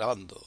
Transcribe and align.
Grabando. 0.00 0.40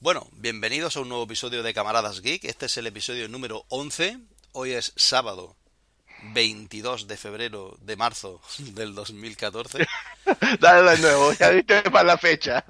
Bueno, 0.00 0.28
bienvenidos 0.32 0.96
a 0.96 1.02
un 1.02 1.08
nuevo 1.08 1.22
episodio 1.22 1.62
de 1.62 1.72
Camaradas 1.72 2.20
Geek. 2.20 2.42
Este 2.46 2.66
es 2.66 2.76
el 2.76 2.88
episodio 2.88 3.28
número 3.28 3.64
11. 3.68 4.18
Hoy 4.50 4.72
es 4.72 4.92
sábado 4.96 5.54
22 6.34 7.06
de 7.06 7.16
febrero 7.16 7.76
de 7.80 7.94
marzo 7.94 8.42
del 8.58 8.96
2014. 8.96 9.86
Dale 10.58 10.90
de 10.90 10.98
nuevo, 10.98 11.32
ya 11.34 11.50
viste 11.50 11.80
para 11.92 12.02
la 12.02 12.18
fecha. 12.18 12.64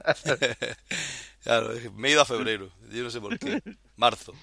claro, 1.43 1.71
me 1.95 2.09
he 2.09 2.13
ido 2.13 2.21
a 2.21 2.27
febrero, 2.27 2.71
yo 2.91 3.03
no 3.03 3.11
sé 3.11 3.19
por 3.19 3.39
qué. 3.39 3.63
Marzo. 3.97 4.35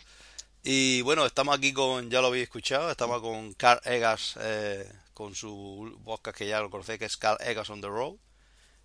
Y 0.63 1.03
bueno, 1.03 1.23
estamos 1.27 1.55
aquí 1.55 1.71
con, 1.71 2.09
ya 2.09 2.19
lo 2.19 2.29
habéis 2.29 2.45
escuchado, 2.45 2.89
estamos 2.89 3.21
con 3.21 3.53
Carl 3.53 3.79
Egas, 3.85 4.39
eh, 4.41 4.91
con 5.13 5.35
su 5.35 6.01
podcast 6.03 6.35
que 6.35 6.47
ya 6.47 6.61
lo 6.61 6.71
conocéis, 6.71 6.97
que 6.97 7.05
es 7.05 7.15
Carl 7.15 7.37
Egas 7.41 7.69
on 7.69 7.79
the 7.79 7.87
Road. 7.87 8.15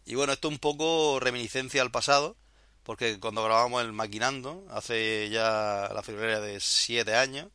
Y 0.07 0.15
bueno, 0.17 0.33
esto 0.33 0.49
es 0.49 0.53
un 0.55 0.59
poco 0.59 1.19
reminiscencia 1.21 1.83
al 1.83 1.91
pasado, 1.91 2.37
porque 2.83 3.19
cuando 3.21 3.43
grabamos 3.45 3.83
el 3.83 3.93
Maquinando, 3.93 4.65
hace 4.71 5.31
ya 5.31 5.91
la 5.95 6.03
febrera 6.03 6.41
de 6.41 6.61
7 6.61 7.17
años, 7.17 7.49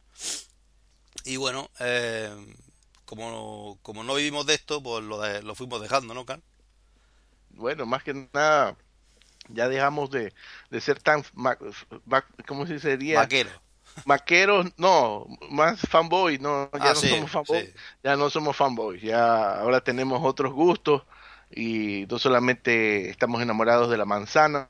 y 1.26 1.38
bueno, 1.38 1.70
eh, 1.80 2.30
como, 3.06 3.78
como 3.82 4.04
no 4.04 4.16
vivimos 4.16 4.46
de 4.46 4.56
esto, 4.56 4.82
pues 4.82 5.04
lo, 5.04 5.20
de- 5.22 5.42
lo 5.44 5.56
fuimos 5.56 5.82
dejando, 5.82 6.14
¿no, 6.14 6.26
Carl? 6.26 6.42
Bueno, 7.50 7.86
más 7.86 8.04
que 8.04 8.14
nada, 8.34 8.78
ya 9.50 9.70
dejamos 9.70 10.12
de, 10.12 10.34
de 10.72 10.82
ser 10.82 11.02
tan, 11.02 11.24
ma- 11.34 11.58
ma- 12.06 12.26
¿cómo 12.48 12.66
se? 12.68 12.80
Vaquero. 13.12 13.52
Maqueros, 14.06 14.68
no, 14.78 15.28
más 15.52 15.82
fanboy, 15.82 16.40
no, 16.40 16.72
ya 16.82 16.94
Ah, 16.94 16.96
no 16.96 17.02
sí, 17.02 17.08
somos 17.08 17.32
fanboy, 17.32 17.68
sí. 17.68 17.74
ya 18.04 18.16
no 18.16 18.30
somos 18.30 18.56
fanboys, 18.58 19.02
ya 19.02 19.60
ahora 19.60 19.82
tenemos 19.82 20.22
otros 20.24 20.54
gustos 20.54 21.04
y 21.52 22.06
no 22.10 22.20
solamente 22.20 23.10
estamos 23.10 23.42
enamorados 23.42 23.90
de 23.90 23.98
la 23.98 24.06
manzana, 24.06 24.70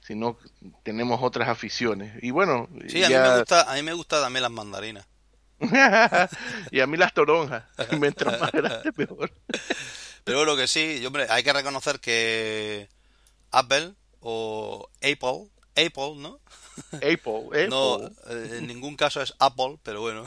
sino 0.00 0.38
tenemos 0.82 1.20
otras 1.22 1.48
aficiones. 1.48 2.22
Y 2.22 2.30
bueno, 2.30 2.68
Sí, 2.88 3.02
a 3.02 3.08
mí, 3.08 3.14
me 3.14 3.38
gusta, 3.38 3.70
a 3.70 3.74
mí 3.74 3.82
me 3.82 3.92
gustan 3.94 4.22
también 4.22 4.42
las 4.42 4.52
mandarinas. 4.52 5.06
y 6.70 6.80
a 6.80 6.86
mí 6.86 6.96
las 6.96 7.14
toronjas, 7.14 7.64
mientras 7.98 8.40
más 8.40 8.52
grande 8.52 8.92
mejor. 8.96 9.32
Pero 10.24 10.38
bueno, 10.38 10.56
que 10.56 10.66
sí, 10.66 11.04
hombre, 11.06 11.26
hay 11.30 11.42
que 11.42 11.52
reconocer 11.52 12.00
que 12.00 12.88
Apple 13.50 13.94
o 14.20 14.88
Apple, 14.96 15.48
Apple, 15.76 16.14
¿no? 16.16 16.40
Apple, 16.92 17.46
Apple. 17.46 17.68
No, 17.68 18.04
eh, 18.28 18.58
en 18.58 18.66
ningún 18.66 18.96
caso 18.96 19.22
es 19.22 19.34
Apple, 19.38 19.78
pero 19.82 20.00
bueno. 20.00 20.24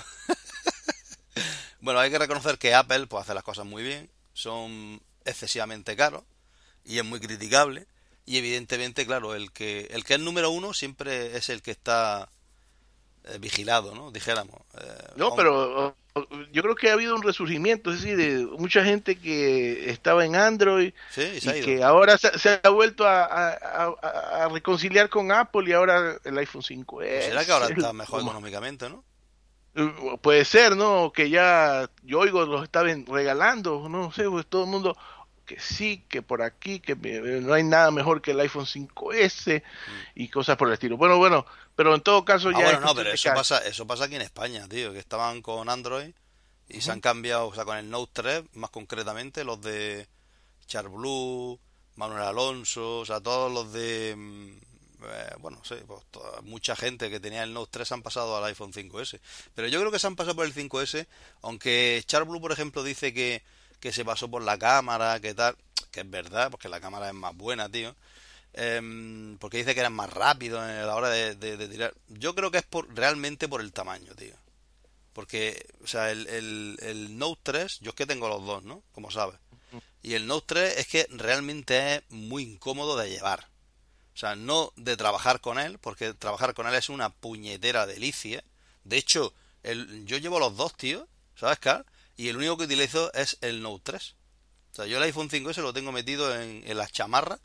bueno, 1.81 1.99
hay 1.99 2.09
que 2.09 2.19
reconocer 2.19 2.57
que 2.57 2.73
Apple 2.73 3.07
pues 3.07 3.23
hace 3.23 3.33
las 3.33 3.43
cosas 3.43 3.65
muy 3.65 3.83
bien, 3.83 4.09
son 4.33 5.01
excesivamente 5.28 5.95
caros 5.95 6.23
y 6.83 6.97
es 7.00 7.06
muy 7.06 7.20
criticable 7.20 7.86
y 8.25 8.38
evidentemente, 8.38 9.06
claro, 9.06 9.36
el 9.36 9.52
que 9.52 9.88
el 9.92 10.03
que 10.03 10.16
es 10.16 10.19
número 10.19 10.50
uno 10.50 10.73
siempre 10.73 11.38
es 11.38 11.50
el 11.50 11.61
que 11.61 11.72
está 11.72 12.30
eh, 13.25 13.38
vigilado, 13.39 13.95
¿no? 13.95 14.11
Dijéramos. 14.11 14.59
Eh, 14.80 15.08
No, 15.16 15.36
pero 15.36 15.95
yo 16.51 16.63
creo 16.63 16.75
que 16.75 16.90
ha 16.90 16.94
habido 16.94 17.13
un 17.16 17.22
resurgimiento, 17.22 17.91
es 17.91 18.01
decir, 18.01 18.18
de 18.18 18.46
mucha 18.57 18.84
gente 18.84 19.18
que 19.19 19.90
estaba 19.91 20.25
en 20.25 20.35
Android 20.35 20.91
Sí, 21.12 21.22
y 21.41 21.62
que 21.62 21.84
ahora 21.84 22.18
se, 22.18 22.38
se 22.40 22.59
ha 22.63 22.69
vuelto 22.69 23.06
a, 23.06 23.24
a- 23.24 23.53
a- 24.01 24.44
a 24.46 24.50
reconciliar 24.50 25.09
con 25.09 25.31
Apple 25.31 25.69
y 25.69 25.74
ahora 25.74 26.18
el 26.24 26.38
iPhone 26.40 26.63
5S. 26.63 26.85
Pues 26.85 27.25
será 27.25 27.46
que 27.46 27.51
ahora 27.51 27.68
está 27.78 27.94
mejor 27.94 28.22
económicamente, 28.22 28.90
¿no? 28.90 29.03
Puede 30.24 30.44
ser, 30.44 30.75
¿no? 30.75 31.12
Que 31.13 31.30
ya 31.30 31.88
yo 32.01 32.19
oigo 32.19 32.44
los 32.47 32.63
estaban 32.63 33.06
regalando, 33.06 33.88
no 33.88 34.12
sé, 34.12 34.28
pues 34.28 34.47
todo 34.47 34.63
el 34.63 34.72
mundo 34.72 34.97
que 35.47 35.59
sí, 35.59 36.03
que 36.08 36.22
por 36.22 36.44
aquí, 36.44 36.80
que 36.80 36.96
no 36.96 37.53
hay 37.53 37.63
nada 37.63 37.90
mejor 37.90 38.22
que 38.22 38.31
el 38.31 38.40
iPhone 38.41 38.66
5S 38.68 39.63
y 40.13 40.28
cosas 40.28 40.58
por 40.58 40.68
el 40.68 40.75
estilo. 40.75 40.97
Bueno, 40.97 41.18
bueno, 41.18 41.46
pero 41.75 41.96
en 41.96 42.02
todo 42.02 42.24
caso. 42.25 42.50
Ah, 42.50 42.52
ya 42.52 42.58
bueno, 42.66 42.78
es 42.80 42.85
no, 42.85 42.94
pero 42.96 43.12
eso 43.12 43.30
pasa, 43.34 43.59
eso 43.66 43.88
pasa 43.88 44.03
aquí 44.06 44.16
en 44.16 44.22
España, 44.22 44.68
tío, 44.68 44.91
que 44.94 45.00
estaban 45.00 45.41
con 45.41 45.69
Android 45.69 46.12
y 46.69 46.81
se 46.81 46.91
han 46.91 47.00
cambiado, 47.02 47.47
o 47.47 47.56
sea, 47.56 47.63
con 47.66 47.78
el 47.78 47.90
Note 47.90 48.12
3, 48.13 48.44
más 48.53 48.69
concretamente, 48.69 49.44
los 49.46 49.62
de 49.62 50.06
Charblue, 50.68 51.57
Manuel 51.96 52.24
Alonso, 52.24 53.00
o 53.00 53.06
sea, 53.06 53.22
todos 53.22 53.52
los 53.52 53.72
de, 53.74 54.16
mm, 54.18 54.57
eh, 55.06 55.34
bueno, 55.40 55.62
sí, 55.63 55.75
pues, 55.88 56.03
toda- 56.12 56.41
mucha 56.41 56.75
gente 56.75 57.09
que 57.09 57.19
tenía 57.19 57.44
el 57.44 57.53
Note 57.53 57.69
3 57.72 57.91
han 57.94 58.02
pasado 58.03 58.36
al 58.38 58.44
iPhone 58.46 58.74
5S. 58.74 59.19
Pero 59.56 59.68
yo 59.69 59.80
creo 59.80 59.91
que 59.91 60.00
se 60.00 60.07
han 60.07 60.16
pasado 60.16 60.36
por 60.36 60.46
el 60.46 60.53
5S, 60.53 61.07
aunque 61.41 62.03
Charblue, 62.06 62.41
por 62.41 62.52
ejemplo, 62.52 62.84
dice 62.84 63.13
que, 63.13 63.44
que 63.79 63.91
se 63.91 64.05
pasó 64.05 64.29
por 64.29 64.41
la 64.41 64.57
cámara, 64.57 65.19
que 65.19 65.33
tal, 65.33 65.55
que 65.91 66.01
es 66.01 66.09
verdad, 66.09 66.51
porque 66.51 66.69
la 66.69 66.81
cámara 66.81 67.07
es 67.07 67.13
más 67.13 67.35
buena, 67.35 67.69
tío. 67.69 67.95
Em, 68.53 69.38
porque 69.38 69.57
dice 69.57 69.73
que 69.73 69.81
eran 69.81 69.93
más 69.93 70.09
rápidos 70.11 70.61
a 70.61 70.85
la 70.85 70.95
hora 70.95 71.09
de, 71.09 71.35
tirar. 71.67 71.93
Yo 72.07 72.33
creo 72.33 72.49
que 72.51 72.57
es 72.59 72.65
por 72.65 72.93
realmente 72.95 73.47
por 73.47 73.61
el 73.61 73.71
tamaño, 73.71 74.15
tío. 74.15 74.35
Porque, 75.13 75.67
o 75.83 75.88
sea, 75.88 76.11
el 76.11 77.17
Note 77.17 77.41
3, 77.43 77.79
yo 77.81 77.89
es 77.89 77.95
que 77.95 78.05
tengo 78.05 78.27
los 78.27 78.45
dos, 78.45 78.63
¿no? 78.63 78.83
Como 78.93 79.11
sabes. 79.11 79.39
Y 80.01 80.13
el 80.13 80.27
Note 80.27 80.45
3 80.47 80.77
es 80.77 80.88
que 80.88 81.07
realmente 81.09 81.95
es 81.95 82.03
muy 82.09 82.44
incómodo 82.44 82.97
de 82.97 83.09
llevar. 83.09 83.47
O 84.13 84.17
sea, 84.17 84.35
no 84.35 84.71
de 84.75 84.97
trabajar 84.97 85.41
con 85.41 85.59
él, 85.59 85.77
porque 85.79 86.13
trabajar 86.13 86.53
con 86.53 86.67
él 86.67 86.75
es 86.75 86.89
una 86.89 87.09
puñetera 87.09 87.85
delicia. 87.85 88.44
De 88.83 88.97
hecho, 88.97 89.33
el, 89.63 90.05
yo 90.05 90.17
llevo 90.17 90.39
los 90.39 90.55
dos, 90.55 90.75
tío, 90.75 91.07
¿sabes, 91.35 91.59
Carl? 91.59 91.85
Y 92.17 92.29
el 92.29 92.38
único 92.38 92.57
que 92.57 92.66
utilizo 92.66 93.13
es 93.13 93.38
el 93.41 93.61
Note 93.61 93.83
3. 93.91 94.16
O 94.72 94.75
sea, 94.75 94.85
yo 94.85 94.97
el 94.97 95.03
iPhone 95.03 95.29
5S 95.29 95.61
lo 95.61 95.72
tengo 95.73 95.91
metido 95.91 96.33
en, 96.39 96.63
en 96.66 96.78
las 96.78 96.91
chamarras. 96.91 97.39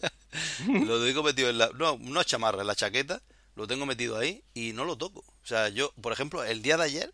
lo 0.68 1.04
tengo 1.04 1.22
metido 1.22 1.50
en 1.50 1.58
la... 1.58 1.68
No, 1.74 1.98
no 2.00 2.20
es 2.20 2.26
chamarra, 2.26 2.60
en 2.62 2.66
la 2.66 2.74
chaqueta. 2.74 3.20
Lo 3.54 3.66
tengo 3.66 3.84
metido 3.86 4.16
ahí 4.16 4.42
y 4.54 4.72
no 4.72 4.84
lo 4.84 4.96
toco. 4.96 5.20
O 5.20 5.46
sea, 5.46 5.68
yo, 5.68 5.92
por 6.00 6.12
ejemplo, 6.12 6.42
el 6.44 6.62
día 6.62 6.76
de 6.76 6.84
ayer 6.84 7.12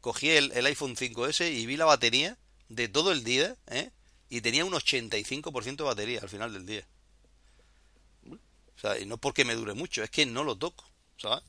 cogí 0.00 0.30
el, 0.30 0.52
el 0.52 0.66
iPhone 0.66 0.94
5S 0.96 1.50
y 1.52 1.66
vi 1.66 1.76
la 1.76 1.84
batería 1.86 2.38
de 2.68 2.88
todo 2.88 3.10
el 3.12 3.24
día, 3.24 3.56
¿eh? 3.68 3.90
Y 4.28 4.40
tenía 4.40 4.64
un 4.64 4.72
85% 4.72 5.76
de 5.76 5.82
batería 5.82 6.20
al 6.22 6.28
final 6.28 6.52
del 6.52 6.64
día. 6.66 6.86
O 8.30 8.80
sea, 8.80 8.98
y 8.98 9.06
no 9.06 9.16
porque 9.18 9.44
me 9.44 9.54
dure 9.54 9.74
mucho, 9.74 10.02
es 10.02 10.10
que 10.10 10.24
no 10.26 10.42
lo 10.44 10.56
toco, 10.56 10.84
¿sabes? 11.16 11.44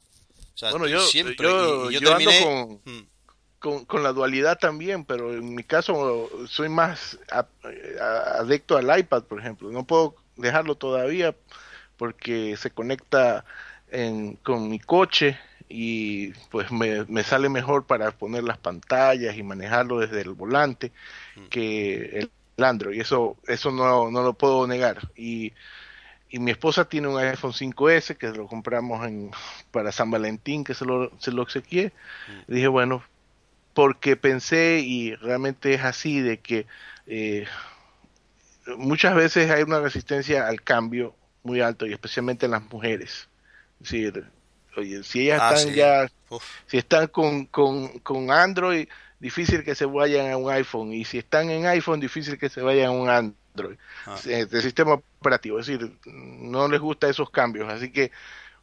O 0.54 0.58
sea, 0.58 0.72
Bueno, 0.72 0.88
yo- 0.88 1.06
siempre... 1.08 1.36
yo- 1.48 1.90
y, 1.90 1.96
y 1.96 2.00
yo, 2.00 2.00
yo 2.02 2.16
ando 2.16 2.30
terminé... 2.30 2.44
con- 2.44 2.82
Mm. 2.94 3.08
Con, 3.64 3.86
con 3.86 4.04
la 4.04 4.12
dualidad 4.12 4.60
también, 4.60 5.06
pero 5.06 5.34
en 5.34 5.56
mi 5.56 5.64
caso 5.64 6.30
soy 6.50 6.68
más 6.68 7.18
a- 7.32 7.48
a- 8.02 8.40
adicto 8.42 8.76
al 8.76 9.00
iPad, 9.00 9.24
por 9.24 9.40
ejemplo. 9.40 9.72
No 9.72 9.86
puedo 9.86 10.16
dejarlo 10.36 10.76
todavía 10.76 11.34
porque 11.98 12.58
se 12.58 12.72
conecta 12.72 13.46
en- 13.90 14.36
con 14.38 14.70
mi 14.70 14.80
coche 14.80 15.40
y 15.70 16.34
pues 16.52 16.72
me, 16.74 17.06
me 17.06 17.24
sale 17.24 17.48
mejor 17.48 17.86
para 17.86 18.12
poner 18.12 18.44
las 18.44 18.58
pantallas 18.58 19.38
y 19.38 19.44
manejarlo 19.44 20.00
desde 20.00 20.20
el 20.22 20.34
volante 20.34 20.92
que 21.50 22.20
el, 22.20 22.32
el 22.58 22.64
Android. 22.66 23.00
Eso, 23.00 23.38
eso 23.48 23.72
no, 23.72 24.12
no 24.12 24.24
lo 24.24 24.34
puedo 24.34 24.68
negar. 24.68 25.10
Y, 25.16 25.54
y 26.30 26.40
mi 26.40 26.52
esposa 26.52 26.86
tiene 26.86 27.08
un 27.08 27.18
iPhone 27.20 27.54
5S 27.54 28.18
que 28.18 28.30
lo 28.32 28.48
compramos 28.48 29.08
en, 29.08 29.32
para 29.72 29.92
San 29.94 30.12
Valentín, 30.12 30.64
que 30.66 30.74
se 30.74 30.86
lo, 30.86 31.12
se 31.20 31.32
lo 31.32 31.44
obsequié. 31.44 31.94
Y 32.48 32.56
dije, 32.56 32.68
bueno, 32.68 33.04
porque 33.74 34.16
pensé 34.16 34.80
y 34.80 35.16
realmente 35.16 35.74
es 35.74 35.82
así 35.84 36.20
de 36.22 36.40
que 36.40 36.66
eh, 37.08 37.46
muchas 38.78 39.16
veces 39.16 39.50
hay 39.52 39.64
una 39.64 39.80
resistencia 39.80 40.48
al 40.48 40.62
cambio 40.62 41.16
muy 41.44 41.62
alto 41.62 41.86
y 41.86 41.94
especialmente 41.94 42.46
en 42.46 42.52
las 42.52 42.64
mujeres. 42.72 43.28
Es 43.82 43.92
decir, 43.92 44.26
oye, 44.78 45.04
si 45.04 45.22
ellas 45.22 45.42
Ah, 45.42 45.56
están 45.56 45.70
sí. 45.70 45.76
ya, 45.76 46.08
Uf. 46.30 46.44
si 46.68 46.78
están 46.78 47.08
con, 47.08 47.46
con, 47.48 48.00
con 48.00 48.32
Android, 48.32 48.88
difícil 49.20 49.64
que 49.64 49.76
se 49.76 49.86
vayan 49.86 50.32
a 50.32 50.38
un 50.38 50.52
iPhone 50.52 50.94
y 50.94 51.06
si 51.06 51.18
están 51.18 51.50
en 51.50 51.66
iPhone, 51.66 52.00
difícil 52.00 52.38
que 52.38 52.50
se 52.50 52.62
vayan 52.62 52.88
a 52.88 52.92
un 52.92 53.10
Android 53.10 53.78
Ah. 54.06 54.18
eh, 54.26 54.46
del 54.46 54.62
sistema 54.62 54.94
operativo. 55.20 55.60
Es 55.60 55.68
decir, 55.68 55.92
no 56.06 56.68
les 56.68 56.80
gusta 56.80 57.08
esos 57.10 57.30
cambios, 57.30 57.72
así 57.72 57.92
que 57.92 58.12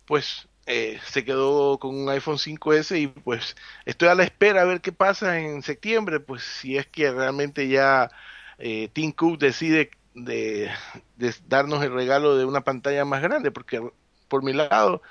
pues 0.06 0.48
eh, 0.70 1.00
se 1.04 1.24
quedó 1.24 1.78
con 1.78 1.94
un 1.94 2.08
iPhone 2.08 2.38
5S 2.38 3.00
y 3.00 3.06
pues 3.08 3.56
estoy 3.84 4.08
a 4.08 4.14
la 4.14 4.24
espera 4.24 4.62
a 4.62 4.64
ver 4.64 4.80
qué 4.80 4.92
pasa 4.92 5.38
en 5.40 5.62
septiembre, 5.62 6.20
pues 6.20 6.42
si 6.42 6.76
es 6.76 6.86
que 6.86 7.10
realmente 7.10 7.68
ya 7.68 8.10
eh, 8.58 8.88
Tim 8.92 9.12
Cook 9.12 9.38
decide 9.38 9.90
de, 10.14 10.70
darnos 11.48 11.82
el 11.82 11.92
regalo 11.92 12.36
de 12.36 12.44
una 12.44 12.62
pantalla 12.62 13.04
más 13.04 13.22
grande, 13.22 13.50
porque 13.50 13.80
por 14.28 14.42
mi 14.42 14.52
lado, 14.52 15.02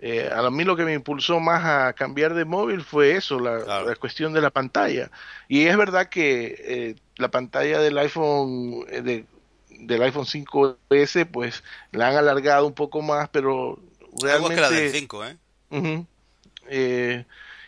eh, 0.00 0.30
a 0.32 0.50
mí 0.50 0.64
lo 0.64 0.76
que 0.76 0.84
me 0.84 0.94
impulsó 0.94 1.40
más 1.40 1.64
a 1.64 1.92
cambiar 1.94 2.34
de 2.34 2.44
móvil 2.44 2.82
fue 2.82 3.12
eso, 3.12 3.40
la, 3.40 3.94
cuestión 3.96 4.32
de 4.32 4.40
la 4.40 4.50
pantalla. 4.50 5.10
Y 5.48 5.66
es 5.66 5.76
verdad 5.76 6.08
que 6.08 6.56
eh, 6.58 6.96
la 7.16 7.30
pantalla 7.30 7.78
del 7.80 7.96
iPhone, 7.98 8.84
eh, 8.88 9.02
de, 9.02 9.26
del 9.80 10.02
iPhone 10.02 10.26
5S, 10.26 11.26
pues 11.30 11.64
la 11.92 12.08
han 12.08 12.16
alargado 12.16 12.66
un 12.66 12.74
poco 12.74 13.02
más, 13.02 13.28
pero 13.30 13.78
realmente... 14.20 14.54
que 14.56 14.60
la 14.60 14.70
del 14.70 14.90
5, 14.90 15.24
¿eh? 15.24 15.36
eh 16.68 17.24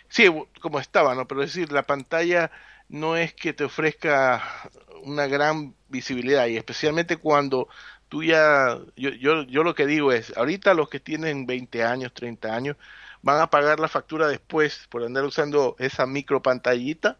sí, 0.08 0.26
como 0.60 0.80
estaba, 0.80 1.14
¿no? 1.14 1.26
Pero 1.26 1.42
es 1.42 1.54
decir, 1.54 1.72
la 1.72 1.82
pantalla 1.84 2.50
no 2.88 3.16
es 3.16 3.34
que 3.34 3.52
te 3.52 3.64
ofrezca 3.64 4.42
una 5.02 5.26
gran 5.26 5.74
visibilidad 5.88 6.46
y 6.46 6.56
especialmente 6.56 7.16
cuando 7.16 7.68
tú 8.08 8.22
ya, 8.22 8.78
yo, 8.96 9.10
yo, 9.10 9.42
yo 9.44 9.62
lo 9.62 9.74
que 9.74 9.86
digo 9.86 10.12
es, 10.12 10.36
ahorita 10.36 10.74
los 10.74 10.88
que 10.88 11.00
tienen 11.00 11.46
20 11.46 11.84
años, 11.84 12.12
30 12.14 12.54
años, 12.54 12.76
van 13.22 13.40
a 13.40 13.50
pagar 13.50 13.80
la 13.80 13.88
factura 13.88 14.28
después 14.28 14.86
por 14.88 15.02
andar 15.02 15.24
usando 15.24 15.74
esa 15.78 16.06
micro 16.06 16.42
pantallita 16.42 17.18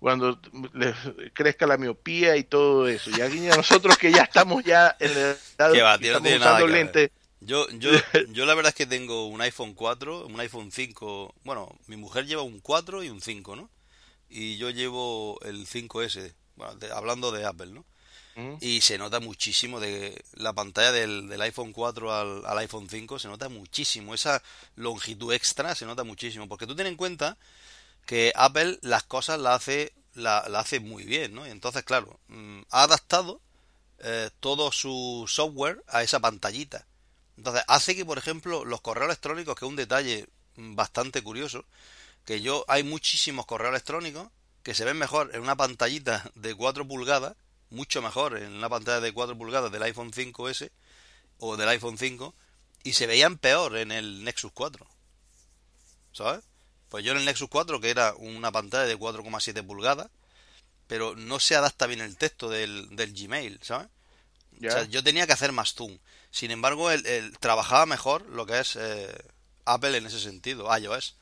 cuando 0.00 0.38
les 0.74 0.94
crezca 1.32 1.66
la 1.66 1.78
miopía 1.78 2.36
y 2.36 2.44
todo 2.44 2.88
eso. 2.88 3.10
Y 3.16 3.20
aquí 3.20 3.40
nosotros 3.40 3.96
que 3.96 4.12
ya 4.12 4.22
estamos 4.22 4.62
ya 4.64 4.96
en 4.98 5.10
el 5.10 5.36
estamos 5.48 6.30
usando 6.30 6.66
lentes. 6.66 7.10
Yo, 7.44 7.68
yo, 7.70 7.90
yo 8.30 8.46
la 8.46 8.54
verdad 8.54 8.70
es 8.70 8.74
que 8.74 8.86
tengo 8.86 9.26
un 9.26 9.40
iPhone 9.40 9.74
4, 9.74 10.26
un 10.26 10.40
iPhone 10.40 10.72
5, 10.72 11.34
bueno, 11.44 11.76
mi 11.86 11.96
mujer 11.96 12.26
lleva 12.26 12.42
un 12.42 12.60
4 12.60 13.04
y 13.04 13.10
un 13.10 13.20
5, 13.20 13.56
¿no? 13.56 13.70
Y 14.28 14.56
yo 14.56 14.70
llevo 14.70 15.38
el 15.42 15.66
5S, 15.66 16.34
bueno, 16.56 16.78
hablando 16.94 17.30
de 17.30 17.44
Apple, 17.44 17.72
¿no? 17.72 17.84
Y 18.60 18.80
se 18.80 18.98
nota 18.98 19.20
muchísimo 19.20 19.78
de 19.78 20.24
la 20.32 20.52
pantalla 20.52 20.90
del, 20.90 21.28
del 21.28 21.40
iPhone 21.42 21.72
4 21.72 22.12
al, 22.12 22.44
al, 22.44 22.58
iPhone 22.58 22.88
5, 22.90 23.20
se 23.20 23.28
nota 23.28 23.48
muchísimo. 23.48 24.12
Esa 24.12 24.42
longitud 24.74 25.32
extra 25.32 25.76
se 25.76 25.86
nota 25.86 26.02
muchísimo. 26.02 26.48
Porque 26.48 26.66
tú 26.66 26.74
ten 26.74 26.88
en 26.88 26.96
cuenta 26.96 27.36
que 28.06 28.32
Apple 28.34 28.80
las 28.82 29.04
cosas 29.04 29.38
las 29.38 29.62
hace, 29.62 29.92
la, 30.14 30.38
hace 30.38 30.80
muy 30.80 31.04
bien, 31.04 31.32
¿no? 31.32 31.46
Y 31.46 31.50
entonces, 31.50 31.84
claro, 31.84 32.18
mm, 32.26 32.62
ha 32.70 32.82
adaptado 32.82 33.40
eh, 34.00 34.30
todo 34.40 34.72
su 34.72 35.26
software 35.28 35.84
a 35.86 36.02
esa 36.02 36.18
pantallita. 36.18 36.86
Entonces, 37.36 37.64
hace 37.66 37.96
que, 37.96 38.04
por 38.04 38.18
ejemplo, 38.18 38.64
los 38.64 38.80
correos 38.80 39.06
electrónicos, 39.06 39.54
que 39.54 39.64
es 39.64 39.68
un 39.68 39.76
detalle 39.76 40.28
bastante 40.56 41.22
curioso, 41.22 41.64
que 42.24 42.40
yo 42.40 42.64
hay 42.68 42.82
muchísimos 42.82 43.46
correos 43.46 43.70
electrónicos 43.70 44.28
que 44.62 44.74
se 44.74 44.84
ven 44.84 44.96
mejor 44.96 45.30
en 45.34 45.42
una 45.42 45.56
pantallita 45.56 46.30
de 46.34 46.54
4 46.54 46.86
pulgadas 46.86 47.36
mucho 47.70 48.00
mejor 48.00 48.38
en 48.38 48.52
una 48.52 48.68
pantalla 48.68 49.00
de 49.00 49.12
4 49.12 49.36
pulgadas 49.36 49.70
del 49.70 49.82
iPhone 49.82 50.12
5S 50.12 50.70
o 51.38 51.56
del 51.56 51.68
iPhone 51.68 51.98
5 51.98 52.34
y 52.84 52.92
se 52.92 53.06
veían 53.06 53.36
peor 53.36 53.76
en 53.76 53.92
el 53.92 54.24
Nexus 54.24 54.52
4. 54.52 54.86
¿Sabes? 56.12 56.44
Pues 56.88 57.04
yo 57.04 57.12
en 57.12 57.18
el 57.18 57.24
Nexus 57.24 57.48
4, 57.48 57.80
que 57.80 57.90
era 57.90 58.14
una 58.14 58.52
pantalla 58.52 58.86
de 58.86 58.98
4,7 58.98 59.66
pulgadas, 59.66 60.08
pero 60.86 61.16
no 61.16 61.40
se 61.40 61.56
adapta 61.56 61.86
bien 61.86 62.00
el 62.00 62.16
texto 62.16 62.48
del, 62.48 62.94
del 62.94 63.12
Gmail, 63.12 63.58
¿sabes? 63.62 63.88
O 64.58 64.70
sea, 64.70 64.84
yo 64.84 65.02
tenía 65.02 65.26
que 65.26 65.32
hacer 65.32 65.50
más 65.50 65.74
zoom. 65.74 65.98
Sin 66.34 66.50
embargo, 66.50 66.90
el, 66.90 67.38
trabajaba 67.38 67.86
mejor 67.86 68.28
lo 68.28 68.44
que 68.44 68.58
es 68.58 68.74
eh, 68.74 69.06
Apple 69.66 69.96
en 69.96 70.06
ese 70.06 70.18
sentido, 70.18 70.66
iOS. 70.76 71.16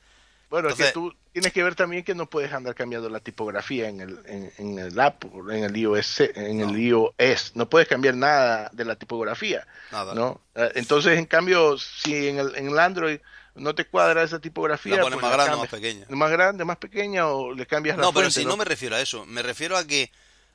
Bueno, 0.49 0.71
es 0.71 0.75
que 0.75 0.91
tú 0.91 1.15
tienes 1.33 1.53
que 1.53 1.63
ver 1.63 1.75
también 1.75 2.03
que 2.03 2.15
no 2.15 2.31
puedes 2.31 2.51
andar 2.51 2.75
cambiando 2.75 3.11
la 3.11 3.21
tipografía 3.21 3.91
en 3.91 4.01
el, 4.01 4.19
en, 4.57 4.79
el 4.79 4.99
app, 4.99 5.23
en 5.51 5.65
el 5.65 5.77
iOS, 5.77 6.21
en 6.21 6.63
el 6.63 6.79
iOS. 6.79 7.53
No 7.57 7.69
puedes 7.69 7.89
cambiar 7.89 8.15
nada 8.15 8.71
de 8.73 8.87
la 8.87 8.97
tipografía. 8.97 9.67
Nada. 9.91 10.15
¿no? 10.15 10.41
Eh, 10.55 10.73
entonces, 10.77 11.19
en 11.19 11.27
cambio, 11.27 11.77
si 11.77 12.29
en 12.29 12.39
el, 12.39 12.57
en 12.57 12.69
el 12.69 12.79
Android 12.79 13.21
no 13.55 13.75
te 13.75 13.85
cuadra 13.85 14.23
esa 14.23 14.39
tipografía, 14.39 14.97
la 14.97 15.03
pones 15.03 15.21
pues 15.21 15.31
más 15.31 15.33
grande 15.35 15.55
o 15.57 15.59
más 15.59 15.69
pequeña. 15.69 16.07
Más 16.09 16.31
grande, 16.31 16.65
más 16.65 16.77
pequeña 16.79 17.27
o 17.27 17.53
le 17.53 17.67
cambias 17.67 17.99
la 17.99 18.05
No, 18.05 18.15
pero 18.15 18.31
si 18.31 18.47
¿no? 18.47 18.57
me 18.57 18.65
refiero 18.65 18.97
a 18.97 19.01
eso. 19.03 19.27
Me 19.27 19.43
refiero 19.43 19.77
a 19.77 19.87
que 19.87 20.11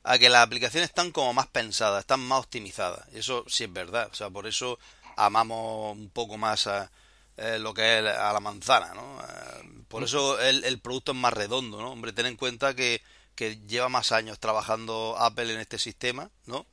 a 0.07 0.17
que 0.17 0.29
las 0.29 0.45
aplicaciones 0.45 0.89
están 0.89 1.11
como 1.11 1.33
más 1.33 1.47
pensadas, 1.47 1.99
están 1.99 2.21
más 2.21 2.39
optimizadas. 2.39 3.05
Eso 3.13 3.43
sí 3.47 3.65
es 3.65 3.73
verdad. 3.73 4.07
O 4.09 4.15
sea, 4.15 4.29
por 4.29 4.47
eso 4.47 4.79
amamos 5.17 5.97
un 5.97 6.09
poco 6.09 6.37
más 6.37 6.65
a 6.67 6.89
eh, 7.35 7.59
lo 7.59 7.73
que 7.73 7.99
es 7.99 8.05
a 8.05 8.31
la 8.31 8.39
manzana, 8.39 8.93
¿no? 8.93 9.19
Eh, 9.21 9.83
por 9.89 10.03
eso 10.03 10.39
el, 10.39 10.79
producto 10.79 11.11
es 11.11 11.17
más 11.17 11.33
redondo, 11.33 11.81
¿no? 11.81 11.91
Hombre, 11.91 12.13
ten 12.13 12.25
en 12.25 12.37
cuenta 12.37 12.73
que, 12.73 13.01
que 13.35 13.57
lleva 13.67 13.89
más 13.89 14.13
años 14.13 14.39
trabajando 14.39 15.17
Apple 15.19 15.53
en 15.53 15.59
este 15.59 15.77
sistema, 15.77 16.29
¿no? 16.45 16.65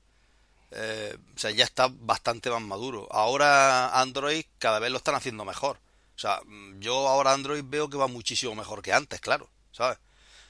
Eh, 0.71 1.17
o 1.35 1.39
sea, 1.39 1.51
ya 1.51 1.65
está 1.65 1.89
bastante 1.91 2.51
más 2.51 2.63
maduro. 2.63 3.09
Ahora 3.11 4.01
Android 4.01 4.45
cada 4.59 4.79
vez 4.79 4.93
lo 4.93 4.99
están 4.99 5.17
haciendo 5.17 5.45
mejor. 5.45 5.79
O 6.17 6.19
sea, 6.21 6.41
yo 6.79 7.09
ahora 7.09 7.33
Android 7.33 7.65
veo 7.67 7.91
que 7.91 7.97
va 7.97 8.07
muchísimo 8.07 8.55
mejor 8.55 8.81
que 8.81 8.93
antes, 8.93 9.21
claro, 9.21 9.51
¿sabes? 9.73 9.99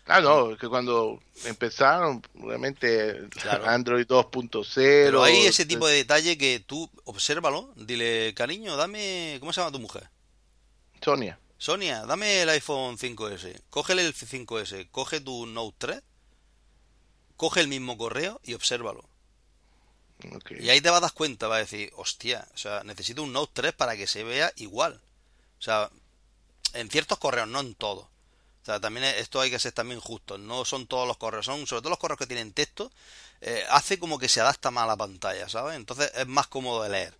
Ah, 0.06 0.21
no, 0.21 0.56
que 0.56 0.69
cuando 0.69 1.23
empezaron, 1.45 2.23
obviamente, 2.43 3.27
Android 3.65 4.06
2.0. 4.06 4.73
Pero 4.75 5.23
hay 5.23 5.47
ese 5.47 5.65
tipo 5.65 5.87
de 5.87 5.97
detalle 5.97 6.37
que 6.37 6.61
tú, 6.61 6.91
obsérvalo, 7.05 7.73
dile, 7.77 8.35
cariño, 8.35 8.77
dame. 8.77 9.39
¿Cómo 9.41 9.53
se 9.53 9.61
llama 9.61 9.73
tu 9.73 9.81
mujer? 9.81 10.11
Sonia. 11.03 11.39
Sonia, 11.56 12.05
dame 12.05 12.43
el 12.43 12.51
iPhone 12.51 12.99
5S. 12.99 13.62
Cógele 13.71 14.05
el 14.05 14.15
5S, 14.15 14.91
coge 14.91 15.21
tu 15.21 15.47
Note 15.47 15.77
3, 15.79 16.03
coge 17.37 17.61
el 17.61 17.69
mismo 17.69 17.97
correo 17.97 18.41
y 18.45 18.53
obsérvalo. 18.53 19.09
Y 20.51 20.69
ahí 20.69 20.81
te 20.81 20.91
vas 20.91 20.99
a 20.99 21.03
dar 21.03 21.12
cuenta, 21.12 21.49
va 21.49 21.56
a 21.56 21.61
decir, 21.61 21.91
hostia, 21.97 22.47
o 22.55 22.59
sea, 22.59 22.85
necesito 22.85 23.23
un 23.23 23.33
Note 23.33 23.53
3 23.55 23.73
para 23.73 23.97
que 23.97 24.06
se 24.06 24.25
vea 24.25 24.53
igual. 24.56 25.01
O 25.59 25.62
sea, 25.62 25.91
en 26.75 26.91
ciertos 26.91 27.19
correos, 27.19 27.49
no 27.49 27.61
en 27.61 27.75
todos. 27.75 28.06
O 28.64 28.66
sea, 28.66 28.81
también 28.81 29.05
esto 29.05 29.43
hay 29.43 29.50
que 29.50 29.58
ser 29.58 29.72
también 29.72 30.00
justo. 30.00 30.38
No 30.38 30.64
son 30.64 30.87
todos 30.87 31.06
los 31.06 31.19
correos, 31.19 31.44
son 31.44 31.66
sobre 31.66 31.82
todo 31.82 31.90
los 31.90 31.99
correos 31.99 32.19
que 32.19 32.26
tienen 32.26 32.55
texto. 32.55 32.90
Eh, 33.43 33.62
hace 33.69 33.99
como 33.99 34.19
que 34.19 34.26
se 34.26 34.40
adapta 34.40 34.70
más 34.70 34.84
a 34.84 34.87
la 34.87 34.96
pantalla, 34.96 35.50
¿sabes? 35.50 35.76
Entonces 35.76 36.11
es 36.14 36.26
más 36.26 36.46
cómodo 36.46 36.82
de 36.82 36.88
leer. 36.88 37.14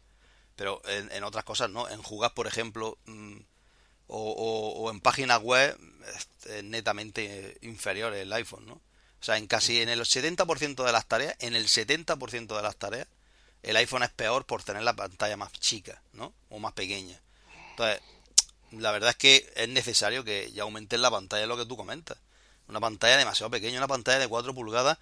Pero 0.56 0.81
en, 0.87 1.23
otras 1.23 1.44
cosas 1.44 1.69
no. 1.69 1.87
En 1.91 2.02
jugar, 2.02 2.32
por 2.32 2.46
ejemplo, 2.46 2.96
mm, 3.05 3.41
o, 4.06 4.91
en 4.91 5.00
páginas 5.00 5.43
web, 5.43 5.79
es, 6.46 6.64
netamente 6.64 7.58
inferior 7.61 8.14
el 8.14 8.32
iPhone, 8.32 8.64
¿no? 8.64 8.75
O 8.75 9.25
sea, 9.25 9.37
en 9.37 9.47
casi 9.47 9.82
en 9.82 9.90
el 9.90 10.00
70% 10.00 10.82
de 10.82 10.93
las 10.93 11.06
tareas, 11.06 11.37
en 11.40 11.55
el 11.55 11.67
70% 11.67 12.56
de 12.56 12.62
las 12.62 12.76
tareas, 12.76 13.08
el 13.62 13.76
iPhone 13.76 14.02
es 14.02 14.11
peor 14.11 14.47
por 14.47 14.62
tener 14.62 14.82
la 14.82 14.97
pantalla 14.97 15.37
más 15.37 15.52
chica, 15.52 16.00
¿no? 16.14 16.32
O 16.49 16.58
más 16.58 16.73
pequeña. 16.73 17.21
Entonces, 17.73 18.00
la 18.81 18.93
verdad 18.93 19.11
es 19.11 19.16
que 19.16 19.52
es 19.57 19.69
necesario 19.69 20.25
que 20.25 20.50
ya 20.52 20.62
aumenten 20.62 21.02
la 21.02 21.11
pantalla, 21.11 21.47
lo 21.47 21.57
que 21.57 21.66
tú 21.66 21.76
comentas. 21.76 22.19
Una 22.69 22.81
pantalla 22.81 23.16
demasiado 23.16 23.50
pequeña, 23.50 23.78
una 23.78 23.88
pantalla 23.88 24.19
de 24.19 24.28
4 24.28 24.54
pulgadas. 24.54 24.99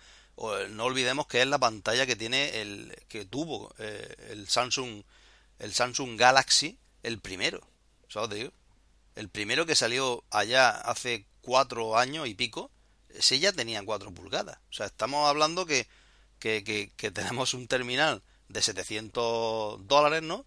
No 0.70 0.84
olvidemos 0.84 1.26
que 1.26 1.42
es 1.42 1.46
la 1.46 1.58
pantalla 1.58 2.06
que 2.06 2.16
tiene 2.16 2.60
el 2.60 2.96
que 3.08 3.24
tuvo 3.24 3.74
eh, 3.78 4.14
el 4.30 4.48
Samsung 4.48 5.02
el 5.58 5.74
Samsung 5.74 6.18
Galaxy 6.18 6.78
el 7.02 7.20
primero. 7.20 7.60
¿Sabes? 8.08 8.50
El 9.14 9.28
primero 9.28 9.66
que 9.66 9.74
salió 9.74 10.24
allá 10.30 10.70
hace 10.70 11.26
cuatro 11.40 11.98
años 11.98 12.26
y 12.28 12.34
pico, 12.34 12.70
ese 13.10 13.38
ya 13.38 13.52
tenía 13.52 13.84
4 13.84 14.12
pulgadas. 14.12 14.58
O 14.70 14.72
sea, 14.72 14.86
estamos 14.86 15.28
hablando 15.28 15.66
que, 15.66 15.86
que, 16.38 16.64
que, 16.64 16.92
que 16.96 17.10
tenemos 17.10 17.54
un 17.54 17.68
terminal 17.68 18.22
de 18.48 18.62
700 18.62 19.86
dólares, 19.86 20.22
¿no? 20.22 20.46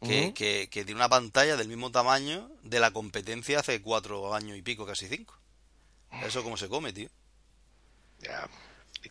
Que, 0.00 0.68
que, 0.70 0.84
tiene 0.84 0.94
una 0.94 1.08
pantalla 1.08 1.56
del 1.56 1.68
mismo 1.68 1.90
tamaño 1.90 2.50
de 2.62 2.80
la 2.80 2.90
competencia 2.90 3.60
hace 3.60 3.80
cuatro 3.80 4.34
años 4.34 4.56
y 4.56 4.62
pico, 4.62 4.86
casi 4.86 5.08
cinco. 5.08 5.38
Eso 6.24 6.42
como 6.42 6.56
se 6.56 6.68
come, 6.68 6.92
tío. 6.92 7.08
Ya. 8.20 8.48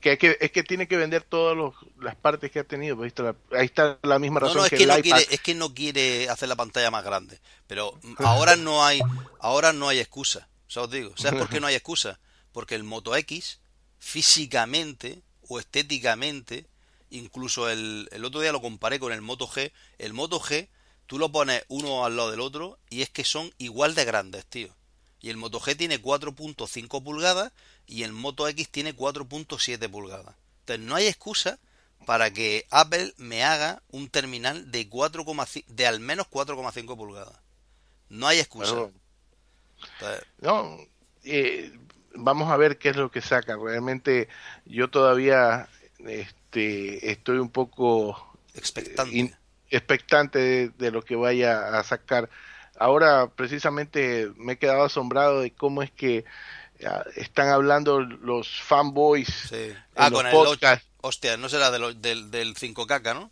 Es 0.02 0.20
que, 0.20 0.38
es 0.40 0.52
que 0.52 0.64
tiene 0.64 0.88
que 0.88 0.98
vender 0.98 1.24
todas 1.24 1.74
las 2.00 2.16
partes 2.16 2.52
que 2.52 2.60
ha 2.60 2.64
tenido. 2.64 2.98
Pues, 2.98 3.14
ahí 3.52 3.66
está 3.66 3.98
la 4.04 4.20
misma 4.20 4.42
razón 4.42 4.66
es 4.66 4.70
que, 4.70 4.86
no 4.86 5.02
Quiere, 5.02 5.28
es 5.30 5.40
que 5.40 5.56
no 5.56 5.74
quiere 5.74 6.30
hacer 6.30 6.50
la 6.50 6.56
pantalla 6.56 6.92
más 6.92 7.04
grande. 7.04 7.40
Pero 7.68 7.98
ahora 8.20 8.56
no 8.56 8.86
hay 8.86 9.00
ahora 9.40 9.74
no 9.74 9.88
hay 9.88 10.00
excusa. 10.00 10.50
O 10.76 10.82
os 10.82 10.92
digo. 10.92 11.14
¿Sabes 11.16 11.40
por 11.40 11.50
qué 11.50 11.60
no 11.60 11.68
hay 11.68 11.76
excusa? 11.76 12.20
Porque 12.52 12.76
el 12.76 12.84
Moto 12.84 13.16
X, 13.16 13.60
físicamente 13.98 15.22
o 15.48 15.60
estéticamente, 15.60 16.68
incluso 17.18 17.70
el, 17.70 18.08
el 18.12 18.26
otro 18.26 18.42
día 18.42 18.52
lo 18.52 18.62
comparé 18.62 19.00
con 19.00 19.12
el 19.12 19.22
Moto 19.22 19.48
G. 19.48 19.72
El 19.98 20.14
Moto 20.14 20.40
G 20.40 20.68
Tú 21.08 21.20
lo 21.20 21.32
pones 21.32 21.64
uno 21.68 22.06
al 22.06 22.16
lado 22.16 22.32
del 22.32 22.40
otro 22.40 22.80
y 22.90 23.02
es 23.02 23.10
que 23.10 23.24
son 23.24 23.54
igual 23.58 23.94
de 23.94 24.06
grandes, 24.06 24.46
tío. 24.46 24.70
Y 25.20 25.30
el 25.30 25.38
Moto 25.38 25.60
G 25.60 25.78
tiene 25.78 26.02
4.5 26.02 27.04
pulgadas 27.04 27.52
y 27.86 28.04
el 28.04 28.12
Moto 28.12 28.48
X 28.48 28.70
tiene 28.70 28.96
4.7 28.96 29.90
pulgadas. 29.90 30.36
Entonces 30.62 30.86
no 30.86 30.96
hay 30.96 31.08
excusa 31.08 31.60
para 32.06 32.32
que 32.32 32.66
Apple 32.72 33.14
me 33.18 33.44
haga 33.44 33.82
un 33.90 34.10
terminal 34.10 34.72
de 34.72 34.90
4, 34.90 35.26
de 35.68 35.88
al 35.88 36.00
menos 36.00 36.28
4,5 36.28 36.98
pulgadas. 36.98 37.40
No 38.10 38.28
hay 38.28 38.40
excusa. 38.40 38.90
no, 40.40 40.78
eh, 41.24 41.72
vamos 42.16 42.52
a 42.52 42.58
ver 42.58 42.78
qué 42.78 42.90
es 42.90 42.96
lo 42.96 43.12
que 43.12 43.22
saca. 43.22 43.58
Realmente 43.58 44.28
yo 44.66 44.90
todavía 44.90 45.70
este, 46.56 47.12
estoy 47.12 47.38
un 47.38 47.50
poco 47.50 48.38
expectante, 48.54 49.36
expectante 49.70 50.70
de, 50.70 50.92
lo 50.92 51.04
que 51.04 51.16
vaya 51.16 51.78
a 51.78 51.84
sacar. 51.84 52.30
Ahora 52.78 53.28
precisamente 53.28 54.32
me 54.38 54.54
he 54.54 54.58
quedado 54.58 54.84
asombrado 54.84 55.42
de 55.42 55.52
cómo 55.52 55.84
es 55.84 55.92
que 55.92 56.26
están 57.16 57.50
hablando 57.50 58.02
los 58.02 58.62
fanboys 58.62 59.28
sí. 59.50 59.74
ah, 59.96 60.12
con 60.12 60.28
el 60.28 60.36
8, 60.36 60.60
hostia, 61.02 61.38
no 61.38 61.48
será 61.48 61.72
del, 61.72 62.02
del 62.02 62.56
5K, 62.56 63.14
¿no? 63.14 63.32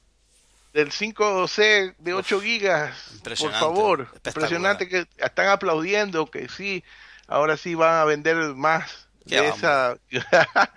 Del 0.74 0.92
5C 0.92 1.96
de 1.98 2.14
8 2.14 2.42
gigas, 2.42 3.22
por 3.24 3.52
favor. 3.52 4.08
Impresionante 4.26 4.88
que 4.88 5.08
están 5.18 5.48
aplaudiendo 5.48 6.32
que 6.32 6.50
sí, 6.50 6.84
ahora 7.28 7.58
sí 7.58 7.76
van 7.76 7.96
a 7.96 8.06
vender 8.06 8.38
más 8.56 9.08
de 9.26 9.48
esa... 9.48 9.98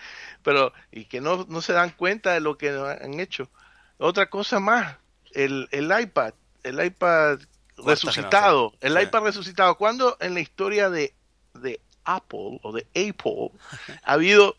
Pero, 0.47 0.73
y 0.93 1.07
que 1.07 1.21
no, 1.21 1.45
no 1.49 1.61
se 1.61 1.73
dan 1.73 1.91
cuenta 1.91 2.33
de 2.33 2.39
lo 2.39 2.57
que 2.57 2.71
han 2.71 3.19
hecho. 3.19 3.51
Otra 3.99 4.31
cosa 4.31 4.61
más, 4.61 4.95
el, 5.33 5.69
el 5.73 5.93
iPad, 6.01 6.35
el 6.63 6.85
iPad 6.85 7.41
resucitado, 7.77 8.73
el 8.81 9.03
iPad 9.03 9.25
resucitado. 9.25 9.77
¿Cuándo 9.77 10.17
en 10.21 10.35
la 10.35 10.41
historia 10.41 10.89
de, 10.89 11.15
de 11.55 11.81
Apple 12.05 12.61
o 12.63 12.73
de 12.73 12.87
Apple 12.95 13.51
ha 14.05 14.13
habido 14.13 14.57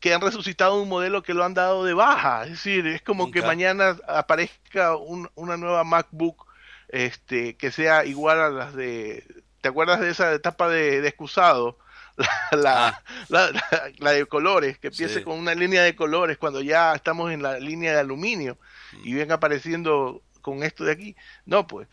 que 0.00 0.12
han 0.12 0.20
resucitado 0.22 0.82
un 0.82 0.88
modelo 0.88 1.22
que 1.22 1.34
lo 1.34 1.44
han 1.44 1.54
dado 1.54 1.84
de 1.84 1.94
baja. 1.94 2.42
Es 2.42 2.50
decir, 2.50 2.88
es 2.88 3.00
como 3.02 3.30
que 3.30 3.42
mañana 3.42 3.96
aparezca 4.08 4.96
una 4.96 5.56
nueva 5.56 5.84
MacBook 5.84 6.48
este, 6.88 7.56
que 7.56 7.70
sea 7.70 8.04
igual 8.04 8.40
a 8.40 8.50
las 8.50 8.74
de... 8.74 9.24
¿Te 9.60 9.68
acuerdas 9.68 10.00
de 10.00 10.10
esa 10.10 10.32
etapa 10.32 10.68
de, 10.68 11.06
excusado? 11.06 11.78
Ah. 12.52 13.02
La, 13.28 13.50
la, 13.98 14.10
de 14.12 14.26
colores, 14.26 14.78
que 14.78 14.88
empiece 14.88 15.22
con 15.22 15.38
una 15.38 15.54
línea 15.54 15.82
de 15.82 15.96
colores 15.96 16.36
cuando 16.36 16.60
ya 16.60 16.94
estamos 16.94 17.32
en 17.32 17.42
la 17.42 17.58
línea 17.58 17.94
de 17.94 18.00
aluminio 18.00 18.58
y 19.04 19.14
mm. 19.14 19.16
ven 19.16 19.32
apareciendo 19.32 20.22
con 20.42 20.62
esto 20.62 20.84
de 20.84 20.92
aquí. 20.92 21.16
No, 21.46 21.66
pues, 21.66 21.88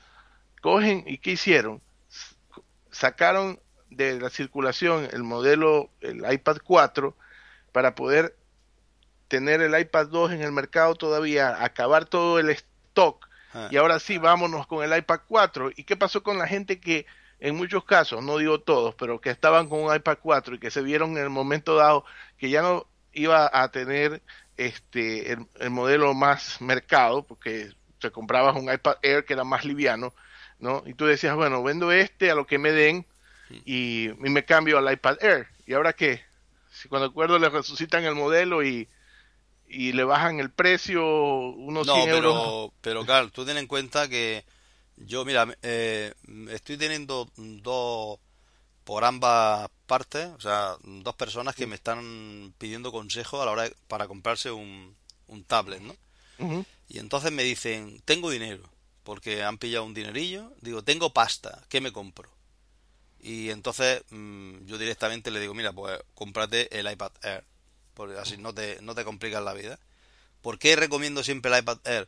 cogen 0.61 1.03
y 1.07 1.19
¿qué 1.19 1.31
hicieron? 1.31 1.81
Sacaron 2.91 3.59
de 3.89 4.19
la 4.19 4.29
circulación 4.29 5.07
el 5.11 5.23
modelo, 5.23 5.89
el 6.01 6.29
iPad 6.31 6.57
4, 6.63 7.15
para 7.71 7.95
poder 7.95 8.35
tener 9.29 9.61
el 9.61 9.79
iPad 9.79 10.07
2 10.07 10.33
en 10.33 10.41
el 10.41 10.51
mercado 10.51 10.95
todavía, 10.95 11.63
acabar 11.63 12.05
todo 12.05 12.39
el 12.39 12.49
stock 12.49 13.29
ah. 13.53 13.69
y 13.71 13.77
ahora 13.77 13.99
sí 13.99 14.17
vámonos 14.17 14.67
con 14.67 14.83
el 14.83 14.97
iPad 14.97 15.21
4. 15.27 15.71
¿Y 15.75 15.83
qué 15.85 15.95
pasó 15.95 16.21
con 16.21 16.38
la 16.38 16.47
gente 16.47 16.79
que 16.81 17.05
en 17.39 17.55
muchos 17.55 17.86
casos, 17.86 18.24
no 18.24 18.38
digo 18.38 18.60
todos, 18.60 18.96
pero 18.96 19.22
que 19.22 19.29
estaban 19.29 19.69
con 19.69 19.81
un 19.81 19.96
iPad 19.96 20.17
4 20.22 20.55
y 20.55 20.60
que 20.60 20.72
se 20.72 20.81
vieron 20.81 21.12
en 21.12 21.24
el 21.24 21.29
momento 21.29 21.75
dado 21.75 22.05
que 22.38 22.50
ya 22.50 22.62
no 22.62 22.86
iba 23.13 23.50
a 23.51 23.72
tener 23.72 24.22
este 24.58 25.31
el, 25.31 25.69
modelo 25.69 26.13
más 26.13 26.60
mercado, 26.62 27.24
porque 27.24 27.72
te 28.00 28.12
comprabas 28.12 28.55
un 28.55 28.72
iPad 28.72 28.98
Air 29.01 29.25
que 29.25 29.34
era 29.34 29.43
más 29.43 29.63
liviano, 29.63 30.13
¿no? 30.60 30.84
Y 30.86 30.93
tú 30.93 31.05
decías, 31.05 31.36
bueno, 31.36 31.63
vendo 31.63 31.91
este 31.91 32.29
a 32.29 32.36
lo 32.36 32.46
que 32.46 32.58
me 32.58 32.72
den 32.72 33.05
y, 33.65 34.10
y 34.10 34.29
me 34.29 34.43
cambio 34.43 34.77
al 34.77 34.91
iPad 34.91 35.17
Air. 35.22 35.48
¿Y 35.65 35.74
ahora 35.74 35.93
qué? 35.93 36.22
Si 36.72 36.88
cuando 36.89 37.08
acuerdo 37.08 37.39
le 37.39 37.50
resucitan 37.50 38.03
el 38.03 38.15
modelo 38.15 38.63
y, 38.63 38.88
y 39.67 39.93
le 39.93 40.03
bajan 40.03 40.39
el 40.39 40.50
precio 40.50 41.03
unos 41.05 41.88
no, 41.88 41.96
100 41.96 42.05
pero, 42.05 42.17
euros. 42.17 42.72
pero 42.81 43.05
claro, 43.05 43.29
tú 43.29 43.46
ten 43.46 43.58
en 43.58 43.67
cuenta 43.67 44.10
que 44.10 44.43
yo, 45.00 45.25
mira, 45.25 45.48
eh, 45.62 46.13
estoy 46.50 46.77
teniendo 46.77 47.29
dos 47.36 48.20
por 48.84 49.06
ambas 49.06 49.70
partes, 49.86 50.27
o 50.27 50.41
sea, 50.41 50.75
dos 50.84 51.15
personas 51.15 51.56
que 51.56 51.68
me 51.68 51.75
están 51.75 52.53
pidiendo 52.58 52.91
consejo 52.91 53.41
a 53.41 53.46
la 53.46 53.51
hora 53.51 53.70
para 53.88 54.08
comprarse 54.08 54.51
un, 54.51 54.96
un 55.27 55.44
tablet, 55.44 55.82
¿no? 55.82 55.96
Y 56.88 56.98
entonces 57.00 57.32
me 57.32 57.44
dicen, 57.44 58.01
tengo 58.06 58.32
dinero, 58.32 58.63
porque 59.03 59.44
han 59.44 59.58
pillado 59.58 59.86
un 59.86 59.94
dinerillo, 59.94 60.53
digo, 60.62 60.84
tengo 60.84 61.13
pasta, 61.13 61.63
¿qué 61.70 61.82
me 61.82 61.91
compro? 61.91 62.29
Y 63.22 63.50
entonces 63.50 64.03
mm, 64.10 64.65
yo 64.65 64.77
directamente 64.77 65.29
le 65.32 65.39
digo, 65.39 65.53
mira, 65.53 65.74
pues 65.74 66.00
cómprate 66.15 66.79
el 66.79 66.89
iPad 66.91 67.12
Air, 67.22 67.44
porque 67.94 68.18
así 68.18 68.38
no 68.38 68.53
te, 68.53 68.79
no 68.82 68.96
te 68.96 69.03
complicas 69.03 69.44
la 69.44 69.53
vida. 69.53 69.77
¿Por 70.41 70.58
qué 70.58 70.75
recomiendo 70.75 71.24
siempre 71.24 71.51
el 71.51 71.60
iPad 71.60 71.79
Air? 71.86 72.08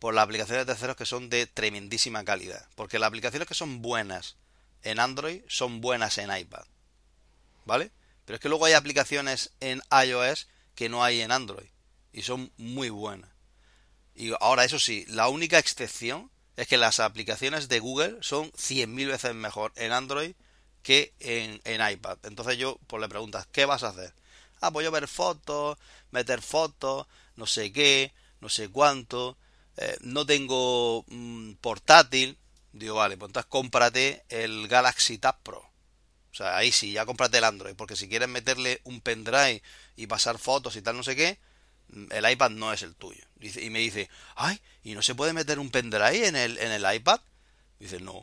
Por 0.00 0.14
las 0.14 0.24
aplicaciones 0.24 0.66
de 0.66 0.72
terceros 0.72 0.96
que 0.96 1.06
son 1.06 1.30
de 1.30 1.46
tremendísima 1.46 2.24
calidad. 2.24 2.66
Porque 2.74 2.98
las 2.98 3.06
aplicaciones 3.06 3.46
que 3.46 3.54
son 3.54 3.82
buenas 3.82 4.36
en 4.82 4.98
Android 4.98 5.42
son 5.46 5.80
buenas 5.80 6.18
en 6.18 6.36
iPad. 6.36 6.64
¿Vale? 7.64 7.92
Pero 8.24 8.34
es 8.34 8.40
que 8.40 8.48
luego 8.48 8.64
hay 8.64 8.72
aplicaciones 8.72 9.52
en 9.60 9.80
iOS 10.04 10.48
que 10.74 10.88
no 10.88 11.04
hay 11.04 11.20
en 11.20 11.30
Android. 11.30 11.68
Y 12.12 12.22
son 12.22 12.50
muy 12.56 12.88
buenas. 12.88 13.30
Y 14.14 14.32
ahora, 14.40 14.64
eso 14.64 14.78
sí, 14.78 15.04
la 15.08 15.28
única 15.28 15.58
excepción 15.58 16.30
es 16.56 16.66
que 16.66 16.76
las 16.76 17.00
aplicaciones 17.00 17.68
de 17.68 17.78
Google 17.78 18.18
son 18.20 18.50
100.000 18.52 19.06
veces 19.06 19.34
mejor 19.34 19.72
en 19.76 19.92
Android 19.92 20.34
que 20.82 21.14
en, 21.20 21.60
en 21.64 21.90
iPad. 21.90 22.18
Entonces 22.24 22.58
yo 22.58 22.78
pues 22.86 23.00
le 23.00 23.08
preguntas, 23.08 23.46
¿qué 23.52 23.64
vas 23.64 23.82
a 23.82 23.88
hacer? 23.88 24.12
Ah, 24.60 24.70
pues 24.70 24.84
yo 24.84 24.90
ver 24.90 25.08
fotos, 25.08 25.78
meter 26.10 26.42
fotos, 26.42 27.06
no 27.36 27.46
sé 27.46 27.72
qué, 27.72 28.12
no 28.40 28.48
sé 28.48 28.68
cuánto, 28.68 29.38
eh, 29.80 29.96
no 30.02 30.26
tengo 30.26 31.04
portátil. 31.62 32.38
Digo, 32.72 32.96
vale, 32.96 33.16
pues 33.16 33.30
entonces 33.30 33.48
cómprate 33.48 34.22
el 34.28 34.68
Galaxy 34.68 35.18
Tab 35.18 35.42
Pro. 35.42 35.60
O 36.32 36.34
sea, 36.34 36.56
ahí 36.56 36.70
sí, 36.70 36.92
ya 36.92 37.06
cómprate 37.06 37.38
el 37.38 37.44
Android, 37.44 37.74
porque 37.74 37.96
si 37.96 38.08
quieres 38.08 38.28
meterle 38.28 38.80
un 38.84 39.00
pendrive 39.00 39.62
y 39.96 40.06
pasar 40.06 40.38
fotos 40.38 40.76
y 40.76 40.82
tal, 40.82 40.96
no 40.96 41.02
sé 41.02 41.16
qué, 41.16 41.38
mm, 41.88 42.12
el 42.12 42.30
iPad 42.30 42.50
no 42.50 42.72
es 42.72 42.82
el 42.82 42.94
tuyo. 42.94 43.24
Y 43.40 43.70
me 43.70 43.78
dice, 43.80 44.10
ay, 44.36 44.60
¿y 44.84 44.94
no 44.94 45.02
se 45.02 45.14
puede 45.14 45.32
meter 45.32 45.58
un 45.58 45.70
pendrive 45.70 46.28
en 46.28 46.36
el, 46.36 46.58
en 46.58 46.70
el 46.72 46.94
iPad? 46.94 47.20
Dice, 47.78 47.98
no. 48.00 48.22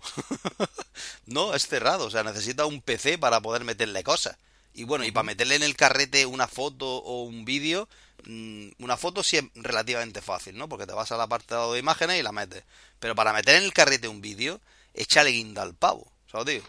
no, 1.25 1.55
es 1.55 1.67
cerrado. 1.67 2.05
O 2.05 2.11
sea, 2.11 2.23
necesita 2.23 2.67
un 2.67 2.81
PC 2.81 3.17
para 3.17 3.41
poder 3.41 3.63
meterle 3.63 4.03
cosas. 4.03 4.37
Y 4.77 4.83
bueno, 4.83 5.05
y 5.05 5.11
para 5.11 5.23
meterle 5.23 5.55
en 5.55 5.63
el 5.63 5.75
carrete 5.75 6.27
una 6.27 6.47
foto 6.47 6.85
o 6.85 7.23
un 7.23 7.45
vídeo, 7.45 7.89
mm, 8.25 8.69
una 8.77 8.95
foto 8.95 9.23
sí 9.23 9.37
es 9.37 9.43
relativamente 9.55 10.21
fácil, 10.21 10.55
¿no? 10.55 10.69
Porque 10.69 10.85
te 10.85 10.93
vas 10.93 11.11
al 11.11 11.19
apartado 11.19 11.73
de 11.73 11.79
imágenes 11.79 12.19
y 12.19 12.21
la 12.21 12.31
metes. 12.31 12.63
Pero 12.99 13.15
para 13.15 13.33
meter 13.33 13.55
en 13.55 13.63
el 13.63 13.73
carrete 13.73 14.07
un 14.07 14.21
vídeo, 14.21 14.61
échale 14.93 15.31
guinda 15.31 15.63
al 15.63 15.73
pavo. 15.73 16.13
¿Sabes, 16.31 16.45
tío? 16.45 16.61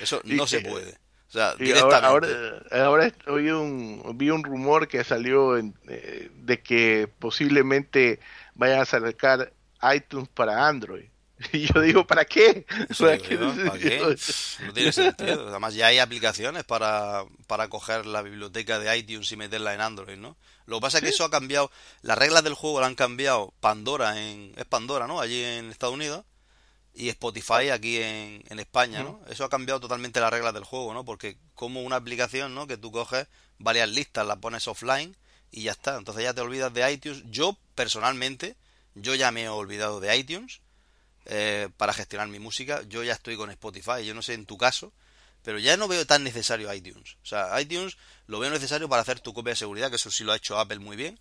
Eso 0.00 0.20
no 0.22 0.46
se 0.46 0.60
puede. 0.60 0.92
O 0.92 1.32
sea, 1.32 1.56
directamente. 1.56 2.06
Ahora, 2.06 3.12
ahora, 3.26 3.58
un, 3.58 4.00
vi 4.14 4.30
un 4.30 4.44
rumor 4.44 4.86
que 4.86 5.02
salió 5.02 5.58
eh, 5.58 6.30
de 6.32 6.62
que 6.62 7.08
posiblemente 7.18 8.20
vayan 8.54 8.78
a 8.78 8.84
sacar 8.84 9.52
iTunes 9.92 10.28
para 10.28 10.68
Android. 10.68 11.09
Y 11.52 11.72
yo 11.72 11.80
digo, 11.80 12.06
¿para 12.06 12.24
qué? 12.24 12.66
No 14.66 14.72
tiene 14.72 14.92
sentido. 14.92 15.48
Además, 15.48 15.74
ya 15.74 15.86
hay 15.86 15.98
aplicaciones 15.98 16.64
para, 16.64 17.24
para 17.46 17.68
coger 17.68 18.06
la 18.06 18.22
biblioteca 18.22 18.78
de 18.78 18.96
iTunes 18.96 19.30
y 19.32 19.36
meterla 19.36 19.74
en 19.74 19.80
Android, 19.80 20.16
¿no? 20.16 20.36
Lo 20.66 20.76
que 20.76 20.82
pasa 20.82 20.98
es 20.98 21.04
que 21.04 21.10
eso 21.10 21.24
ha 21.24 21.30
cambiado. 21.30 21.70
Las 22.02 22.18
reglas 22.18 22.44
del 22.44 22.54
juego 22.54 22.80
la 22.80 22.86
han 22.86 22.94
cambiado 22.94 23.54
Pandora 23.60 24.20
en. 24.20 24.52
Es 24.56 24.66
Pandora, 24.66 25.06
¿no? 25.06 25.20
Allí 25.20 25.42
en 25.42 25.70
Estados 25.70 25.94
Unidos. 25.94 26.24
Y 26.92 27.08
Spotify 27.08 27.70
aquí 27.70 27.98
en, 27.98 28.42
en 28.48 28.58
España, 28.58 29.04
¿no? 29.04 29.20
Eso 29.28 29.44
ha 29.44 29.48
cambiado 29.48 29.78
totalmente 29.78 30.20
las 30.20 30.30
reglas 30.30 30.52
del 30.52 30.64
juego, 30.64 30.92
¿no? 30.92 31.04
Porque 31.04 31.38
como 31.54 31.82
una 31.82 31.96
aplicación, 31.96 32.54
¿no? 32.54 32.66
Que 32.66 32.76
tú 32.76 32.90
coges 32.90 33.28
varias 33.58 33.88
listas, 33.88 34.26
las 34.26 34.38
pones 34.38 34.66
offline 34.66 35.16
y 35.52 35.62
ya 35.62 35.70
está. 35.70 35.96
Entonces 35.96 36.24
ya 36.24 36.34
te 36.34 36.40
olvidas 36.40 36.74
de 36.74 36.92
iTunes. 36.92 37.22
Yo, 37.26 37.56
personalmente, 37.76 38.56
yo 38.96 39.14
ya 39.14 39.30
me 39.30 39.44
he 39.44 39.48
olvidado 39.48 40.00
de 40.00 40.16
iTunes 40.16 40.60
eh, 41.32 41.68
para 41.76 41.92
gestionar 41.92 42.26
mi 42.26 42.40
música. 42.40 42.82
Yo 42.88 43.04
ya 43.04 43.12
estoy 43.12 43.36
con 43.36 43.50
Spotify, 43.50 44.04
yo 44.04 44.14
no 44.14 44.20
sé 44.20 44.34
en 44.34 44.46
tu 44.46 44.58
caso, 44.58 44.92
pero 45.44 45.60
ya 45.60 45.76
no 45.76 45.86
veo 45.86 46.04
tan 46.04 46.24
necesario 46.24 46.72
iTunes. 46.74 47.14
O 47.22 47.26
sea, 47.26 47.60
iTunes 47.60 47.96
lo 48.26 48.40
veo 48.40 48.50
necesario 48.50 48.88
para 48.88 49.02
hacer 49.02 49.20
tu 49.20 49.32
copia 49.32 49.52
de 49.52 49.56
seguridad, 49.56 49.90
que 49.90 49.96
eso 49.96 50.10
sí 50.10 50.24
lo 50.24 50.32
ha 50.32 50.36
hecho 50.36 50.58
Apple 50.58 50.80
muy 50.80 50.96
bien. 50.96 51.20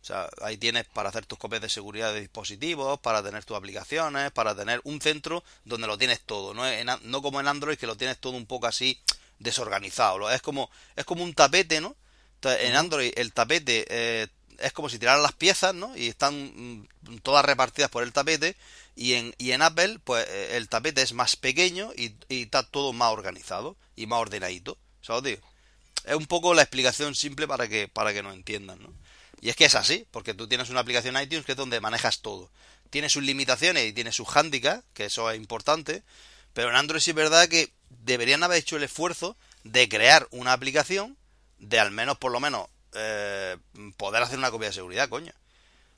O 0.00 0.04
sea, 0.04 0.30
ahí 0.40 0.56
tienes 0.56 0.86
para 0.86 1.10
hacer 1.10 1.26
tus 1.26 1.38
copias 1.38 1.60
de 1.60 1.68
seguridad 1.68 2.14
de 2.14 2.20
dispositivos, 2.20 2.98
para 3.00 3.22
tener 3.22 3.44
tus 3.44 3.54
aplicaciones, 3.54 4.32
para 4.32 4.56
tener 4.56 4.80
un 4.84 5.02
centro 5.02 5.44
donde 5.66 5.86
lo 5.86 5.98
tienes 5.98 6.20
todo, 6.20 6.54
no, 6.54 6.64
no 7.02 7.22
como 7.22 7.38
en 7.38 7.46
Android 7.46 7.76
que 7.76 7.86
lo 7.86 7.96
tienes 7.96 8.18
todo 8.18 8.32
un 8.32 8.46
poco 8.46 8.66
así 8.66 8.98
desorganizado. 9.38 10.30
Es 10.30 10.40
como, 10.40 10.70
es 10.96 11.04
como 11.04 11.22
un 11.22 11.34
tapete, 11.34 11.82
¿no? 11.82 11.94
en 12.44 12.74
Android 12.74 13.12
el 13.16 13.32
tapete 13.32 13.86
eh, 13.88 14.26
es 14.58 14.72
como 14.72 14.88
si 14.88 14.98
tiraran 14.98 15.22
las 15.22 15.32
piezas, 15.32 15.74
¿no? 15.74 15.96
Y 15.96 16.08
están 16.08 16.34
mm, 16.34 17.18
todas 17.22 17.44
repartidas 17.44 17.90
por 17.90 18.02
el 18.02 18.12
tapete 18.12 18.56
y 18.94 19.14
en, 19.14 19.34
y 19.38 19.52
en 19.52 19.62
Apple, 19.62 19.98
pues 20.04 20.26
eh, 20.28 20.56
el 20.56 20.68
tapete 20.68 21.02
es 21.02 21.12
más 21.12 21.36
pequeño 21.36 21.92
y, 21.96 22.14
está 22.28 22.62
todo 22.62 22.92
más 22.92 23.12
organizado 23.12 23.76
y 23.96 24.06
más 24.06 24.20
ordenadito. 24.20 24.78
¿Sabes? 25.00 25.40
Es 26.04 26.14
un 26.14 26.26
poco 26.26 26.54
la 26.54 26.62
explicación 26.62 27.14
simple 27.14 27.48
para 27.48 27.68
que, 27.68 27.88
para 27.88 28.12
que 28.12 28.22
nos 28.22 28.34
entiendan, 28.34 28.82
¿no? 28.82 28.92
Y 29.40 29.48
es 29.48 29.56
que 29.56 29.64
es 29.64 29.74
así, 29.74 30.06
porque 30.12 30.34
tú 30.34 30.46
tienes 30.46 30.70
una 30.70 30.80
aplicación 30.80 31.20
iTunes 31.20 31.44
que 31.44 31.52
es 31.52 31.58
donde 31.58 31.80
manejas 31.80 32.20
todo. 32.20 32.50
Tiene 32.90 33.08
sus 33.08 33.24
limitaciones 33.24 33.88
y 33.88 33.92
tiene 33.92 34.12
sus 34.12 34.28
handicaps, 34.36 34.84
que 34.94 35.06
eso 35.06 35.28
es 35.30 35.36
importante, 35.36 36.04
pero 36.52 36.70
en 36.70 36.76
Android 36.76 37.00
sí 37.00 37.10
es 37.10 37.16
verdad 37.16 37.48
que 37.48 37.72
deberían 37.88 38.44
haber 38.44 38.58
hecho 38.58 38.76
el 38.76 38.84
esfuerzo 38.84 39.36
de 39.64 39.88
crear 39.88 40.28
una 40.30 40.52
aplicación 40.52 41.16
de 41.58 41.80
al 41.80 41.90
menos, 41.90 42.18
por 42.18 42.30
lo 42.30 42.38
menos, 42.38 42.68
eh, 42.94 43.56
poder 43.96 44.22
hacer 44.22 44.38
una 44.38 44.50
copia 44.50 44.68
de 44.68 44.74
seguridad, 44.74 45.08
coño. 45.08 45.32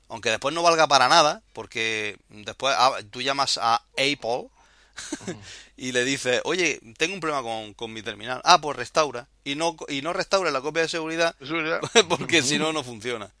Aunque 0.07 0.29
después 0.29 0.53
no 0.53 0.61
valga 0.61 0.87
para 0.87 1.07
nada, 1.07 1.41
porque 1.53 2.17
después 2.29 2.75
ah, 2.77 2.97
tú 3.09 3.21
llamas 3.21 3.57
a 3.61 3.83
Apple 3.93 4.49
y 5.77 5.91
le 5.91 6.05
dices, 6.05 6.41
oye, 6.45 6.79
tengo 6.97 7.15
un 7.15 7.19
problema 7.19 7.73
con, 7.75 7.93
mi 7.93 8.01
terminal. 8.01 8.41
Ah, 8.43 8.61
pues 8.61 8.77
restaura. 8.77 9.27
Y 9.43 9.55
no, 9.55 9.75
y 9.87 10.01
no 10.01 10.13
restaura 10.13 10.51
la 10.51 10.61
copia 10.61 10.83
de 10.83 10.89
seguridad, 10.89 11.35
porque 12.09 12.41
si 12.41 12.57
no, 12.57 12.71
no 12.71 12.83
funciona. 12.83 13.33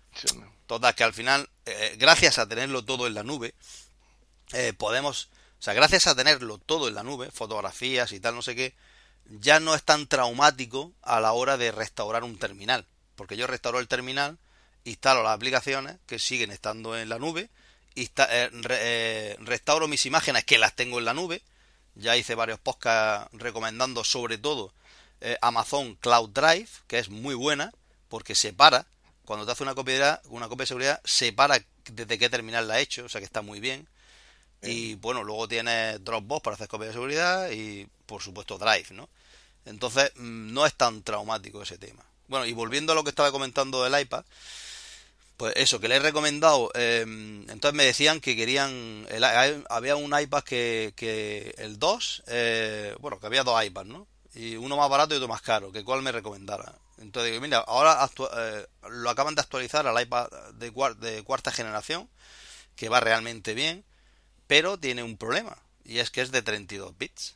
Total, 0.65 0.95
que 0.95 1.03
al 1.03 1.13
final, 1.13 1.49
eh, 1.65 1.95
gracias 1.99 2.39
a 2.39 2.47
tenerlo 2.47 2.83
todo 2.83 3.05
en 3.05 3.13
la 3.13 3.23
nube, 3.23 3.53
eh, 4.53 4.73
podemos, 4.73 5.29
o 5.59 5.61
sea, 5.61 5.73
gracias 5.73 6.07
a 6.07 6.15
tenerlo 6.15 6.57
todo 6.57 6.87
en 6.87 6.95
la 6.95 7.03
nube, 7.03 7.29
fotografías 7.31 8.11
y 8.11 8.19
tal, 8.19 8.35
no 8.35 8.41
sé 8.41 8.55
qué, 8.55 8.73
ya 9.25 9.59
no 9.59 9.75
es 9.75 9.83
tan 9.83 10.07
traumático 10.07 10.93
a 11.01 11.19
la 11.19 11.33
hora 11.33 11.57
de 11.57 11.71
restaurar 11.71 12.23
un 12.23 12.37
terminal. 12.37 12.87
Porque 13.15 13.37
yo 13.37 13.47
restauro 13.47 13.79
el 13.79 13.87
terminal 13.87 14.37
instalo 14.85 15.23
las 15.23 15.33
aplicaciones 15.33 15.97
que 16.05 16.19
siguen 16.19 16.51
estando 16.51 16.97
en 16.97 17.09
la 17.09 17.19
nube, 17.19 17.49
eh, 17.95 18.09
eh, 18.69 19.35
restauro 19.39 19.87
mis 19.87 20.05
imágenes 20.05 20.45
que 20.45 20.57
las 20.57 20.75
tengo 20.75 20.99
en 20.99 21.05
la 21.05 21.13
nube, 21.13 21.41
ya 21.95 22.17
hice 22.17 22.35
varios 22.35 22.59
podcasts 22.59 23.29
recomendando 23.33 24.03
sobre 24.03 24.37
todo 24.37 24.73
eh, 25.21 25.37
Amazon 25.41 25.95
Cloud 25.95 26.29
Drive, 26.29 26.69
que 26.87 26.99
es 26.99 27.09
muy 27.09 27.35
buena 27.35 27.71
porque 28.09 28.35
separa, 28.35 28.85
cuando 29.23 29.45
te 29.45 29.53
hace 29.53 29.63
una 29.63 29.75
copia, 29.75 30.19
de, 30.21 30.29
una 30.29 30.47
copia 30.47 30.63
de 30.63 30.67
seguridad, 30.67 31.01
separa 31.03 31.59
desde 31.89 32.17
qué 32.17 32.29
terminal 32.29 32.67
la 32.67 32.75
ha 32.75 32.79
hecho, 32.79 33.05
o 33.05 33.09
sea 33.09 33.19
que 33.19 33.25
está 33.25 33.41
muy 33.41 33.59
bien. 33.59 33.87
Y 34.61 34.95
bueno, 34.95 35.23
luego 35.23 35.47
tienes 35.47 36.03
Dropbox 36.03 36.41
para 36.41 36.55
hacer 36.55 36.67
copia 36.67 36.87
de 36.87 36.93
seguridad 36.93 37.51
y 37.51 37.87
por 38.07 38.23
supuesto 38.23 38.57
Drive, 38.57 38.87
¿no? 38.91 39.09
Entonces 39.65 40.11
mm, 40.15 40.53
no 40.53 40.65
es 40.65 40.73
tan 40.73 41.03
traumático 41.03 41.61
ese 41.61 41.77
tema. 41.77 42.03
Bueno, 42.27 42.45
y 42.45 42.53
volviendo 42.53 42.91
a 42.91 42.95
lo 42.95 43.03
que 43.03 43.11
estaba 43.11 43.31
comentando 43.31 43.83
del 43.83 43.99
iPad, 43.99 44.25
pues 45.37 45.53
eso, 45.57 45.79
que 45.79 45.87
le 45.87 45.95
he 45.95 45.99
recomendado. 45.99 46.71
Em, 46.73 47.41
entonces 47.49 47.73
me 47.73 47.85
decían 47.85 48.21
que 48.21 48.35
querían. 48.35 49.07
había 49.69 49.95
un 49.95 50.17
iPad 50.17 50.43
que, 50.43 50.93
que 50.95 51.53
el 51.57 51.77
2. 51.79 52.23
Eh, 52.27 52.95
bueno, 52.99 53.19
que 53.19 53.27
había 53.27 53.43
dos 53.43 53.63
iPads, 53.63 53.87
¿no? 53.87 54.07
Y 54.33 54.55
uno 54.55 54.77
más 54.77 54.89
barato 54.89 55.13
y 55.13 55.17
otro 55.17 55.27
más 55.27 55.41
caro. 55.41 55.71
Que 55.71 55.83
cuál 55.83 56.01
me 56.01 56.11
recomendara. 56.11 56.75
Entonces 56.97 57.31
digo, 57.31 57.41
mira, 57.41 57.59
ahora 57.59 58.09
eh, 58.37 58.67
lo 58.89 59.09
acaban 59.09 59.35
de 59.35 59.41
actualizar 59.41 59.85
al 59.87 60.01
iPad 60.01 60.29
de, 60.53 60.71
de 60.99 61.23
cuarta 61.23 61.51
generación. 61.51 62.09
Que 62.75 62.89
va 62.89 62.99
realmente 62.99 63.53
bien. 63.53 63.83
Pero 64.47 64.77
tiene 64.77 65.03
un 65.03 65.17
problema. 65.17 65.57
Y 65.83 65.99
es 65.99 66.11
que 66.11 66.21
es 66.21 66.31
de 66.31 66.41
32 66.41 66.97
bits. 66.97 67.35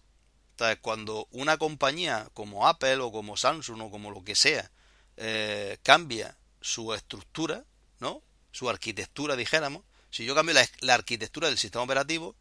Entonces, 0.51 0.79
cuando 0.81 1.27
una 1.31 1.57
compañía 1.57 2.29
como 2.33 2.67
Apple 2.67 2.97
o 2.97 3.11
como 3.11 3.37
Samsung 3.37 3.81
o 3.81 3.91
como 3.91 4.11
lo 4.11 4.23
que 4.23 4.35
sea 4.35 4.69
eh, 5.15 5.77
cambia 5.83 6.37
su 6.59 6.93
estructura, 6.93 7.63
¿no? 7.99 8.21
Su 8.51 8.69
arquitectura, 8.69 9.35
dijéramos. 9.35 9.83
Si 10.11 10.25
yo 10.25 10.35
cambio 10.35 10.55
la, 10.81 10.93
arquitectura 10.93 11.47
del 11.47 11.57
sistema 11.57 11.83
operativo, 11.83 12.35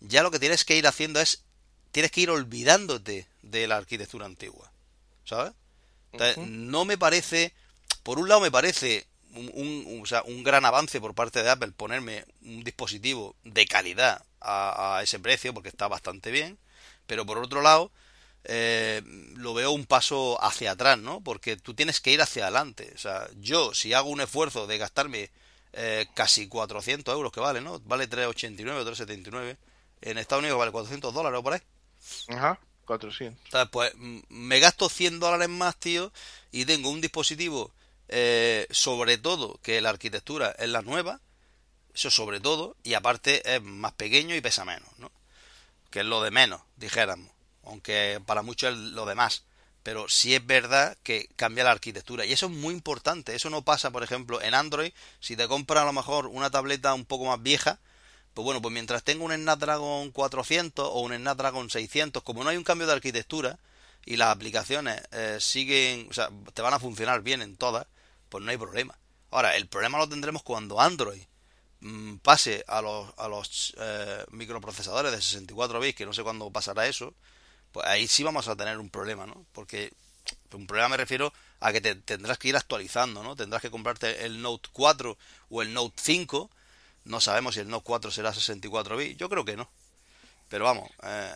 ya 0.00 0.22
lo 0.22 0.30
que 0.30 0.38
tienes 0.38 0.64
que 0.64 0.76
ir 0.76 0.86
haciendo 0.86 1.20
es, 1.20 1.42
tienes 1.90 2.10
que 2.10 2.20
ir 2.20 2.30
olvidándote 2.30 3.26
de 3.42 3.66
la 3.66 3.76
arquitectura 3.76 4.26
antigua, 4.26 4.70
¿sabes? 5.24 5.52
no 6.36 6.84
me 6.84 6.98
parece, 6.98 7.54
por 8.02 8.18
un 8.18 8.28
lado 8.28 8.42
me 8.42 8.50
parece 8.50 9.06
un, 9.34 10.00
o 10.02 10.06
sea, 10.06 10.22
un, 10.24 10.42
gran 10.42 10.64
avance 10.64 11.00
por 11.00 11.14
parte 11.14 11.42
de 11.42 11.50
Apple 11.50 11.72
ponerme 11.72 12.24
un 12.42 12.62
dispositivo 12.62 13.34
de 13.44 13.66
calidad 13.66 14.22
a, 14.40 15.00
ese 15.02 15.18
precio, 15.18 15.54
porque 15.54 15.68
está 15.68 15.88
bastante 15.88 16.30
bien, 16.30 16.58
pero 17.06 17.24
por 17.24 17.38
otro 17.38 17.62
lado, 17.62 17.90
eh, 18.44 19.02
lo 19.36 19.54
veo 19.54 19.70
un 19.70 19.86
paso 19.86 20.42
hacia 20.42 20.72
atrás, 20.72 20.98
¿no? 20.98 21.20
Porque 21.20 21.56
tú 21.56 21.74
tienes 21.74 22.00
que 22.00 22.12
ir 22.12 22.20
hacia 22.20 22.44
adelante. 22.44 22.92
O 22.94 22.98
sea, 22.98 23.28
yo 23.40 23.74
si 23.74 23.92
hago 23.92 24.10
un 24.10 24.20
esfuerzo 24.20 24.66
de 24.66 24.78
gastarme 24.78 25.30
eh, 25.72 26.06
casi 26.14 26.48
400 26.48 27.14
euros 27.14 27.32
que 27.32 27.40
vale, 27.40 27.60
¿no? 27.60 27.80
Vale 27.80 28.08
3,89 28.08 28.70
o 28.80 28.84
3,79. 28.84 29.56
En 30.02 30.18
Estados 30.18 30.42
Unidos 30.42 30.58
vale 30.58 30.72
400 30.72 31.14
dólares 31.14 31.38
o 31.38 31.42
por 31.42 31.52
ahí. 31.52 31.60
Ajá, 32.28 32.58
400. 32.84 33.44
Entonces, 33.44 33.68
pues 33.70 33.92
me 34.28 34.58
gasto 34.58 34.88
100 34.88 35.20
dólares 35.20 35.48
más, 35.48 35.76
tío, 35.76 36.12
y 36.50 36.64
tengo 36.64 36.90
un 36.90 37.00
dispositivo, 37.00 37.72
eh, 38.08 38.66
sobre 38.70 39.18
todo, 39.18 39.60
que 39.62 39.80
la 39.80 39.90
arquitectura 39.90 40.50
es 40.58 40.68
la 40.68 40.82
nueva, 40.82 41.20
eso 41.94 42.10
sobre 42.10 42.40
todo, 42.40 42.76
y 42.82 42.94
aparte 42.94 43.54
es 43.54 43.62
más 43.62 43.92
pequeño 43.92 44.34
y 44.34 44.40
pesa 44.40 44.64
menos, 44.64 44.88
¿no? 44.98 45.12
Que 45.90 46.00
es 46.00 46.06
lo 46.06 46.22
de 46.22 46.32
menos, 46.32 46.62
dijéramos 46.76 47.30
aunque 47.64 48.20
para 48.26 48.42
muchos 48.42 48.74
es 48.74 48.78
lo 48.78 49.06
demás. 49.06 49.44
Pero 49.82 50.08
sí 50.08 50.34
es 50.34 50.46
verdad 50.46 50.96
que 51.02 51.28
cambia 51.36 51.64
la 51.64 51.72
arquitectura. 51.72 52.24
Y 52.24 52.32
eso 52.32 52.46
es 52.46 52.52
muy 52.52 52.72
importante. 52.72 53.34
Eso 53.34 53.50
no 53.50 53.62
pasa, 53.62 53.90
por 53.90 54.04
ejemplo, 54.04 54.40
en 54.40 54.54
Android. 54.54 54.92
Si 55.18 55.36
te 55.36 55.48
compras 55.48 55.82
a 55.82 55.86
lo 55.86 55.92
mejor 55.92 56.26
una 56.28 56.50
tableta 56.50 56.94
un 56.94 57.04
poco 57.04 57.24
más 57.24 57.42
vieja, 57.42 57.80
pues 58.34 58.44
bueno, 58.44 58.62
pues 58.62 58.72
mientras 58.72 59.02
tenga 59.02 59.24
un 59.24 59.32
Snapdragon 59.32 60.10
400 60.10 60.86
o 60.86 61.00
un 61.00 61.14
Snapdragon 61.14 61.68
600, 61.68 62.22
como 62.22 62.44
no 62.44 62.50
hay 62.50 62.56
un 62.56 62.64
cambio 62.64 62.86
de 62.86 62.94
arquitectura 62.94 63.58
y 64.04 64.16
las 64.16 64.28
aplicaciones 64.28 65.02
eh, 65.12 65.36
siguen, 65.40 66.08
o 66.10 66.14
sea, 66.14 66.30
te 66.54 66.62
van 66.62 66.74
a 66.74 66.78
funcionar 66.78 67.22
bien 67.22 67.42
en 67.42 67.56
todas, 67.56 67.86
pues 68.28 68.42
no 68.42 68.50
hay 68.50 68.56
problema. 68.56 68.98
Ahora, 69.30 69.56
el 69.56 69.66
problema 69.68 69.98
lo 69.98 70.08
tendremos 70.08 70.42
cuando 70.42 70.80
Android 70.80 71.22
mm, 71.80 72.16
pase 72.16 72.64
a 72.66 72.80
los, 72.82 73.08
a 73.16 73.28
los 73.28 73.74
eh, 73.78 74.24
microprocesadores 74.30 75.12
de 75.12 75.20
64 75.20 75.80
bits, 75.80 75.96
que 75.96 76.06
no 76.06 76.12
sé 76.12 76.22
cuándo 76.22 76.50
pasará 76.50 76.86
eso, 76.86 77.14
pues 77.72 77.86
ahí 77.86 78.06
sí 78.06 78.22
vamos 78.22 78.48
a 78.48 78.56
tener 78.56 78.78
un 78.78 78.90
problema, 78.90 79.26
¿no? 79.26 79.44
Porque 79.52 79.92
un 80.52 80.66
problema 80.66 80.90
me 80.90 80.96
refiero 80.98 81.32
a 81.60 81.72
que 81.72 81.80
te 81.80 81.94
tendrás 81.94 82.38
que 82.38 82.48
ir 82.48 82.56
actualizando, 82.56 83.22
¿no? 83.22 83.36
Tendrás 83.36 83.62
que 83.62 83.70
comprarte 83.70 84.24
el 84.24 84.42
Note 84.42 84.68
4 84.72 85.16
o 85.50 85.62
el 85.62 85.72
Note 85.72 85.94
5. 85.96 86.50
No 87.04 87.20
sabemos 87.20 87.54
si 87.54 87.60
el 87.60 87.68
Note 87.68 87.84
4 87.84 88.10
será 88.10 88.32
64 88.32 88.96
bits. 88.96 89.16
Yo 89.16 89.28
creo 89.28 89.44
que 89.44 89.56
no. 89.56 89.68
Pero 90.48 90.64
vamos, 90.64 90.90
eh, 91.02 91.32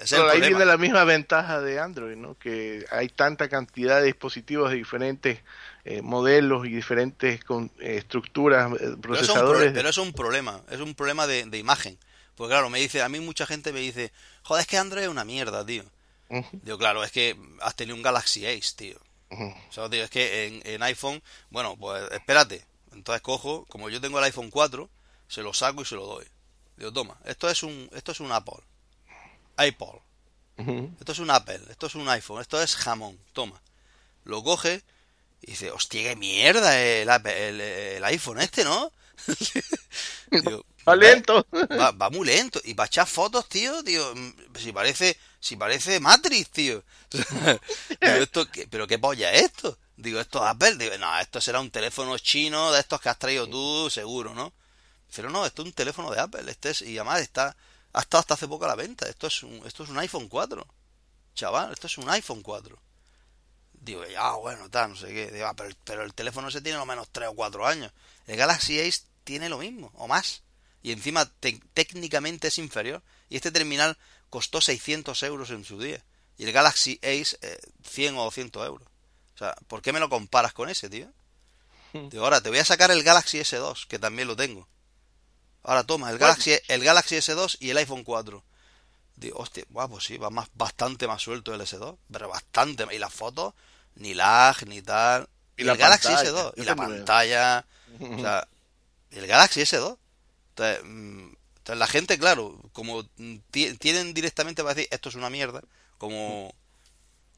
es 0.00 0.10
Pero 0.10 0.28
ahí 0.28 0.40
viene 0.40 0.64
la 0.64 0.76
misma 0.76 1.04
ventaja 1.04 1.60
de 1.60 1.78
Android, 1.78 2.16
¿no? 2.16 2.36
Que 2.38 2.84
hay 2.90 3.08
tanta 3.08 3.48
cantidad 3.48 4.00
de 4.00 4.06
dispositivos 4.06 4.70
de 4.70 4.76
diferentes 4.76 5.40
eh, 5.84 6.02
modelos 6.02 6.66
y 6.66 6.70
diferentes 6.70 7.44
con, 7.44 7.70
eh, 7.78 7.96
estructuras, 7.96 8.70
procesadores. 9.00 9.72
Pero, 9.72 9.88
es 9.88 9.98
un 9.98 10.12
problema, 10.12 10.60
es 10.70 10.80
un 10.80 10.94
problema 10.94 11.26
de, 11.26 11.44
de 11.44 11.58
imagen. 11.58 11.98
Pues 12.40 12.48
claro, 12.48 12.70
me 12.70 12.78
dice, 12.78 13.02
a 13.02 13.08
mí 13.10 13.20
mucha 13.20 13.44
gente 13.44 13.70
me 13.70 13.80
dice, 13.80 14.14
joder, 14.44 14.62
es 14.62 14.66
que 14.66 14.78
Android 14.78 15.02
es 15.02 15.10
una 15.10 15.26
mierda, 15.26 15.62
tío. 15.66 15.84
Digo, 16.52 16.78
claro, 16.78 17.04
es 17.04 17.12
que 17.12 17.38
has 17.60 17.76
tenido 17.76 17.94
un 17.94 18.02
Galaxy 18.02 18.46
Ace, 18.46 18.74
tío. 18.74 18.98
O 19.28 19.70
sea, 19.70 19.90
tío, 19.90 20.02
es 20.02 20.08
que 20.08 20.62
en, 20.64 20.82
iPhone, 20.82 21.22
bueno, 21.50 21.76
pues 21.76 22.02
espérate. 22.12 22.64
Entonces 22.92 23.20
cojo, 23.20 23.66
como 23.66 23.90
yo 23.90 24.00
tengo 24.00 24.18
el 24.18 24.24
iPhone 24.24 24.48
4, 24.48 24.88
se 25.28 25.42
lo 25.42 25.52
saco 25.52 25.82
y 25.82 25.84
se 25.84 25.96
lo 25.96 26.06
doy. 26.06 26.24
Digo, 26.78 26.90
toma, 26.90 27.18
esto 27.26 27.46
es 27.50 27.62
un, 27.62 27.90
esto 27.92 28.12
es 28.12 28.20
un 28.20 28.32
Apple. 28.32 28.64
Apple. 29.58 30.00
Esto 30.98 31.12
es 31.12 31.18
un 31.18 31.30
Apple, 31.30 31.60
esto 31.68 31.88
es 31.88 31.94
un 31.94 32.08
iPhone, 32.08 32.40
esto 32.40 32.62
es 32.62 32.74
jamón, 32.74 33.20
toma. 33.34 33.60
Lo 34.24 34.42
coge 34.42 34.82
y 35.42 35.50
dice, 35.50 35.70
hostia, 35.72 36.04
qué 36.04 36.16
mierda 36.16 36.80
el, 36.80 37.06
el, 37.10 37.60
el 37.60 38.04
iPhone 38.04 38.40
este, 38.40 38.64
¿no? 38.64 38.90
va 40.88 40.96
lento. 40.96 41.46
Va, 41.52 42.10
muy 42.10 42.26
lento. 42.26 42.60
Y 42.64 42.74
para 42.74 42.86
echar 42.86 43.06
fotos, 43.06 43.48
tío, 43.48 43.82
tío, 43.84 44.14
mm, 44.14 44.32
si 44.58 44.72
parece, 44.72 45.18
si 45.38 45.56
parece 45.56 46.00
Matrix, 46.00 46.50
tío. 46.50 46.82
esto, 48.00 48.46
¿pero 48.70 48.86
qué 48.86 48.98
polla 48.98 49.32
es 49.32 49.44
esto? 49.44 49.78
Digo, 49.96 50.20
esto 50.20 50.42
es 50.42 50.50
Apple. 50.50 50.76
Digo, 50.76 50.96
no, 50.98 51.18
esto 51.18 51.40
será 51.40 51.60
un 51.60 51.70
teléfono 51.70 52.16
chino 52.18 52.72
de 52.72 52.80
estos 52.80 53.00
que 53.00 53.08
has 53.08 53.18
traído 53.18 53.48
tú, 53.48 53.90
seguro, 53.90 54.34
¿no? 54.34 54.52
Pero 55.14 55.30
no, 55.30 55.44
esto 55.44 55.62
es 55.62 55.66
un 55.66 55.74
teléfono 55.74 56.10
de 56.10 56.20
Apple. 56.20 56.50
Este 56.50 56.70
es, 56.70 56.82
y 56.82 56.96
además 56.98 57.20
está, 57.20 57.56
ha 57.92 58.00
estado 58.00 58.20
hasta 58.20 58.34
hace 58.34 58.48
poco 58.48 58.64
a 58.64 58.68
la 58.68 58.76
venta. 58.76 59.08
Esto 59.08 59.26
es 59.26 59.42
un, 59.42 59.62
esto 59.66 59.84
es 59.84 59.90
un 59.90 59.98
iPhone 59.98 60.28
4. 60.28 60.66
Chaval, 61.34 61.72
esto 61.72 61.86
es 61.86 61.98
un 61.98 62.08
iPhone 62.08 62.42
4. 62.42 62.78
Digo, 63.72 64.04
ya, 64.06 64.32
bueno, 64.32 64.68
tal, 64.70 64.90
no 64.90 64.96
sé 64.96 65.08
qué. 65.08 65.30
Digo, 65.30 65.46
ah, 65.46 65.54
pero, 65.54 65.74
pero, 65.84 66.02
el 66.02 66.14
teléfono 66.14 66.50
se 66.50 66.60
tiene 66.60 66.78
lo 66.78 66.86
menos 66.86 67.08
3 67.10 67.30
o 67.30 67.34
4 67.34 67.66
años. 67.66 67.92
El 68.26 68.36
Galaxy 68.36 68.78
Ace 68.80 69.02
tiene 69.24 69.48
lo 69.48 69.58
mismo, 69.58 69.90
o 69.94 70.06
más. 70.06 70.42
Y 70.82 70.92
encima 70.92 71.30
técnicamente 71.74 72.48
es 72.48 72.58
inferior. 72.58 73.02
Y 73.28 73.36
este 73.36 73.50
terminal 73.50 73.98
costó 74.30 74.60
600 74.60 75.22
euros 75.24 75.50
en 75.50 75.64
su 75.64 75.78
día. 75.78 76.02
Y 76.38 76.44
el 76.44 76.52
Galaxy 76.52 76.98
Ace 77.02 77.36
100 77.82 78.14
eh, 78.14 78.18
o 78.18 78.24
200 78.24 78.66
euros. 78.66 78.88
O 79.34 79.38
sea, 79.38 79.54
¿por 79.68 79.82
qué 79.82 79.92
me 79.92 80.00
lo 80.00 80.08
comparas 80.08 80.52
con 80.52 80.70
ese, 80.70 80.88
tío? 80.88 81.12
Digo, 81.92 82.24
ahora 82.24 82.40
te 82.40 82.50
voy 82.50 82.58
a 82.58 82.64
sacar 82.64 82.90
el 82.90 83.02
Galaxy 83.02 83.38
S2, 83.38 83.86
que 83.86 83.98
también 83.98 84.28
lo 84.28 84.36
tengo. 84.36 84.68
Ahora 85.62 85.84
toma, 85.84 86.10
el 86.10 86.18
Galaxy, 86.18 86.52
el 86.68 86.84
Galaxy 86.84 87.16
S2 87.16 87.56
y 87.60 87.70
el 87.70 87.76
iPhone 87.76 88.04
4. 88.04 88.42
Digo, 89.16 89.38
hostia, 89.38 89.64
guapo, 89.68 89.94
pues 89.94 90.04
sí, 90.04 90.16
va 90.16 90.30
más, 90.30 90.48
bastante 90.54 91.06
más 91.06 91.20
suelto 91.20 91.54
el 91.54 91.60
S2, 91.60 91.98
pero 92.10 92.28
bastante. 92.28 92.86
Y 92.94 92.98
las 92.98 93.12
fotos, 93.12 93.54
ni 93.96 94.14
lag, 94.14 94.66
ni 94.66 94.80
tal. 94.80 95.28
Y, 95.56 95.68
el 95.68 95.76
Galaxy 95.76 96.08
S2, 96.08 96.54
y 96.56 96.62
la 96.62 96.76
pantalla. 96.76 97.66
O 98.00 98.18
sea, 98.18 98.48
el 99.10 99.26
Galaxy 99.26 99.60
S2. 99.60 99.98
Mm, 100.84 101.32
entonces, 101.58 101.78
la 101.78 101.86
gente, 101.86 102.18
claro, 102.18 102.58
como 102.72 103.04
tienen 103.50 104.14
directamente 104.14 104.62
para 104.62 104.74
decir 104.74 104.88
esto 104.90 105.08
es 105.10 105.14
una 105.14 105.30
mierda, 105.30 105.62
como, 105.98 106.54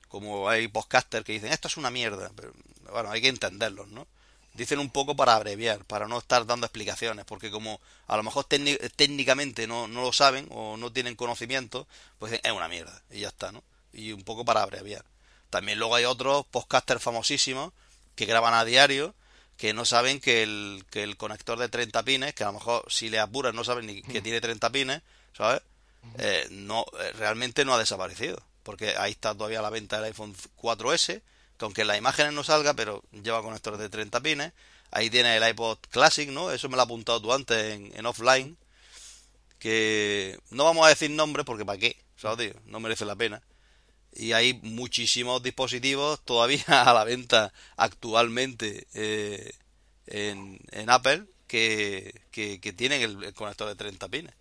como 0.09 0.49
hay 0.49 0.69
podcasters 0.69 1.25
que 1.25 1.33
dicen 1.33 1.53
esto 1.53 1.69
es 1.69 1.77
una 1.77 1.91
mierda, 1.91 2.31
pero 2.37 2.53
bueno, 2.93 3.11
hay 3.11 3.21
que 3.21 3.29
entenderlos, 3.29 3.89
¿no? 3.89 4.07
Dicen 4.55 4.79
un 4.79 4.91
poco 4.91 5.17
para 5.17 5.35
abreviar, 5.35 5.85
para 5.87 6.07
no 6.07 6.19
estar 6.19 6.47
dando 6.47 6.67
explicaciones, 6.67 7.25
porque 7.25 7.51
como 7.51 7.81
a 8.07 8.17
lo 8.17 8.23
mejor 8.23 8.45
técnicamente 8.45 9.67
no, 9.67 9.89
no 9.89 10.03
lo 10.03 10.13
saben 10.13 10.47
o 10.51 10.77
no 10.77 10.93
tienen 10.93 11.17
conocimiento, 11.17 11.89
pues 12.19 12.39
es 12.43 12.53
una 12.53 12.69
mierda 12.69 13.03
y 13.11 13.21
ya 13.21 13.29
está, 13.29 13.51
¿no? 13.51 13.65
Y 13.93 14.13
un 14.13 14.23
poco 14.23 14.45
para 14.45 14.63
abreviar. 14.63 15.05
También 15.51 15.79
luego 15.79 15.97
hay 15.97 16.05
otros 16.05 16.47
podcasters 16.47 17.03
famosísimos 17.03 17.73
que 18.15 18.27
graban 18.27 18.55
a 18.55 18.65
diario 18.65 19.15
que 19.63 19.75
no 19.75 19.85
saben 19.85 20.19
que 20.19 20.43
el, 20.43 20.85
que 20.91 21.05
el 21.05 21.17
conector 21.17 21.57
de 21.57 21.69
30 21.69 22.03
pines, 22.03 22.35
que 22.35 22.43
a 22.43 22.49
lo 22.49 22.55
mejor 22.55 22.85
si 22.89 23.11
le 23.11 23.21
apuras 23.21 23.55
no 23.55 23.63
saben 23.63 23.87
ni 23.87 24.03
que 24.03 24.21
tiene 24.21 24.41
30 24.41 24.71
pines, 24.71 25.03
¿sabes? 25.33 25.63
Eh, 26.19 26.49
no, 26.51 26.85
eh, 26.99 27.13
realmente 27.13 27.65
no 27.65 27.73
ha 27.73 27.79
desaparecido, 27.79 28.43
porque 28.65 28.97
ahí 28.97 29.13
está 29.13 29.37
todavía 29.37 29.61
a 29.61 29.63
la 29.63 29.71
venta 29.71 29.99
del 29.99 30.07
iPhone 30.07 30.35
4S, 30.61 31.23
que 31.57 31.65
aunque 31.65 31.83
en 31.83 31.87
las 31.87 31.97
imágenes 31.97 32.33
no 32.33 32.43
salga, 32.43 32.75
pero 32.75 33.05
lleva 33.13 33.41
conectores 33.41 33.79
de 33.79 33.89
30 33.89 34.21
pines. 34.21 34.53
Ahí 34.91 35.11
tiene 35.11 35.37
el 35.37 35.49
iPod 35.49 35.79
Classic, 35.91 36.29
¿no? 36.29 36.51
Eso 36.51 36.69
me 36.69 36.75
lo 36.75 36.83
ha 36.83 36.85
apuntado 36.87 37.23
tú 37.23 37.33
antes 37.33 37.79
en, 37.95 38.05
offline. 38.05 38.59
Que 39.61 40.41
no 40.51 40.65
vamos 40.65 40.87
a 40.87 40.89
decir 40.89 41.09
nombres 41.13 41.47
porque 41.47 41.65
¿para 41.65 41.79
qué? 41.79 42.03
¿Sabes, 42.17 42.53
No 42.67 42.81
merece 42.81 43.05
la 43.05 43.15
pena. 43.15 43.41
Y 44.15 44.33
hay 44.33 44.61
muchísimos 44.63 45.43
dispositivos 45.43 46.21
todavía 46.25 46.65
a 46.69 46.93
la 46.93 47.05
venta 47.05 47.53
actualmente 47.77 48.87
eh, 48.95 49.53
en, 50.07 50.59
Apple 50.89 51.25
que, 51.47 52.23
que, 52.31 52.73
tienen 52.73 53.03
el, 53.03 53.35
conector 53.35 53.69
de 53.69 53.75
30 53.75 54.09
pines. 54.09 54.35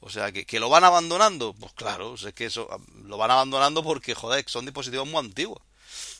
O 0.00 0.10
sea, 0.10 0.30
que, 0.30 0.44
que 0.44 0.60
lo 0.60 0.68
van 0.68 0.84
abandonando. 0.84 1.54
Pues 1.54 1.72
claro, 1.72 2.14
es 2.14 2.32
que 2.34 2.46
eso 2.46 2.68
lo 3.04 3.16
van 3.16 3.30
abandonando 3.30 3.82
porque, 3.82 4.14
joder, 4.14 4.44
son 4.46 4.64
dispositivos 4.64 5.08
muy 5.08 5.20
antiguos 5.20 5.62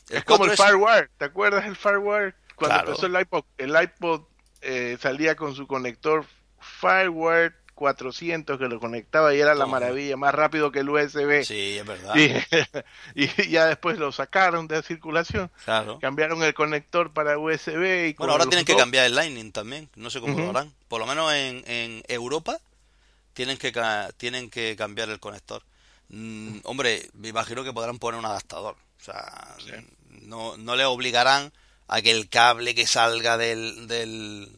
es 0.09 0.23
como 0.23 0.45
el 0.45 0.55
Firewire, 0.55 1.09
¿te 1.17 1.25
acuerdas 1.25 1.65
el 1.65 1.75
Firewire? 1.75 2.33
Cuando 2.55 2.79
empezó 2.79 3.05
el 3.05 3.19
iPod, 3.19 3.43
el 3.57 3.81
iPod 3.81 4.21
eh, 4.61 4.97
salía 4.99 5.35
con 5.35 5.55
su 5.55 5.67
conector 5.67 6.25
Firewire 6.59 7.53
400 7.77 8.57
que 8.57 8.67
lo 8.67 8.79
conectaba 8.79 9.33
y 9.33 9.39
era 9.39 9.55
la 9.55 9.67
maravilla, 9.67 10.17
más 10.17 10.35
rápido 10.35 10.71
que 10.71 10.79
el 10.79 10.89
USB. 10.89 11.45
Sí, 11.45 11.77
es 11.77 11.85
verdad. 11.85 12.13
Y, 13.15 13.49
ya 13.49 13.67
después 13.67 13.97
lo 13.97 14.11
sacaron 14.11 14.67
de 14.67 14.81
circulación. 14.83 15.49
Claro. 15.63 15.99
Cambiaron 15.99 16.43
el 16.43 16.53
conector 16.53 17.13
para 17.13 17.37
USB. 17.37 18.09
Y 18.09 18.13
bueno, 18.13 18.33
ahora 18.33 18.47
tienen 18.47 18.65
que 18.65 18.75
cambiar 18.75 19.05
el 19.05 19.15
Lightning 19.15 19.51
también. 19.51 19.89
No 19.95 20.09
sé 20.09 20.19
cómo 20.19 20.37
lo 20.37 20.49
harán. 20.49 20.73
Por 20.87 20.99
lo 20.99 21.05
menos 21.05 21.31
en, 21.33 21.63
en 21.67 22.03
Europa 22.07 22.57
tienen 23.33 23.57
que, 23.57 23.71
tienen 24.17 24.49
que 24.49 24.75
cambiar 24.75 25.09
el 25.09 25.19
conector. 25.19 25.63
Mm, 26.09 26.59
hombre, 26.63 27.07
me 27.13 27.27
imagino 27.27 27.63
que 27.63 27.71
podrán 27.71 27.99
poner 27.99 28.19
un 28.19 28.25
adaptador. 28.25 28.75
O 28.99 29.03
sea, 29.03 29.55
no, 30.23 30.57
no 30.57 30.75
le 30.75 30.85
obligarán 30.85 31.53
a 31.87 32.01
que 32.01 32.11
el 32.11 32.29
cable 32.29 32.73
que 32.73 32.87
salga 32.87 33.37
del, 33.37 33.87
del, 33.87 34.49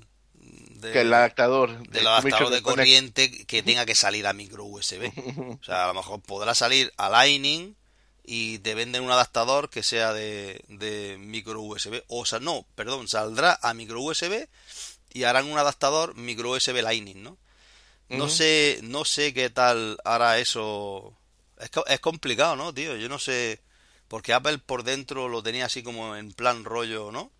que 0.81 1.01
el 1.01 1.13
adaptador 1.13 1.87
del 1.89 2.07
adaptador 2.07 2.51
de 2.51 2.61
corriente 2.61 3.45
que 3.45 3.63
tenga 3.63 3.85
que 3.85 3.95
salir 3.95 4.27
a 4.27 4.33
micro 4.33 4.65
USB. 4.65 5.11
O 5.59 5.63
sea, 5.63 5.85
a 5.85 5.87
lo 5.87 5.93
mejor 5.95 6.21
podrá 6.21 6.55
salir 6.55 6.91
a 6.97 7.09
Lightning 7.09 7.75
y 8.23 8.59
te 8.59 8.75
venden 8.75 9.03
un 9.03 9.11
adaptador 9.11 9.69
que 9.69 9.83
sea 9.83 10.13
de, 10.13 10.63
de 10.67 11.17
micro 11.19 11.61
USB. 11.61 12.03
O 12.07 12.25
sea, 12.25 12.39
no, 12.39 12.65
perdón, 12.75 13.07
saldrá 13.07 13.59
a 13.61 13.73
micro 13.73 14.01
USB 14.01 14.47
y 15.11 15.23
harán 15.23 15.45
un 15.51 15.57
adaptador 15.57 16.15
micro 16.15 16.51
USB 16.51 16.81
Lightning, 16.81 17.23
¿no? 17.23 17.37
No 18.09 18.27
sé, 18.27 18.79
no 18.81 19.05
sé 19.05 19.33
qué 19.35 19.51
tal 19.51 19.99
hará 20.03 20.39
eso. 20.39 21.15
Es, 21.59 21.69
es 21.87 21.99
complicado, 21.99 22.55
¿no, 22.55 22.73
tío? 22.73 22.95
Yo 22.95 23.07
no 23.07 23.19
sé 23.19 23.61
porque 24.09 24.33
Apple 24.33 24.57
por 24.57 24.83
dentro 24.83 25.29
lo 25.29 25.41
tenía 25.41 25.65
así 25.65 25.83
como 25.83 26.15
en 26.15 26.33
plan 26.33 26.65
rollo, 26.65 27.11
¿no? 27.11 27.31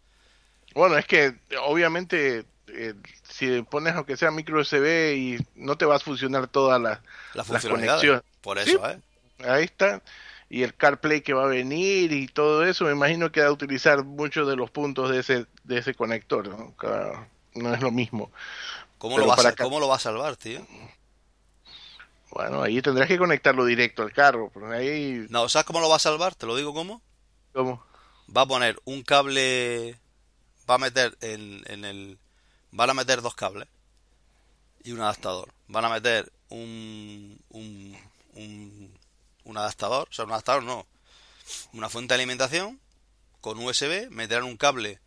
Bueno, 0.75 0.97
es 0.97 1.05
que 1.05 1.35
obviamente 1.61 2.45
eh, 2.73 2.93
si 3.23 3.61
pones 3.63 3.95
aunque 3.95 4.17
sea 4.17 4.31
micro 4.31 4.59
USB 4.59 5.15
y 5.15 5.47
no 5.55 5.77
te 5.77 5.85
va 5.85 5.95
a 5.95 5.99
funcionar 5.99 6.47
toda 6.47 6.79
la, 6.79 7.01
la 7.33 7.43
conexión. 7.43 8.23
Por 8.41 8.57
eso, 8.57 8.87
¿eh? 8.89 8.99
Ahí 9.45 9.65
está. 9.65 10.01
Y 10.49 10.63
el 10.63 10.73
CarPlay 10.73 11.21
que 11.21 11.33
va 11.33 11.43
a 11.43 11.47
venir 11.47 12.11
y 12.11 12.27
todo 12.27 12.65
eso, 12.65 12.85
me 12.85 12.91
imagino 12.91 13.31
que 13.31 13.41
va 13.41 13.47
a 13.47 13.51
utilizar 13.51 14.03
muchos 14.03 14.47
de 14.47 14.55
los 14.55 14.71
puntos 14.71 15.11
de 15.11 15.19
ese, 15.19 15.45
de 15.63 15.77
ese 15.77 15.93
conector. 15.93 16.47
¿no? 16.47 16.75
no 17.55 17.73
es 17.73 17.81
lo 17.81 17.91
mismo. 17.91 18.31
¿Cómo 18.97 19.17
lo, 19.17 19.27
va 19.27 19.35
a, 19.35 19.55
¿Cómo 19.55 19.79
lo 19.79 19.87
va 19.87 19.95
a 19.95 19.99
salvar, 19.99 20.35
tío? 20.35 20.65
Bueno, 22.31 22.61
ahí 22.61 22.81
tendrás 22.81 23.07
que 23.07 23.17
conectarlo 23.17 23.65
directo 23.65 24.03
al 24.03 24.11
carro. 24.11 24.51
ahí... 24.71 25.25
No, 25.29 25.47
¿sabes 25.49 25.65
cómo 25.65 25.79
lo 25.79 25.89
va 25.89 25.95
a 25.95 25.99
salvar? 25.99 26.35
Te 26.35 26.45
lo 26.45 26.55
digo 26.55 26.73
cómo. 26.73 27.01
¿Cómo? 27.53 27.83
Va 28.35 28.41
a 28.41 28.47
poner 28.47 28.79
un 28.85 29.01
cable. 29.03 29.97
Va 30.69 30.75
a 30.75 30.79
meter 30.79 31.17
en, 31.21 31.63
en 31.67 31.85
el. 31.85 32.19
Van 32.71 32.89
a 32.89 32.93
meter 32.93 33.21
dos 33.21 33.35
cables 33.35 33.67
y 34.83 34.91
un 34.91 35.01
adaptador. 35.01 35.53
Van 35.67 35.85
a 35.85 35.89
meter 35.89 36.31
un, 36.49 37.39
un, 37.49 37.97
un, 39.43 39.57
adaptador, 39.57 40.07
o 40.09 40.13
sea, 40.13 40.25
un 40.25 40.31
adaptador 40.31 40.63
no, 40.63 40.85
una 41.73 41.89
fuente 41.89 42.13
de 42.13 42.21
alimentación 42.21 42.79
con 43.41 43.57
USB, 43.59 44.09
meterán 44.09 44.43
un 44.43 44.57
cable 44.57 44.99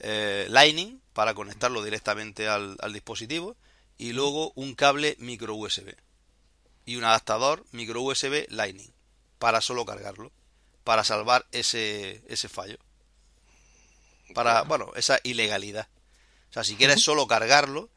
eh, 0.00 0.46
Lightning 0.50 1.00
para 1.12 1.34
conectarlo 1.34 1.82
directamente 1.82 2.48
al, 2.48 2.76
al 2.80 2.92
dispositivo 2.92 3.56
y 3.98 4.12
luego 4.12 4.52
un 4.54 4.74
cable 4.74 5.16
micro 5.18 5.54
USB 5.54 5.94
y 6.84 6.96
un 6.96 7.04
adaptador 7.04 7.64
micro 7.72 8.02
USB 8.02 8.46
Lightning 8.48 8.92
para 9.38 9.60
solo 9.60 9.84
cargarlo, 9.84 10.32
para 10.84 11.04
salvar 11.04 11.46
ese, 11.52 12.22
ese 12.28 12.48
fallo. 12.48 12.78
Para, 14.34 14.62
bueno, 14.62 14.92
esa 14.96 15.18
ilegalidad. 15.22 15.88
O 16.56 16.58
sea, 16.58 16.64
si 16.64 16.76
quieres 16.76 17.02
solo 17.02 17.26
cargarlo, 17.26 17.82
o 17.82 17.90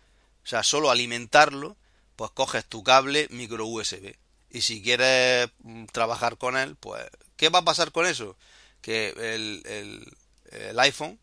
sea, 0.43 0.63
solo 0.63 0.91
alimentarlo, 0.91 1.77
pues 2.17 2.31
coges 2.31 2.65
tu 2.65 2.83
cable 2.83 3.29
micro 3.29 3.65
USB. 3.65 4.17
Y 4.49 4.63
si 4.63 4.83
quieres 4.83 5.49
mm, 5.59 5.85
trabajar 5.85 6.37
con 6.37 6.57
él, 6.57 6.75
pues, 6.75 7.05
¿qué 7.37 7.47
va 7.47 7.59
a 7.59 7.63
pasar 7.63 7.93
con 7.93 8.05
eso? 8.05 8.35
Que 8.81 9.11
el, 9.11 9.63
el, 9.65 10.13
el 10.51 10.77
iPhone 10.77 11.17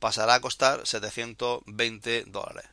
pasará 0.00 0.34
a 0.34 0.42
costar 0.42 0.86
720 0.86 2.24
dólares. 2.26 2.68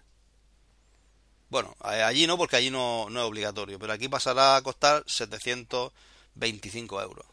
Bueno, 1.47 1.73
allí 1.79 2.27
no, 2.27 2.37
porque 2.37 2.57
allí 2.57 2.71
no, 2.71 3.09
no 3.09 3.21
es 3.21 3.25
obligatorio, 3.25 3.79
pero 3.79 3.93
aquí 3.93 4.09
pasará 4.09 4.57
a 4.57 4.61
costar 4.63 5.05
725 5.07 7.01
euros. 7.01 7.25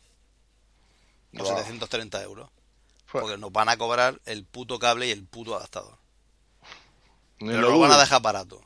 O 1.37 1.45
730 1.45 2.23
euros. 2.23 2.49
Porque 3.11 3.37
nos 3.39 3.51
van 3.51 3.71
a 3.71 3.77
cobrar 3.77 4.21
el 4.25 4.45
puto 4.45 4.79
cable 4.79 5.09
y 5.09 5.11
el 5.11 5.25
puto 5.25 5.57
adaptador. 5.57 6.06
Pero 7.39 7.61
lo 7.61 7.79
van 7.79 7.93
a 7.93 7.99
dejar 7.99 8.23
barato. 8.23 8.63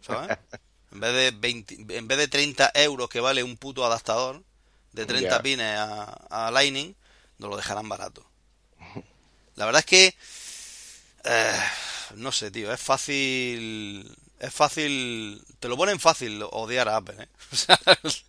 ¿Sabes? 0.00 0.38
en, 0.92 1.00
vez 1.00 1.12
de 1.12 1.30
20, 1.32 1.96
en 1.96 2.08
vez 2.08 2.18
de 2.18 2.28
30 2.28 2.72
euros 2.74 3.08
que 3.08 3.20
vale 3.20 3.42
un 3.42 3.56
puto 3.56 3.84
adaptador 3.84 4.42
de 4.92 5.06
30 5.06 5.42
pines 5.42 5.78
a, 5.78 6.04
a, 6.30 6.50
Lightning, 6.50 6.94
nos 7.38 7.50
lo 7.50 7.56
dejarán 7.56 7.88
barato. 7.88 8.24
La 9.56 9.66
verdad 9.66 9.80
es 9.80 9.86
que. 9.86 10.14
Eh, 11.24 11.60
no 12.16 12.32
sé, 12.32 12.50
tío, 12.50 12.72
es 12.72 12.80
fácil 12.80 14.16
es 14.40 14.54
fácil, 14.54 15.44
te 15.60 15.68
lo 15.68 15.76
ponen 15.76 16.00
fácil 16.00 16.42
odiar 16.50 16.88
a 16.88 16.96
Apple, 16.96 17.16
¿eh? 17.18 17.28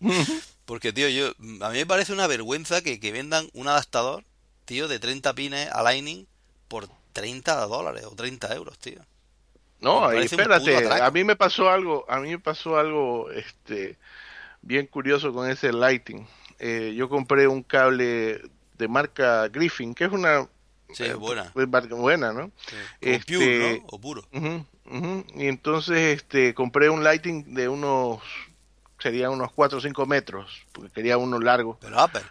porque, 0.66 0.92
tío, 0.92 1.08
yo, 1.08 1.28
a 1.64 1.70
mí 1.70 1.78
me 1.78 1.86
parece 1.86 2.12
una 2.12 2.26
vergüenza 2.26 2.82
que, 2.82 3.12
vendan 3.12 3.48
un 3.54 3.66
adaptador, 3.66 4.24
tío, 4.66 4.88
de 4.88 4.98
30 4.98 5.34
pines 5.34 5.70
a 5.72 5.82
Lightning 5.82 6.26
por 6.68 6.88
30 7.14 7.66
dólares 7.66 8.04
o 8.04 8.14
30 8.14 8.54
euros, 8.54 8.78
tío. 8.78 9.00
No, 9.82 10.10
espérate, 10.12 11.02
a 11.02 11.10
mí 11.10 11.24
me 11.24 11.36
pasó 11.36 11.68
algo, 11.68 12.06
a 12.08 12.20
mí 12.20 12.30
me 12.30 12.38
pasó 12.38 12.78
algo, 12.78 13.30
este, 13.32 13.98
bien 14.62 14.86
curioso 14.86 15.32
con 15.32 15.50
ese 15.50 15.72
Lightning. 15.72 16.26
Eh, 16.58 16.94
yo 16.96 17.08
compré 17.08 17.48
un 17.48 17.62
cable 17.62 18.40
de 18.78 18.88
marca 18.88 19.48
Griffin, 19.48 19.94
que 19.94 20.04
es 20.04 20.12
una 20.12 20.48
Sí, 20.94 21.04
eh, 21.04 21.14
buena. 21.14 21.50
Buena, 21.54 22.32
¿no? 22.32 22.52
Este, 23.00 23.80
¿no? 23.80 23.86
O 23.90 24.00
puro. 24.00 24.22
Y 25.34 25.46
entonces 25.46 26.18
este, 26.18 26.54
compré 26.54 26.90
un 26.90 27.02
lighting 27.02 27.54
de 27.54 27.68
unos, 27.68 28.20
sería 28.98 29.30
unos 29.30 29.52
4 29.52 29.78
o 29.78 29.80
5 29.80 30.06
metros, 30.06 30.66
porque 30.72 30.92
quería 30.92 31.18
uno 31.18 31.38
largo. 31.38 31.78
Pero 31.80 31.98
Apple. 31.98 32.22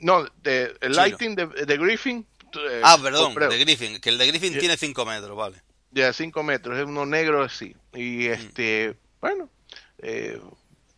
No, 0.00 0.24
de, 0.42 0.74
el 0.80 0.96
lighting 0.96 1.34
de, 1.36 1.46
de, 1.46 1.76
Griffin. 1.76 2.26
Eh, 2.54 2.80
ah, 2.82 2.98
perdón, 3.02 3.34
de 3.34 3.58
Griffin, 3.58 4.00
que 4.00 4.08
el 4.08 4.18
de 4.18 4.26
Griffin 4.26 4.58
tiene 4.58 4.76
5 4.76 5.04
metros, 5.04 5.36
vale. 5.36 5.62
Ya, 5.92 6.12
5 6.12 6.42
metros, 6.42 6.78
es 6.78 6.84
uno 6.84 7.06
negro 7.06 7.42
así. 7.42 7.74
Y 7.92 8.28
mm. 8.28 8.32
este, 8.32 8.96
bueno, 9.20 9.48
eh, 9.98 10.40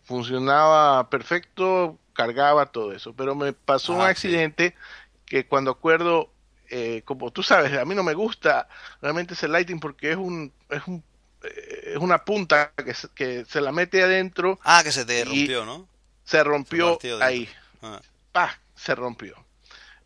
funcionaba 0.05 1.09
perfecto, 1.09 1.99
cargaba 2.13 2.67
todo 2.67 2.93
eso. 2.93 3.15
Pero 3.15 3.35
me 3.35 3.53
pasó 3.53 3.95
un 3.95 4.03
ah, 4.03 4.09
accidente 4.09 4.75
que 5.25 5.47
cuando 5.47 5.71
acuerdo 5.71 6.31
eh, 6.75 7.03
como 7.05 7.31
tú 7.31 7.43
sabes, 7.43 7.77
a 7.77 7.85
mí 7.85 7.95
no 7.95 8.03
me 8.03 8.15
gusta 8.15 8.67
realmente 9.03 9.35
ese 9.35 9.47
lighting 9.47 9.79
porque 9.79 10.13
es 10.13 10.17
un, 10.17 10.51
es 10.71 10.81
un 10.87 11.05
eh, 11.43 11.93
es 11.95 11.99
una 11.99 12.25
punta 12.25 12.73
que 12.77 12.95
se, 12.95 13.09
que 13.09 13.45
se 13.45 13.61
la 13.61 13.73
mete 13.73 14.03
adentro. 14.03 14.59
Ah, 14.65 14.81
que 14.83 14.93
se 14.93 15.05
te 15.05 15.25
rompió, 15.25 15.65
¿no? 15.65 15.89
Se 16.25 16.43
rompió 16.43 16.99
ahí. 17.21 17.49
Ah. 18.33 18.57
Se 18.75 18.95
rompió. 18.95 19.35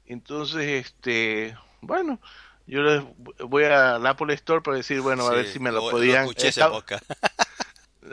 Entonces, 0.07 0.87
este, 0.87 1.57
bueno, 1.81 2.21
yo 2.67 2.83
les 2.83 3.03
voy 3.49 3.65
al 3.65 4.05
Apple 4.07 4.35
Store 4.35 4.61
para 4.61 4.77
decir, 4.77 5.01
bueno, 5.01 5.27
a 5.27 5.31
ver 5.31 5.47
si 5.47 5.59
me 5.59 5.71
lo, 5.71 5.89
podían... 5.91 6.23
escuché 6.23 6.49
ese 6.49 6.65
podcast. 6.65 7.05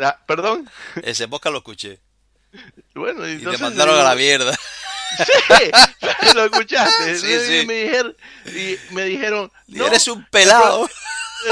Ah, 0.01 0.17
¿Perdón? 0.25 0.67
Ese 1.03 1.27
podcast 1.27 1.51
lo 1.51 1.59
escuché. 1.59 1.99
Bueno, 2.95 3.29
y 3.29 3.37
te 3.37 3.57
mandaron 3.59 3.99
a 3.99 4.03
la 4.03 4.15
mierda. 4.15 4.57
Sí, 5.15 6.33
lo 6.33 6.45
escuchaste. 6.45 7.15
Sí, 7.19 7.39
sí. 7.39 7.67
Me 7.67 7.83
dijeron, 7.83 8.17
y 8.47 8.93
me 8.95 9.03
dijeron 9.03 9.51
no, 9.67 9.85
eres 9.85 10.07
un 10.07 10.25
pelado. 10.25 10.89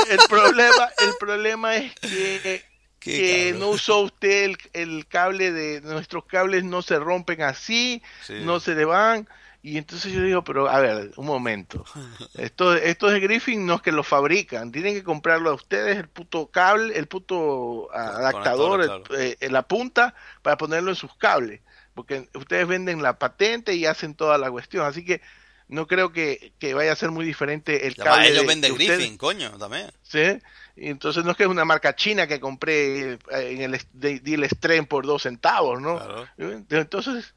El, 0.09 0.17
problema, 0.27 0.89
el 0.97 1.13
problema 1.19 1.75
es 1.75 1.93
que, 1.99 2.65
que 2.99 3.55
no 3.59 3.67
usó 3.67 3.99
usted 3.99 4.45
el, 4.45 4.57
el, 4.73 5.07
cable 5.07 5.51
de 5.51 5.81
nuestros 5.81 6.25
cables 6.25 6.63
no 6.63 6.81
se 6.81 6.97
rompen 6.97 7.43
así, 7.43 8.01
no 8.29 8.59
se 8.59 8.73
le 8.73 8.85
van. 8.85 9.27
Y 9.63 9.77
entonces 9.77 10.11
yo 10.11 10.23
digo, 10.23 10.43
pero 10.43 10.67
a 10.67 10.79
ver, 10.79 11.11
un 11.17 11.25
momento. 11.25 11.85
Esto, 12.35 12.73
esto 12.73 13.07
de 13.07 13.19
Griffin 13.19 13.65
no 13.65 13.75
es 13.75 13.81
que 13.81 13.91
lo 13.91 14.03
fabrican, 14.03 14.71
tienen 14.71 14.95
que 14.95 15.03
comprarlo 15.03 15.51
a 15.51 15.53
ustedes 15.53 15.97
el 15.97 16.07
puto 16.07 16.47
cable, 16.47 16.97
el 16.97 17.07
puto 17.07 17.93
adaptador, 17.93 19.03
eh, 19.17 19.37
en 19.39 19.53
la 19.53 19.61
punta 19.63 20.15
para 20.41 20.57
ponerlo 20.57 20.89
en 20.89 20.95
sus 20.95 21.15
cables. 21.15 21.61
Porque 21.93 22.29
ustedes 22.33 22.67
venden 22.67 23.01
la 23.03 23.19
patente 23.19 23.75
y 23.75 23.85
hacen 23.85 24.15
toda 24.15 24.37
la 24.37 24.49
cuestión. 24.49 24.85
Así 24.85 25.03
que 25.03 25.21
no 25.67 25.87
creo 25.87 26.11
que, 26.11 26.53
vaya 26.73 26.91
a 26.93 26.95
ser 26.95 27.11
muy 27.11 27.25
diferente 27.25 27.85
el 27.85 27.95
cable. 27.95 28.29
ellos 28.29 28.45
venden 28.45 28.73
Griffin, 28.75 29.17
coño, 29.17 29.51
también. 29.57 29.91
Sí. 30.01 30.39
Y 30.75 30.89
entonces 30.89 31.23
no 31.23 31.31
es 31.31 31.37
que 31.37 31.43
es 31.43 31.49
una 31.49 31.65
marca 31.65 31.95
china 31.95 32.27
que 32.27 32.39
compré 32.39 33.13
eh, 33.13 33.19
en 33.29 33.61
el 33.61 33.81
deal 33.93 34.43
extreme 34.43 34.87
por 34.87 35.05
dos 35.05 35.23
centavos, 35.23 35.81
¿no? 35.81 35.99
Entonces 36.37 37.35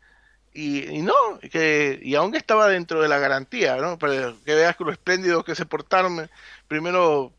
y, 0.54 1.02
no, 1.02 1.14
que, 1.50 1.98
y 2.00 2.14
aún 2.14 2.34
estaba 2.36 2.68
dentro 2.68 3.02
de 3.02 3.08
la 3.08 3.18
garantía, 3.18 3.76
¿no? 3.76 3.98
Para 3.98 4.34
que 4.44 4.54
veas 4.54 4.76
que 4.76 4.84
lo 4.84 4.92
espléndido 4.92 5.44
que 5.44 5.56
se 5.56 5.66
portaron, 5.66 6.30
primero 6.68 7.32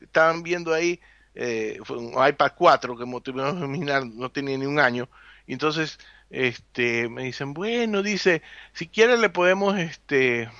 estaban 0.00 0.42
viendo 0.42 0.72
ahí 0.72 0.98
eh, 1.34 1.78
fue 1.84 1.98
un 1.98 2.12
iPad 2.12 2.52
4 2.56 2.96
que 2.96 3.06
no 3.06 3.20
tenía 4.30 4.58
ni 4.58 4.66
un 4.66 4.80
año, 4.80 5.08
y 5.46 5.52
entonces 5.52 5.98
este, 6.30 7.08
me 7.10 7.24
dicen, 7.24 7.52
bueno, 7.52 8.02
dice, 8.02 8.42
si 8.72 8.88
quiere 8.88 9.18
le 9.18 9.28
podemos 9.28 9.78
este, 9.78 10.50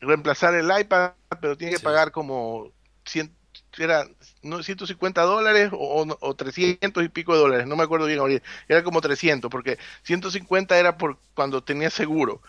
reemplazar 0.00 0.54
el 0.54 0.70
iPad, 0.78 1.12
pero 1.40 1.56
tiene 1.56 1.74
que 1.74 1.80
pagar 1.80 2.12
como 2.12 2.72
100, 3.04 3.35
era 3.78 4.06
no, 4.42 4.62
150 4.62 5.22
dólares 5.22 5.70
o, 5.72 6.06
o, 6.20 6.34
300 6.34 7.04
y 7.04 7.08
pico 7.08 7.34
de 7.34 7.40
dólares, 7.40 7.66
no 7.66 7.76
me 7.76 7.84
acuerdo 7.84 8.06
bien 8.06 8.18
ahorita, 8.18 8.46
era 8.68 8.82
como 8.82 9.00
300, 9.00 9.50
porque 9.50 9.78
150 10.04 10.78
era 10.78 10.96
por 10.96 11.18
cuando 11.34 11.62
tenía 11.62 11.90
seguro, 11.90 12.40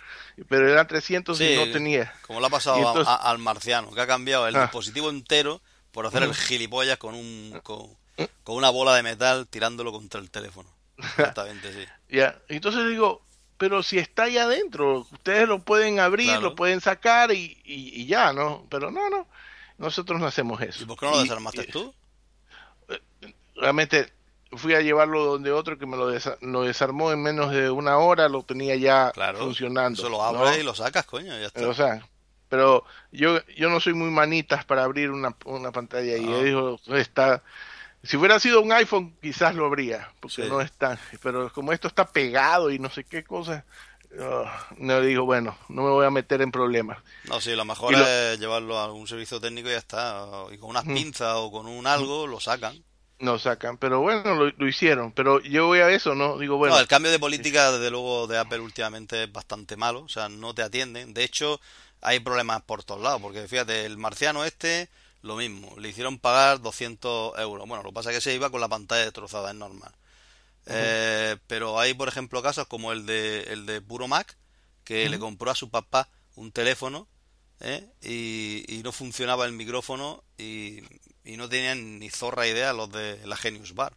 pero 0.47 0.69
eran 0.69 0.87
300 0.87 1.39
y 1.41 1.55
no 1.55 1.71
tenía. 1.71 2.13
Como 2.25 2.39
le 2.39 2.47
ha 2.47 2.49
pasado 2.49 3.05
al 3.05 3.37
marciano, 3.39 3.91
que 3.93 4.01
ha 4.01 4.07
cambiado 4.07 4.47
el 4.47 4.55
ah. 4.55 4.61
dispositivo 4.61 5.09
entero 5.09 5.61
por 5.91 6.05
hacer 6.05 6.23
el 6.23 6.35
gilipollas 6.35 6.97
con, 6.97 7.15
un, 7.15 7.59
con, 7.63 7.89
una 8.45 8.69
bola 8.69 8.95
de 8.95 9.03
metal 9.03 9.47
tirándolo 9.47 9.91
contra 9.91 10.19
el 10.19 10.29
teléfono. 10.29 10.69
Exactamente, 10.97 11.73
sí. 11.73 11.85
Ya, 12.09 12.39
entonces 12.47 12.87
digo, 12.89 13.21
pero 13.57 13.81
si 13.81 13.97
está 13.97 14.23
ahí 14.23 14.37
adentro, 14.37 15.07
ustedes 15.11 15.47
lo 15.47 15.59
pueden 15.59 15.99
abrir, 15.99 16.39
lo 16.39 16.55
pueden 16.55 16.81
sacar 16.81 17.31
y, 17.31 17.59
y, 17.65 18.05
ya, 18.05 18.31
¿no? 18.31 18.65
Pero 18.69 18.91
no, 18.91 19.09
no. 19.09 19.27
Nosotros 19.77 20.19
no 20.19 20.27
hacemos 20.27 20.61
eso. 20.61 20.83
¿Y 20.83 20.85
por 20.85 20.97
qué 20.97 21.05
no 21.05 21.11
lo 21.11 21.21
desarmaste 21.21 21.65
tú? 21.65 21.93
Eh, 22.89 22.99
realmente 23.55 24.11
fui 24.53 24.73
a 24.73 24.81
llevarlo 24.81 25.25
donde 25.25 25.51
otro 25.51 25.77
que 25.77 25.85
me 25.85 25.97
lo, 25.97 26.09
lo, 26.41 26.61
desarmó 26.63 27.11
en 27.11 27.21
menos 27.21 27.51
de 27.51 27.69
una 27.69 27.97
hora, 27.97 28.29
lo 28.29 28.43
tenía 28.43 28.75
ya 28.75 29.11
funcionando. 29.37 29.99
Eso 29.99 30.09
lo 30.09 30.23
abres 30.23 30.59
y 30.59 30.63
lo 30.63 30.73
sacas, 30.73 31.05
coño, 31.05 31.37
ya 31.37 31.47
está. 31.47 31.67
O 31.67 31.73
sea, 31.73 32.07
pero 32.49 32.85
yo 33.11 33.39
yo 33.55 33.69
no 33.69 33.79
soy 33.79 33.93
muy 33.93 34.09
manitas 34.09 34.65
para 34.65 34.83
abrir 34.83 35.11
una, 35.11 35.35
una 35.45 35.71
pantalla 35.71 36.17
y 36.17 36.25
ah. 36.25 36.43
dijo, 36.43 36.79
está 36.95 37.43
si 38.03 38.15
hubiera 38.15 38.39
sido 38.39 38.61
un 38.61 38.71
iPhone 38.71 39.15
quizás 39.21 39.55
lo 39.55 39.65
habría, 39.65 40.09
porque 40.19 40.47
no 40.47 40.61
está, 40.61 40.97
pero 41.21 41.51
como 41.51 41.73
esto 41.73 41.87
está 41.87 42.07
pegado 42.07 42.71
y 42.71 42.79
no 42.79 42.89
sé 42.89 43.03
qué 43.03 43.23
cosa, 43.23 43.65
Ah, 44.19 44.67
no 44.77 45.01
digo, 45.01 45.25
bueno, 45.25 45.57
no 45.69 45.83
me 45.83 45.89
voy 45.89 46.05
a 46.05 46.09
meter 46.09 46.41
en 46.41 46.51
problemas. 46.51 46.97
No, 47.25 47.39
sí, 47.39 47.55
lo 47.55 47.65
mejor 47.65 47.93
es 47.93 48.39
llevarlo 48.39 48.79
a 48.79 48.85
algún 48.85 49.07
servicio 49.07 49.39
técnico 49.39 49.69
y 49.69 49.73
ya 49.73 49.77
está. 49.77 50.25
Y 50.51 50.57
con 50.57 50.71
unas 50.71 50.85
pinzas 50.85 51.35
o 51.35 51.51
con 51.51 51.67
un 51.67 51.85
algo 51.85 52.25
lo 52.27 52.39
sacan. 52.39 52.83
No 53.19 53.39
sacan, 53.39 53.77
pero 53.77 54.01
bueno, 54.01 54.35
lo, 54.35 54.67
hicieron. 54.67 55.11
Pero 55.11 55.41
yo 55.41 55.65
voy 55.67 55.79
a 55.79 55.89
eso, 55.89 56.13
¿no? 56.13 56.37
Digo, 56.37 56.57
bueno. 56.57 56.77
el 56.79 56.87
cambio 56.87 57.11
de 57.11 57.17
política, 57.17 57.71
desde 57.71 57.89
luego, 57.89 58.27
de 58.27 58.37
Apple 58.37 58.59
últimamente 58.59 59.23
es 59.23 59.31
bastante 59.31 59.75
malo. 59.75 60.01
O 60.01 60.09
sea, 60.09 60.29
no 60.29 60.53
te 60.53 60.61
atienden. 60.61 61.13
De 61.13 61.23
hecho, 61.23 61.59
hay 62.01 62.19
problemas 62.19 62.61
por 62.61 62.83
todos 62.83 63.01
lados. 63.01 63.21
Porque 63.21 63.47
fíjate, 63.47 63.85
el 63.85 63.97
marciano 63.97 64.45
este, 64.45 64.89
lo 65.23 65.35
mismo. 65.35 65.75
Le 65.77 65.89
hicieron 65.89 66.19
pagar 66.19 66.61
200 66.61 67.39
euros. 67.39 67.67
Bueno, 67.67 67.83
lo 67.83 67.89
que 67.89 67.95
pasa 67.95 68.11
es 68.11 68.17
que 68.17 68.21
se 68.21 68.35
iba 68.35 68.51
con 68.51 68.61
la 68.61 68.67
pantalla 68.67 69.05
destrozada, 69.05 69.49
es 69.49 69.55
normal. 69.55 69.91
Eh, 70.69 71.37
pero 71.47 71.79
hay, 71.79 71.93
por 71.93 72.07
ejemplo, 72.07 72.41
casos 72.41 72.67
como 72.67 72.91
el 72.91 73.05
de, 73.05 73.43
el 73.43 73.65
de 73.65 73.81
Puro 73.81 74.07
Mac, 74.07 74.37
que 74.83 75.09
le 75.09 75.19
compró 75.19 75.51
a 75.51 75.55
su 75.55 75.69
papá 75.69 76.09
un 76.35 76.51
teléfono 76.51 77.07
¿eh? 77.59 77.87
y, 78.01 78.81
no 78.83 78.91
funcionaba 78.91 79.45
el 79.45 79.51
micrófono 79.51 80.23
y, 80.37 80.83
no 81.23 81.49
tenían 81.49 81.99
ni 81.99 82.09
zorra 82.09 82.47
idea 82.47 82.73
los 82.73 82.91
de 82.91 83.19
la 83.25 83.35
Genius 83.35 83.75
Bar. 83.75 83.93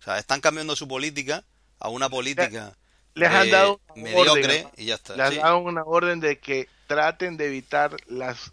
O 0.00 0.02
sea, 0.02 0.18
están 0.18 0.40
cambiando 0.40 0.74
su 0.76 0.88
política 0.88 1.44
a 1.78 1.88
una 1.90 2.08
política 2.08 2.76
les 3.14 3.30
han 3.30 3.50
dado 3.50 3.80
mediocre 3.94 4.66
y 4.76 4.86
ya 4.86 4.94
está. 4.94 5.16
Les 5.16 5.26
han 5.26 5.36
dado 5.36 5.58
una 5.58 5.82
orden 5.84 6.20
de 6.20 6.38
que 6.38 6.68
traten 6.86 7.36
de 7.36 7.46
evitar 7.46 7.96
las 8.06 8.52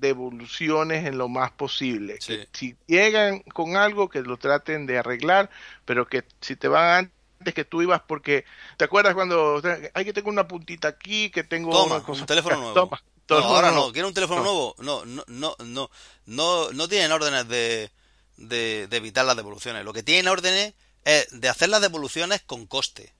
devoluciones 0.00 1.06
en 1.06 1.18
lo 1.18 1.28
más 1.28 1.50
posible. 1.52 2.18
si 2.20 2.76
llegan 2.86 3.40
con 3.40 3.76
algo, 3.76 4.08
que 4.08 4.22
lo 4.22 4.36
traten 4.36 4.86
de 4.86 4.98
arreglar, 4.98 5.50
pero 5.84 6.06
que 6.06 6.24
si 6.40 6.56
te 6.56 6.68
van 6.68 7.10
antes 7.38 7.54
que 7.54 7.64
tú 7.64 7.82
ibas 7.82 8.00
porque 8.06 8.44
te 8.76 8.84
acuerdas 8.84 9.14
cuando 9.14 9.60
hay 9.94 10.04
que 10.04 10.12
tengo 10.12 10.30
una 10.30 10.48
puntita 10.48 10.88
aquí 10.88 11.30
que 11.30 11.44
tengo 11.44 11.84
un 11.84 12.26
teléfono 12.26 12.56
nuevo. 12.56 12.90
No, 13.28 13.36
ahora 13.36 13.72
no 13.72 13.92
quiero 13.92 14.08
un 14.08 14.14
teléfono 14.14 14.42
nuevo. 14.42 14.74
No 14.78 15.04
no 15.04 15.24
no 15.26 15.56
no 15.58 15.90
no 16.26 16.72
no 16.72 16.88
tienen 16.88 17.12
órdenes 17.12 17.48
de, 17.48 17.90
de, 18.36 18.88
evitar 18.90 19.24
las 19.24 19.36
devoluciones. 19.36 19.84
Lo 19.84 19.92
que 19.92 20.02
tienen 20.02 20.28
órdenes 20.28 20.74
es 21.04 21.28
de 21.40 21.48
hacer 21.48 21.68
las 21.68 21.80
devoluciones 21.80 22.42
con 22.42 22.66
coste. 22.66 23.12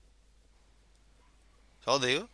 ¿sabes 1.83 2.01
digo? 2.01 2.29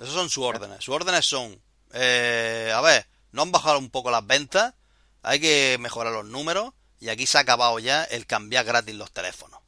Esas 0.00 0.14
son 0.14 0.30
sus 0.30 0.44
órdenes. 0.44 0.82
Sus 0.82 0.94
órdenes 0.94 1.24
son 1.24 1.60
eh, 1.92 2.72
a 2.74 2.80
ver, 2.80 3.06
no 3.32 3.42
han 3.42 3.52
bajado 3.52 3.78
un 3.78 3.90
poco 3.90 4.10
las 4.10 4.26
ventas, 4.26 4.74
hay 5.22 5.40
que 5.40 5.76
mejorar 5.80 6.12
los 6.12 6.24
números 6.24 6.72
y 7.00 7.08
aquí 7.08 7.26
se 7.26 7.38
ha 7.38 7.42
acabado 7.42 7.78
ya 7.78 8.04
el 8.04 8.26
cambiar 8.26 8.64
gratis 8.64 8.94
los 8.94 9.12
teléfonos. 9.12 9.60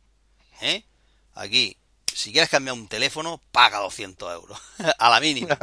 ¿Eh? 0.60 0.84
Aquí, 1.34 1.76
si 2.12 2.32
quieres 2.32 2.50
cambiar 2.50 2.74
un 2.74 2.88
teléfono, 2.88 3.40
paga 3.50 3.78
200 3.78 4.32
euros, 4.32 4.58
a 4.98 5.10
la 5.10 5.20
mínima. 5.20 5.58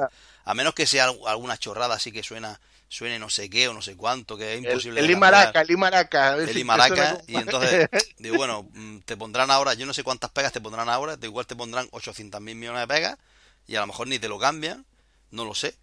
A 0.45 0.54
menos 0.54 0.74
que 0.74 0.88
sea 0.88 1.12
alguna 1.28 1.58
chorrada 1.58 1.95
así 1.95 2.12
que 2.12 2.24
suena 2.24 2.60
suene 2.91 3.19
no 3.19 3.30
sé 3.30 3.52
qué 3.52 3.67
o 3.67 3.74
no 3.74 3.84
sé 3.84 3.95
cuánto, 3.95 4.36
que 4.36 4.56
es 4.56 4.63
imposible. 4.63 5.00
El, 5.00 5.06
el 5.06 5.12
Imaraca, 5.12 5.62
el 5.62 5.69
Imaraca. 5.69 6.36
El 6.36 6.58
Imaraca, 6.58 7.22
y 7.28 7.36
entonces, 7.36 7.88
digo, 8.17 8.38
bueno, 8.38 8.67
mm, 8.74 9.02
te 9.02 9.15
pondrán 9.15 9.52
ahora, 9.52 9.76
yo 9.76 9.86
no 9.86 9.93
sé 9.93 10.04
cuántas 10.04 10.32
pegas 10.32 10.52
te 10.52 10.60
pondrán 10.60 10.89
ahora, 10.89 11.15
igual 11.22 11.45
te 11.45 11.56
pondrán 11.56 11.88
800 11.91 12.41
mil 12.41 12.56
millones 12.56 12.82
de 12.82 12.88
pegas 12.88 13.19
y 13.67 13.76
a 13.76 13.82
lo 13.82 13.88
mejor 13.88 14.08
ni 14.08 14.17
te 14.17 14.28
lo 14.28 14.39
cambian, 14.39 14.88
no 15.30 15.45
lo 15.45 15.54
sé 15.54 15.78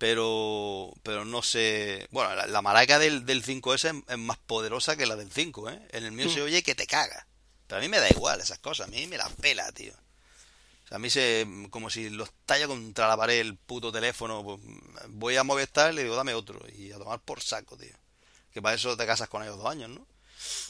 pero 0.00 0.94
pero 1.02 1.26
no 1.26 1.42
sé 1.42 2.08
bueno 2.10 2.34
la, 2.34 2.62
maraca 2.62 2.98
del, 2.98 3.26
del 3.26 3.44
5S 3.44 4.02
es, 4.08 4.18
más 4.18 4.38
poderosa 4.38 4.96
que 4.96 5.04
la 5.04 5.14
del 5.14 5.30
5 5.30 5.68
¿eh? 5.68 5.88
en 5.90 6.04
el 6.04 6.12
mío 6.12 6.30
se 6.30 6.40
oye 6.40 6.62
que 6.62 6.74
te 6.74 6.86
caga 6.86 7.26
pero 7.66 7.80
a 7.80 7.82
mí 7.82 7.88
me 7.90 8.00
da 8.00 8.08
igual 8.08 8.40
esas 8.40 8.58
cosas 8.60 8.88
a 8.88 8.90
mí 8.90 9.06
me 9.06 9.18
la 9.18 9.28
pela 9.28 9.70
tío 9.72 9.92
o 9.92 10.88
sea, 10.88 10.96
a 10.96 10.98
mí 10.98 11.10
se 11.10 11.46
como 11.68 11.90
si 11.90 12.08
los 12.08 12.30
talla 12.46 12.66
contra 12.66 13.08
la 13.08 13.16
pared 13.18 13.40
el 13.40 13.56
puto 13.56 13.92
teléfono 13.92 14.42
pues, 14.42 14.58
voy 15.10 15.36
a 15.36 15.44
Movistar 15.44 15.92
y 15.92 15.96
le 15.96 16.04
digo 16.04 16.16
dame 16.16 16.32
otro 16.32 16.58
y 16.74 16.92
a 16.92 16.98
tomar 16.98 17.20
por 17.20 17.42
saco 17.42 17.76
tío 17.76 17.94
que 18.54 18.62
para 18.62 18.76
eso 18.76 18.96
te 18.96 19.04
casas 19.04 19.28
con 19.28 19.42
ellos 19.42 19.58
dos 19.58 19.66
años 19.66 19.90
¿no? 19.90 20.06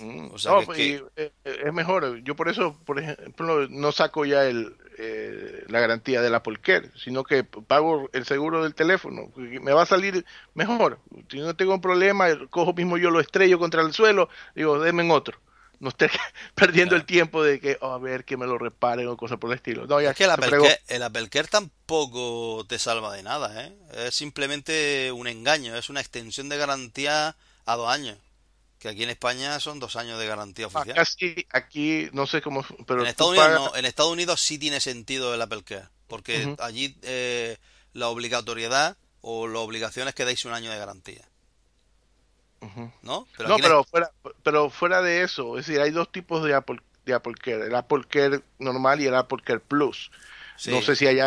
Mm. 0.00 0.32
O 0.32 0.38
sea, 0.38 0.52
no, 0.52 0.66
que 0.66 1.04
eh, 1.14 1.32
es 1.44 1.72
mejor. 1.72 2.22
Yo 2.24 2.34
por 2.34 2.48
eso, 2.48 2.76
por 2.84 2.98
ejemplo, 2.98 3.68
no 3.68 3.92
saco 3.92 4.24
ya 4.24 4.44
el, 4.44 4.74
eh, 5.02 5.64
la 5.68 5.80
garantía 5.80 6.20
del 6.20 6.34
Apple 6.34 6.58
Care, 6.60 6.90
sino 6.94 7.24
que 7.24 7.42
pago 7.42 8.10
el 8.12 8.26
seguro 8.26 8.62
del 8.62 8.74
teléfono. 8.74 9.32
Me 9.36 9.72
va 9.72 9.82
a 9.82 9.86
salir 9.86 10.26
mejor. 10.52 10.98
Si 11.30 11.38
no 11.38 11.56
tengo 11.56 11.72
un 11.72 11.80
problema, 11.80 12.26
cojo 12.50 12.74
mismo 12.74 12.98
yo 12.98 13.10
lo 13.10 13.18
estrello 13.18 13.58
contra 13.58 13.80
el 13.80 13.94
suelo, 13.94 14.28
digo, 14.54 14.78
denme 14.78 15.10
otro. 15.10 15.38
No 15.78 15.88
esté 15.88 16.10
perdiendo 16.54 16.96
el 16.96 17.06
tiempo 17.06 17.42
de 17.42 17.60
que, 17.60 17.78
oh, 17.80 17.92
a 17.92 17.98
ver, 17.98 18.26
que 18.26 18.36
me 18.36 18.46
lo 18.46 18.58
reparen 18.58 19.08
o 19.08 19.16
cosas 19.16 19.38
por 19.38 19.50
el 19.50 19.56
estilo. 19.56 19.86
No, 19.86 20.02
ya 20.02 20.10
es 20.10 20.16
que 20.16 20.24
el 20.24 20.30
Apple, 20.32 20.50
Care, 20.50 20.80
el 20.88 21.02
Apple 21.02 21.28
Care 21.30 21.48
tampoco 21.48 22.66
te 22.68 22.78
salva 22.78 23.14
de 23.14 23.22
nada, 23.22 23.64
¿eh? 23.64 23.74
Es 23.94 24.14
simplemente 24.14 25.12
un 25.12 25.26
engaño, 25.26 25.74
es 25.76 25.88
una 25.88 26.00
extensión 26.00 26.50
de 26.50 26.58
garantía 26.58 27.36
a 27.64 27.76
dos 27.76 27.88
años 27.88 28.18
que 28.80 28.88
aquí 28.88 29.02
en 29.02 29.10
España 29.10 29.60
son 29.60 29.78
dos 29.78 29.94
años 29.94 30.18
de 30.18 30.26
garantía 30.26 30.66
oficial. 30.66 30.98
Aquí, 30.98 31.46
aquí 31.50 32.08
no 32.12 32.26
sé 32.26 32.40
cómo, 32.40 32.64
pero 32.86 33.02
en 33.02 33.08
Estados, 33.08 33.36
Unidos 33.36 33.72
en 33.76 33.84
Estados 33.84 34.10
Unidos 34.10 34.40
sí 34.40 34.58
tiene 34.58 34.80
sentido 34.80 35.34
el 35.34 35.42
Apple 35.42 35.62
Care, 35.62 35.88
porque 36.08 36.56
allí 36.58 36.96
eh, 37.02 37.58
la 37.92 38.08
obligatoriedad 38.08 38.96
o 39.20 39.46
las 39.46 39.60
obligaciones 39.60 40.14
que 40.14 40.24
dais 40.24 40.46
un 40.46 40.54
año 40.54 40.72
de 40.72 40.78
garantía. 40.78 41.28
¿No? 43.02 43.26
Pero 43.36 43.48
no, 43.50 43.56
pero, 43.58 43.84
fuera, 43.84 44.10
pero 44.42 44.70
fuera 44.70 45.02
de 45.02 45.22
eso, 45.22 45.58
es 45.58 45.66
decir, 45.66 45.80
hay 45.80 45.90
dos 45.90 46.10
tipos 46.10 46.42
de 46.42 46.54
Apple, 46.54 46.80
de 47.04 47.14
Apple 47.14 47.34
Care, 47.34 47.66
el 47.66 47.74
Apple 47.74 48.04
Care 48.08 48.40
normal 48.58 49.00
y 49.02 49.06
el 49.06 49.14
Apple 49.14 49.42
Care 49.44 49.60
Plus. 49.60 50.10
No 50.66 50.82
sé 50.82 50.96
si 50.96 51.06
hay 51.06 51.18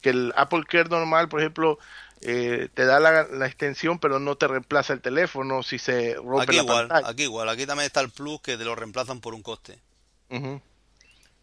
que 0.00 0.10
el 0.10 0.32
Apple 0.36 0.64
Care 0.66 0.88
normal, 0.88 1.28
por 1.28 1.40
ejemplo, 1.40 1.78
eh, 2.24 2.68
te 2.72 2.84
da 2.84 3.00
la, 3.00 3.46
extensión, 3.46 3.98
pero 3.98 4.20
no 4.20 4.36
te 4.36 4.46
reemplaza 4.46 4.92
el 4.92 5.00
teléfono 5.00 5.62
si 5.62 5.78
se 5.78 6.14
rompe 6.14 6.44
aquí 6.44 6.56
la 6.56 6.62
igual, 6.62 6.88
pantalla. 6.88 7.08
Aquí 7.12 7.22
igual, 7.24 7.48
aquí 7.48 7.66
también 7.66 7.86
está 7.86 8.00
el 8.00 8.10
Plus 8.10 8.40
que 8.40 8.56
te 8.56 8.64
lo 8.64 8.76
reemplazan 8.76 9.20
por 9.20 9.34
un 9.34 9.42
coste. 9.42 9.78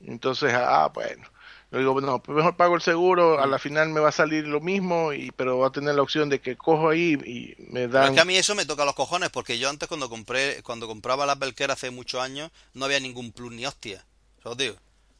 Entonces, 0.01 0.53
ah, 0.55 0.89
bueno. 0.93 1.27
Yo 1.71 1.77
digo, 1.77 2.01
no, 2.01 2.23
pues 2.23 2.35
mejor 2.35 2.55
pago 2.55 2.75
el 2.75 2.81
seguro, 2.81 3.39
a 3.39 3.45
la 3.45 3.59
final 3.59 3.89
me 3.89 3.99
va 3.99 4.09
a 4.09 4.13
salir 4.13 4.47
lo 4.47 4.59
mismo, 4.59 5.13
y 5.13 5.29
pero 5.31 5.59
va 5.59 5.67
a 5.67 5.71
tener 5.71 5.93
la 5.93 6.01
opción 6.01 6.27
de 6.27 6.39
que 6.39 6.55
cojo 6.55 6.89
ahí 6.89 7.13
y 7.13 7.55
me 7.71 7.87
dan... 7.87 8.05
es 8.05 8.11
que 8.11 8.21
a 8.21 8.25
mí 8.25 8.35
eso 8.37 8.55
me 8.55 8.65
toca 8.65 8.85
los 8.85 8.95
cojones, 8.95 9.29
porque 9.29 9.59
yo 9.59 9.69
antes 9.69 9.87
cuando 9.87 10.09
compré, 10.09 10.63
cuando 10.63 10.87
compraba 10.87 11.27
la 11.27 11.33
Apple 11.33 11.53
hace 11.69 11.91
muchos 11.91 12.21
años, 12.21 12.49
no 12.73 12.85
había 12.85 12.99
ningún 12.99 13.31
plus 13.31 13.51
ni 13.51 13.67
hostia. 13.67 14.03
os 14.43 14.57
digo. 14.57 14.77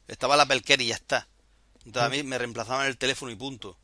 Estaba 0.08 0.36
la 0.36 0.42
Apple 0.42 0.62
y 0.66 0.86
ya 0.86 0.96
está. 0.96 1.28
Entonces 1.84 2.02
a 2.02 2.08
mí 2.08 2.24
me 2.24 2.36
reemplazaban 2.36 2.88
el 2.88 2.98
teléfono 2.98 3.30
y 3.30 3.36
punto. 3.36 3.76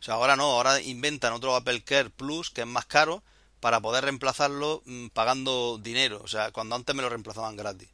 O 0.00 0.02
sea, 0.02 0.14
ahora 0.14 0.34
no, 0.34 0.44
ahora 0.44 0.80
inventan 0.80 1.34
otro 1.34 1.54
Apple 1.54 1.84
Care 1.84 2.10
Plus 2.10 2.50
que 2.50 2.62
es 2.62 2.66
más 2.66 2.86
caro 2.86 3.22
para 3.60 3.80
poder 3.80 4.04
reemplazarlo 4.04 4.82
mm, 4.86 5.08
pagando 5.08 5.78
dinero. 5.78 6.20
O 6.24 6.28
sea, 6.28 6.50
cuando 6.50 6.74
antes 6.74 6.96
me 6.96 7.02
lo 7.02 7.10
reemplazaban 7.10 7.56
gratis. 7.56 7.88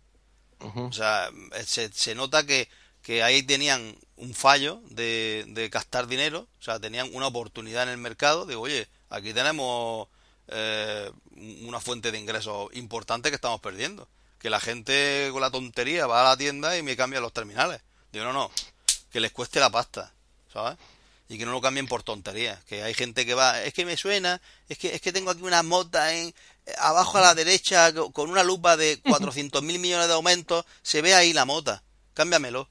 O 0.58 0.92
sea, 0.92 1.28
se, 1.66 1.92
se 1.92 2.14
nota 2.14 2.46
que, 2.46 2.68
que, 3.02 3.22
ahí 3.22 3.42
tenían 3.42 3.94
un 4.16 4.34
fallo 4.34 4.80
de, 4.88 5.44
de, 5.48 5.68
gastar 5.68 6.06
dinero. 6.06 6.48
O 6.58 6.62
sea, 6.62 6.80
tenían 6.80 7.10
una 7.12 7.26
oportunidad 7.26 7.82
en 7.82 7.90
el 7.90 7.98
mercado 7.98 8.46
de, 8.46 8.56
oye, 8.56 8.88
aquí 9.10 9.34
tenemos 9.34 10.08
eh, 10.48 11.10
una 11.66 11.80
fuente 11.80 12.10
de 12.10 12.18
ingresos 12.18 12.70
importante 12.74 13.28
que 13.28 13.34
estamos 13.34 13.60
perdiendo. 13.60 14.08
Que 14.38 14.48
la 14.48 14.60
gente 14.60 15.28
con 15.32 15.42
la 15.42 15.50
tontería 15.50 16.06
va 16.06 16.22
a 16.22 16.30
la 16.30 16.36
tienda 16.36 16.76
y 16.78 16.82
me 16.82 16.96
cambia 16.96 17.20
los 17.20 17.32
terminales. 17.32 17.82
Digo, 18.12 18.24
no, 18.24 18.32
no, 18.32 18.50
que 19.10 19.20
les 19.20 19.32
cueste 19.32 19.60
la 19.60 19.70
pasta, 19.70 20.14
¿sabes? 20.52 20.78
Y 21.28 21.38
que 21.38 21.46
no 21.46 21.52
lo 21.52 21.60
cambien 21.60 21.88
por 21.88 22.02
tonterías. 22.02 22.62
Que 22.64 22.82
hay 22.82 22.94
gente 22.94 23.26
que 23.26 23.34
va, 23.34 23.62
es 23.62 23.74
que 23.74 23.84
me 23.84 23.96
suena, 23.96 24.40
es 24.68 24.78
que, 24.78 24.94
es 24.94 25.00
que 25.00 25.12
tengo 25.12 25.30
aquí 25.30 25.42
una 25.42 25.62
mota 25.62 26.14
en, 26.14 26.32
abajo 26.78 27.18
a 27.18 27.22
la 27.22 27.34
derecha 27.34 27.92
con 27.92 28.30
una 28.30 28.44
lupa 28.44 28.76
de 28.76 29.00
400 29.08 29.62
mil 29.62 29.78
millones 29.78 30.08
de 30.08 30.14
aumentos, 30.14 30.64
se 30.82 31.02
ve 31.02 31.14
ahí 31.14 31.32
la 31.32 31.44
mota. 31.44 31.82
Cámbiamelo. 32.14 32.68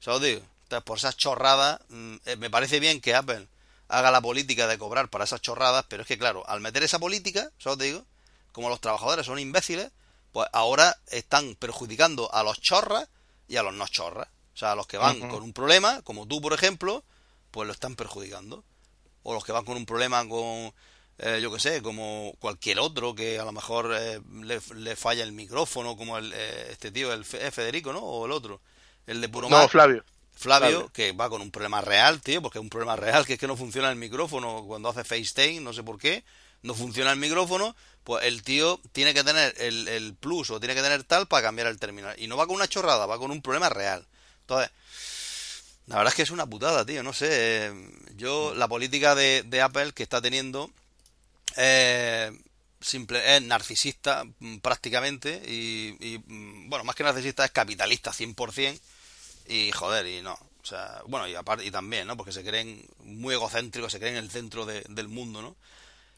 ¿sabes? 0.00 0.20
os 0.20 0.26
digo. 0.26 0.42
Entonces, 0.64 0.84
por 0.84 0.98
esas 0.98 1.16
chorradas, 1.16 1.80
mm, 1.88 2.16
eh, 2.26 2.36
me 2.36 2.50
parece 2.50 2.80
bien 2.80 3.00
que 3.00 3.14
Apple 3.14 3.46
haga 3.88 4.10
la 4.10 4.20
política 4.20 4.66
de 4.66 4.78
cobrar 4.78 5.08
para 5.08 5.24
esas 5.24 5.40
chorradas, 5.40 5.84
pero 5.88 6.02
es 6.02 6.08
que 6.08 6.18
claro, 6.18 6.48
al 6.48 6.60
meter 6.60 6.82
esa 6.82 6.98
política, 6.98 7.50
¿sabes? 7.58 7.76
os 7.76 7.78
digo, 7.78 8.06
como 8.52 8.68
los 8.68 8.80
trabajadores 8.80 9.26
son 9.26 9.38
imbéciles, 9.38 9.90
pues 10.32 10.48
ahora 10.52 10.96
están 11.08 11.54
perjudicando 11.56 12.32
a 12.34 12.42
los 12.42 12.60
chorras 12.60 13.08
y 13.48 13.56
a 13.56 13.62
los 13.62 13.74
no 13.74 13.86
chorras. 13.86 14.28
O 14.54 14.56
sea, 14.56 14.74
los 14.74 14.86
que 14.86 14.98
van 14.98 15.20
con 15.28 15.42
un 15.42 15.52
problema, 15.52 16.02
como 16.02 16.26
tú, 16.26 16.40
por 16.40 16.52
ejemplo, 16.52 17.04
pues 17.52 17.66
lo 17.66 17.72
están 17.72 17.94
perjudicando. 17.94 18.64
O 19.22 19.34
los 19.34 19.44
que 19.44 19.52
van 19.52 19.64
con 19.64 19.76
un 19.76 19.86
problema 19.86 20.26
con, 20.28 20.72
eh, 21.18 21.38
yo 21.40 21.52
qué 21.52 21.60
sé, 21.60 21.82
como 21.82 22.34
cualquier 22.40 22.80
otro 22.80 23.14
que 23.14 23.38
a 23.38 23.44
lo 23.44 23.52
mejor 23.52 23.94
eh, 23.96 24.20
le, 24.42 24.96
falla 24.96 25.22
el 25.22 25.30
micrófono, 25.30 25.96
como 25.96 26.18
el, 26.18 26.32
eh, 26.32 26.68
este 26.70 26.90
tío, 26.90 27.12
el 27.12 27.24
Federico, 27.24 27.92
¿no? 27.92 28.00
O 28.00 28.26
el 28.26 28.32
otro, 28.32 28.60
el 29.06 29.20
de 29.20 29.28
puro 29.28 29.48
No, 29.48 29.68
Flavio. 29.68 30.04
Flavio, 30.34 30.90
que 30.92 31.12
va 31.12 31.28
con 31.28 31.40
un 31.40 31.52
problema 31.52 31.82
real, 31.82 32.20
tío, 32.20 32.42
porque 32.42 32.58
es 32.58 32.62
un 32.62 32.70
problema 32.70 32.96
real, 32.96 33.24
que 33.24 33.34
es 33.34 33.38
que 33.38 33.46
no 33.46 33.56
funciona 33.56 33.90
el 33.90 33.96
micrófono 33.96 34.64
cuando 34.66 34.88
hace 34.88 35.04
FaceTime, 35.04 35.60
no 35.60 35.72
sé 35.72 35.84
por 35.84 35.98
qué, 35.98 36.24
no 36.62 36.74
funciona 36.74 37.12
el 37.12 37.18
micrófono, 37.18 37.76
pues 38.02 38.24
el 38.24 38.42
tío 38.42 38.80
tiene 38.92 39.14
que 39.14 39.22
tener 39.22 39.54
el, 39.58 39.86
el 39.86 40.14
plus 40.14 40.50
o 40.50 40.58
tiene 40.58 40.74
que 40.74 40.82
tener 40.82 41.04
tal 41.04 41.28
para 41.28 41.42
cambiar 41.42 41.68
el 41.68 41.78
terminal. 41.78 42.16
Y 42.18 42.26
no 42.26 42.36
va 42.36 42.46
con 42.46 42.56
una 42.56 42.66
chorrada, 42.66 43.06
va 43.06 43.18
con 43.18 43.30
un 43.30 43.42
problema 43.42 43.68
real. 43.68 44.06
Entonces, 44.40 44.70
la 45.86 45.96
verdad 45.96 46.12
es 46.12 46.16
que 46.16 46.22
es 46.22 46.30
una 46.30 46.46
putada, 46.46 46.86
tío, 46.86 47.02
no 47.02 47.12
sé. 47.12 47.28
Eh, 47.66 47.90
yo, 48.16 48.54
la 48.54 48.68
política 48.68 49.14
de, 49.14 49.60
Apple 49.62 49.92
que 49.92 50.02
está 50.02 50.20
teniendo 50.20 50.70
eh, 51.56 52.30
simple, 52.80 53.36
es 53.36 53.42
narcisista 53.42 54.24
mm, 54.38 54.58
prácticamente 54.58 55.42
y, 55.46 56.18
mm, 56.26 56.68
bueno, 56.68 56.84
más 56.84 56.94
que 56.94 57.04
narcisista 57.04 57.44
es 57.44 57.50
capitalista 57.50 58.12
100% 58.12 58.80
y 59.48 59.72
joder, 59.72 60.06
y 60.06 60.22
no. 60.22 60.34
O 60.34 60.66
sea, 60.66 61.02
bueno, 61.08 61.26
y 61.26 61.34
aparte 61.34 61.64
y 61.64 61.72
también, 61.72 62.06
¿no? 62.06 62.16
Porque 62.16 62.32
se 62.32 62.44
creen 62.44 62.86
muy 63.00 63.34
egocéntricos, 63.34 63.90
se 63.90 63.98
creen 63.98 64.16
en 64.16 64.24
el 64.24 64.30
centro 64.30 64.64
del 64.64 65.08
mundo, 65.08 65.42
¿no? 65.42 65.56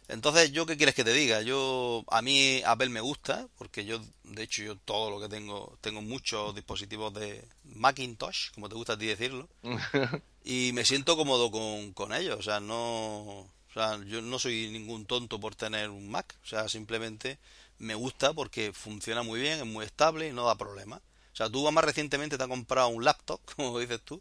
Entonces, 0.09 0.53
¿yo 0.53 0.67
qué 0.67 0.77
quieres 0.77 0.95
que 0.95 1.05
te 1.05 1.13
diga? 1.13 1.41
Yo, 1.41 2.05
a 2.09 2.21
mí 2.21 2.63
Apple 2.67 2.91
me 2.91 3.01
gusta, 3.01 3.49
porque 3.57 3.85
yo, 3.85 4.01
de 4.25 4.43
hecho, 4.43 4.63
yo 4.63 4.77
todo 4.77 5.11
lo 5.11 5.21
que 5.21 5.29
tengo, 5.29 5.79
tengo 5.81 6.03
muchos 6.03 6.55
dispositivos 6.55 7.15
de 7.15 7.43
Macintosh, 7.65 8.51
como 8.53 8.69
te 8.69 8.75
gusta 8.75 8.95
a 8.95 8.99
ti 8.99 9.07
decirlo, 9.07 9.49
y 10.45 10.73
me 10.75 10.85
siento 10.85 11.17
cómodo 11.17 11.51
con, 11.51 11.93
con 11.95 12.13
ellos, 12.13 12.39
o 12.39 12.43
sea, 12.43 12.61
no, 12.61 12.75
o 12.75 13.73
sea, 13.73 13.99
yo 14.05 14.21
no 14.21 14.39
soy 14.39 14.69
ningún 14.71 15.07
tonto 15.07 15.41
por 15.41 15.55
tener 15.55 15.89
un 15.89 16.11
Mac, 16.11 16.37
o 16.45 16.47
sea, 16.47 16.69
simplemente 16.69 17.39
me 17.79 17.95
gusta 17.95 18.33
porque 18.33 18.73
funciona 18.73 19.23
muy 19.23 19.41
bien, 19.41 19.59
es 19.59 19.67
muy 19.67 19.85
estable 19.85 20.29
y 20.29 20.33
no 20.33 20.45
da 20.47 20.55
problemas. 20.55 21.01
O 21.33 21.37
sea, 21.37 21.51
tú 21.51 21.69
más 21.73 21.85
recientemente 21.85 22.39
te 22.39 22.45
has 22.45 22.49
comprado 22.49 22.89
un 22.89 23.05
laptop, 23.05 23.41
como 23.57 23.79
dices 23.79 24.01
tú, 24.03 24.21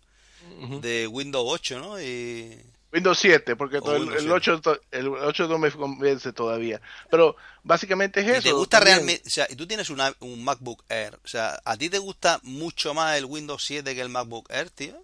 de 0.81 1.07
Windows 1.07 1.45
8, 1.47 1.79
¿no? 1.79 2.01
Y 2.01 2.59
Windows 2.93 3.17
7, 3.19 3.55
porque 3.55 3.77
el, 3.77 4.31
8, 4.31 4.61
el 4.91 5.07
8 5.07 5.47
no 5.47 5.57
me 5.57 5.71
convence 5.71 6.31
todavía. 6.31 6.79
Pero 7.09 7.35
básicamente 7.63 8.21
es 8.21 8.27
eso. 8.27 8.41
¿Te 8.43 8.51
gusta 8.51 8.79
realmente? 8.79 9.23
O 9.25 9.29
sea, 9.31 9.47
y 9.49 9.55
tú 9.55 9.65
tienes 9.65 9.89
un 9.89 10.43
MacBook 10.43 10.83
Air. 10.89 11.19
O 11.23 11.27
sea, 11.27 11.59
¿a 11.65 11.75
ti 11.75 11.89
te 11.89 11.97
gusta 11.97 12.39
mucho 12.43 12.93
más 12.93 13.17
el 13.17 13.25
Windows 13.25 13.63
7 13.65 13.95
que 13.95 14.01
el 14.01 14.09
MacBook 14.09 14.51
Air, 14.51 14.69
tío? 14.69 15.03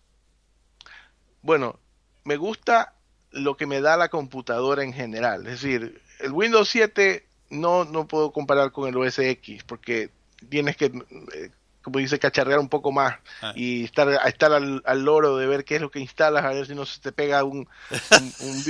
Bueno, 1.42 1.80
me 2.26 2.38
gusta 2.38 2.94
lo 3.32 3.58
que 3.58 3.66
me 3.66 3.82
da 3.82 3.98
la 3.98 4.10
computadora 4.10 4.84
en 4.84 4.94
general. 4.94 5.48
Es 5.48 5.62
decir, 5.62 6.00
el 6.20 6.32
Windows 6.32 6.70
7 6.70 7.26
no, 7.50 7.86
no 7.86 8.08
puedo 8.08 8.32
comparar 8.32 8.72
con 8.72 8.88
el 8.88 8.98
OS 8.98 9.18
X, 9.18 9.64
porque 9.64 10.12
tienes 10.48 10.78
que 10.78 10.86
eh, 10.86 11.52
como 11.90 12.00
dice, 12.00 12.20
cacharrear 12.20 12.60
un 12.60 12.70
poco 12.70 12.92
más 12.92 13.18
ah. 13.42 13.52
y 13.56 13.84
estar, 13.84 14.08
estar 14.28 14.54
al, 14.54 15.04
loro 15.04 15.38
de 15.38 15.48
ver 15.48 15.66
qué 15.66 15.76
es 15.76 15.82
lo 15.82 15.90
que 15.90 16.00
instalas, 16.00 16.46
a 16.46 16.50
ver 16.50 16.68
si 16.68 16.76
no 16.76 16.86
se 16.86 17.02
te 17.02 17.12
pega 17.12 17.44
un, 17.44 17.68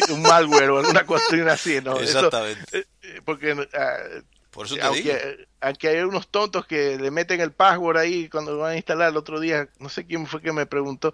un, 0.10 0.22
malware 0.22 0.70
o 0.70 0.80
alguna 0.80 1.06
cuestión 1.06 1.50
así, 1.50 1.80
¿no? 1.82 2.00
Exactamente. 2.00 2.62
Eh, 2.72 2.86
eh, 3.04 3.22
porque 3.26 3.56
Por 4.52 4.66
eso 4.66 4.76
te 4.76 4.82
aunque, 4.82 5.48
aunque 5.60 5.88
hay 5.90 6.00
unos 6.00 6.30
tontos 6.30 6.66
que 6.66 6.98
le 6.98 7.12
meten 7.12 7.42
el 7.42 7.52
password 7.52 7.98
ahí 7.98 8.30
cuando 8.30 8.54
lo 8.54 8.60
van 8.60 8.72
a 8.74 8.78
instalar 8.78 9.10
el 9.10 9.18
otro 9.18 9.40
día, 9.40 9.68
no 9.80 9.90
sé 9.90 10.06
quién 10.06 10.26
fue 10.26 10.42
que 10.42 10.54
me 10.54 10.66
preguntó, 10.66 11.14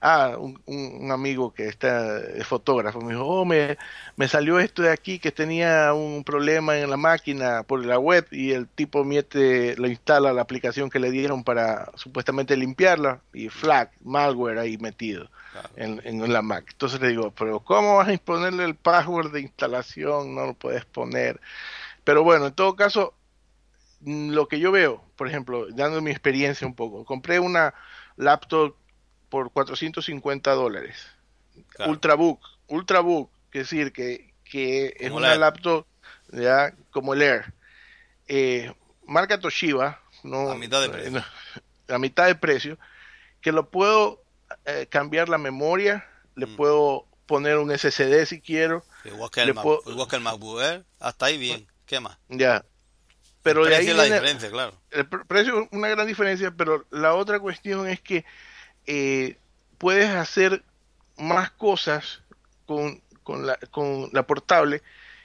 ah, 0.00 0.36
un, 0.38 0.60
un, 0.66 1.10
amigo 1.10 1.52
que 1.52 1.66
está 1.68 2.18
es 2.18 2.46
fotógrafo, 2.46 3.00
me 3.00 3.12
dijo, 3.12 3.24
oh, 3.24 3.44
me, 3.44 3.76
me 4.16 4.28
salió 4.28 4.58
esto 4.58 4.82
de 4.82 4.90
aquí 4.90 5.18
que 5.18 5.32
tenía 5.32 5.92
un 5.94 6.24
problema 6.24 6.78
en 6.78 6.90
la 6.90 6.96
máquina 6.96 7.62
por 7.62 7.84
la 7.84 7.98
web 7.98 8.26
y 8.30 8.52
el 8.52 8.68
tipo 8.68 9.04
mete, 9.04 9.76
lo 9.76 9.88
instala 9.88 10.32
la 10.32 10.42
aplicación 10.42 10.90
que 10.90 10.98
le 10.98 11.10
dieron 11.10 11.44
para 11.44 11.90
supuestamente 11.94 12.56
limpiarla 12.56 13.20
y 13.32 13.48
flag, 13.48 13.90
malware 14.02 14.58
ahí 14.58 14.78
metido 14.78 15.28
en, 15.76 16.00
en, 16.04 16.32
la 16.32 16.42
Mac. 16.42 16.66
Entonces 16.70 17.00
le 17.00 17.08
digo, 17.08 17.32
pero 17.36 17.60
¿cómo 17.60 17.96
vas 17.96 18.08
a 18.08 18.12
imponerle 18.12 18.64
el 18.64 18.74
password 18.74 19.32
de 19.32 19.40
instalación? 19.40 20.34
No 20.34 20.46
lo 20.46 20.54
puedes 20.54 20.84
poner. 20.84 21.40
Pero 22.04 22.22
bueno, 22.22 22.46
en 22.46 22.54
todo 22.54 22.76
caso, 22.76 23.14
lo 24.04 24.48
que 24.48 24.58
yo 24.60 24.70
veo, 24.72 25.02
por 25.16 25.28
ejemplo, 25.28 25.66
dando 25.70 26.00
mi 26.00 26.10
experiencia 26.10 26.66
un 26.66 26.74
poco, 26.74 27.04
compré 27.04 27.40
una 27.40 27.74
laptop 28.16 28.74
por 29.28 29.50
450 29.50 30.52
dólares. 30.52 30.96
Ultrabook, 31.86 32.40
Ultrabook, 32.68 33.30
que 33.50 33.60
decir 33.60 33.92
que, 33.92 34.32
que 34.44 34.94
es 34.98 35.10
una 35.10 35.34
laptop 35.34 35.86
ya 36.32 36.74
como 36.90 37.14
el 37.14 37.22
Air. 37.22 37.54
Eh, 38.28 38.72
marca 39.06 39.40
Toshiba, 39.40 40.00
no, 40.22 40.50
a 40.50 40.54
mitad 40.56 40.80
de 40.82 40.88
precio. 40.88 41.24
a 41.88 41.98
mitad 41.98 42.26
de 42.26 42.34
precio, 42.34 42.78
que 43.40 43.52
lo 43.52 43.70
puedo 43.70 44.22
eh, 44.64 44.86
cambiar 44.88 45.28
la 45.28 45.38
memoria, 45.38 46.08
le 46.34 46.46
mm. 46.46 46.56
puedo 46.56 47.06
poner 47.26 47.58
un 47.58 47.76
SSD 47.76 48.24
si 48.26 48.40
quiero. 48.40 48.84
Igual 49.04 49.30
que 49.30 49.42
el, 49.42 49.50
igual 49.50 50.08
que 50.08 50.16
el 50.16 50.22
MacBook 50.22 50.60
Air, 50.60 50.84
hasta 50.98 51.26
ahí 51.26 51.38
bien. 51.38 51.66
¿Qué 51.86 52.00
más? 52.00 52.18
Ya. 52.28 52.64
Pero 53.42 53.64
el 53.64 53.68
precio 53.68 53.92
es 53.92 53.96
la 53.96 54.04
diferencia, 54.04 54.50
claro. 54.50 54.74
El 54.90 55.06
precio 55.06 55.62
es 55.62 55.68
una 55.70 55.88
gran 55.88 56.06
diferencia, 56.06 56.50
pero 56.50 56.84
la 56.90 57.14
otra 57.14 57.38
cuestión 57.38 57.88
es 57.88 58.00
que 58.00 58.24
eh, 58.86 59.36
puedes 59.78 60.10
hacer 60.10 60.62
más 61.16 61.50
cosas 61.50 62.22
con, 62.66 63.00
con, 63.22 63.46
la, 63.46 63.56
con 63.70 64.08
la 64.12 64.26
portable 64.26 64.82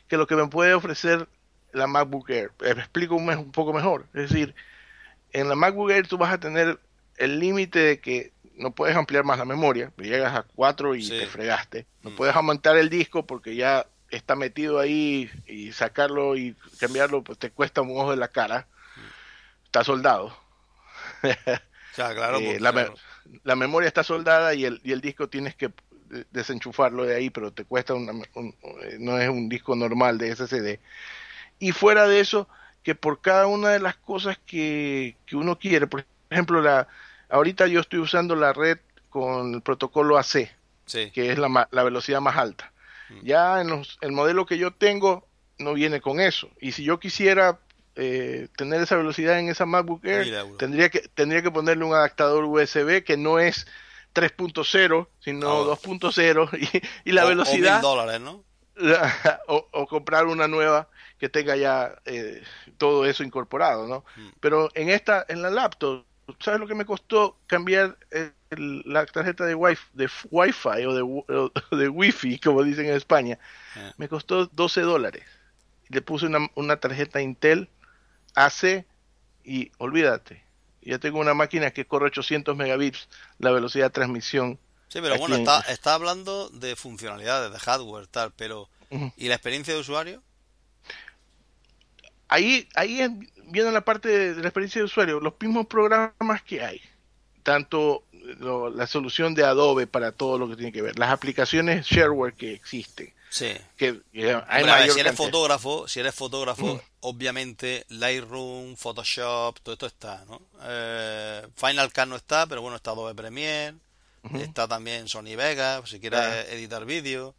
que 0.07 0.17
lo 0.17 0.27
que 0.27 0.35
me 0.35 0.47
puede 0.47 0.73
ofrecer 0.73 1.27
la 1.73 1.87
MacBook 1.87 2.29
Air. 2.29 2.51
Eh, 2.61 2.75
me 2.75 2.81
explico 2.81 3.15
un, 3.15 3.51
poco 3.51 3.73
mejor. 3.73 4.07
Es 4.13 4.29
decir, 4.29 4.53
en 5.31 5.47
la 5.47 5.55
MacBook 5.55 5.91
Air 5.91 6.07
tú 6.07 6.17
vas 6.17 6.33
a 6.33 6.39
tener 6.39 6.79
el 7.17 7.39
límite 7.39 7.79
de 7.79 7.99
que 7.99 8.33
no 8.55 8.71
puedes 8.71 8.95
ampliar 8.95 9.23
más 9.23 9.37
la 9.37 9.45
memoria, 9.45 9.91
llegas 9.97 10.35
a 10.35 10.43
4 10.43 10.95
y 10.95 11.07
te 11.07 11.27
fregaste. 11.27 11.87
No 12.03 12.11
mm. 12.11 12.15
puedes 12.15 12.35
aumentar 12.35 12.77
el 12.77 12.89
disco 12.89 13.25
porque 13.25 13.55
ya 13.55 13.87
está 14.09 14.35
metido 14.35 14.79
ahí 14.79 15.31
y 15.47 15.71
sacarlo 15.71 16.35
y 16.35 16.55
cambiarlo 16.79 17.23
pues 17.23 17.39
te 17.39 17.49
cuesta 17.49 17.81
un 17.81 17.97
ojo 17.97 18.11
de 18.11 18.17
la 18.17 18.27
cara. 18.27 18.67
Está 19.65 19.83
soldado. 19.83 20.35
claro, 21.95 22.39
eh, 22.39 22.59
la, 22.59 22.93
memoria 23.55 23.87
está 23.87 24.03
soldada 24.03 24.53
y 24.53 24.65
el, 24.65 24.81
y 24.83 24.91
el 24.91 25.01
disco 25.01 25.29
tienes 25.29 25.55
que 25.55 25.71
desenchufarlo 26.31 27.05
de 27.05 27.15
ahí, 27.15 27.29
pero 27.29 27.51
te 27.51 27.65
cuesta 27.65 27.93
no 28.99 29.17
es 29.17 29.29
un 29.29 29.49
disco 29.49 29.75
normal 29.75 30.17
de 30.17 30.35
SSD. 30.35 30.79
Y 31.59 31.71
fuera 31.71 32.07
de 32.07 32.19
eso, 32.19 32.47
que 32.83 32.95
por 32.95 33.21
cada 33.21 33.47
una 33.47 33.69
de 33.69 33.79
las 33.79 33.95
cosas 33.95 34.37
que, 34.45 35.15
que 35.25 35.35
uno 35.35 35.57
quiere, 35.57 35.87
por 35.87 36.05
ejemplo, 36.29 36.61
la, 36.61 36.87
ahorita 37.29 37.67
yo 37.67 37.79
estoy 37.79 37.99
usando 37.99 38.35
la 38.35 38.53
red 38.53 38.79
con 39.09 39.55
el 39.55 39.61
protocolo 39.61 40.17
AC, 40.17 40.49
que 41.13 41.31
es 41.31 41.37
la, 41.37 41.67
la, 41.71 41.83
velocidad 41.83 42.21
más 42.21 42.37
alta. 42.37 42.71
Mm. 43.09 43.25
Ya 43.25 43.61
en 43.61 43.83
el 44.01 44.11
modelo 44.11 44.45
que 44.45 44.57
yo 44.57 44.71
tengo 44.71 45.27
no 45.59 45.73
viene 45.73 46.01
con 46.01 46.19
eso. 46.19 46.49
Y 46.59 46.71
si 46.71 46.83
yo 46.83 46.99
quisiera 46.99 47.59
eh, 47.95 48.47
tener 48.55 48.81
esa 48.81 48.95
velocidad 48.95 49.39
en 49.39 49.49
esa 49.49 49.65
MacBook 49.65 50.05
Air, 50.05 50.45
tendría 50.57 50.89
que, 50.89 51.01
tendría 51.13 51.41
que 51.41 51.51
ponerle 51.51 51.83
un 51.83 51.93
adaptador 51.93 52.45
USB 52.45 53.03
que 53.03 53.17
no 53.17 53.39
es 53.39 53.67
3.0, 54.13 55.07
sino 55.19 55.65
2.0 55.75 56.81
y, 57.03 57.09
y, 57.09 57.13
la 57.13 57.25
velocidad... 57.25 57.81
dólares, 57.81 58.21
¿no? 58.21 58.43
o, 59.47 59.87
comprar 59.87 60.27
una 60.27 60.47
nueva 60.47 60.87
que 61.19 61.29
tenga 61.29 61.55
ya 61.55 61.95
eh, 62.05 62.41
todo 62.77 63.05
eso 63.05 63.23
incorporado, 63.23 63.87
¿no? 63.87 64.05
Mm. 64.15 64.29
Pero 64.39 64.69
en 64.73 64.89
esta, 64.89 65.25
en 65.27 65.41
la 65.41 65.49
laptop, 65.49 66.05
¿sabes 66.39 66.59
lo 66.59 66.67
que 66.67 66.75
me 66.75 66.85
costó 66.85 67.37
cambiar 67.47 67.97
la 68.49 69.05
tarjeta 69.05 69.45
de 69.45 69.53
wifi, 69.53 69.83
de 69.93 70.09
wifi 70.31 70.85
o 70.85 70.93
de, 70.93 71.77
de 71.77 71.89
wifi, 71.89 72.39
como 72.39 72.63
dicen 72.63 72.85
en 72.85 72.95
España? 72.95 73.37
Ah. 73.75 73.93
Me 73.97 74.07
costó 74.07 74.47
12 74.47 74.81
dólares. 74.81 75.23
Le 75.89 76.01
puse 76.01 76.25
una, 76.25 76.49
una 76.55 76.77
tarjeta 76.77 77.21
Intel 77.21 77.69
AC 78.35 78.85
y 79.43 79.71
olvídate, 79.77 80.43
ya 80.81 80.99
tengo 80.99 81.19
una 81.19 81.33
máquina 81.33 81.71
que 81.71 81.85
corre 81.85 82.07
800 82.07 82.55
megabits 82.55 83.07
la 83.37 83.51
velocidad 83.51 83.85
de 83.85 83.91
transmisión. 83.91 84.59
Sí, 84.87 84.99
pero 85.01 85.17
bueno, 85.17 85.35
está, 85.35 85.61
está 85.61 85.93
hablando 85.93 86.49
de 86.49 86.75
funcionalidades, 86.75 87.51
de 87.51 87.59
hardware, 87.59 88.07
tal, 88.07 88.31
pero 88.35 88.69
¿y 89.15 89.27
la 89.27 89.35
experiencia 89.35 89.73
de 89.73 89.79
usuario? 89.79 90.21
Ahí, 92.27 92.67
ahí 92.75 93.07
viene 93.47 93.71
la 93.71 93.81
parte 93.81 94.09
de, 94.09 94.41
la 94.41 94.47
experiencia 94.47 94.79
de 94.79 94.85
usuario, 94.85 95.19
los 95.19 95.33
mismos 95.39 95.67
programas 95.67 96.41
que 96.43 96.63
hay, 96.63 96.81
tanto 97.43 98.03
la 98.73 98.87
solución 98.87 99.33
de 99.33 99.43
Adobe 99.43 99.87
para 99.87 100.11
todo 100.11 100.37
lo 100.37 100.47
que 100.47 100.55
tiene 100.55 100.71
que 100.71 100.81
ver, 100.81 100.97
las 100.97 101.11
aplicaciones 101.11 101.85
shareware 101.85 102.33
que 102.33 102.53
existen, 102.53 103.13
Sí. 103.31 103.49
Que, 103.77 104.01
si 104.11 104.99
eres 104.99 105.15
fotógrafo, 105.15 105.87
si 105.87 106.01
eres 106.01 106.13
fotógrafo, 106.13 106.81
obviamente 106.99 107.85
Lightroom, 107.87 108.75
Photoshop, 108.75 109.57
todo 109.61 109.71
esto 109.71 109.85
está, 109.87 110.25
¿no? 110.25 110.41
Eh, 110.63 111.47
Final 111.55 111.93
Cut 111.93 112.07
no 112.07 112.17
está, 112.17 112.45
pero 112.45 112.61
bueno, 112.61 112.75
está 112.75 112.91
Adobe 112.91 113.15
Premiere, 113.15 113.77
está 114.33 114.67
también 114.67 115.07
Sony 115.07 115.37
Vegas, 115.37 115.89
si 115.89 116.01
quieres 116.01 116.49
editar 116.49 116.83
vídeo. 116.83 117.33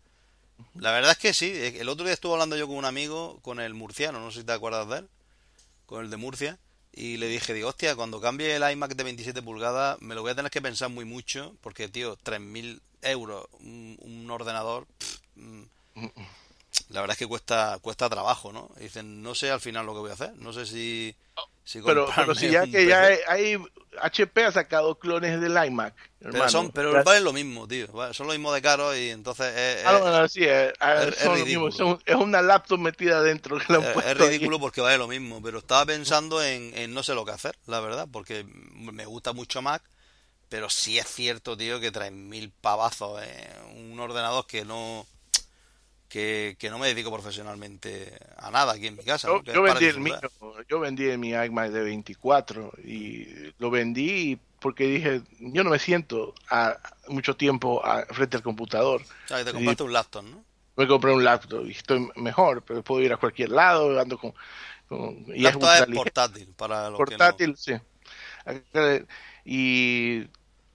La 0.76 0.93
verdad 0.93 1.11
es 1.11 1.18
que 1.18 1.34
sí, 1.34 1.53
el 1.55 1.88
otro 1.90 2.07
día 2.07 2.14
estuve 2.14 2.32
hablando 2.32 2.57
yo 2.57 2.66
con 2.66 2.76
un 2.76 2.86
amigo, 2.86 3.38
con 3.43 3.61
el 3.61 3.74
murciano, 3.74 4.18
no 4.18 4.30
sé 4.30 4.40
si 4.40 4.47
te 4.47 4.53
acuerdas 4.53 4.88
de 4.88 4.99
él, 5.01 5.09
con 5.84 6.03
el 6.03 6.11
de 6.11 6.16
Murcia, 6.16 6.59
y 6.90 7.18
le 7.18 7.28
dije, 7.28 7.53
digo, 7.53 7.68
hostia, 7.68 7.95
cuando 7.97 8.18
cambie 8.18 8.57
el 8.57 8.70
iMac 8.72 8.95
de 8.95 9.05
27 9.05 9.43
pulgadas, 9.43 10.01
me 10.01 10.14
lo 10.14 10.22
voy 10.22 10.30
a 10.30 10.34
tener 10.34 10.51
que 10.51 10.62
pensar 10.62 10.88
muy 10.88 11.05
mucho, 11.05 11.55
porque, 11.61 11.88
tío, 11.88 12.16
3.000 12.16 12.80
euros 13.03 13.47
un, 13.61 14.26
ordenador... 14.30 14.86
Mm, 15.34 15.64
la 16.88 17.01
verdad 17.01 17.14
es 17.14 17.18
que 17.18 17.26
cuesta 17.26 17.78
cuesta 17.80 18.09
trabajo, 18.09 18.53
¿no? 18.53 18.70
dicen, 18.78 19.22
no 19.22 19.34
sé 19.34 19.51
al 19.51 19.61
final 19.61 19.86
lo 19.86 19.95
que 19.95 20.01
voy 20.01 20.11
a 20.11 20.14
hacer, 20.14 20.34
no 20.36 20.53
sé 20.53 20.66
si... 20.66 21.14
pero, 21.84 22.09
pero 22.14 22.34
si 22.34 22.51
ya 22.51 22.66
que 22.66 22.86
ya 22.86 23.09
hay, 23.28 23.59
HP 24.01 24.45
ha 24.45 24.53
sacado 24.53 24.99
clones 24.99 25.40
del 25.40 25.57
iMac. 25.64 25.95
Pero, 26.18 26.49
son, 26.49 26.70
pero 26.70 27.03
vale 27.05 27.20
lo 27.20 27.32
mismo, 27.32 27.66
tío. 27.66 27.88
Son 28.14 28.26
lo 28.26 28.32
mismo 28.32 28.53
de 28.53 28.62
caro 28.62 28.97
y 28.97 29.11
entonces 29.11 29.55
es, 29.55 29.84
ah, 29.84 30.26
sí, 30.28 30.45
es, 30.45 30.72
ridículo. 31.26 31.99
es, 32.07 32.14
una 32.14 32.40
laptop 32.43 32.78
metida 32.78 33.22
dentro. 33.22 33.59
Que 33.59 34.11
es, 34.11 34.16
ridículo 34.16 34.61
porque 34.61 34.80
vale 34.80 34.99
lo 34.99 35.09
mismo, 35.09 35.43
pero 35.43 35.59
estaba 35.59 35.84
pensando 35.84 36.43
en, 36.43 36.76
en, 36.76 36.95
no 36.95 37.03
sé 37.03 37.14
lo 37.14 37.24
que 37.24 37.32
hacer, 37.32 37.57
la 37.66 37.80
verdad, 37.80 38.09
porque 38.11 38.45
me 38.45 39.05
gusta 39.05 39.32
mucho 39.32 39.62
Mac, 39.62 39.82
pero 40.49 40.70
sí 40.70 40.99
es 40.99 41.07
cierto, 41.07 41.57
tío, 41.57 41.80
que 41.80 41.90
traen 41.90 42.28
mil 42.28 42.51
pavazos 42.51 43.22
en 43.22 43.90
un 43.90 44.01
ordenador 44.01 44.47
que 44.47 44.64
no 44.64 45.07
que, 46.13 46.69
no 46.71 46.79
me 46.79 46.89
dedico 46.89 47.11
profesionalmente 47.11 48.19
a 48.37 48.51
nada 48.51 48.75
aquí 48.75 48.87
en 48.87 48.97
mi 48.97 49.03
casa. 49.03 49.29
Yo, 49.45 49.63
vendí 49.63 49.87
el 49.87 49.99
mío, 49.99 50.21
yo 50.69 50.79
vendí 50.79 51.17
mi 51.17 51.31
iMac 51.31 51.71
de 51.71 51.83
24 51.83 52.73
y 52.85 53.29
lo 53.59 53.71
vendí 53.71 54.39
porque 54.61 54.85
dije, 54.85 55.23
yo 55.41 55.65
no 55.65 55.71
me 55.71 55.79
siento 55.79 56.35
a 56.51 56.77
mucho 57.09 57.35
tiempo 57.35 57.83
frente 58.11 58.37
al 58.37 58.43
computador. 58.43 59.01
O 59.01 59.29
sea, 59.29 59.43
te 59.43 59.53
compraste 59.53 59.83
un 59.85 59.93
laptop, 59.95 60.25
¿no? 60.25 60.45
Me 60.77 60.87
compré 60.87 61.13
un 61.13 61.25
laptop 61.25 61.67
y 61.67 61.71
estoy 61.71 62.07
mejor, 62.17 62.63
pero 62.63 62.83
puedo 62.83 63.01
ir 63.01 63.13
a 63.15 63.17
cualquier 63.17 63.51
lado, 63.51 63.99
ando 63.99 64.19
con... 64.19 64.35
y 65.35 65.41
laptop 65.41 65.71
es, 65.89 65.97
portátil, 65.97 66.49
para 66.55 66.91
los 66.91 66.99
Portátil, 66.99 67.57
sí. 67.57 67.73
Y 69.47 70.29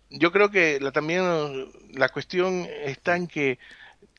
yo 0.10 0.32
creo 0.32 0.50
que 0.50 0.80
la, 0.80 0.92
también 0.92 1.72
la 1.92 2.10
cuestión 2.10 2.68
está 2.84 3.16
en 3.16 3.28
que 3.28 3.60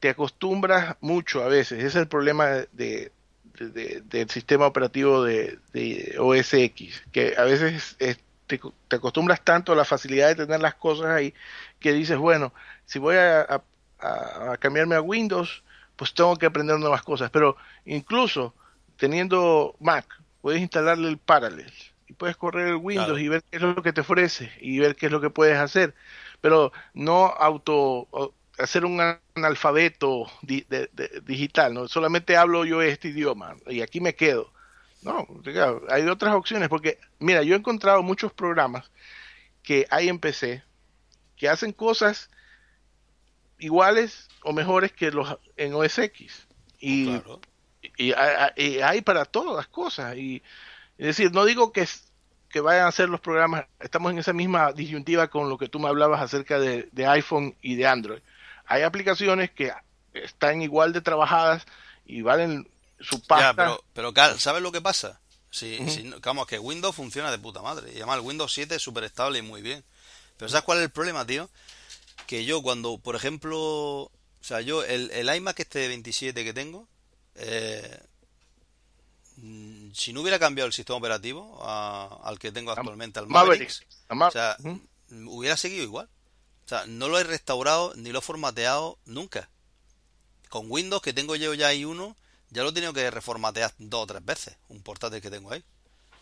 te 0.00 0.10
acostumbras 0.10 0.96
mucho 1.00 1.42
a 1.42 1.48
veces. 1.48 1.78
Ese 1.78 1.86
es 1.88 1.96
el 1.96 2.08
problema 2.08 2.46
de, 2.72 3.12
del 3.58 4.30
sistema 4.30 4.66
operativo 4.66 5.24
de, 5.24 5.58
OS 6.18 6.54
X, 6.54 7.02
que 7.12 7.34
a 7.36 7.44
veces 7.44 7.96
te, 8.46 8.60
acostumbras 8.90 9.42
tanto 9.42 9.72
a 9.72 9.76
la 9.76 9.84
facilidad 9.84 10.28
de 10.28 10.46
tener 10.46 10.60
las 10.60 10.74
cosas 10.74 11.06
ahí 11.06 11.34
que 11.80 11.92
dices, 11.92 12.16
bueno, 12.16 12.52
si 12.86 12.98
voy 12.98 13.16
a, 13.16 13.62
cambiarme 14.60 14.94
a 14.94 15.00
Windows, 15.00 15.64
pues 15.96 16.14
tengo 16.14 16.36
que 16.36 16.46
aprender 16.46 16.78
nuevas 16.78 17.02
cosas. 17.02 17.30
Pero 17.30 17.56
incluso 17.84 18.54
teniendo 18.96 19.74
Mac, 19.80 20.06
puedes 20.40 20.60
instalarle 20.60 21.08
el 21.08 21.18
Parallel 21.18 21.72
y 22.06 22.12
puedes 22.12 22.36
correr 22.36 22.68
el 22.68 22.76
Windows 22.76 23.20
y 23.20 23.28
ver 23.28 23.42
qué 23.50 23.56
es 23.56 23.62
lo 23.62 23.82
que 23.82 23.92
te 23.92 24.02
ofrece 24.02 24.52
y 24.60 24.78
ver 24.78 24.94
qué 24.94 25.06
es 25.06 25.12
lo 25.12 25.20
que 25.20 25.30
puedes 25.30 25.58
hacer. 25.58 25.94
Pero 26.40 26.72
no 26.94 27.26
auto 27.26 28.06
hacer 28.58 28.84
un 28.84 29.00
analfabeto 29.34 30.26
digital, 30.42 31.74
¿no? 31.74 31.88
Solamente 31.88 32.36
hablo 32.36 32.64
yo 32.64 32.82
este 32.82 33.08
idioma 33.08 33.56
y 33.66 33.80
aquí 33.80 34.00
me 34.00 34.14
quedo. 34.14 34.52
No, 35.02 35.26
hay 35.88 36.02
otras 36.08 36.34
opciones 36.34 36.68
porque, 36.68 36.98
mira, 37.20 37.42
yo 37.42 37.54
he 37.54 37.58
encontrado 37.58 38.02
muchos 38.02 38.32
programas 38.32 38.90
que 39.62 39.86
hay 39.90 40.08
en 40.08 40.18
PC 40.18 40.62
que 41.36 41.48
hacen 41.48 41.72
cosas 41.72 42.30
iguales 43.60 44.28
o 44.42 44.52
mejores 44.52 44.92
que 44.92 45.12
los 45.12 45.38
en 45.56 45.74
OS 45.74 45.98
X. 45.98 46.46
Y, 46.80 47.20
y, 47.96 48.12
hay 48.12 49.00
para 49.02 49.24
todas 49.24 49.56
las 49.56 49.68
cosas. 49.68 50.16
Y, 50.16 50.42
es 50.96 51.06
decir, 51.06 51.32
no 51.32 51.44
digo 51.44 51.72
que, 51.72 51.86
que 52.48 52.60
vayan 52.60 52.88
a 52.88 52.92
ser 52.92 53.08
los 53.08 53.20
programas, 53.20 53.66
estamos 53.78 54.10
en 54.10 54.18
esa 54.18 54.32
misma 54.32 54.72
disyuntiva 54.72 55.28
con 55.28 55.48
lo 55.48 55.58
que 55.58 55.68
tú 55.68 55.78
me 55.78 55.88
hablabas 55.88 56.20
acerca 56.20 56.58
de 56.58 57.06
iPhone 57.06 57.54
y 57.62 57.76
de 57.76 57.86
Android 57.86 58.20
hay 58.68 58.82
aplicaciones 58.82 59.50
que 59.50 59.72
están 60.12 60.62
igual 60.62 60.92
de 60.92 61.00
trabajadas 61.00 61.64
y 62.06 62.22
valen 62.22 62.68
su 63.00 63.20
pasta. 63.22 63.46
Ya, 63.46 63.54
pero, 63.54 63.84
pero 64.12 64.38
¿sabes 64.38 64.62
lo 64.62 64.70
que 64.72 64.80
pasa? 64.80 65.20
Si, 65.50 65.78
que 66.46 66.58
Windows 66.58 66.94
funciona 66.94 67.30
de 67.30 67.38
puta 67.38 67.62
madre. 67.62 67.90
Y 67.92 67.96
además 67.96 68.18
el 68.18 68.24
Windows 68.24 68.52
7 68.52 68.74
es 68.74 68.82
súper 68.82 69.04
estable 69.04 69.38
y 69.38 69.42
muy 69.42 69.62
bien. 69.62 69.82
Pero 70.36 70.48
¿sabes 70.48 70.64
cuál 70.64 70.78
es 70.78 70.84
el 70.84 70.90
problema, 70.90 71.26
tío? 71.26 71.48
Que 72.26 72.44
yo 72.44 72.62
cuando, 72.62 72.98
por 72.98 73.16
ejemplo, 73.16 73.58
o 73.58 74.10
sea, 74.40 74.60
yo 74.60 74.84
el, 74.84 75.10
el 75.12 75.34
iMac 75.34 75.58
este 75.60 75.80
de 75.80 75.88
27 75.88 76.44
que 76.44 76.52
tengo, 76.52 76.86
eh, 77.34 78.00
si 79.94 80.12
no 80.12 80.20
hubiera 80.20 80.38
cambiado 80.38 80.66
el 80.66 80.72
sistema 80.72 80.98
operativo 80.98 81.64
al 81.64 82.38
que 82.38 82.52
tengo 82.52 82.72
actualmente, 82.72 83.18
al 83.18 83.28
Mavericks, 83.28 83.84
o 84.08 84.30
sea, 84.30 84.56
hubiera 85.10 85.56
seguido 85.56 85.82
igual. 85.82 86.08
O 86.68 86.70
sea, 86.70 86.84
no 86.86 87.08
lo 87.08 87.18
he 87.18 87.24
restaurado 87.24 87.94
ni 87.96 88.12
lo 88.12 88.18
he 88.18 88.22
formateado 88.22 88.98
nunca. 89.06 89.48
Con 90.50 90.70
Windows, 90.70 91.00
que 91.00 91.14
tengo 91.14 91.34
yo 91.34 91.54
ya 91.54 91.68
ahí 91.68 91.86
uno, 91.86 92.14
ya 92.50 92.62
lo 92.62 92.68
he 92.68 92.72
tenido 92.74 92.92
que 92.92 93.10
reformatear 93.10 93.72
dos 93.78 94.02
o 94.02 94.06
tres 94.06 94.22
veces, 94.22 94.54
un 94.68 94.82
portátil 94.82 95.22
que 95.22 95.30
tengo 95.30 95.50
ahí. 95.50 95.64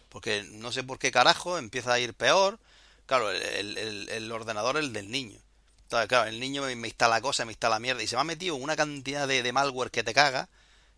Porque 0.09 0.45
no 0.45 0.71
sé 0.71 0.85
por 0.85 1.01
qué 1.01 1.11
carajo 1.11 1.59
empieza 1.59 1.93
a 1.93 1.99
ir 1.99 2.15
peor. 2.15 2.61
Claro, 3.07 3.33
el, 3.33 4.31
ordenador 4.31 4.77
es 4.77 4.85
el 4.85 4.93
del 4.93 5.11
niño. 5.11 5.37
Entonces, 5.83 6.07
claro, 6.07 6.29
el 6.29 6.39
niño 6.39 6.63
me, 6.63 6.75
instala 6.75 7.21
cosas, 7.21 7.45
me 7.45 7.51
instala 7.51 7.81
mierda. 7.81 8.05
Y 8.05 8.07
se 8.07 8.15
me 8.15 8.21
ha 8.21 8.25
metido 8.25 8.55
una 8.55 8.77
cantidad 8.77 9.27
de, 9.27 9.53
malware 9.53 9.91
que 9.91 10.05
te 10.05 10.15
caga. 10.15 10.49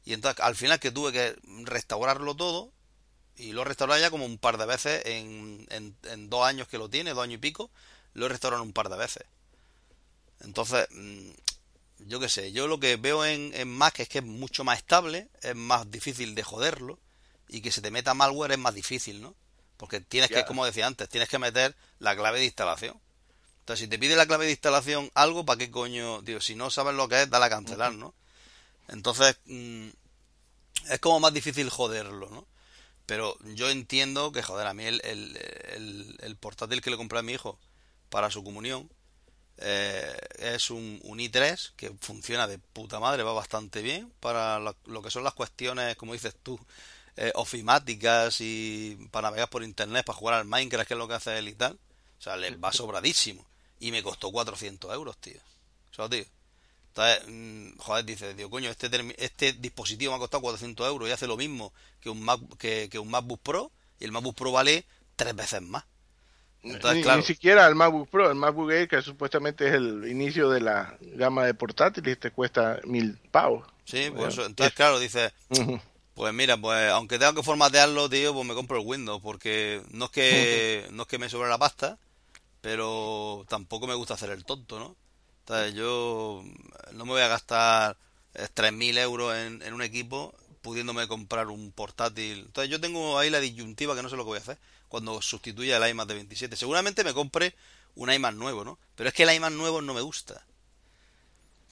Y 0.04 0.12
entonces, 0.12 0.44
al 0.44 0.56
final 0.56 0.78
que 0.78 0.90
tuve 0.90 1.10
que 1.10 1.36
restaurarlo 1.64 2.36
todo. 2.36 2.70
Y 3.34 3.52
lo 3.52 3.62
he 3.62 3.64
restaurado 3.64 3.98
ya 3.98 4.10
como 4.10 4.26
un 4.26 4.36
par 4.36 4.58
de 4.58 4.66
veces 4.66 5.06
en, 5.06 5.66
en, 5.70 5.96
en 6.02 6.28
dos 6.28 6.44
años 6.44 6.68
que 6.68 6.76
lo 6.76 6.90
tiene, 6.90 7.14
dos 7.14 7.24
años 7.24 7.36
y 7.36 7.38
pico 7.38 7.70
lo 8.14 8.26
he 8.26 8.28
restaurado 8.28 8.62
un 8.62 8.72
par 8.72 8.88
de 8.88 8.96
veces. 8.96 9.24
Entonces, 10.40 10.86
mm, 10.90 11.30
yo 12.00 12.20
qué 12.20 12.28
sé, 12.28 12.52
yo 12.52 12.66
lo 12.66 12.80
que 12.80 12.96
veo 12.96 13.24
en, 13.24 13.52
en 13.54 13.68
Mac 13.68 14.00
es 14.00 14.08
que 14.08 14.18
es 14.18 14.24
mucho 14.24 14.64
más 14.64 14.78
estable, 14.78 15.28
es 15.42 15.54
más 15.54 15.90
difícil 15.90 16.34
de 16.34 16.42
joderlo 16.42 16.98
y 17.48 17.60
que 17.60 17.72
se 17.72 17.80
te 17.80 17.90
meta 17.90 18.14
malware 18.14 18.52
es 18.52 18.58
más 18.58 18.74
difícil, 18.74 19.20
¿no? 19.20 19.34
Porque 19.76 20.00
tienes 20.00 20.30
que, 20.30 20.44
como 20.44 20.66
decía 20.66 20.86
antes, 20.86 21.08
tienes 21.08 21.28
que 21.28 21.38
meter 21.38 21.74
la 21.98 22.16
clave 22.16 22.40
de 22.40 22.46
instalación. 22.46 23.00
Entonces, 23.60 23.84
si 23.84 23.88
te 23.88 23.98
pide 23.98 24.16
la 24.16 24.26
clave 24.26 24.46
de 24.46 24.52
instalación 24.52 25.10
algo, 25.14 25.44
¿para 25.44 25.58
qué 25.58 25.70
coño? 25.70 26.20
Digo, 26.22 26.40
si 26.40 26.54
no 26.54 26.70
sabes 26.70 26.94
lo 26.94 27.08
que 27.08 27.22
es, 27.22 27.30
dale 27.30 27.46
a 27.46 27.50
cancelar, 27.50 27.92
¿no? 27.94 28.14
Entonces, 28.88 29.36
mm, 29.44 29.88
es 30.90 30.98
como 31.00 31.20
más 31.20 31.32
difícil 31.32 31.70
joderlo, 31.70 32.28
¿no? 32.30 32.46
Pero 33.06 33.38
yo 33.54 33.70
entiendo 33.70 34.32
que, 34.32 34.42
joder, 34.42 34.66
a 34.66 34.74
mí 34.74 34.84
el, 34.84 35.00
el, 35.04 36.16
el, 36.20 36.36
portátil 36.36 36.82
que 36.82 36.90
le 36.90 36.96
compré 36.96 37.18
a 37.18 37.22
mi 37.22 37.32
hijo 37.32 37.58
para 38.10 38.30
su 38.30 38.44
comunión 38.44 38.90
eh, 39.60 40.16
es 40.38 40.70
un, 40.70 41.00
un, 41.02 41.18
i3 41.18 41.72
que 41.76 41.92
funciona 42.00 42.46
de 42.46 42.58
puta 42.58 43.00
madre, 43.00 43.22
va 43.22 43.32
bastante 43.32 43.82
bien 43.82 44.12
para 44.20 44.60
lo, 44.60 45.02
que 45.02 45.10
son 45.10 45.24
las 45.24 45.34
cuestiones, 45.34 45.96
como 45.96 46.12
dices 46.12 46.34
tú, 46.42 46.58
eh, 47.16 47.32
ofimáticas 47.34 48.40
y 48.40 48.96
para 49.10 49.28
navegar 49.28 49.50
por 49.50 49.64
internet, 49.64 50.06
para 50.06 50.18
jugar 50.18 50.34
al 50.34 50.44
Minecraft, 50.44 50.86
que 50.86 50.94
es 50.94 50.98
lo 50.98 51.08
que 51.08 51.14
hace 51.14 51.38
él 51.38 51.48
y 51.48 51.54
tal. 51.54 51.78
O 52.18 52.22
sea, 52.22 52.36
le 52.36 52.54
va 52.56 52.72
sobradísimo. 52.72 53.44
Y 53.80 53.90
me 53.90 54.02
costó 54.02 54.30
400 54.30 54.92
euros, 54.94 55.16
tío. 55.18 55.40
O 55.90 55.94
sea, 55.94 56.08
tío. 56.08 56.24
Entonces, 56.88 57.22
mm, 57.28 57.78
joder, 57.78 58.04
dice, 58.04 58.34
digo, 58.34 58.50
coño, 58.50 58.70
este, 58.70 58.88
este 59.18 59.52
dispositivo 59.52 60.12
me 60.12 60.16
ha 60.16 60.20
costado 60.20 60.42
400 60.42 60.86
euros 60.86 61.08
y 61.08 61.12
hace 61.12 61.26
lo 61.26 61.36
mismo 61.36 61.72
que 62.00 62.10
un, 62.10 62.20
Mac, 62.20 62.40
que, 62.58 62.98
un 62.98 63.10
MacBook 63.10 63.40
Pro 63.40 63.70
y 64.00 64.04
el 64.04 64.12
MacBook 64.12 64.34
Pro 64.34 64.52
vale 64.52 64.84
tres 65.16 65.34
veces 65.34 65.62
más. 65.62 65.84
Ni, 66.62 66.74
ni, 66.74 67.22
siquiera 67.22 67.66
el 67.68 67.74
MacBook 67.74 68.08
Pro, 68.08 68.30
el 68.30 68.34
MacBook 68.34 68.70
Air, 68.72 68.88
que 68.88 69.00
supuestamente 69.00 69.68
es 69.68 69.74
el 69.74 70.08
inicio 70.08 70.50
de 70.50 70.60
la 70.60 70.96
gama 71.00 71.44
de 71.44 71.54
portátiles, 71.54 72.18
te 72.18 72.30
cuesta 72.32 72.80
mil 72.84 73.16
pavos. 73.30 73.66
Sí, 73.84 74.10
pues. 74.14 74.36
Entonces, 74.38 74.74
claro, 74.74 74.98
dice, 74.98 75.32
pues 76.14 76.34
mira, 76.34 76.56
pues 76.56 76.90
aunque 76.90 77.18
tenga 77.18 77.34
que 77.34 77.42
formatearlo, 77.42 78.08
tío, 78.08 78.34
pues 78.34 78.46
me 78.46 78.54
compro 78.54 78.78
el 78.78 78.86
Windows, 78.86 79.22
porque 79.22 79.82
no 79.90 80.06
es 80.06 80.10
que, 80.10 80.86
no 80.90 81.02
es 81.02 81.08
que 81.08 81.18
me 81.18 81.28
sobre 81.28 81.48
la 81.48 81.58
pasta, 81.58 81.96
pero 82.60 83.44
tampoco 83.48 83.86
me 83.86 83.94
gusta 83.94 84.14
hacer 84.14 84.30
el 84.30 84.44
tonto, 84.44 84.78
¿no? 84.78 84.96
Entonces 85.40 85.74
yo 85.74 86.42
no 86.92 87.04
me 87.06 87.12
voy 87.12 87.22
a 87.22 87.28
gastar 87.28 87.96
3.000 88.34 88.98
euros 88.98 89.34
en, 89.34 89.62
en 89.62 89.72
un 89.72 89.80
equipo 89.80 90.34
pudiéndome 90.60 91.08
comprar 91.08 91.46
un 91.46 91.72
portátil. 91.72 92.40
Entonces 92.40 92.70
yo 92.70 92.80
tengo 92.80 93.18
ahí 93.18 93.30
la 93.30 93.40
disyuntiva 93.40 93.94
que 93.94 94.02
no 94.02 94.10
sé 94.10 94.16
lo 94.16 94.24
que 94.24 94.28
voy 94.28 94.38
a 94.38 94.42
hacer 94.42 94.58
cuando 94.88 95.20
sustituya 95.22 95.76
el 95.76 95.90
iMac 95.90 96.08
de 96.08 96.14
27. 96.14 96.56
Seguramente 96.56 97.04
me 97.04 97.14
compre 97.14 97.54
un 97.94 98.12
iMac 98.12 98.34
nuevo, 98.34 98.64
¿no? 98.64 98.78
Pero 98.94 99.08
es 99.08 99.14
que 99.14 99.24
el 99.24 99.34
iMac 99.34 99.52
nuevo 99.52 99.82
no 99.82 99.94
me 99.94 100.00
gusta. 100.00 100.44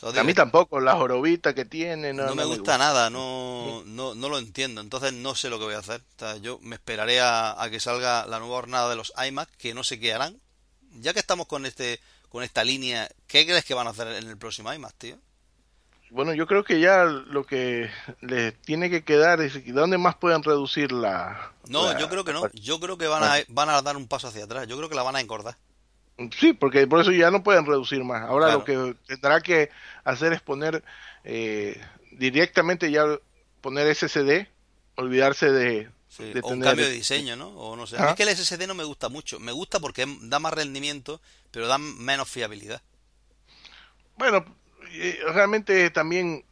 a 0.03 0.25
mí 0.25 0.35
tampoco, 0.35 0.81
la 0.81 0.97
jorobita 0.97 1.55
que 1.55 1.65
tiene. 1.65 2.13
No, 2.13 2.35
me, 2.35 2.45
gusta, 2.45 2.79
nada, 2.79 3.11
no, 3.11 3.83
no, 3.87 4.15
no 4.15 4.29
lo 4.29 4.39
entiendo. 4.39 4.81
Entonces 4.81 5.13
no 5.13 5.35
sé 5.35 5.51
lo 5.51 5.59
que 5.59 5.65
voy 5.67 5.75
a 5.75 5.79
hacer. 5.79 6.03
yo 6.41 6.59
me 6.63 6.77
esperaré 6.77 7.21
a, 7.21 7.61
a, 7.61 7.71
que 7.71 7.81
salga 7.81 8.27
la 8.27 8.39
nueva 8.39 8.57
jornada 8.57 8.91
de 8.91 8.97
los 8.97 9.13
iMac, 9.27 9.51
que 9.57 9.75
no 9.75 9.85
sé 9.85 9.99
qué 9.99 10.13
harán. 10.13 10.41
Ya 10.99 11.13
que 11.13 11.21
estamos 11.21 11.47
con 11.47 11.67
este 11.67 12.01
con 12.29 12.43
esta 12.43 12.65
línea, 12.65 13.09
¿qué 13.27 13.47
crees 13.47 13.65
que 13.65 13.75
van 13.75 13.87
a 13.87 13.91
hacer 13.91 14.09
en 14.09 14.29
el 14.29 14.37
próximo 14.37 14.73
iMac, 14.73 14.95
tío? 14.99 15.19
Bueno, 16.11 16.35
yo 16.35 16.47
creo 16.47 16.65
que 16.65 16.81
ya 16.81 17.05
lo 17.05 17.45
que 17.45 17.91
les 18.21 18.55
tiene 18.63 18.89
que 18.91 19.05
quedar 19.05 19.41
es 19.41 19.61
dónde 19.75 19.99
más 19.99 20.15
pueden 20.15 20.43
reducir 20.43 20.93
la. 20.93 21.53
No, 21.69 21.99
yo 21.99 22.09
creo 22.09 22.25
que 22.25 22.33
no. 22.33 22.49
Yo 22.53 22.79
creo 22.79 22.97
que 22.97 23.07
van 23.07 23.25
a, 23.25 23.45
van 23.49 23.69
a 23.69 23.83
dar 23.83 23.97
un 23.97 24.07
paso 24.07 24.29
hacia 24.29 24.45
atrás. 24.45 24.67
Yo 24.69 24.77
creo 24.77 24.89
que 24.89 24.95
la 24.95 25.03
van 25.03 25.17
a 25.17 25.21
engordar. 25.21 25.57
Sí, 26.39 26.53
porque 26.53 26.87
por 26.87 27.01
eso 27.01 27.13
ya 27.13 27.31
no 27.31 27.43
pueden 27.43 27.67
reducir 27.67 28.03
más. 28.05 28.23
Ahora 28.23 28.53
lo 28.53 28.65
que 28.65 28.95
tendrá 29.07 29.41
que 29.41 29.71
hacer 30.05 30.33
es 30.33 30.41
poner 30.41 30.83
eh, 31.25 31.79
directamente 32.13 32.91
ya 32.91 33.05
poner 33.61 33.95
SSD, 33.95 34.47
olvidarse 34.95 35.51
de, 35.51 35.91
o 36.43 36.49
un 36.49 36.61
cambio 36.61 36.87
de 36.87 36.93
diseño, 36.93 37.37
¿no? 37.37 37.49
O 37.49 37.77
no 37.77 37.87
sé. 37.87 37.99
A 37.99 38.03
mí 38.03 38.09
es 38.11 38.15
que 38.15 38.23
el 38.23 38.35
SSD 38.35 38.67
no 38.67 38.75
me 38.75 38.85
gusta 38.85 39.09
mucho. 39.09 39.39
Me 39.41 39.53
gusta 39.53 39.81
porque 39.81 40.07
da 40.23 40.39
más 40.39 40.55
rendimiento, 40.55 41.21
pero 41.51 41.67
da 41.67 41.79
menos 41.79 42.29
fiabilidad. 42.29 42.81
Bueno, 44.17 44.45
realmente 45.33 45.91
también 45.91 46.45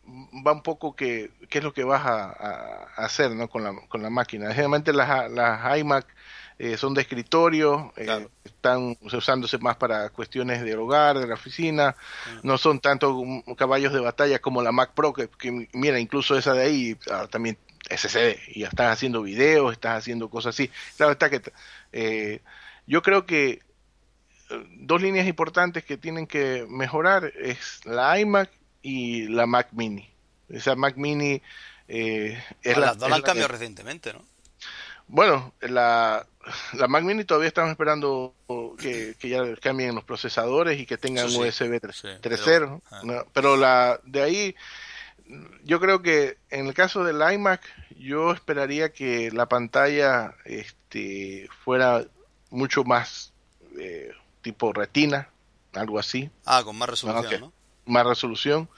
va 0.47 0.53
un 0.53 0.63
poco 0.63 0.95
que 0.95 1.31
qué 1.49 1.59
es 1.59 1.65
lo 1.65 1.73
que 1.73 1.85
vas 1.85 2.03
a, 2.05 2.89
hacer, 2.97 3.31
¿no? 3.33 3.49
Con 3.49 3.65
la, 3.65 3.75
con 3.89 4.03
la 4.03 4.11
máquina. 4.11 4.49
Generalmente 4.49 4.93
las, 4.93 5.31
las 5.31 5.79
iMac 5.79 6.07
eh, 6.59 6.77
son 6.77 6.95
de 6.95 7.03
escritorio, 7.03 7.93
eh, 7.97 8.29
están 8.45 8.97
usándose 9.01 9.59
más 9.59 9.77
para 9.77 10.11
cuestiones 10.11 10.63
del 10.63 10.79
hogar, 10.79 11.19
de 11.19 11.27
la 11.27 11.35
oficina, 11.35 11.97
no 12.45 12.59
son 12.59 12.79
tanto 12.81 13.23
caballos 13.57 13.93
de 13.93 14.01
batalla 14.01 14.39
como 14.39 14.63
la 14.63 14.71
Mac 14.71 14.93
Pro, 14.95 15.13
que, 15.13 15.29
mira, 15.73 15.99
incluso 15.99 16.39
esa 16.39 16.55
de 16.55 16.63
ahí 16.63 16.97
ah, 17.11 17.27
también 17.29 17.59
SSD 17.91 18.39
y 18.49 18.61
ya 18.61 18.69
estás 18.69 18.93
haciendo 18.93 19.23
videos, 19.23 19.73
estás 19.73 19.99
haciendo 19.99 20.31
cosas 20.31 20.55
así. 20.55 20.71
Claro 20.97 21.13
está 21.13 21.29
que 21.29 21.43
eh, 21.93 22.41
yo 22.87 23.03
creo 23.03 23.27
que 23.27 23.51
eh, 23.51 23.61
dos 24.71 25.03
líneas 25.03 25.27
importantes 25.27 25.85
que 25.85 25.97
tienen 25.97 26.27
que 26.27 26.67
mejorar 26.69 27.33
es 27.41 27.85
la 27.85 28.19
iMac 28.19 28.51
y 28.83 29.29
la 29.29 29.47
Mac 29.47 29.69
Mini. 29.73 30.09
Esa 30.49 30.77
Mac 30.77 30.97
Mini 30.97 31.41
eh, 31.89 32.43
es 32.63 32.77
la, 32.77 32.87
las 32.87 32.99
dos 32.99 33.13
han 33.13 33.23
cambiado 33.23 33.49
recientemente, 33.49 34.13
¿no? 34.13 34.23
Bueno, 35.07 35.53
la, 35.61 36.27
la 36.73 36.89
Mac 36.89 37.05
Mini 37.05 37.25
todavía 37.25 37.49
estamos 37.49 37.71
esperando 37.71 38.35
que, 38.79 39.15
que, 39.19 39.29
ya 39.29 39.43
cambien 39.57 39.95
los 39.95 40.05
procesadores 40.05 40.81
y 40.81 40.87
que 40.87 40.97
tengan 40.97 41.27
USB 41.27 41.81
3.0, 41.81 42.81
pero, 43.03 43.27
pero 43.33 43.57
la 43.57 44.01
de 44.05 44.23
ahí 44.23 44.57
yo 45.63 45.81
creo 45.81 46.03
que 46.03 46.39
en 46.51 46.67
el 46.67 46.75
caso 46.75 47.05
del 47.05 47.21
iMac, 47.35 47.63
yo 47.99 48.33
esperaría 48.33 48.93
que 48.93 49.31
la 49.31 49.49
pantalla 49.49 50.35
este, 50.45 51.49
fuera 51.65 52.05
mucho 52.51 52.85
más 52.85 53.33
eh, 53.79 54.13
tipo 54.45 54.73
retina, 54.73 55.31
algo 55.73 55.99
así. 55.99 56.31
Ah, 56.45 56.63
con 56.63 56.79
más 56.79 56.89
resolución, 56.89 57.41
¿no? 57.41 57.53
Más 57.87 58.07
resolución, 58.07 58.69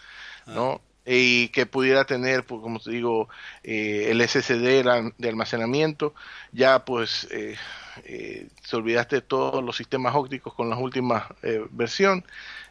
ah. 0.47 0.53
¿no? 0.55 0.81
Y 1.05 1.49
que 1.49 1.67
pudiera 1.67 2.05
tener, 2.05 2.45
pues, 2.45 2.62
como 2.62 2.81
te 2.81 2.91
digo, 2.91 3.29
eh, 3.62 4.09
el 4.11 4.21
SSD 4.23 4.83
de 5.19 5.29
almacenamiento. 5.29 6.14
Ya, 6.53 6.85
pues, 6.85 7.29
eh, 7.31 7.57
eh, 8.05 8.49
se 8.62 8.77
olvidaste 8.77 9.17
de 9.17 9.23
todos 9.23 9.64
los 9.64 9.77
sistemas 9.77 10.14
ópticos 10.14 10.53
con 10.53 10.69
la 10.69 10.77
última 10.77 11.35
eh, 11.43 11.64
versión 11.71 12.25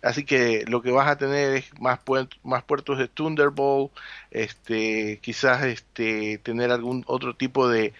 así 0.03 0.23
que 0.23 0.65
lo 0.67 0.83
que 0.83 0.91
vas 0.91 1.07
a 1.07 1.17
tener 1.17 1.55
es 1.55 1.79
más 1.79 1.99
más 2.43 2.63
puertos 2.63 2.99
de 2.99 3.07
Thunderbolt 3.07 3.91
este 4.29 5.19
quizás 5.23 5.63
este 5.63 6.37
tener 6.39 6.69
algún 6.69 7.03
otro 7.07 7.35
tipo 7.35 7.67
de 7.67 7.93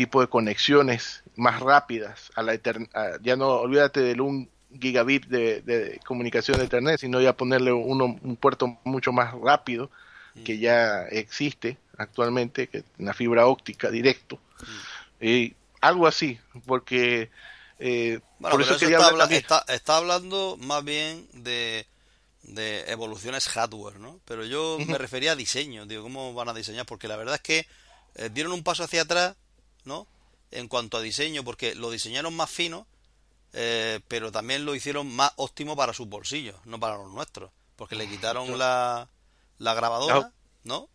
tipo 0.00 0.20
de 0.20 0.28
conexiones 0.28 1.22
más 1.36 1.60
rápidas 1.60 2.30
a 2.34 2.42
la 2.42 2.54
ya 3.20 3.36
no 3.36 3.48
olvídate 3.48 4.00
del 4.00 4.20
un 4.22 4.48
gigabit 4.80 5.26
de, 5.26 6.00
comunicación 6.06 6.56
de 6.56 6.64
internet 6.64 7.00
sino 7.00 7.20
ya 7.20 7.36
ponerle 7.36 7.72
uno 7.72 8.18
un 8.22 8.36
puerto 8.36 8.78
mucho 8.84 9.12
más 9.12 9.34
rápido 9.34 9.90
mm. 10.34 10.44
que 10.44 10.58
ya 10.58 11.02
existe 11.08 11.76
actualmente 11.98 12.68
que 12.68 12.84
una 12.98 13.12
fibra 13.12 13.46
óptica 13.46 13.90
directo 13.90 14.36
mm. 15.20 15.26
y 15.26 15.54
algo 15.80 16.06
así, 16.06 16.38
porque 16.66 17.30
eh, 17.78 18.20
por 18.38 18.60
eso, 18.60 18.74
está, 18.74 19.64
está, 19.68 19.96
hablando 19.96 20.58
más 20.60 20.84
bien 20.84 21.26
de, 21.32 21.86
de 22.42 22.90
evoluciones 22.90 23.48
hardware, 23.48 23.98
¿no? 23.98 24.20
Pero 24.26 24.44
yo 24.44 24.78
me 24.86 24.98
refería 24.98 25.32
a 25.32 25.36
diseño, 25.36 25.86
digo, 25.86 26.02
¿cómo 26.02 26.34
van 26.34 26.50
a 26.50 26.54
diseñar? 26.54 26.86
Porque 26.86 27.08
la 27.08 27.16
verdad 27.16 27.36
es 27.36 27.40
que 27.40 27.66
eh, 28.16 28.30
dieron 28.32 28.52
un 28.52 28.62
paso 28.62 28.84
hacia 28.84 29.02
atrás, 29.02 29.36
¿no? 29.84 30.06
En 30.50 30.68
cuanto 30.68 30.96
a 30.96 31.00
diseño, 31.02 31.44
porque 31.44 31.74
lo 31.74 31.90
diseñaron 31.90 32.34
más 32.34 32.50
fino, 32.50 32.86
eh, 33.52 34.00
pero 34.08 34.32
también 34.32 34.64
lo 34.64 34.74
hicieron 34.74 35.14
más 35.14 35.32
óptimo 35.36 35.76
para 35.76 35.92
sus 35.92 36.08
bolsillos, 36.08 36.56
no 36.64 36.78
para 36.80 36.96
los 36.96 37.10
nuestros, 37.10 37.50
porque 37.76 37.96
le 37.96 38.08
quitaron 38.08 38.58
la, 38.58 39.08
la 39.58 39.74
grabadora, 39.74 40.32
¿no? 40.64 40.88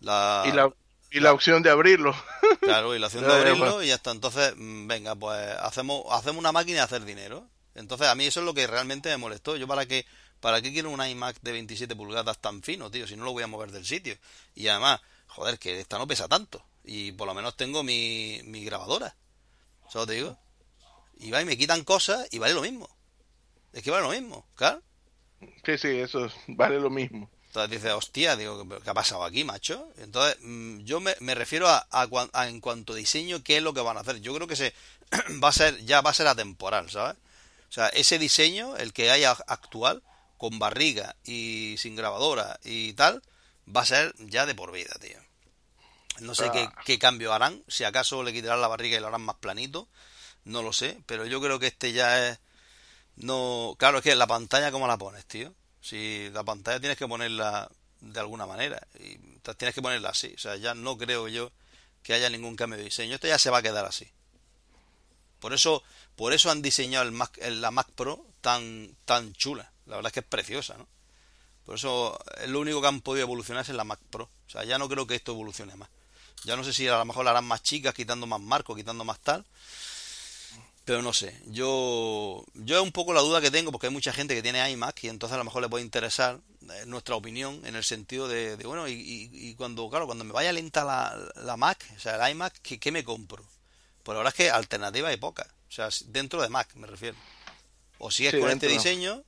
la... 0.00 0.44
Y 0.46 0.52
la 0.52 0.72
y 1.14 1.20
la 1.20 1.32
opción 1.32 1.62
de 1.62 1.70
abrirlo. 1.70 2.12
Claro, 2.60 2.94
y 2.94 2.98
la 2.98 3.06
opción 3.06 3.24
de 3.24 3.32
abrirlo 3.32 3.84
y 3.84 3.92
hasta 3.92 4.10
entonces, 4.10 4.54
mm, 4.56 4.88
venga, 4.88 5.14
pues 5.14 5.38
hacemos, 5.60 6.02
hacemos 6.10 6.38
una 6.38 6.50
máquina 6.50 6.78
de 6.78 6.84
hacer 6.84 7.04
dinero. 7.04 7.46
Entonces, 7.76 8.08
a 8.08 8.16
mí 8.16 8.26
eso 8.26 8.40
es 8.40 8.46
lo 8.46 8.52
que 8.52 8.66
realmente 8.66 9.10
me 9.10 9.16
molestó. 9.16 9.54
Yo, 9.56 9.68
¿para 9.68 9.86
qué, 9.86 10.06
para 10.40 10.60
qué 10.60 10.72
quiero 10.72 10.90
un 10.90 11.04
iMac 11.06 11.40
de 11.40 11.52
27 11.52 11.94
pulgadas 11.94 12.38
tan 12.38 12.62
fino, 12.62 12.90
tío? 12.90 13.06
Si 13.06 13.16
no 13.16 13.24
lo 13.24 13.32
voy 13.32 13.44
a 13.44 13.46
mover 13.46 13.70
del 13.70 13.86
sitio. 13.86 14.16
Y 14.56 14.66
además, 14.66 15.02
joder, 15.28 15.58
que 15.58 15.78
esta 15.78 15.98
no 15.98 16.06
pesa 16.08 16.26
tanto. 16.26 16.64
Y 16.84 17.12
por 17.12 17.26
lo 17.26 17.34
menos 17.34 17.56
tengo 17.56 17.82
mi, 17.82 18.40
mi 18.44 18.64
grabadora. 18.64 19.16
¿Sabes 19.90 20.08
te 20.08 20.14
digo? 20.14 20.38
Y 21.18 21.30
va 21.30 21.40
y 21.40 21.44
me 21.44 21.56
quitan 21.56 21.84
cosas 21.84 22.26
y 22.30 22.38
vale 22.38 22.54
lo 22.54 22.62
mismo. 22.62 22.88
Es 23.72 23.82
que 23.82 23.90
vale 23.90 24.04
lo 24.04 24.10
mismo, 24.10 24.46
claro. 24.54 24.82
Sí, 25.64 25.78
sí, 25.78 25.88
eso 25.88 26.30
vale 26.48 26.78
lo 26.78 26.90
mismo. 26.90 27.30
Entonces 27.46 27.70
dice, 27.70 27.92
hostia, 27.92 28.34
digo, 28.34 28.68
¿qué 28.82 28.90
ha 28.90 28.94
pasado 28.94 29.22
aquí, 29.22 29.44
macho? 29.44 29.88
Entonces, 29.98 30.36
mm, 30.42 30.80
yo 30.80 30.98
me, 31.00 31.34
refiero 31.34 31.68
a, 31.68 31.86
a, 31.90 32.48
en 32.48 32.60
cuanto 32.60 32.92
a 32.92 32.96
diseño, 32.96 33.44
¿qué 33.44 33.58
es 33.58 33.62
lo 33.62 33.72
que 33.72 33.80
van 33.80 33.96
a 33.96 34.00
hacer? 34.00 34.20
Yo 34.20 34.34
creo 34.34 34.48
que 34.48 34.56
se 34.56 34.74
va 35.42 35.48
a 35.48 35.52
ser, 35.52 35.84
ya 35.84 36.00
va 36.00 36.10
a 36.10 36.14
ser 36.14 36.26
atemporal, 36.26 36.90
¿sabes? 36.90 37.16
O 37.68 37.72
sea, 37.72 37.88
ese 37.88 38.18
diseño, 38.18 38.76
el 38.76 38.92
que 38.92 39.10
haya 39.10 39.30
actual, 39.46 40.02
con 40.36 40.58
barriga 40.58 41.14
y 41.24 41.76
sin 41.78 41.96
grabadora 41.96 42.58
y 42.64 42.92
tal, 42.94 43.22
va 43.68 43.82
a 43.82 43.86
ser 43.86 44.14
ya 44.18 44.46
de 44.46 44.54
por 44.54 44.72
vida, 44.72 44.94
tío. 45.00 45.18
No 46.20 46.34
sé 46.34 46.50
qué, 46.52 46.60
Ah. 46.60 46.82
qué 46.84 46.98
cambio 46.98 47.32
harán, 47.32 47.62
si 47.68 47.84
acaso 47.84 48.22
le 48.22 48.32
quitarán 48.32 48.60
la 48.60 48.68
barriga 48.68 48.96
y 48.96 49.00
lo 49.00 49.08
harán 49.08 49.22
más 49.22 49.36
planito, 49.36 49.88
no 50.44 50.62
lo 50.62 50.72
sé, 50.72 50.98
pero 51.06 51.26
yo 51.26 51.40
creo 51.40 51.58
que 51.58 51.66
este 51.68 51.92
ya 51.92 52.28
es... 52.28 52.38
No, 53.16 53.74
claro, 53.78 53.98
es 53.98 54.04
que 54.04 54.14
la 54.14 54.26
pantalla, 54.26 54.70
¿cómo 54.72 54.86
la 54.86 54.96
pones, 54.98 55.24
tío? 55.26 55.52
Si 55.80 56.28
la 56.32 56.44
pantalla 56.44 56.80
tienes 56.80 56.98
que 56.98 57.06
ponerla 57.08 57.70
de 58.00 58.20
alguna 58.20 58.46
manera, 58.46 58.86
y 58.98 59.16
tienes 59.56 59.74
que 59.74 59.82
ponerla 59.82 60.10
así, 60.10 60.32
o 60.34 60.38
sea, 60.38 60.56
ya 60.56 60.74
no 60.74 60.96
creo 60.98 61.28
yo 61.28 61.50
que 62.02 62.12
haya 62.14 62.28
ningún 62.30 62.54
cambio 62.56 62.76
de 62.78 62.84
diseño, 62.84 63.14
esto 63.14 63.26
ya 63.28 63.38
se 63.38 63.50
va 63.50 63.58
a 63.58 63.62
quedar 63.62 63.84
así. 63.86 64.10
Por 65.40 65.52
eso, 65.52 65.82
por 66.16 66.32
eso 66.32 66.50
han 66.50 66.62
diseñado 66.62 67.04
el 67.04 67.12
Mac, 67.12 67.36
el- 67.40 67.60
la 67.60 67.70
Mac 67.70 67.88
Pro 67.94 68.26
tan, 68.40 68.96
tan 69.04 69.32
chula. 69.34 69.70
La 69.86 69.96
verdad 69.96 70.08
es 70.08 70.14
que 70.14 70.20
es 70.20 70.26
preciosa, 70.26 70.76
¿no? 70.76 70.86
Por 71.64 71.76
eso 71.76 72.18
es 72.42 72.48
lo 72.48 72.60
único 72.60 72.80
que 72.80 72.88
han 72.88 73.00
podido 73.00 73.22
evolucionar 73.24 73.62
es 73.62 73.68
en 73.70 73.76
la 73.76 73.84
Mac 73.84 74.00
Pro. 74.10 74.24
O 74.46 74.50
sea, 74.50 74.64
ya 74.64 74.78
no 74.78 74.88
creo 74.88 75.06
que 75.06 75.14
esto 75.14 75.32
evolucione 75.32 75.74
más. 75.76 75.88
Ya 76.44 76.56
no 76.56 76.64
sé 76.64 76.72
si 76.72 76.86
a 76.88 76.98
lo 76.98 77.04
mejor 77.04 77.24
la 77.24 77.30
harán 77.32 77.46
más 77.46 77.62
chicas, 77.62 77.94
quitando 77.94 78.26
más 78.26 78.40
marcos, 78.40 78.76
quitando 78.76 79.04
más 79.04 79.18
tal. 79.20 79.44
Pero 80.84 81.00
no 81.00 81.14
sé. 81.14 81.34
Yo, 81.46 82.44
yo 82.54 82.76
es 82.76 82.82
un 82.82 82.92
poco 82.92 83.14
la 83.14 83.22
duda 83.22 83.40
que 83.40 83.50
tengo 83.50 83.72
porque 83.72 83.86
hay 83.86 83.92
mucha 83.92 84.12
gente 84.12 84.34
que 84.34 84.42
tiene 84.42 84.70
iMac 84.70 85.04
y 85.04 85.08
entonces 85.08 85.34
a 85.34 85.38
lo 85.38 85.44
mejor 85.44 85.62
le 85.62 85.68
puede 85.70 85.82
interesar 85.84 86.40
eh, 86.70 86.84
nuestra 86.86 87.14
opinión 87.16 87.64
en 87.64 87.74
el 87.74 87.84
sentido 87.84 88.28
de, 88.28 88.58
de, 88.58 88.66
bueno, 88.66 88.86
y, 88.86 88.92
y- 88.92 89.30
y 89.32 89.54
cuando, 89.54 89.88
claro, 89.88 90.04
cuando 90.04 90.24
me 90.24 90.32
vaya 90.32 90.52
lenta 90.52 90.84
la, 90.84 91.16
la 91.36 91.56
Mac, 91.56 91.86
o 91.96 92.00
sea, 92.00 92.16
el 92.22 92.32
iMac, 92.32 92.60
¿qué, 92.60 92.78
qué 92.78 92.92
me 92.92 93.02
compro? 93.02 93.42
Pues 94.02 94.14
la 94.14 94.18
verdad 94.18 94.34
es 94.38 94.44
que 94.44 94.50
alternativa 94.50 95.08
hay 95.08 95.16
pocas. 95.16 95.46
O 95.46 95.72
sea, 95.72 95.88
dentro 96.08 96.42
de 96.42 96.50
Mac 96.50 96.68
me 96.74 96.86
refiero. 96.86 97.16
O 97.98 98.10
sigues 98.10 98.32
Sí, 98.32 98.38
con 98.40 98.50
este 98.50 98.66
diseño, 98.74 99.22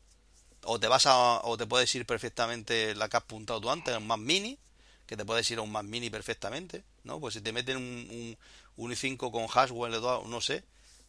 o 0.64 0.78
te 0.78 0.88
vas 0.88 1.06
a, 1.06 1.40
o 1.44 1.56
te 1.56 1.66
puedes 1.66 1.94
ir 1.94 2.04
perfectamente 2.04 2.94
la 2.94 3.08
que 3.08 3.16
has 3.16 3.22
apuntado 3.22 3.62
tú 3.62 3.70
antes, 3.70 3.96
un 3.96 4.06
Mac 4.06 4.18
Mini, 4.18 4.58
que 5.06 5.16
te 5.16 5.24
puedes 5.24 5.50
ir 5.50 5.58
a 5.58 5.62
un 5.62 5.72
Mac 5.72 5.84
Mini 5.84 6.10
perfectamente, 6.10 6.84
¿no? 7.07 7.20
Pues 7.20 7.34
si 7.34 7.40
te 7.40 7.52
meten 7.52 7.76
un, 7.78 7.84
un, 7.84 8.38
un 8.76 8.92
i5 8.92 9.30
con 9.30 9.46
Haswell, 9.52 10.00
no 10.28 10.40
sé, 10.40 10.64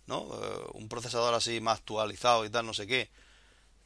¿no? 0.05 0.29
Eh, 0.33 0.67
un 0.73 0.87
procesador 0.87 1.33
así 1.33 1.59
más 1.59 1.79
actualizado 1.79 2.45
y 2.45 2.49
tal, 2.49 2.65
no 2.65 2.73
sé 2.73 2.87
qué. 2.87 3.09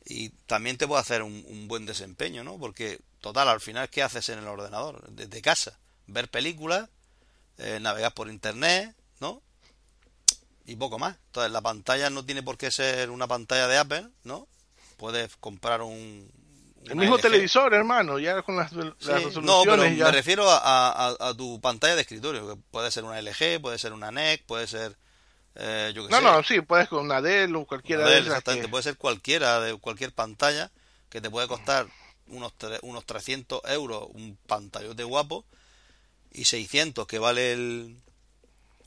Y 0.06 0.30
también 0.48 0.78
te 0.78 0.88
puede 0.88 1.02
hacer 1.02 1.24
un, 1.24 1.44
un 1.48 1.68
buen 1.68 1.86
desempeño, 1.86 2.44
¿no? 2.44 2.58
Porque, 2.58 3.00
total, 3.20 3.50
al 3.50 3.62
final, 3.62 3.90
¿qué 3.90 4.04
haces 4.04 4.30
en 4.30 4.40
el 4.40 4.48
ordenador? 4.48 5.10
Desde 5.12 5.42
casa. 5.42 5.78
Ver 6.08 6.30
películas, 6.30 6.90
eh, 7.58 7.80
navegar 7.80 8.14
por 8.14 8.30
internet, 8.30 8.96
¿no? 9.20 9.42
Y 10.66 10.76
poco 10.76 10.98
más. 10.98 11.18
Entonces, 11.28 11.52
la 11.52 11.62
pantalla 11.62 12.10
no 12.10 12.26
tiene 12.26 12.44
por 12.44 12.58
qué 12.58 12.72
ser 12.72 13.10
una 13.10 13.28
pantalla 13.28 13.68
de 13.68 13.78
Apple, 13.78 14.08
¿no? 14.24 14.48
Puedes 14.98 15.36
comprar 15.38 15.82
un... 15.82 16.32
El 16.86 16.94
una 16.94 17.02
mismo 17.02 17.16
LG. 17.18 17.22
televisor, 17.22 17.74
hermano, 17.74 18.18
ya 18.20 18.42
con 18.42 18.56
las, 18.56 18.72
las 18.74 18.94
Sí, 19.00 19.08
resoluciones. 19.12 19.46
no, 19.46 19.64
pero 19.64 19.88
ya. 19.88 20.06
me 20.06 20.12
refiero 20.12 20.50
a, 20.50 20.58
a- 21.10 21.16
a 21.30 21.34
tu 21.36 21.60
pantalla 21.62 21.96
de 21.96 22.02
escritorio, 22.02 22.48
que 22.56 22.62
puede 22.72 22.90
ser 22.92 23.04
una 23.04 23.20
LG, 23.22 23.62
puede 23.62 23.78
ser 23.78 23.94
una 23.94 24.12
NEC, 24.12 24.44
puede 24.46 24.68
ser, 24.68 24.98
eh, 25.56 25.92
yo 25.96 26.06
qué 26.06 26.12
No, 26.12 26.18
sé, 26.18 26.24
no, 26.24 26.44
sí, 26.44 26.62
puedes 26.62 26.88
con 26.90 27.06
una 27.06 27.22
Dell 27.22 27.56
o 27.56 27.66
cualquiera 27.66 28.04
Model, 28.04 28.16
de 28.16 28.20
esas. 28.22 28.32
exactamente, 28.34 28.66
que- 28.68 28.72
puede 28.72 28.84
ser 28.84 28.98
cualquiera, 28.98 29.60
de 29.60 29.76
cualquier 29.78 30.12
pantalla, 30.14 30.72
que 31.10 31.22
te 31.22 31.30
puede 31.30 31.48
costar 31.48 31.88
unos, 32.28 32.54
tre- 32.58 32.80
unos 32.82 33.06
300 33.06 33.62
euros 33.66 34.08
un 34.14 34.38
pantallote 34.48 35.04
guapo, 35.04 35.46
y 36.32 36.46
600 36.46 37.06
que 37.08 37.20
vale 37.20 37.52
el, 37.52 37.98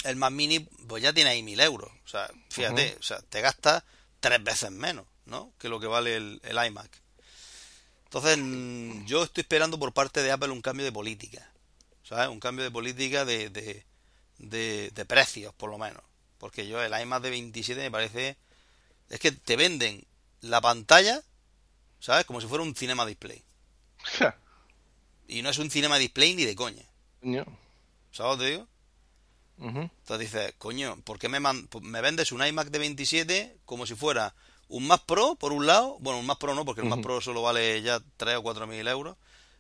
el 0.05 0.17
Mac 0.17 0.33
Mini, 0.33 0.61
pues 0.61 1.03
ya 1.03 1.13
tiene 1.13 1.31
ahí 1.31 1.43
1000 1.43 1.61
euros. 1.61 1.91
O 2.05 2.09
sea, 2.09 2.29
fíjate, 2.51 2.97
o 2.99 3.03
sea, 3.03 3.21
te 3.23 3.41
gastas 3.43 3.85
tres 4.21 4.43
veces 4.43 4.71
menos, 4.71 5.07
¿no? 5.27 5.53
Que 5.59 5.69
lo 5.69 5.79
que 5.79 5.87
vale 5.87 6.17
el, 6.17 6.41
el 6.43 6.67
iMac. 6.67 7.04
Entonces, 8.15 8.39
mm, 8.39 9.07
yo 9.07 9.25
estoy 9.25 9.41
esperando 9.43 9.77
por 9.77 9.93
parte 9.93 10.23
de 10.23 10.31
Apple 10.31 10.51
un 10.51 10.63
cambio 10.63 10.85
de 10.85 10.93
política, 10.93 11.51
¿sabes? 12.05 12.29
Un 12.29 12.39
cambio 12.39 12.65
de 12.65 12.71
política 12.71 13.25
de, 13.25 13.51
de, 13.51 13.85
de, 14.39 14.91
de 14.95 15.05
precios, 15.05 15.53
por 15.55 15.69
lo 15.69 15.79
menos. 15.79 16.01
Porque 16.39 16.69
yo 16.69 16.81
el 16.81 16.93
iMac 17.01 17.23
de 17.23 17.31
27 17.31 17.81
me 17.81 17.91
parece... 17.91 18.37
Es 19.11 19.19
que 19.19 19.33
te 19.33 19.57
venden 19.57 20.07
la 20.43 20.61
pantalla, 20.61 21.23
¿sabes? 21.99 22.25
Como 22.25 22.41
si 22.41 22.47
fuera 22.47 22.63
un 22.63 22.77
cinema 22.77 23.05
display. 23.05 23.43
Y 25.27 25.43
no 25.43 25.51
es 25.51 25.59
un 25.59 25.69
cinema 25.71 25.99
display 25.99 26.37
ni 26.37 26.45
de 26.45 26.55
coña. 26.55 26.85
Coño. 27.21 27.45
¿Sabes 28.13 28.33
lo 28.33 28.39
que 28.39 28.45
te 28.45 28.51
digo? 28.53 28.69
Entonces 29.83 30.31
dices, 30.33 30.55
coño, 30.59 31.01
¿por 31.03 31.19
qué 31.19 31.29
me, 31.29 31.41
man- 31.41 31.69
me 31.83 32.01
vendes 32.01 32.31
un 32.31 32.47
iMac 32.47 32.69
de 32.71 32.79
27 32.79 33.59
como 33.65 33.87
si 33.87 33.97
fuera 33.97 34.37
un 34.75 34.89
Mac 34.89 35.03
Pro, 35.07 35.37
por 35.37 35.53
un 35.53 35.67
lado? 35.67 35.97
Bueno, 36.01 36.19
un 36.19 36.27
Mac 36.27 36.39
Pro 36.39 36.55
no, 36.55 36.65
porque 36.65 36.81
el 36.81 36.89
Mac 36.89 36.99
Ujú. 36.99 37.07
Pro 37.07 37.21
solo 37.21 37.43
vale 37.43 37.81
ya 37.83 38.01
3 38.17 38.37
o 38.39 38.43
4 38.43 38.67
mil 38.67 38.87
euros. 38.89 39.17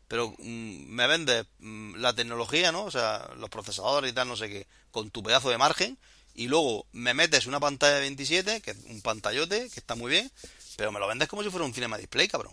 Pero 0.08 0.34
mm, 0.38 0.86
me 0.88 1.06
vendes 1.06 1.46
mm, 1.60 1.96
la 1.96 2.12
tecnología, 2.14 2.72
¿no? 2.72 2.84
O 2.84 2.90
sea, 2.90 3.30
los 3.38 3.48
procesadores 3.48 4.10
y 4.10 4.14
tal, 4.14 4.26
no 4.26 4.36
sé 4.36 4.48
qué, 4.48 4.66
con 4.90 5.10
tu 5.10 5.22
pedazo 5.22 5.50
de 5.50 5.58
margen. 5.58 5.98
Y 6.34 6.48
luego 6.48 6.86
me 6.90 7.14
metes 7.14 7.46
una 7.46 7.60
pantalla 7.60 7.94
de 7.94 8.00
27, 8.00 8.60
que 8.60 8.72
es 8.72 8.76
un 8.86 9.02
pantallote, 9.02 9.70
que 9.70 9.78
está 9.80 9.94
muy 9.94 10.10
bien, 10.10 10.30
pero 10.76 10.90
me 10.90 10.98
lo 10.98 11.06
vendes 11.06 11.28
como 11.28 11.44
si 11.44 11.50
fuera 11.50 11.64
un 11.64 11.72
cinema 11.72 11.96
display, 11.96 12.28
cabrón. 12.28 12.52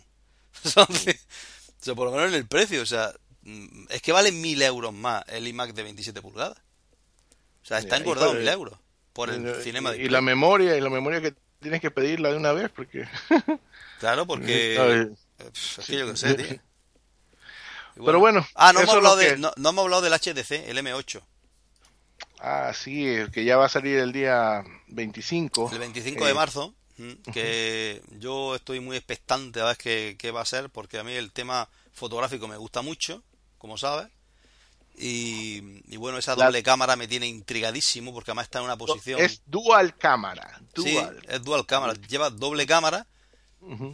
O 1.81 1.83
sea, 1.83 1.95
por 1.95 2.05
lo 2.05 2.11
menos 2.11 2.29
en 2.29 2.35
el 2.35 2.47
precio, 2.47 2.83
o 2.83 2.85
sea, 2.85 3.11
mm, 3.41 3.85
es 3.89 4.03
que 4.03 4.11
vale 4.11 4.31
mil 4.31 4.61
euros 4.61 4.93
más 4.93 5.23
el 5.29 5.47
iMac 5.47 5.73
de 5.73 5.81
27 5.81 6.21
pulgadas. 6.21 6.59
O 7.63 7.65
sea, 7.65 7.79
está 7.79 7.97
y 7.97 8.01
engordado 8.01 8.35
mil 8.35 8.47
euros 8.47 8.77
por 9.13 9.31
el 9.31 9.41
y, 9.41 9.63
cinema 9.63 9.89
y 9.89 9.93
display. 9.93 10.11
la 10.11 10.21
memoria, 10.21 10.77
y 10.77 10.81
la 10.81 10.91
memoria 10.91 11.21
que 11.21 11.33
tienes 11.61 11.81
que 11.81 11.91
pedirla 11.91 12.31
de 12.31 12.37
una 12.37 12.51
vez, 12.53 12.69
porque. 12.75 13.07
Claro, 13.99 14.25
porque... 14.25 14.75
Eh, 15.41 15.47
pf, 15.51 15.81
es 15.81 15.87
que 15.87 15.97
yo 15.97 16.07
qué 16.11 16.17
sé, 16.17 16.33
tío. 16.35 16.59
Pero 18.05 18.19
bueno, 18.19 18.45
Ah, 18.55 18.73
no 18.73 18.79
hemos, 18.79 18.93
hablado 18.95 19.15
de, 19.15 19.37
no, 19.37 19.51
no 19.57 19.69
hemos 19.69 19.83
hablado 19.83 20.01
del 20.01 20.13
HDC, 20.13 20.69
el 20.69 20.77
M8. 20.77 21.21
Ah, 22.39 22.71
sí, 22.73 23.05
que 23.33 23.43
ya 23.43 23.57
va 23.57 23.65
a 23.65 23.69
salir 23.69 23.97
el 23.99 24.11
día 24.11 24.63
25. 24.87 25.69
El 25.71 25.79
25 25.79 26.23
Eh, 26.23 26.27
de 26.27 26.33
marzo, 26.33 26.73
mm, 26.97 27.31
que 27.31 28.01
yo 28.19 28.55
estoy 28.55 28.79
muy 28.79 28.97
expectante 28.97 29.61
a 29.61 29.65
ver 29.65 29.77
qué, 29.77 30.15
qué 30.17 30.31
va 30.31 30.41
a 30.41 30.45
ser, 30.45 30.69
porque 30.69 30.97
a 30.97 31.03
mí 31.03 31.13
el 31.13 31.31
tema 31.31 31.69
fotográfico 31.91 32.47
me 32.47 32.57
gusta 32.57 32.81
mucho, 32.81 33.23
como 33.57 33.77
sabes. 33.77 34.07
Y, 34.97 35.81
y 35.93 35.97
bueno, 35.97 36.17
esa 36.17 36.35
La- 36.35 36.45
doble 36.45 36.61
cámara 36.63 36.95
me 36.95 37.07
tiene 37.07 37.27
intrigadísimo, 37.27 38.13
porque 38.13 38.31
además 38.31 38.45
está 38.45 38.59
en 38.59 38.65
una 38.65 38.77
posición... 38.77 39.19
Es 39.19 39.41
dual 39.45 39.97
cámara. 39.97 40.61
Sí, 40.75 40.93
Dual. 40.93 41.21
es 41.27 41.41
dual 41.43 41.65
cámara, 41.65 41.93
lleva 42.07 42.29
doble 42.29 42.65
cámara, 42.67 43.07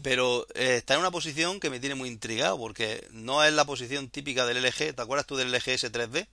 pero 0.02 0.45
eh, 0.54 0.78
está 0.78 0.93
en 0.93 1.02
una 1.02 1.12
posición 1.12 1.60
que 1.60 1.70
me 1.70 1.80
tiene 1.80 1.95
muy 1.95 2.08
intrigado, 2.10 2.58
porque 2.58 3.06
no 3.12 3.43
es 3.43 3.52
la 3.54 3.66
posición 3.66 4.10
típica 4.10 4.45
del 4.45 4.64
LG, 4.64 4.93
¿te 4.95 5.02
acuerdas 5.02 5.26
tú 5.28 5.36
del 5.36 5.52
LG 5.52 5.64
S3D? 5.78 6.28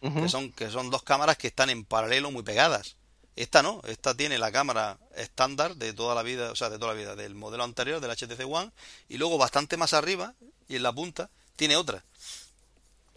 Ujú. 0.00 0.22
que 0.22 0.28
son 0.28 0.52
que 0.52 0.70
son 0.70 0.90
dos 0.90 1.02
cámaras 1.02 1.36
que 1.36 1.48
están 1.48 1.70
en 1.70 1.84
paralelo 1.84 2.30
muy 2.30 2.44
pegadas. 2.44 2.94
Esta 3.34 3.62
no, 3.64 3.80
esta 3.88 4.16
tiene 4.16 4.38
la 4.38 4.52
cámara 4.52 4.96
estándar 5.16 5.74
de 5.74 5.92
toda 5.92 6.14
la 6.14 6.22
vida, 6.22 6.52
o 6.52 6.56
sea, 6.56 6.70
de 6.70 6.78
toda 6.78 6.92
la 6.94 6.98
vida 7.00 7.16
del 7.16 7.34
modelo 7.34 7.64
anterior 7.64 8.00
del 8.00 8.12
HTC 8.12 8.46
One 8.48 8.70
y 9.08 9.16
luego 9.16 9.38
bastante 9.38 9.76
más 9.76 9.94
arriba 9.94 10.34
y 10.68 10.76
en 10.76 10.84
la 10.84 10.92
punta 10.92 11.30
tiene 11.56 11.76
otra. 11.76 12.04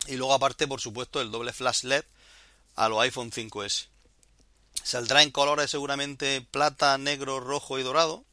Y 0.07 0.15
luego 0.17 0.33
aparte, 0.33 0.67
por 0.67 0.81
supuesto, 0.81 1.21
el 1.21 1.31
doble 1.31 1.53
flash 1.53 1.83
LED 1.83 2.03
a 2.75 2.89
los 2.89 3.01
iPhone 3.01 3.31
5S. 3.31 3.87
Saldrá 4.83 5.21
en 5.21 5.31
colores 5.31 5.69
seguramente 5.69 6.41
plata, 6.41 6.97
negro, 6.97 7.39
rojo 7.39 7.77
y 7.77 7.83
dorado. 7.83 8.23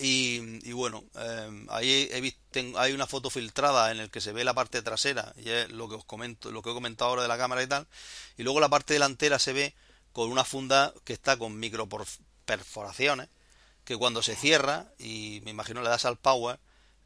Y, 0.00 0.70
bueno, 0.72 1.02
eh, 1.16 1.66
ahí 1.70 2.08
he 2.12 2.20
visto, 2.20 2.38
tengo- 2.52 2.78
hay 2.78 2.92
una 2.92 3.08
foto 3.08 3.30
filtrada 3.30 3.90
en 3.90 3.98
el 3.98 4.10
que 4.10 4.20
se 4.20 4.32
ve 4.32 4.44
la 4.44 4.54
parte 4.54 4.80
trasera, 4.80 5.32
y 5.36 5.50
es 5.50 5.70
lo 5.70 5.88
que 5.88 5.96
os 5.96 6.04
comento, 6.04 6.52
lo 6.52 6.62
que 6.62 6.70
he 6.70 6.74
comentado 6.74 7.10
ahora 7.10 7.22
de 7.22 7.28
la 7.28 7.36
cámara 7.36 7.64
y 7.64 7.66
tal. 7.66 7.88
Y 8.36 8.44
luego 8.44 8.60
la 8.60 8.68
parte 8.68 8.94
delantera 8.94 9.40
se 9.40 9.52
ve 9.52 9.74
con 10.12 10.30
una 10.30 10.44
funda 10.44 10.94
que 11.04 11.14
está 11.14 11.36
con 11.36 11.58
micro 11.58 11.88
perforaciones, 12.44 13.28
que 13.84 13.96
cuando 13.96 14.22
se 14.22 14.36
cierra, 14.36 14.86
y 15.00 15.40
me 15.42 15.50
imagino 15.50 15.82
le 15.82 15.88
das 15.88 16.04
al 16.04 16.16
power, 16.16 16.60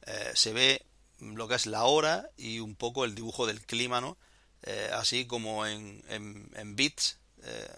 eh, 0.04 0.32
se 0.34 0.52
ve 0.52 0.84
lo 1.22 1.48
que 1.48 1.54
es 1.54 1.66
la 1.66 1.84
hora 1.84 2.28
y 2.36 2.60
un 2.60 2.74
poco 2.74 3.04
el 3.04 3.14
dibujo 3.14 3.46
del 3.46 3.60
clima, 3.64 4.00
¿no? 4.00 4.16
Eh, 4.64 4.90
así 4.94 5.26
como 5.26 5.66
en, 5.66 6.02
en, 6.08 6.50
en 6.54 6.76
bits. 6.76 7.18
eh, 7.44 7.68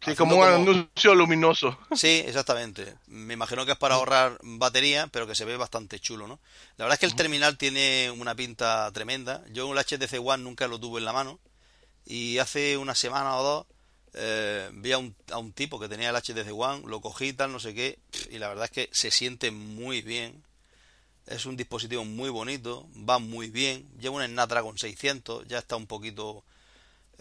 Sí, 0.00 0.14
como 0.14 0.36
un 0.36 0.44
anuncio 0.44 1.14
luminoso. 1.14 1.76
Sí, 1.94 2.22
exactamente. 2.24 2.94
Me 3.08 3.34
imagino 3.34 3.66
que 3.66 3.72
es 3.72 3.78
para 3.78 3.96
ahorrar 3.96 4.38
batería, 4.42 5.08
pero 5.08 5.26
que 5.26 5.34
se 5.34 5.44
ve 5.44 5.56
bastante 5.56 5.98
chulo, 5.98 6.28
¿no? 6.28 6.38
La 6.76 6.84
verdad 6.84 6.94
es 6.94 7.00
que 7.00 7.06
el 7.06 7.16
terminal 7.16 7.58
tiene 7.58 8.10
una 8.12 8.34
pinta 8.36 8.90
tremenda. 8.92 9.44
Yo 9.50 9.70
el 9.72 9.78
HTC 9.78 10.20
One 10.24 10.44
nunca 10.44 10.68
lo 10.68 10.78
tuve 10.78 11.00
en 11.00 11.04
la 11.04 11.12
mano 11.12 11.40
y 12.06 12.38
hace 12.38 12.76
una 12.76 12.94
semana 12.94 13.36
o 13.36 13.42
dos 13.42 13.66
eh, 14.14 14.70
vi 14.72 14.92
a 14.92 14.98
un, 14.98 15.14
a 15.32 15.38
un 15.38 15.52
tipo 15.52 15.78
que 15.80 15.88
tenía 15.88 16.10
el 16.10 16.16
HTC 16.16 16.52
One, 16.52 16.84
lo 16.86 17.00
cogí 17.00 17.26
y 17.28 17.32
tal, 17.32 17.52
no 17.52 17.60
sé 17.60 17.74
qué, 17.74 17.98
y 18.30 18.38
la 18.38 18.48
verdad 18.48 18.66
es 18.66 18.70
que 18.70 18.88
se 18.92 19.10
siente 19.10 19.50
muy 19.50 20.00
bien. 20.02 20.42
Es 21.28 21.46
un 21.46 21.56
dispositivo 21.56 22.04
muy 22.04 22.30
bonito, 22.30 22.88
va 23.08 23.18
muy 23.18 23.50
bien. 23.50 23.88
Lleva 23.98 24.16
un 24.16 24.26
Snapdragon 24.26 24.78
600, 24.78 25.46
ya 25.46 25.58
está 25.58 25.76
un 25.76 25.86
poquito 25.86 26.44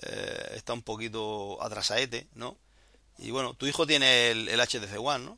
eh, 0.02 0.54
está 0.56 0.74
un 0.74 0.84
poquito 0.84 1.62
atrasaete, 1.62 2.28
¿no? 2.36 2.58
Y 3.18 3.32
bueno, 3.32 3.56
tu 3.56 3.66
hijo 3.66 3.88
tiene 3.88 4.30
el, 4.30 4.48
el 4.48 4.60
HTC 4.60 5.00
One, 5.00 5.26
¿no? 5.26 5.38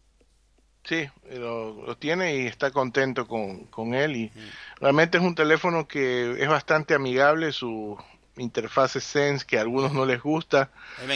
Sí, 0.84 1.07
lo, 1.32 1.95
tiene 1.97 2.36
y 2.38 2.47
está 2.47 2.72
contento 2.72 3.28
con, 3.28 3.65
con 3.65 3.93
él 3.93 4.15
y 4.15 4.32
realmente 4.80 5.17
es 5.17 5.24
un 5.24 5.36
teléfono 5.36 5.88
que 5.88 6.41
es 6.41 6.49
bastante 6.49 6.93
amigable, 6.93 7.51
su 7.51 7.97
interfaz 8.38 8.91
Sense 8.93 9.45
que 9.45 9.57
a 9.57 9.61
algunos 9.61 9.93
no 9.93 10.05
les 10.05 10.22
gusta, 10.22 10.72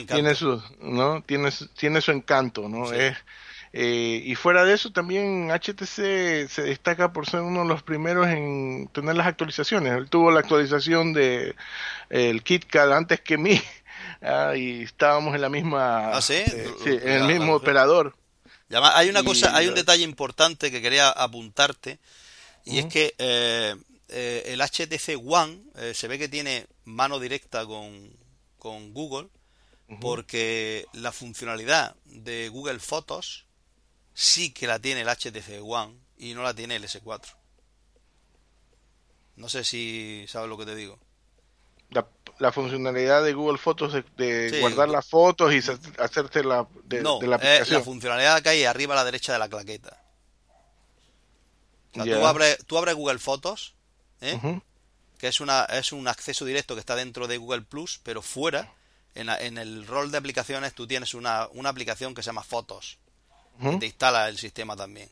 tiene 0.07 0.35
su, 0.35 0.61
¿no? 0.79 1.23
Tiene, 1.23 1.49
tiene 1.77 2.01
su 2.01 2.11
encanto, 2.11 2.69
¿no? 2.69 2.91
Es, 2.91 3.17
eh, 3.73 4.21
y 4.23 4.35
fuera 4.35 4.63
de 4.63 4.73
eso 4.73 4.91
también 4.91 5.49
HTC 5.49 6.47
se 6.47 6.61
destaca 6.63 7.11
por 7.11 7.27
ser 7.27 7.41
uno 7.41 7.63
de 7.63 7.67
los 7.67 7.83
primeros 7.83 8.27
en 8.27 8.87
tener 8.93 9.15
las 9.15 9.27
actualizaciones. 9.27 9.93
Él 9.93 10.09
tuvo 10.09 10.31
la 10.31 10.41
actualización 10.41 11.11
de 11.13 11.55
el 12.09 12.43
KitKat 12.43 12.91
antes 12.91 13.21
que 13.21 13.37
mí. 13.37 13.61
Ah, 14.25 14.55
y 14.55 14.83
estábamos 14.83 15.35
en 15.35 15.41
la 15.41 15.49
misma, 15.49 16.11
¿Ah, 16.15 16.21
sí? 16.21 16.33
Eh, 16.33 16.71
en 16.85 17.11
el 17.11 17.23
mismo 17.27 17.55
operador. 17.55 18.15
Hay 18.71 19.09
una 19.09 19.23
cosa, 19.23 19.55
hay 19.55 19.67
un 19.67 19.75
detalle 19.75 20.03
importante 20.03 20.71
que 20.71 20.81
quería 20.81 21.09
apuntarte 21.09 21.99
y 22.65 22.79
es 22.79 22.85
que 22.85 23.13
eh, 23.17 23.75
eh, 24.09 24.43
el 24.47 24.61
HTC 24.61 25.19
One 25.25 25.61
eh, 25.75 25.93
se 25.93 26.07
ve 26.07 26.17
que 26.17 26.29
tiene 26.29 26.67
mano 26.85 27.19
directa 27.19 27.65
con, 27.65 28.15
con 28.57 28.93
Google 28.93 29.27
porque 29.99 30.85
la 30.93 31.11
funcionalidad 31.11 31.95
de 32.05 32.49
Google 32.49 32.79
Fotos 32.79 33.45
sí 34.13 34.51
que 34.51 34.67
la 34.67 34.79
tiene 34.79 35.01
el 35.01 35.07
HTC 35.07 35.61
One 35.63 35.97
y 36.17 36.33
no 36.33 36.43
la 36.43 36.53
tiene 36.53 36.75
el 36.75 36.83
S4. 36.83 37.35
No 39.35 39.49
sé 39.49 39.63
si 39.63 40.25
sabes 40.27 40.49
lo 40.49 40.57
que 40.57 40.65
te 40.65 40.75
digo 40.75 40.99
la, 42.39 42.51
funcionalidad 42.51 43.23
de 43.23 43.33
Google 43.33 43.57
Fotos 43.57 43.93
de, 44.17 44.59
guardar 44.59 44.89
las 44.89 45.05
fotos 45.05 45.53
y 45.53 45.59
hacerte 45.99 46.43
la 46.43 46.67
de, 46.83 47.01
no, 47.01 47.21
la 47.21 47.35
aplicación. 47.35 47.79
la 47.79 47.83
funcionalidad 47.85 48.41
que 48.41 48.49
hay 48.49 48.63
arriba 48.65 48.93
a 48.93 48.97
la 48.97 49.05
derecha 49.05 49.33
de 49.33 49.39
la 49.39 49.49
claqueta. 49.49 50.01
tú, 51.93 52.25
abres, 52.25 52.57
tú 52.65 52.77
abres 52.77 52.95
Google 52.95 53.19
Fotos, 53.19 53.75
¿eh? 54.21 54.39
que 55.17 55.27
es, 55.27 55.39
una, 55.39 55.65
es 55.65 55.91
un 55.91 56.07
acceso 56.07 56.45
directo 56.45 56.73
que 56.73 56.79
está 56.79 56.95
dentro 56.95 57.27
de 57.27 57.37
Google 57.37 57.61
Plus, 57.61 57.99
pero 58.03 58.21
fuera, 58.21 58.73
en, 59.15 59.29
en 59.29 59.57
el 59.57 59.85
rol 59.87 60.11
de 60.11 60.17
aplicaciones, 60.17 60.73
tú 60.73 60.87
tienes 60.87 61.13
una, 61.13 61.47
una 61.53 61.69
aplicación 61.69 62.13
que 62.15 62.23
se 62.23 62.27
llama 62.27 62.43
Fotos, 62.43 62.97
que 63.61 63.77
te 63.77 63.85
instala 63.85 64.29
el 64.29 64.37
sistema 64.37 64.75
también. 64.75 65.09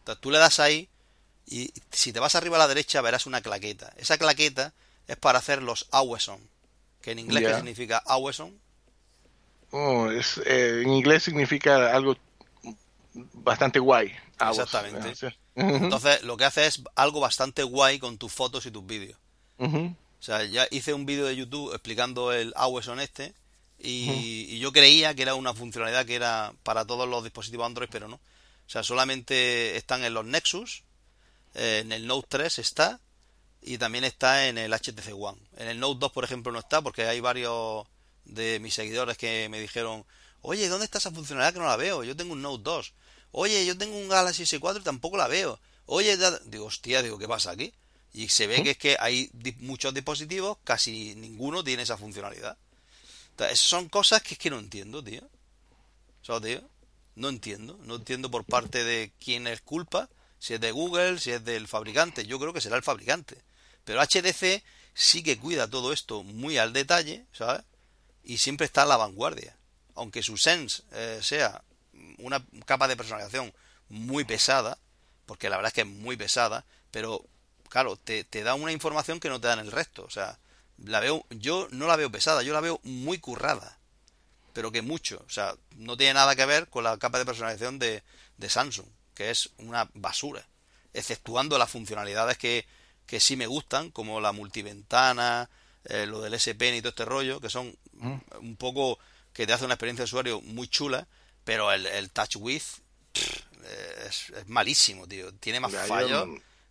Entonces 0.00 0.20
tú 0.20 0.30
le 0.30 0.38
das 0.38 0.60
ahí 0.60 0.88
y 1.46 1.72
si 1.90 2.12
te 2.12 2.20
vas 2.20 2.34
arriba 2.34 2.56
a 2.56 2.60
la 2.60 2.68
derecha 2.68 3.00
verás 3.00 3.26
una 3.26 3.40
claqueta. 3.40 3.92
Esa 3.96 4.18
claqueta 4.18 4.72
es 5.06 5.16
para 5.16 5.38
hacer 5.38 5.62
los 5.62 5.88
Aweson, 5.90 6.40
que 7.02 7.12
en 7.12 7.18
inglés 7.18 7.46
¿qué 7.46 7.54
significa 7.54 8.02
Aweson? 8.06 8.58
Oh, 9.72 10.10
es, 10.10 10.38
eh, 10.46 10.82
en 10.82 10.90
inglés 10.90 11.22
significa 11.22 11.94
algo 11.94 12.16
bastante 13.34 13.78
guay. 13.78 14.12
Exactamente. 14.40 15.12
Entonces, 15.54 16.22
lo 16.22 16.36
que 16.36 16.44
hace 16.44 16.66
es 16.66 16.82
algo 16.94 17.20
bastante 17.20 17.62
guay 17.62 17.98
con 17.98 18.18
tus 18.18 18.32
fotos 18.32 18.66
y 18.66 18.70
tus 18.70 18.86
vídeos. 18.86 19.18
O 19.58 20.22
sea, 20.22 20.44
ya 20.44 20.66
hice 20.70 20.94
un 20.94 21.06
vídeo 21.06 21.26
de 21.26 21.36
YouTube 21.36 21.72
explicando 21.72 22.32
el 22.32 22.52
Aweson 22.56 23.00
este 23.00 23.34
y, 23.82 24.58
yo 24.58 24.72
creía 24.72 25.14
que 25.14 25.22
era 25.22 25.34
una 25.34 25.54
funcionalidad 25.54 26.04
que 26.04 26.14
era 26.14 26.52
para 26.62 26.84
todos 26.84 27.08
los 27.08 27.24
dispositivos 27.24 27.66
Android, 27.66 27.88
pero 27.90 28.08
no. 28.08 28.16
O 28.16 28.70
sea, 28.70 28.82
solamente 28.82 29.76
están 29.76 30.04
en 30.04 30.14
los 30.14 30.24
Nexus, 30.24 30.84
eh, 31.54 31.80
en 31.82 31.92
el 31.92 32.06
Note 32.06 32.26
3 32.28 32.58
está, 32.58 33.00
y 33.62 33.78
también 33.78 34.04
está 34.04 34.48
en 34.48 34.58
el 34.58 34.72
HTC 34.72 35.12
One. 35.14 35.40
En 35.56 35.68
el 35.68 35.80
Note 35.80 35.98
2, 36.00 36.12
por 36.12 36.24
ejemplo, 36.24 36.52
no 36.52 36.60
está 36.60 36.82
porque 36.82 37.04
hay 37.04 37.20
varios 37.20 37.86
de 38.24 38.60
mis 38.60 38.74
seguidores 38.74 39.16
que 39.16 39.48
me 39.48 39.60
dijeron, 39.60 40.04
oye, 40.42 40.68
¿dónde 40.68 40.84
está 40.84 40.98
esa 40.98 41.10
funcionalidad 41.10 41.54
que 41.54 41.60
no 41.60 41.66
la 41.66 41.76
veo? 41.76 42.04
Yo 42.04 42.16
tengo 42.16 42.34
un 42.34 42.42
Note 42.42 42.62
2. 42.62 42.94
Oye, 43.32 43.64
yo 43.64 43.76
tengo 43.76 43.96
un 43.96 44.08
Galaxy 44.08 44.44
S4 44.44 44.80
y 44.80 44.84
tampoco 44.84 45.16
la 45.16 45.28
veo. 45.28 45.60
Oye, 45.86 46.16
digo, 46.46 46.66
hostia, 46.66 47.02
digo, 47.02 47.18
¿qué 47.18 47.26
pasa 47.26 47.52
aquí? 47.52 47.72
Y 48.12 48.28
se 48.28 48.46
ve 48.46 48.62
que 48.62 48.70
es 48.70 48.78
que 48.78 48.96
hay 49.00 49.30
muchos 49.58 49.94
dispositivos, 49.94 50.58
casi 50.64 51.14
ninguno 51.14 51.62
tiene 51.64 51.82
esa 51.84 51.96
funcionalidad. 51.96 52.56
Entonces, 53.30 53.60
son 53.60 53.88
cosas 53.88 54.22
que 54.22 54.34
es 54.34 54.38
que 54.38 54.50
no 54.50 54.58
entiendo, 54.58 55.02
tío. 55.02 55.22
O 56.28 56.40
tío, 56.40 56.62
no 57.16 57.28
entiendo. 57.28 57.78
No 57.82 57.96
entiendo 57.96 58.30
por 58.30 58.44
parte 58.44 58.84
de 58.84 59.12
quién 59.18 59.46
es 59.46 59.60
culpa. 59.60 60.08
Si 60.38 60.54
es 60.54 60.60
de 60.60 60.70
Google, 60.70 61.18
si 61.18 61.32
es 61.32 61.44
del 61.44 61.66
fabricante. 61.68 62.24
Yo 62.26 62.38
creo 62.38 62.52
que 62.52 62.60
será 62.60 62.76
el 62.76 62.82
fabricante. 62.82 63.42
Pero 63.84 64.00
HDC 64.00 64.62
sí 64.94 65.22
que 65.22 65.38
cuida 65.38 65.68
todo 65.68 65.92
esto 65.92 66.22
muy 66.22 66.58
al 66.58 66.72
detalle, 66.72 67.26
¿sabes? 67.32 67.62
Y 68.22 68.38
siempre 68.38 68.66
está 68.66 68.82
a 68.82 68.86
la 68.86 68.96
vanguardia. 68.96 69.56
Aunque 69.94 70.22
su 70.22 70.36
Sense 70.36 70.82
eh, 70.92 71.20
sea 71.22 71.62
una 72.18 72.44
capa 72.64 72.88
de 72.88 72.96
personalización 72.96 73.52
muy 73.88 74.24
pesada, 74.24 74.78
porque 75.26 75.50
la 75.50 75.56
verdad 75.56 75.68
es 75.68 75.74
que 75.74 75.80
es 75.82 75.86
muy 75.86 76.16
pesada, 76.16 76.64
pero 76.90 77.24
claro, 77.68 77.96
te, 77.96 78.24
te 78.24 78.42
da 78.42 78.54
una 78.54 78.72
información 78.72 79.20
que 79.20 79.28
no 79.28 79.40
te 79.40 79.48
dan 79.48 79.58
el 79.58 79.72
resto. 79.72 80.04
O 80.04 80.10
sea, 80.10 80.38
la 80.84 81.00
veo, 81.00 81.26
yo 81.30 81.68
no 81.70 81.86
la 81.86 81.96
veo 81.96 82.10
pesada, 82.10 82.42
yo 82.42 82.52
la 82.52 82.60
veo 82.60 82.80
muy 82.82 83.18
currada. 83.18 83.78
Pero 84.52 84.72
que 84.72 84.82
mucho. 84.82 85.22
O 85.26 85.30
sea, 85.30 85.54
no 85.76 85.96
tiene 85.96 86.14
nada 86.14 86.34
que 86.34 86.46
ver 86.46 86.68
con 86.68 86.84
la 86.84 86.98
capa 86.98 87.18
de 87.18 87.24
personalización 87.24 87.78
de, 87.78 88.02
de 88.36 88.50
Samsung, 88.50 88.86
que 89.14 89.30
es 89.30 89.50
una 89.58 89.88
basura. 89.94 90.46
Exceptuando 90.92 91.56
las 91.56 91.70
funcionalidades 91.70 92.36
que, 92.36 92.66
que 93.06 93.20
sí 93.20 93.36
me 93.36 93.46
gustan, 93.46 93.90
como 93.90 94.20
la 94.20 94.32
multiventana, 94.32 95.48
eh, 95.84 96.06
lo 96.06 96.20
del 96.20 96.34
S 96.34 96.54
Pen 96.56 96.74
y 96.74 96.80
todo 96.80 96.90
este 96.90 97.04
rollo, 97.04 97.40
que 97.40 97.48
son 97.48 97.76
mm. 97.92 98.16
un 98.40 98.56
poco 98.56 98.98
que 99.32 99.46
te 99.46 99.52
hace 99.52 99.64
una 99.64 99.74
experiencia 99.74 100.02
de 100.02 100.08
usuario 100.08 100.40
muy 100.40 100.66
chula, 100.66 101.06
pero 101.44 101.70
el, 101.70 101.86
el 101.86 102.10
Touch 102.10 102.36
With 102.36 102.62
es, 103.14 104.32
malísimo, 104.46 105.06
tío. 105.06 105.32
Tiene 105.34 105.60
más 105.60 105.72
fallos 105.86 106.28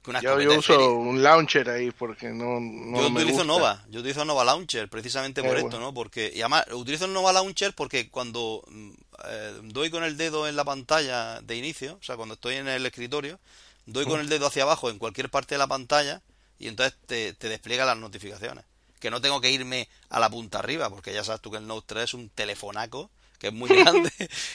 que 0.10 0.28
una 0.28 0.41
Yo, 0.41 0.41
yo 0.41 0.57
uso 0.57 0.95
un 0.95 1.22
launcher 1.22 1.70
ahí 1.70 1.91
porque 1.91 2.30
no, 2.30 2.60
no 2.60 3.01
Yo 3.01 3.07
utilizo 3.07 3.43
Nova, 3.43 3.84
yo 3.89 3.99
utilizo 3.99 4.26
Nova 4.26 4.43
Launcher 4.43 4.89
precisamente 4.89 5.43
por 5.43 5.57
esto, 5.57 5.80
¿no? 5.80 5.93
Porque, 5.93 6.32
y 6.34 6.41
además, 6.41 6.66
utilizo 6.72 7.07
Nova 7.07 7.34
Launcher 7.34 7.74
porque 7.74 8.10
cuando 8.10 8.64
mm, 8.68 8.89
eh, 9.26 9.60
doy 9.64 9.89
con 9.89 10.03
el 10.03 10.18
dedo 10.18 10.47
en 10.47 10.55
la 10.55 10.64
pantalla 10.64 11.41
de 11.41 11.55
inicio, 11.55 11.97
o 11.99 12.03
sea, 12.03 12.16
cuando 12.16 12.36
estoy 12.36 12.55
en 12.55 12.68
el 12.68 12.86
escritorio, 12.86 13.39
doy 13.86 14.05
con 14.05 14.20
el 14.20 14.30
dedo 14.30 14.47
hacia 14.47 14.64
abajo 14.64 14.89
en 14.89 14.99
cualquier 14.99 15.30
parte 15.30 15.55
de 15.55 15.60
la 15.60 15.68
pantalla 15.68 16.22
y 16.57 16.68
entonces 16.68 16.95
te, 17.05 17.34
despliega 17.49 17.86
las 17.86 17.97
notificaciones. 17.97 18.66
Que 18.99 19.10
no 19.10 19.22
tengo 19.22 19.39
que 19.39 19.49
irme 19.49 19.88
a 20.10 20.20
la 20.20 20.30
punta 20.30 20.60
arriba, 20.60 20.89
porque 20.89 21.14
ya 21.14 21.24
sabes 21.24 21.41
tú 21.41 21.51
que 21.51 21.57
el 21.57 21.68
Note 21.68 21.86
3 21.88 22.03
es 22.03 22.14
un 22.14 22.30
telefonaco, 22.30 23.10
que 23.39 23.47
es 23.47 23.53
muy 23.53 23.70
grande. 23.84 24.12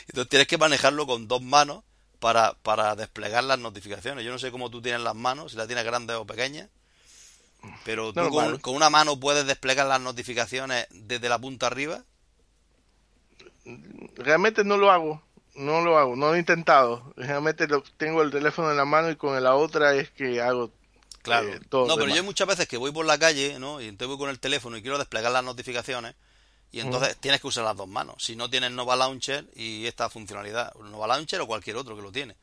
entonces 0.09 0.29
tienes 0.29 0.47
que 0.47 0.59
manejarlo 0.59 1.07
con 1.07 1.27
dos 1.27 1.43
manos 1.43 1.83
para, 2.21 2.55
para 2.63 2.97
desplegar 2.97 3.45
las 3.45 3.59
notificaciones. 3.59 4.25
Yo 4.25 4.33
no 4.33 4.39
sé 4.39 4.51
cómo 4.51 4.71
tú 4.71 4.81
tienes 4.83 5.01
las 5.01 5.15
manos, 5.15 5.53
si 5.53 5.59
las 5.59 5.67
tienes 5.67 5.85
grandes 5.85 6.17
o 6.17 6.27
pequeñas. 6.27 6.69
Pero 7.85 8.13
tú 8.13 8.29
con, 8.29 8.59
con, 8.59 8.75
una 8.75 8.91
mano 8.91 9.19
puedes 9.19 9.47
desplegar 9.47 9.87
las 9.87 10.01
notificaciones 10.01 10.87
desde 10.91 11.29
la 11.29 11.39
punta 11.39 11.67
arriba. 11.67 12.05
Realmente 14.17 14.65
no 14.65 14.77
lo 14.77 14.91
hago 14.91 15.23
no 15.55 15.83
lo 15.83 15.99
hago, 15.99 16.17
no 16.17 16.29
lo 16.29 16.35
he 16.35 16.39
intentado. 16.39 17.13
Realmente 17.17 17.67
lo, 17.69 17.83
tengo 17.97 18.23
el 18.23 18.31
teléfono 18.31 18.71
en 18.71 18.77
la 18.77 18.85
mano 18.85 19.11
y 19.11 19.17
con 19.17 19.41
la 19.43 19.55
otra 19.55 19.95
es 19.95 20.11
que 20.11 20.41
hago 20.41 20.73
Claro. 21.23 21.49
Eh, 21.49 21.61
no, 21.73 21.97
pero 21.97 22.15
yo 22.15 22.23
muchas 22.23 22.47
veces 22.47 22.69
que 22.69 22.77
voy 22.77 22.93
por 22.93 23.07
la 23.07 23.19
calle, 23.19 23.59
¿no? 23.59 23.81
Y 23.81 23.89
entonces 23.89 24.09
voy 24.09 24.19
con 24.19 24.29
el 24.29 24.39
teléfono 24.39 24.77
y 24.77 24.83
quiero 24.83 24.99
desplegar 24.99 25.33
las 25.33 25.43
notificaciones. 25.43 26.15
Y 26.75 26.81
entonces 26.81 27.17
tienes 27.19 27.41
que 27.41 27.47
usar 27.47 27.63
las 27.63 27.77
dos 27.77 27.87
manos. 27.87 28.17
Si 28.19 28.35
no 28.35 28.51
tienes 28.51 28.73
Nova 28.73 28.97
Launcher 28.97 29.47
y 29.55 29.87
esta 29.87 30.11
funcionalidad, 30.11 30.75
Nova 30.75 31.07
Launcher 31.07 31.41
o 31.41 31.47
cualquier 31.47 31.77
otro 31.77 31.95
que 31.95 32.03
lo 32.03 32.11
tiene, 32.11 32.35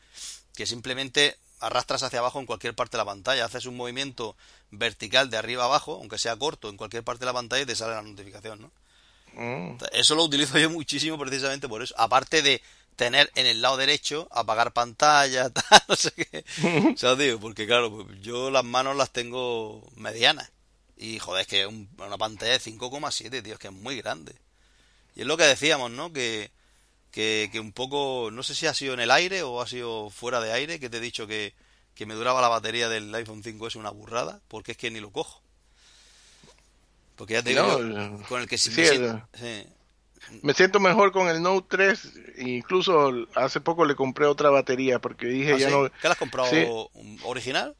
que 0.55 0.65
simplemente 0.65 1.36
arrastras 1.59 2.03
hacia 2.03 2.19
abajo 2.19 2.39
en 2.39 2.45
cualquier 2.45 2.73
parte 2.73 2.95
de 2.95 2.99
la 2.99 3.05
pantalla, 3.05 3.43
haces 3.43 3.65
un 3.65 3.75
movimiento 3.75 4.38
vertical 4.69 5.29
de 5.29 5.36
arriba 5.36 5.63
a 5.63 5.65
abajo, 5.65 5.95
aunque 5.95 6.17
sea 6.17 6.38
corto, 6.38 6.69
en 6.69 6.77
cualquier 6.77 7.03
parte 7.03 7.19
de 7.19 7.25
la 7.25 7.34
pantalla 7.34 7.63
y 7.63 7.65
te 7.65 7.75
sale 7.75 7.93
la 7.93 8.03
notificación, 8.03 8.61
¿no? 8.61 8.71
Mm. 9.34 9.77
Eso 9.91 10.15
lo 10.15 10.23
utilizo 10.23 10.57
yo 10.57 10.69
muchísimo 10.69 11.19
precisamente 11.19 11.67
por 11.67 11.82
eso. 11.82 11.93
Aparte 11.97 12.41
de 12.41 12.61
tener 12.95 13.29
en 13.36 13.47
el 13.47 13.61
lado 13.61 13.75
derecho 13.75 14.29
apagar 14.32 14.71
pantalla, 14.71 15.49
tal, 15.53 15.84
no 15.89 15.95
sé 15.97 16.11
qué. 16.11 16.45
o 16.95 16.97
sea, 16.97 17.15
digo, 17.15 17.38
porque 17.41 17.67
claro, 17.67 17.91
pues, 17.91 18.21
yo 18.21 18.49
las 18.49 18.63
manos 18.63 18.95
las 18.95 19.11
tengo 19.11 19.86
medianas. 19.97 20.49
Y 21.01 21.17
joder, 21.17 21.41
es 21.41 21.47
que 21.47 21.65
una 21.65 22.17
pantalla 22.19 22.51
de 22.51 22.59
5,7, 22.59 23.41
tío, 23.41 23.53
es 23.53 23.59
que 23.59 23.69
es 23.69 23.73
muy 23.73 23.99
grande. 23.99 24.35
Y 25.15 25.21
es 25.21 25.27
lo 25.27 25.35
que 25.35 25.45
decíamos, 25.45 25.89
¿no? 25.89 26.13
Que, 26.13 26.51
que, 27.09 27.49
que, 27.51 27.59
un 27.59 27.71
poco, 27.71 28.29
no 28.31 28.43
sé 28.43 28.53
si 28.53 28.67
ha 28.67 28.73
sido 28.75 28.93
en 28.93 28.99
el 28.99 29.09
aire 29.09 29.41
o 29.41 29.61
ha 29.61 29.67
sido 29.67 30.11
fuera 30.11 30.39
de 30.39 30.53
aire, 30.53 30.79
que 30.79 30.91
te 30.91 30.97
he 30.97 31.01
dicho 31.01 31.25
que, 31.25 31.55
que 31.95 32.05
me 32.05 32.13
duraba 32.13 32.39
la 32.39 32.49
batería 32.49 32.87
del 32.87 33.13
iPhone 33.15 33.41
5S 33.41 33.77
una 33.77 33.89
burrada, 33.89 34.41
porque 34.47 34.73
es 34.73 34.77
que 34.77 34.91
ni 34.91 34.99
lo 34.99 35.09
cojo. 35.09 35.41
Porque 37.15 37.33
ya 37.33 37.41
te 37.41 37.49
digo, 37.49 38.23
con 38.29 38.41
el 38.41 38.47
que 38.47 38.59
sí, 38.59 38.71
me 40.43 40.53
siento 40.53 40.79
mejor 40.79 41.11
con 41.11 41.29
el 41.29 41.41
Note 41.41 41.65
3. 41.69 42.13
Incluso 42.37 43.11
hace 43.33 43.59
poco 43.59 43.85
le 43.85 43.95
compré 43.95 44.27
otra 44.27 44.51
batería 44.51 44.99
porque 44.99 45.25
dije 45.25 45.53
¿Ah, 45.53 45.57
ya 45.57 45.69
no. 45.71 45.89
¿Qué 45.89 46.07
le 46.07 46.09
has 46.09 46.17
comprado? 46.17 46.47
¿Original? 47.23 47.75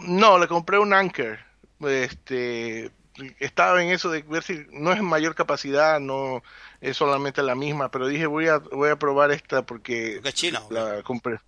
No, 0.00 0.36
le 0.38 0.48
compré 0.48 0.80
un 0.80 0.92
Anker. 0.92 1.49
Este, 1.88 2.90
estaba 3.38 3.82
en 3.82 3.90
eso 3.90 4.10
de 4.10 4.22
ver 4.22 4.42
si 4.42 4.66
no 4.70 4.92
es 4.92 5.02
mayor 5.02 5.34
capacidad, 5.34 6.00
no 6.00 6.42
es 6.80 6.96
solamente 6.96 7.42
la 7.42 7.54
misma, 7.54 7.90
pero 7.90 8.06
dije 8.06 8.26
voy 8.26 8.48
a 8.48 8.58
voy 8.58 8.90
a 8.90 8.96
probar 8.96 9.30
esta 9.30 9.62
porque 9.62 10.20
¿Qué 10.22 10.28
es 10.28 10.34
china? 10.34 10.62
la 10.70 11.02
compré. 11.02 11.38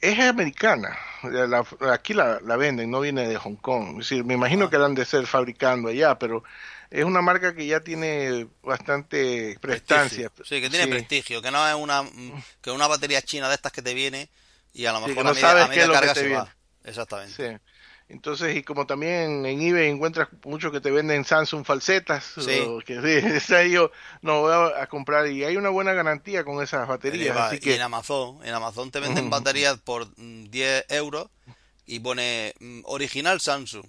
Es 0.00 0.18
americana, 0.18 0.98
la- 1.22 1.64
aquí 1.92 2.12
la, 2.12 2.40
la 2.40 2.56
venden, 2.56 2.90
no 2.90 2.98
viene 3.00 3.28
de 3.28 3.36
Hong 3.36 3.54
Kong. 3.54 3.90
Es 4.00 4.08
decir, 4.08 4.24
me 4.24 4.34
imagino 4.34 4.64
Ah. 4.66 4.70
que 4.70 4.78
la 4.78 4.86
han 4.86 4.96
de 4.96 5.04
ser 5.04 5.26
fabricando 5.28 5.88
allá, 5.90 6.18
pero 6.18 6.42
es 6.90 7.04
una 7.04 7.22
marca 7.22 7.54
que 7.54 7.66
ya 7.66 7.78
tiene 7.80 8.48
bastante 8.64 9.56
prestancia. 9.60 10.28
Prestigio. 10.30 10.44
Sí, 10.44 10.60
que 10.60 10.68
tiene 10.70 10.86
Sí. 10.86 10.90
prestigio, 10.90 11.40
que 11.40 11.52
no 11.52 11.66
es 11.68 11.74
una 11.76 12.02
que 12.60 12.72
una 12.72 12.88
batería 12.88 13.22
china 13.22 13.48
de 13.48 13.54
estas 13.54 13.70
que 13.70 13.80
te 13.80 13.94
viene 13.94 14.28
y 14.72 14.86
a 14.86 14.92
lo 14.92 14.98
Sí, 14.98 15.04
mejor 15.10 15.14
que 15.14 15.20
a 15.20 15.24
no 15.24 15.34
media, 15.34 15.48
sabes 15.48 15.62
a 15.62 15.66
qué 15.66 15.70
media 15.70 15.82
es 15.82 15.88
lo 15.88 15.94
que 15.94 15.98
carga 16.00 16.14
te 16.14 16.20
se 16.20 16.26
viene. 16.26 16.42
va. 16.42 16.56
Exactamente. 16.84 17.32
Sí. 17.60 17.71
Entonces, 18.12 18.54
y 18.54 18.62
como 18.62 18.86
también 18.86 19.46
en 19.46 19.60
eBay 19.62 19.88
encuentras 19.88 20.28
muchos 20.44 20.70
que 20.70 20.82
te 20.82 20.90
venden 20.90 21.24
Samsung 21.24 21.64
falsetas, 21.64 22.22
Sí. 22.36 22.60
o 22.60 22.78
que 22.80 23.00
sí, 23.00 23.70
yo 23.72 23.90
no 24.20 24.42
voy 24.42 24.52
a, 24.52 24.86
comprar 24.86 25.26
y 25.28 25.44
hay 25.44 25.56
una 25.56 25.70
buena 25.70 25.94
garantía 25.94 26.44
con 26.44 26.62
esas 26.62 26.86
baterías, 26.86 27.34
así 27.34 27.56
Y 27.56 27.60
que 27.60 27.74
en 27.74 27.80
Amazon, 27.80 28.38
en 28.44 28.54
Amazon 28.54 28.90
te 28.90 29.00
venden 29.00 29.30
baterías 29.30 29.78
por 29.78 30.06
mm, 30.18 30.50
10 30.50 30.84
euros 30.90 31.28
y 31.86 32.00
pone 32.00 32.54
mm, 32.60 32.80
original 32.84 33.40
Samsung. 33.40 33.86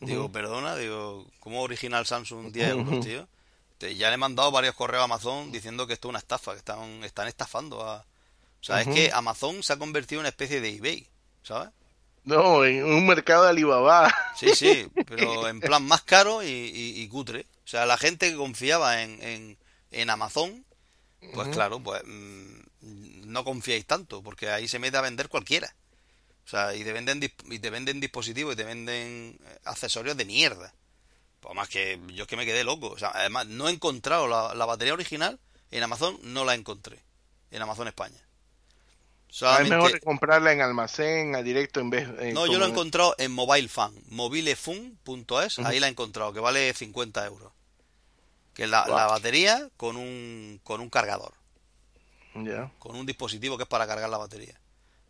Digo, 0.00 0.30
perdona, 0.30 0.76
digo, 0.76 1.26
¿cómo 1.40 1.62
original 1.62 2.04
Samsung 2.04 2.52
10 2.52 2.68
euros, 2.68 3.00
tío? 3.04 3.26
Te- 3.78 3.96
ya 3.96 4.08
le 4.08 4.14
he 4.14 4.18
mandado 4.18 4.50
varios 4.50 4.74
correos 4.74 5.00
a 5.00 5.04
Amazon 5.04 5.50
diciendo 5.50 5.86
que 5.86 5.94
esto 5.94 6.08
es 6.08 6.10
una 6.10 6.18
estafa, 6.18 6.52
que 6.52 6.58
están, 6.58 7.02
están 7.02 7.28
estafando 7.28 7.82
a... 7.82 8.00
O 8.60 8.64
sea, 8.64 8.82
es 8.82 8.88
que 8.88 9.10
Amazon 9.12 9.62
se 9.62 9.72
ha 9.72 9.76
convertido 9.78 10.20
en 10.20 10.24
una 10.24 10.28
especie 10.28 10.60
de 10.60 10.68
eBay, 10.76 11.08
¿sabes? 11.42 11.70
No, 12.28 12.64
en 12.64 12.84
un 12.84 13.06
mercado 13.06 13.44
de 13.44 13.50
Alibaba. 13.50 14.12
Sí, 14.36 14.54
sí, 14.54 14.86
pero 15.06 15.48
en 15.48 15.60
plan 15.60 15.84
más 15.84 16.02
caro 16.02 16.42
y, 16.42 16.46
y- 16.48 17.00
y 17.02 17.08
cutre. 17.08 17.46
O 17.64 17.68
sea, 17.68 17.86
la 17.86 17.98
gente 17.98 18.30
que 18.30 18.36
confiaba 18.36 19.02
en, 19.02 19.22
en, 19.22 19.58
en 19.90 20.10
Amazon, 20.10 20.64
pues 21.34 21.48
claro, 21.48 21.80
pues 21.80 22.02
mm, 22.06 22.60
no 23.32 23.44
confiáis 23.44 23.84
tanto, 23.86 24.22
porque 24.22 24.48
ahí 24.50 24.68
se 24.68 24.78
mete 24.78 24.96
a 24.96 25.02
vender 25.02 25.28
cualquiera. 25.28 25.74
O 26.46 26.48
sea, 26.50 26.74
y 26.74 26.82
te 26.84 26.92
venden, 26.92 27.20
y 27.50 27.58
te 27.58 27.70
venden 27.70 28.00
dispositivos 28.00 28.54
y 28.54 28.56
te 28.56 28.64
venden 28.64 29.38
eh, 29.44 29.58
accesorios 29.64 30.16
de 30.16 30.24
mierda. 30.24 30.72
Pues 31.40 31.54
más 31.54 31.68
que 31.68 32.00
yo 32.14 32.22
es 32.22 32.28
que 32.28 32.36
me 32.36 32.46
quedé 32.46 32.64
loco. 32.64 32.88
O 32.88 32.98
sea, 32.98 33.10
además, 33.14 33.46
no 33.46 33.68
he 33.68 33.72
encontrado 33.72 34.26
la, 34.28 34.54
la 34.54 34.64
batería 34.64 34.94
original 34.94 35.38
en 35.70 35.82
Amazon, 35.82 36.18
no 36.22 36.44
la 36.46 36.54
encontré. 36.54 37.02
En 37.50 37.60
Amazon 37.62 37.88
España. 37.88 38.18
Es 39.30 39.36
Solamente... 39.36 39.76
mejor 39.76 40.00
comprarla 40.00 40.52
en 40.52 40.60
almacén, 40.62 41.34
a 41.36 41.42
directo 41.42 41.80
en 41.80 41.90
vez 41.90 42.08
eh, 42.18 42.32
No, 42.32 42.46
yo 42.46 42.58
lo 42.58 42.64
he 42.66 42.68
encontrado 42.70 43.14
en 43.18 43.30
Mobile 43.32 43.68
Fan, 43.68 43.92
mobilefun.es, 44.08 45.58
ahí 45.60 45.80
la 45.80 45.86
he 45.86 45.90
encontrado, 45.90 46.32
que 46.32 46.40
vale 46.40 46.72
50 46.72 47.26
euros. 47.26 47.52
Que 48.54 48.64
es 48.64 48.70
la, 48.70 48.86
la 48.88 49.06
batería 49.06 49.68
con 49.76 49.96
un, 49.96 50.60
con 50.64 50.80
un 50.80 50.90
cargador, 50.90 51.34
Ya. 52.34 52.70
con 52.78 52.96
un 52.96 53.06
dispositivo 53.06 53.56
que 53.56 53.64
es 53.64 53.68
para 53.68 53.86
cargar 53.86 54.08
la 54.10 54.18
batería. 54.18 54.58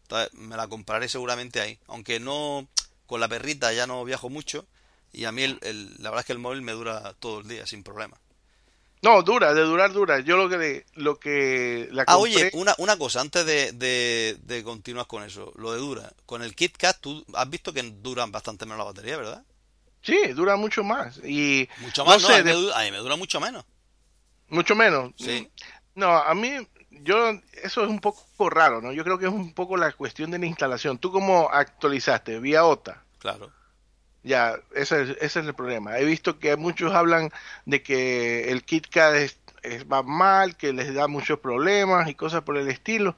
Entonces 0.02 0.32
me 0.34 0.56
la 0.56 0.66
compraré 0.68 1.08
seguramente 1.08 1.60
ahí, 1.60 1.78
aunque 1.86 2.18
no, 2.20 2.66
con 3.06 3.20
la 3.20 3.28
perrita 3.28 3.72
ya 3.72 3.86
no 3.86 4.04
viajo 4.04 4.28
mucho 4.30 4.66
y 5.12 5.24
a 5.24 5.32
mí 5.32 5.42
el, 5.42 5.58
el- 5.62 5.94
la 6.02 6.10
verdad 6.10 6.20
es 6.20 6.26
que 6.26 6.32
el 6.32 6.38
móvil 6.38 6.62
me 6.62 6.72
dura 6.72 7.14
todo 7.20 7.40
el 7.40 7.48
día 7.48 7.66
sin 7.66 7.82
problema. 7.82 8.18
No, 9.02 9.22
dura, 9.22 9.54
de 9.54 9.62
durar 9.62 9.92
dura. 9.92 10.20
Yo 10.20 10.36
lo 10.36 10.48
que 10.48 10.84
lo 10.94 11.18
que 11.20 11.88
la 11.92 12.04
Ah, 12.06 12.16
oye, 12.18 12.50
una, 12.54 12.74
una 12.78 12.96
cosa, 12.96 13.20
antes 13.20 13.46
de, 13.46 13.72
de, 13.72 14.36
de 14.42 14.64
continuar 14.64 15.06
con 15.06 15.22
eso, 15.22 15.52
lo 15.56 15.72
de 15.72 15.78
dura. 15.78 16.10
Con 16.26 16.42
el 16.42 16.54
KitKat 16.54 17.00
tú 17.00 17.24
has 17.34 17.48
visto 17.48 17.72
que 17.72 17.82
duran 17.82 18.32
bastante 18.32 18.64
menos 18.66 18.78
la 18.78 18.84
batería, 18.84 19.16
¿verdad? 19.16 19.44
sí, 20.00 20.16
dura 20.28 20.56
mucho 20.56 20.82
más 20.84 21.20
y 21.24 21.68
Mucho 21.78 22.04
más, 22.04 22.22
no, 22.22 22.28
sé, 22.28 22.34
a, 22.34 22.38
mí 22.38 22.44
me 22.44 22.50
de- 22.54 22.56
du- 22.60 22.72
a 22.72 22.82
mí 22.82 22.90
me 22.90 22.98
dura 22.98 23.16
mucho 23.16 23.40
menos. 23.40 23.64
mucho 24.48 24.74
menos. 24.74 25.12
Sí. 25.16 25.48
No, 25.94 26.16
a 26.16 26.34
mí, 26.34 26.50
yo, 26.90 27.30
eso 27.62 27.82
es 27.84 27.88
un 27.90 28.00
poco 28.00 28.48
raro, 28.48 28.80
¿no? 28.80 28.92
Yo 28.92 29.04
creo 29.04 29.18
que 29.18 29.26
es 29.26 29.32
un 29.32 29.52
poco 29.52 29.76
la 29.76 29.92
cuestión 29.92 30.30
de 30.30 30.38
la 30.38 30.46
instalación. 30.46 30.98
¿Tú 30.98 31.10
cómo 31.12 31.50
actualizaste? 31.52 32.38
¿Vía 32.40 32.64
OTA? 32.64 33.04
Claro. 33.18 33.52
Ya, 34.22 34.56
ese 34.74 35.02
es, 35.02 35.10
ese 35.20 35.40
es 35.40 35.46
el 35.46 35.54
problema. 35.54 35.98
He 35.98 36.04
visto 36.04 36.38
que 36.38 36.56
muchos 36.56 36.92
hablan 36.94 37.30
de 37.66 37.82
que 37.82 38.50
el 38.50 38.64
KitKat 38.64 39.14
es, 39.14 39.38
es- 39.62 39.84
va 39.86 40.02
mal, 40.02 40.56
que 40.56 40.72
les 40.72 40.92
da 40.94 41.08
muchos 41.08 41.38
problemas 41.38 42.08
y 42.08 42.14
cosas 42.14 42.42
por 42.42 42.56
el 42.56 42.68
estilo. 42.68 43.16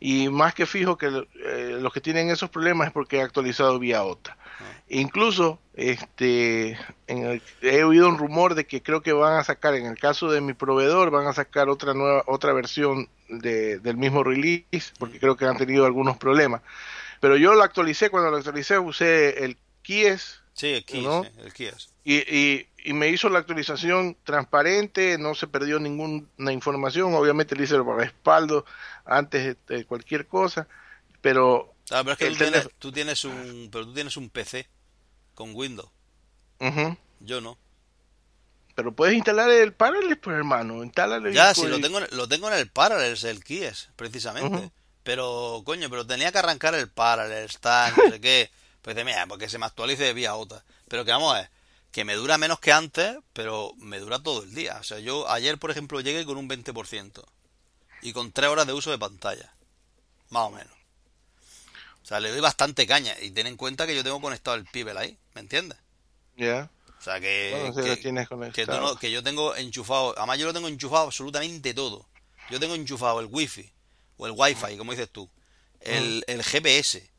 Y 0.00 0.28
más 0.30 0.54
que 0.54 0.66
fijo 0.66 0.96
que 0.98 1.06
eh, 1.44 1.78
los 1.80 1.92
que 1.92 2.00
tienen 2.00 2.30
esos 2.30 2.50
problemas 2.50 2.88
es 2.88 2.92
porque 2.92 3.18
he 3.18 3.22
actualizado 3.22 3.78
vía 3.78 4.02
OTA. 4.04 4.36
Incluso, 4.88 5.60
este, 5.74 6.78
en 7.06 7.24
el- 7.26 7.42
he 7.62 7.84
oído 7.84 8.08
un 8.08 8.18
rumor 8.18 8.54
de 8.54 8.66
que 8.66 8.82
creo 8.82 9.02
que 9.02 9.12
van 9.12 9.38
a 9.38 9.44
sacar, 9.44 9.74
en 9.74 9.86
el 9.86 9.98
caso 9.98 10.30
de 10.30 10.40
mi 10.40 10.54
proveedor, 10.54 11.10
van 11.10 11.26
a 11.26 11.32
sacar 11.34 11.68
otra 11.68 11.94
nueva, 11.94 12.24
otra 12.26 12.52
versión 12.54 13.08
de, 13.28 13.78
del 13.80 13.96
mismo 13.98 14.24
release, 14.24 14.92
porque 14.98 15.20
creo 15.20 15.36
que 15.36 15.44
han 15.46 15.58
tenido 15.58 15.84
algunos 15.86 16.16
problemas. 16.16 16.62
Pero 17.20 17.36
yo 17.36 17.54
lo 17.54 17.62
actualicé, 17.62 18.10
cuando 18.10 18.30
lo 18.30 18.36
actualicé 18.38 18.78
usé 18.78 19.44
el 19.44 19.56
Kies 19.88 20.40
Sí, 20.52 20.66
el 20.74 20.84
Kies, 20.84 21.02
¿No? 21.04 21.22
sí, 21.24 21.30
el 21.38 21.52
Kies. 21.54 21.88
y, 22.04 22.16
y, 22.16 22.68
y 22.84 22.92
me 22.92 23.08
hizo 23.08 23.30
la 23.30 23.38
actualización 23.38 24.16
transparente, 24.22 25.16
no 25.16 25.34
se 25.34 25.46
perdió 25.46 25.78
ninguna 25.78 26.52
información, 26.52 27.14
obviamente 27.14 27.56
le 27.56 27.64
hice 27.64 27.76
el 27.76 27.84
respaldo 27.96 28.66
antes 29.06 29.56
de, 29.66 29.84
cualquier 29.86 30.26
cosa, 30.26 30.68
pero 31.22 31.72
Ah, 31.90 32.02
pero 32.04 32.12
es 32.12 32.18
que 32.18 32.26
tú 32.28 32.36
tienes, 32.36 32.52
teléfono- 32.64 32.74
tú 32.78 32.92
tienes 32.92 33.24
un, 33.24 33.68
pero 33.72 33.86
tú 33.86 33.94
tienes 33.94 34.16
un 34.18 34.28
PC 34.28 34.68
con 35.34 35.54
Windows. 35.54 35.88
Yo 37.20 37.40
no. 37.40 37.56
pero 38.74 38.92
puedes 38.92 39.14
instalar 39.14 39.48
el 39.50 39.72
Parallels, 39.72 40.18
pues 40.22 40.36
hermano, 40.36 40.84
instálale 40.84 41.32
Ya, 41.32 41.54
si 41.54 41.62
pues, 41.62 41.70
lo 41.70 41.80
tengo, 41.80 41.98
en- 41.98 42.08
lo 42.16 42.28
tengo 42.28 42.48
en 42.48 42.58
el 42.58 42.68
Parallels, 42.68 43.24
el 43.24 43.42
Kies, 43.42 43.88
precisamente. 43.96 44.70
Pero, 45.02 45.62
coño, 45.64 45.88
pero 45.88 46.06
tenía 46.06 46.30
que 46.30 46.38
arrancar 46.38 46.74
el 46.74 46.88
Parallels, 46.90 47.58
tal, 47.58 47.94
no 47.96 48.10
sé 48.10 48.20
qué. 48.20 48.50
Pues 48.82 48.96
dice, 48.96 49.04
mira, 49.04 49.26
porque 49.26 49.48
se 49.48 49.58
me 49.58 49.66
actualice 49.66 50.04
de 50.04 50.12
vía 50.14 50.34
otra. 50.34 50.64
Pero 50.88 51.04
que 51.04 51.10
vamos 51.12 51.34
a 51.34 51.38
ver, 51.40 51.50
que 51.92 52.04
me 52.04 52.14
dura 52.14 52.38
menos 52.38 52.60
que 52.60 52.72
antes, 52.72 53.16
pero 53.32 53.72
me 53.78 53.98
dura 53.98 54.18
todo 54.22 54.42
el 54.44 54.54
día. 54.54 54.78
O 54.80 54.84
sea, 54.84 54.98
yo 55.00 55.28
ayer, 55.30 55.58
por 55.58 55.70
ejemplo, 55.70 56.00
llegué 56.00 56.24
con 56.24 56.36
un 56.38 56.48
20% 56.48 57.24
y 58.02 58.12
con 58.12 58.32
3 58.32 58.50
horas 58.50 58.66
de 58.66 58.72
uso 58.74 58.90
de 58.90 58.98
pantalla. 58.98 59.54
Más 60.30 60.44
o 60.44 60.50
menos. 60.50 60.74
O 62.02 62.06
sea, 62.08 62.20
le 62.20 62.30
doy 62.30 62.40
bastante 62.40 62.86
caña. 62.86 63.14
Y 63.20 63.30
ten 63.30 63.46
en 63.46 63.56
cuenta 63.56 63.86
que 63.86 63.94
yo 63.94 64.02
tengo 64.02 64.20
conectado 64.20 64.56
el 64.56 64.66
Pibel 64.66 64.96
ahí, 64.96 65.16
¿me 65.34 65.40
entiendes? 65.42 65.78
ya, 66.36 66.70
O 66.98 67.02
sea, 67.02 67.20
que, 67.20 67.50
bueno, 67.50 67.72
si 67.74 67.80
que, 67.82 67.88
lo 67.88 67.96
tienes 67.98 68.28
que, 68.28 68.28
tú 68.28 68.36
conectado. 68.36 68.80
no- 68.80 68.96
que 68.96 69.10
yo 69.10 69.22
tengo 69.22 69.54
enchufado, 69.56 70.14
además 70.16 70.38
yo 70.38 70.46
lo 70.46 70.52
tengo 70.54 70.68
enchufado 70.68 71.04
absolutamente 71.06 71.74
todo. 71.74 72.06
Yo 72.50 72.58
tengo 72.58 72.74
enchufado 72.74 73.20
el 73.20 73.26
wifi 73.30 73.70
o 74.16 74.26
el 74.26 74.32
wifi, 74.34 74.76
como 74.76 74.92
dices 74.92 75.10
tú, 75.10 75.28
el, 75.80 76.24
el 76.26 76.42
GPS, 76.42 77.10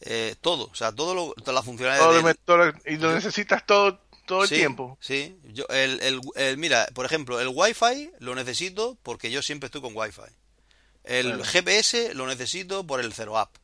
eh, 0.00 0.36
todo, 0.40 0.68
o 0.70 0.74
sea, 0.74 0.92
todo 0.92 1.14
lo, 1.14 1.32
todas 1.34 1.54
las 1.54 1.64
funcionalidades 1.64 2.36
Todo 2.44 2.58
le- 2.58 2.74
y 2.92 2.96
lo 2.96 3.12
necesitas 3.14 3.64
todo 3.66 3.98
todo 4.26 4.42
el 4.44 4.48
Sí, 4.48 4.54
tiempo. 4.56 4.96
Sí, 5.00 5.38
yo, 5.52 5.66
el, 5.68 6.00
el, 6.00 6.20
el- 6.36 6.56
mira, 6.56 6.86
por 6.94 7.04
ejemplo, 7.04 7.40
el 7.40 7.48
Wi-Fi 7.48 8.12
lo 8.20 8.34
necesito 8.34 8.96
porque 9.02 9.30
yo 9.30 9.42
siempre 9.42 9.66
estoy 9.66 9.82
con 9.82 9.94
Wi-Fi. 9.94 10.22
El 11.04 11.28
Bueno. 11.28 11.44
GPS 11.44 12.14
lo 12.14 12.26
necesito 12.26 12.86
por 12.86 13.00
el 13.00 13.12
Zero 13.12 13.36
App, 13.38 13.54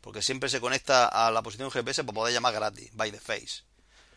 porque 0.00 0.22
siempre 0.22 0.48
se 0.48 0.60
conecta 0.60 1.06
a 1.06 1.30
la 1.30 1.42
posición 1.42 1.70
GPS 1.70 2.04
para 2.04 2.14
poder 2.14 2.32
llamar 2.32 2.54
gratis, 2.54 2.90
by 2.94 3.10
the 3.12 3.20
face. 3.20 3.64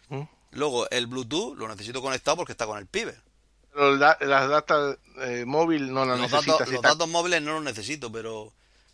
¿Mm? 0.07 0.21
Luego, 0.51 0.89
el 0.91 1.07
Bluetooth 1.07 1.57
lo 1.57 1.67
necesito 1.67 2.01
conectado 2.01 2.37
porque 2.37 2.53
está 2.53 2.65
con 2.65 2.77
el 2.77 2.87
Piber. 2.87 3.21
Pero 3.73 3.95
la- 3.97 4.17
las 4.21 4.47
datas 4.49 4.97
eh, 5.19 5.43
móvil 5.45 5.91
no 5.93 6.05
las 6.05 6.17
Los 6.19 6.31
necesitas. 6.31 6.59
datos, 6.59 6.73
los 6.73 6.81
datos 6.81 7.07
móviles 7.09 7.41
no 7.41 7.53
los 7.55 7.63
necesito, 7.63 8.09
pero 8.11 8.53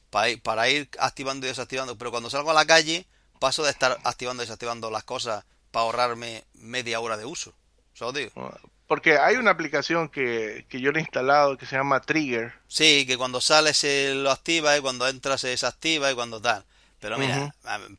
para 0.09 0.29
ir, 0.29 0.41
para 0.41 0.69
ir 0.69 0.89
activando 0.99 1.45
y 1.45 1.49
desactivando. 1.49 1.97
Pero 1.97 2.11
cuando 2.11 2.29
salgo 2.29 2.51
a 2.51 2.53
la 2.53 2.65
calle, 2.65 3.05
paso 3.39 3.63
de 3.63 3.71
estar 3.71 3.97
activando 4.03 4.43
y 4.43 4.45
desactivando 4.45 4.91
las 4.91 5.03
cosas 5.03 5.45
para 5.71 5.83
ahorrarme 5.83 6.43
media 6.53 6.99
hora 6.99 7.17
de 7.17 7.25
uso. 7.25 7.53
¿Sabes 7.93 8.13
digo? 8.15 8.51
Porque 8.87 9.17
hay 9.17 9.35
una 9.35 9.51
aplicación 9.51 10.07
que, 10.07 10.65
que 10.69 10.79
yo 10.79 10.91
le 10.91 10.99
he 10.99 11.01
instalado 11.01 11.57
que 11.57 11.65
se 11.65 11.75
llama 11.75 11.99
Trigger. 12.01 12.53
Sí, 12.67 13.05
que 13.05 13.17
cuando 13.17 13.41
sale 13.41 13.73
se 13.73 14.13
lo 14.15 14.31
activa 14.31 14.77
y 14.77 14.81
cuando 14.81 15.07
entra 15.07 15.37
se 15.37 15.49
desactiva 15.49 16.11
y 16.11 16.15
cuando 16.15 16.41
tal. 16.41 16.63
Pero 16.99 17.17
mira, 17.17 17.53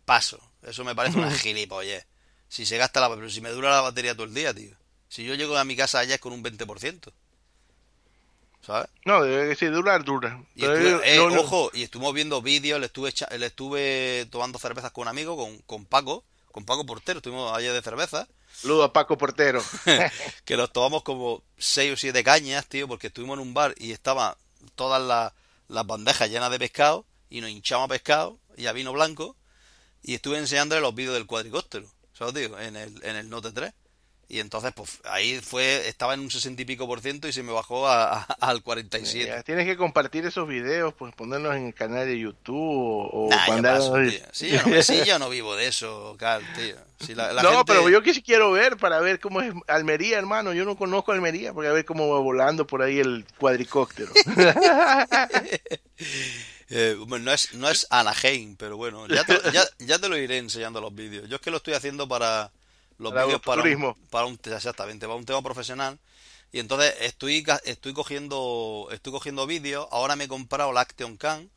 paso. 0.04 0.40
Eso 0.62 0.84
me 0.84 0.94
parece 0.94 1.18
una 1.18 1.30
gilipollez. 1.30 2.06
Si 2.48 2.64
se 2.64 2.78
gasta 2.78 3.00
la... 3.00 3.14
Pero 3.14 3.28
si 3.28 3.40
me 3.40 3.50
dura 3.50 3.70
la 3.70 3.80
batería 3.80 4.14
todo 4.14 4.24
el 4.24 4.34
día, 4.34 4.54
tío. 4.54 4.74
Si 5.08 5.24
yo 5.24 5.34
llego 5.34 5.56
a 5.56 5.64
mi 5.64 5.76
casa 5.76 5.98
allá 5.98 6.14
es 6.14 6.20
con 6.20 6.32
un 6.32 6.42
20%. 6.42 7.12
¿Sabes? 8.68 8.88
No, 9.06 9.22
debe 9.22 9.46
decir 9.46 9.72
durar, 9.72 10.04
dura. 10.04 10.44
Y 10.54 10.64
estuve- 10.66 10.90
yo- 10.90 11.02
eh, 11.02 11.16
no- 11.16 11.40
ojo, 11.40 11.70
y 11.72 11.82
estuvimos 11.84 12.12
viendo 12.12 12.42
vídeos, 12.42 12.78
le 12.78 12.86
estuve, 12.86 13.12
le 13.38 13.46
estuve 13.46 14.26
tomando 14.30 14.58
cervezas 14.58 14.92
con 14.92 15.02
un 15.02 15.08
amigo, 15.08 15.36
con, 15.38 15.56
con 15.62 15.86
Paco, 15.86 16.22
con 16.52 16.64
Paco 16.66 16.84
Portero, 16.84 17.18
estuvimos 17.20 17.56
ayer 17.56 17.72
de 17.72 17.80
cerveza, 17.82 18.28
Saludo 18.52 18.82
a 18.84 18.92
Paco 18.92 19.16
Portero. 19.16 19.62
que 20.44 20.56
nos 20.56 20.70
tomamos 20.72 21.02
como 21.02 21.42
seis 21.56 21.92
o 21.92 21.96
siete 21.96 22.22
cañas, 22.24 22.66
tío, 22.66 22.86
porque 22.88 23.06
estuvimos 23.06 23.38
en 23.38 23.42
un 23.46 23.54
bar 23.54 23.74
y 23.78 23.92
estaban 23.92 24.34
todas 24.74 25.00
las, 25.00 25.32
las 25.68 25.86
bandejas 25.86 26.28
llenas 26.28 26.50
de 26.50 26.58
pescado 26.58 27.06
y 27.30 27.40
nos 27.40 27.50
hinchamos 27.50 27.86
a 27.86 27.88
pescado 27.88 28.38
y 28.56 28.66
a 28.66 28.72
vino 28.72 28.92
blanco 28.92 29.36
y 30.02 30.14
estuve 30.14 30.38
enseñándole 30.38 30.80
los 30.82 30.94
vídeos 30.94 31.14
del 31.14 31.26
cuadricóptero, 31.26 31.86
¿sabes, 32.12 32.34
tío? 32.34 32.58
En 32.58 32.76
el, 32.76 33.02
en 33.04 33.16
el 33.16 33.30
Note 33.30 33.52
3. 33.52 33.72
Y 34.30 34.40
entonces, 34.40 34.72
pues 34.76 35.00
ahí 35.04 35.40
fue, 35.40 35.88
estaba 35.88 36.12
en 36.12 36.20
un 36.20 36.30
60 36.30 36.60
y 36.60 36.64
pico 36.66 36.86
por 36.86 37.00
ciento 37.00 37.28
y 37.28 37.32
se 37.32 37.42
me 37.42 37.50
bajó 37.50 37.88
a, 37.88 38.24
al 38.24 38.62
47. 38.62 39.26
Ya, 39.26 39.42
tienes 39.42 39.64
que 39.64 39.78
compartir 39.78 40.26
esos 40.26 40.46
videos, 40.46 40.92
pues 40.92 41.14
ponerlos 41.14 41.56
en 41.56 41.68
el 41.68 41.74
canal 41.74 42.06
de 42.06 42.18
YouTube 42.18 42.54
o, 43.10 43.28
Nah, 43.30 43.46
mandarlos-. 43.48 44.20
Sí, 44.32 44.50
yo 44.50 44.62
no, 44.66 44.82
sí, 44.82 45.00
yo 45.06 45.18
no 45.18 45.30
vivo 45.30 45.56
de 45.56 45.68
eso, 45.68 46.14
Carl, 46.18 46.44
tío. 46.54 46.76
Si 47.00 47.14
la- 47.14 47.32
la 47.32 47.42
no, 47.42 47.50
gente- 47.56 47.64
pero 47.72 47.88
yo 47.88 48.02
que 48.02 48.12
sí 48.12 48.20
quiero 48.22 48.52
ver 48.52 48.76
para 48.76 49.00
ver 49.00 49.18
cómo 49.18 49.40
es 49.40 49.54
Almería, 49.66 50.18
hermano. 50.18 50.52
Yo 50.52 50.66
no 50.66 50.76
conozco 50.76 51.12
Almería, 51.12 51.54
porque 51.54 51.68
a 51.70 51.72
ver 51.72 51.86
cómo 51.86 52.10
va 52.10 52.20
volando 52.20 52.66
por 52.66 52.82
ahí 52.82 52.98
el 52.98 53.24
cuadricóptero. 53.38 54.12
Eh, 56.70 56.96
bueno, 57.06 57.24
no 57.24 57.32
es, 57.32 57.54
no 57.54 57.70
es 57.70 57.86
Anaheim, 57.88 58.54
pero 58.56 58.76
bueno, 58.76 59.08
ya 59.08 59.24
te, 59.24 59.38
ya, 59.52 59.64
ya 59.78 59.98
te 59.98 60.06
lo 60.10 60.18
iré 60.18 60.36
enseñando 60.36 60.82
los 60.82 60.94
vídeos. 60.94 61.26
Yo 61.26 61.36
es 61.36 61.40
que 61.40 61.50
lo 61.50 61.56
estoy 61.56 61.72
haciendo 61.72 62.06
para 62.06 62.52
los 62.98 63.16
vídeos 63.16 63.40
para 63.42 63.64
un, 63.64 63.78
para 64.10 64.26
un 64.26 64.38
exactamente, 64.44 65.06
para 65.06 65.18
un 65.18 65.26
tema 65.26 65.42
profesional. 65.42 65.98
Y 66.52 66.60
entonces 66.60 66.94
estoy 67.00 67.44
estoy 67.64 67.92
cogiendo 67.94 68.88
estoy 68.92 69.12
cogiendo 69.12 69.46
vídeos. 69.46 69.88
Ahora 69.90 70.16
me 70.16 70.24
he 70.24 70.28
comprado 70.28 70.72
la 70.72 70.82
Action 70.82 71.16
Cam. 71.16 71.50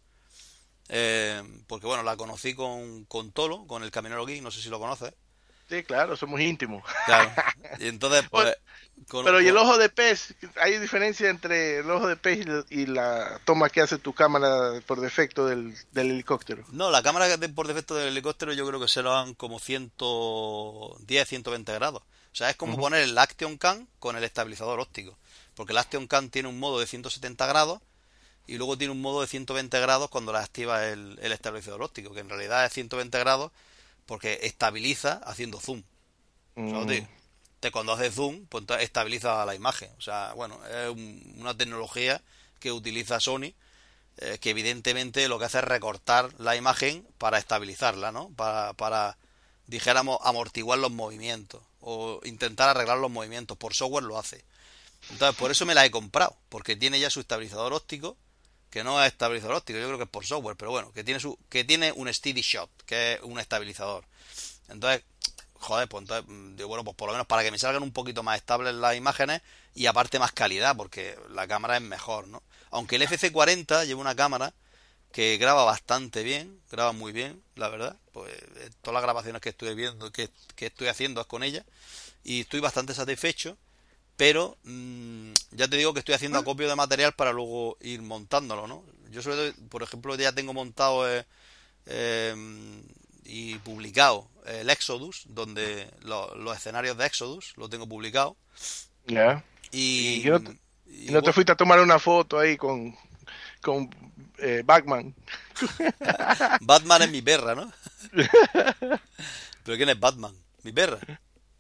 eh, 0.90 1.42
porque 1.68 1.88
bueno, 1.88 2.04
la 2.04 2.18
conocí 2.18 2.54
con, 2.56 3.06
con 3.06 3.32
Tolo, 3.32 3.66
con 3.68 3.84
el 3.84 3.92
camionero 3.92 4.26
geek, 4.26 4.42
no 4.44 4.52
sé 4.52 4.62
si 4.62 4.70
lo 4.70 4.80
conoces. 4.80 5.14
Sí, 5.72 5.84
claro, 5.84 6.16
somos 6.18 6.40
íntimos. 6.42 6.84
Claro. 7.08 7.32
Y 7.80 7.88
entonces, 7.88 8.24
pues. 8.30 8.56
con- 9.08 9.26
Pero 9.26 9.42
¿y 9.42 9.48
el 9.48 9.58
ojo 9.58 9.78
de 9.80 9.90
pez? 9.90 10.36
¿Hay 10.62 10.78
diferencia 10.78 11.30
entre 11.30 11.80
el 11.80 11.90
ojo 11.90 12.08
de 12.08 12.16
pez 12.18 12.46
y 12.70 12.86
la 12.86 13.40
toma 13.46 13.70
que 13.70 13.82
hace 13.82 13.98
tu 13.98 14.14
cámara 14.14 14.80
por 14.86 15.00
defecto 15.02 15.48
del, 15.48 15.74
del 15.92 16.12
helicóptero? 16.12 16.64
No, 16.72 16.92
la 16.92 17.02
cámara 17.02 17.36
de- 17.38 17.50
por 17.50 17.68
defecto 17.68 17.96
del 17.96 18.10
helicóptero 18.10 18.54
yo 18.54 18.68
creo 18.68 18.80
que 18.80 18.88
se 18.88 19.02
lo 19.02 19.12
dan 19.12 19.34
como 19.34 19.60
110, 19.60 21.28
120 21.28 21.74
grados. 21.74 22.02
O 22.04 22.36
sea, 22.36 22.50
es 22.50 22.56
como 22.56 22.78
poner 22.78 23.02
el 23.02 23.18
Action 23.18 23.58
Cam 23.58 23.88
con 24.00 24.16
el 24.16 24.24
estabilizador 24.24 24.80
óptico. 24.80 25.18
Porque 25.56 25.74
el 25.74 25.78
Action 25.80 26.08
Cam 26.08 26.30
tiene 26.30 26.48
un 26.48 26.60
modo 26.60 26.80
de 26.80 26.88
170 26.88 27.46
grados 27.46 27.82
y 28.48 28.58
luego 28.58 28.78
tiene 28.78 28.92
un 28.94 29.02
modo 29.02 29.22
de 29.22 29.28
120 29.28 29.80
grados 29.82 30.10
cuando 30.10 30.32
la 30.32 30.40
activa 30.40 30.88
el, 30.88 31.20
el 31.22 31.32
estabilizador 31.34 31.82
óptico, 31.84 32.14
que 32.14 32.22
en 32.22 32.30
realidad 32.30 32.66
es 32.66 32.72
120 32.74 33.20
grados 33.20 33.52
porque 34.12 34.40
estabiliza 34.44 35.22
haciendo 35.24 35.58
zoom. 35.62 35.84
¿sabes, 36.54 36.66
Mm. 36.66 36.76
Entonces, 36.82 37.72
cuando 37.72 37.94
hace 37.94 38.12
zoom, 38.12 38.46
pues 38.48 38.66
estabiliza 38.82 39.46
la 39.46 39.56
imagen. 39.56 39.90
O 39.98 40.02
sea, 40.02 40.34
bueno, 40.36 40.60
es 40.68 40.90
un- 40.90 41.36
una 41.38 41.56
tecnología 41.56 42.22
que 42.60 42.74
utiliza 42.74 43.22
Sony, 43.22 43.54
eh, 44.18 44.38
que 44.42 44.50
evidentemente 44.50 45.30
lo 45.30 45.40
que 45.40 45.46
hace 45.46 45.60
es 45.60 45.64
recortar 45.64 46.34
la 46.40 46.58
imagen 46.58 47.08
para 47.20 47.38
estabilizarla, 47.38 48.12
¿no? 48.12 48.32
Para, 48.36 48.74
para, 48.74 49.18
dijéramos, 49.68 50.18
amortiguar 50.24 50.78
los 50.80 50.92
movimientos 50.92 51.62
o 51.80 52.20
intentar 52.26 52.68
arreglar 52.68 52.98
los 52.98 53.12
movimientos. 53.12 53.58
Por 53.58 53.74
software 53.74 54.04
lo 54.04 54.20
hace. 54.20 54.44
Entonces, 55.10 55.38
por 55.40 55.52
eso 55.52 55.66
me 55.66 55.74
la 55.74 55.86
he 55.86 55.90
comprado, 55.90 56.36
porque 56.50 56.76
tiene 56.76 57.00
ya 57.00 57.10
su 57.10 57.22
estabilizador 57.22 57.72
óptico, 57.72 58.18
que 58.72 58.84
no 58.84 59.04
es 59.04 59.12
estabilizador 59.12 59.58
óptico, 59.58 59.78
yo 59.78 59.86
creo 59.86 59.98
que 59.98 60.06
es 60.06 60.10
por 60.10 60.26
software, 60.26 60.56
pero 60.56 60.72
bueno, 60.72 60.92
que 60.94 61.04
tiene 61.04 61.20
su 61.20 61.38
que 61.50 61.64
tiene 61.64 61.92
un 61.92 62.12
steady 62.12 62.42
shot, 62.42 62.70
que 62.86 63.14
es 63.14 63.20
un 63.22 63.40
estabilizador. 63.40 64.06
Entonces, 64.70 65.04
joder, 65.56 65.88
pues 65.88 66.04
entonces, 66.04 66.26
mm, 66.28 66.56
digo, 66.56 66.70
bueno, 66.70 66.84
pues 66.84 66.96
por 66.96 67.08
lo 67.08 67.14
menos 67.14 67.28
para 67.28 67.44
que 67.44 67.52
me 67.52 67.60
salgan 67.60 67.84
un 67.84 67.92
poquito 67.92 68.24
más 68.24 68.38
estables 68.38 68.74
las 68.74 68.96
imágenes 68.96 69.42
y 69.76 69.86
aparte 69.86 70.20
más 70.20 70.32
calidad, 70.32 70.76
porque 70.76 71.18
la 71.30 71.48
cámara 71.48 71.76
es 71.78 71.84
mejor, 71.84 72.28
¿no? 72.28 72.42
Aunque 72.72 72.96
el 72.96 73.04
FC40 73.04 73.86
lleva 73.86 74.02
una 74.02 74.16
cámara 74.16 74.54
que 75.12 75.38
graba 75.38 75.66
bastante 75.66 76.24
bien, 76.24 76.62
graba 76.72 76.94
muy 76.94 77.12
bien, 77.12 77.44
la 77.56 77.70
verdad. 77.70 77.98
Pues 78.14 78.34
eh, 78.34 78.70
todas 78.82 78.94
las 78.94 79.04
grabaciones 79.04 79.42
que 79.42 79.50
estoy 79.50 79.76
viendo, 79.76 80.12
que, 80.12 80.30
que 80.56 80.68
estoy 80.68 80.88
haciendo 80.88 81.22
es 81.22 81.28
con 81.28 81.44
ella 81.44 81.66
y 82.24 82.42
estoy 82.42 82.62
bastante 82.62 82.94
satisfecho. 82.94 83.58
Pero 84.22 84.56
mm, 84.66 85.32
ya 85.54 85.68
te 85.68 85.78
digo 85.78 85.94
que 85.96 86.00
estoy 86.00 86.14
haciendo 86.14 86.38
acopio 86.38 86.70
de 86.70 86.76
material 86.76 87.14
para 87.14 87.34
luego 87.34 87.76
ir 87.82 88.04
montándolo, 88.04 88.68
¿no? 88.68 88.84
Yo 89.10 89.24
sobre 89.24 89.36
todo, 89.52 89.68
por 89.70 89.82
ejemplo, 89.82 90.14
ya 90.16 90.32
tengo 90.32 90.54
montado 90.54 91.10
eh, 91.10 91.26
eh, 91.88 92.36
y 93.24 93.56
publicado 93.60 94.28
el 94.46 94.70
Exodus, 94.70 95.24
donde 95.26 95.90
lo- 96.04 96.36
los 96.36 96.56
escenarios 96.56 96.98
de 96.98 97.08
Exodus 97.08 97.54
lo 97.58 97.68
tengo 97.68 97.88
publicado. 97.88 98.38
Ya. 99.08 99.44
Y, 99.72 100.22
¿Y 100.28 100.30
no 100.30 100.40
te- 100.40 100.52
y 100.86 101.08
¿Y 101.08 101.12
no 101.12 101.24
te 101.24 101.32
bueno, 101.32 101.34
fuiste 101.34 101.52
a 101.54 101.56
tomar 101.56 101.80
una 101.80 101.98
foto 101.98 102.38
ahí 102.38 102.58
con, 102.58 102.96
con 103.62 103.90
eh, 104.38 104.62
Batman? 104.64 105.16
Batman 106.60 107.02
es 107.04 107.10
mi 107.10 107.22
perra, 107.24 107.56
¿no? 107.56 107.72
¿Pero 109.64 109.78
quién 109.78 109.90
es 109.90 110.00
Batman? 110.00 110.36
¿Mi 110.64 110.72
perra? 110.72 111.00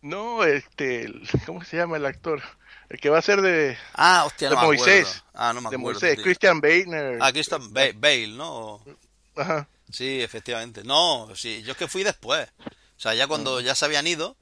No, 0.01 0.43
este, 0.43 1.11
¿cómo 1.45 1.63
se 1.63 1.77
llama 1.77 1.97
el 1.97 2.05
actor? 2.05 2.41
El 2.89 2.99
que 2.99 3.09
va 3.09 3.19
a 3.19 3.21
ser 3.21 3.41
de, 3.41 3.77
Ah, 3.93 4.23
hostia, 4.25 4.49
de 4.49 4.55
no 4.55 4.61
me 4.61 4.67
Moisés. 4.67 5.23
Ah, 5.33 5.53
no 5.53 5.61
me 5.61 5.69
de 5.69 5.75
acuerdo. 5.75 5.99
Moisés, 5.99 6.15
tío. 6.15 6.23
Christian 6.23 6.59
Bale. 6.59 7.17
Ah, 7.21 7.31
Christian 7.31 7.73
Ba- 7.73 7.91
Bale, 7.95 8.27
¿no? 8.29 8.83
Ajá. 9.35 9.67
Sí, 9.91 10.21
efectivamente. 10.21 10.83
No, 10.83 11.29
sí, 11.35 11.61
yo 11.63 11.71
es 11.73 11.77
que 11.77 11.87
fui 11.87 12.03
después. 12.03 12.49
O 12.59 12.99
sea, 12.99 13.13
ya 13.13 13.27
cuando 13.27 13.61
ya 13.61 13.75
se 13.75 13.85
habían 13.85 14.07
ido, 14.07 14.35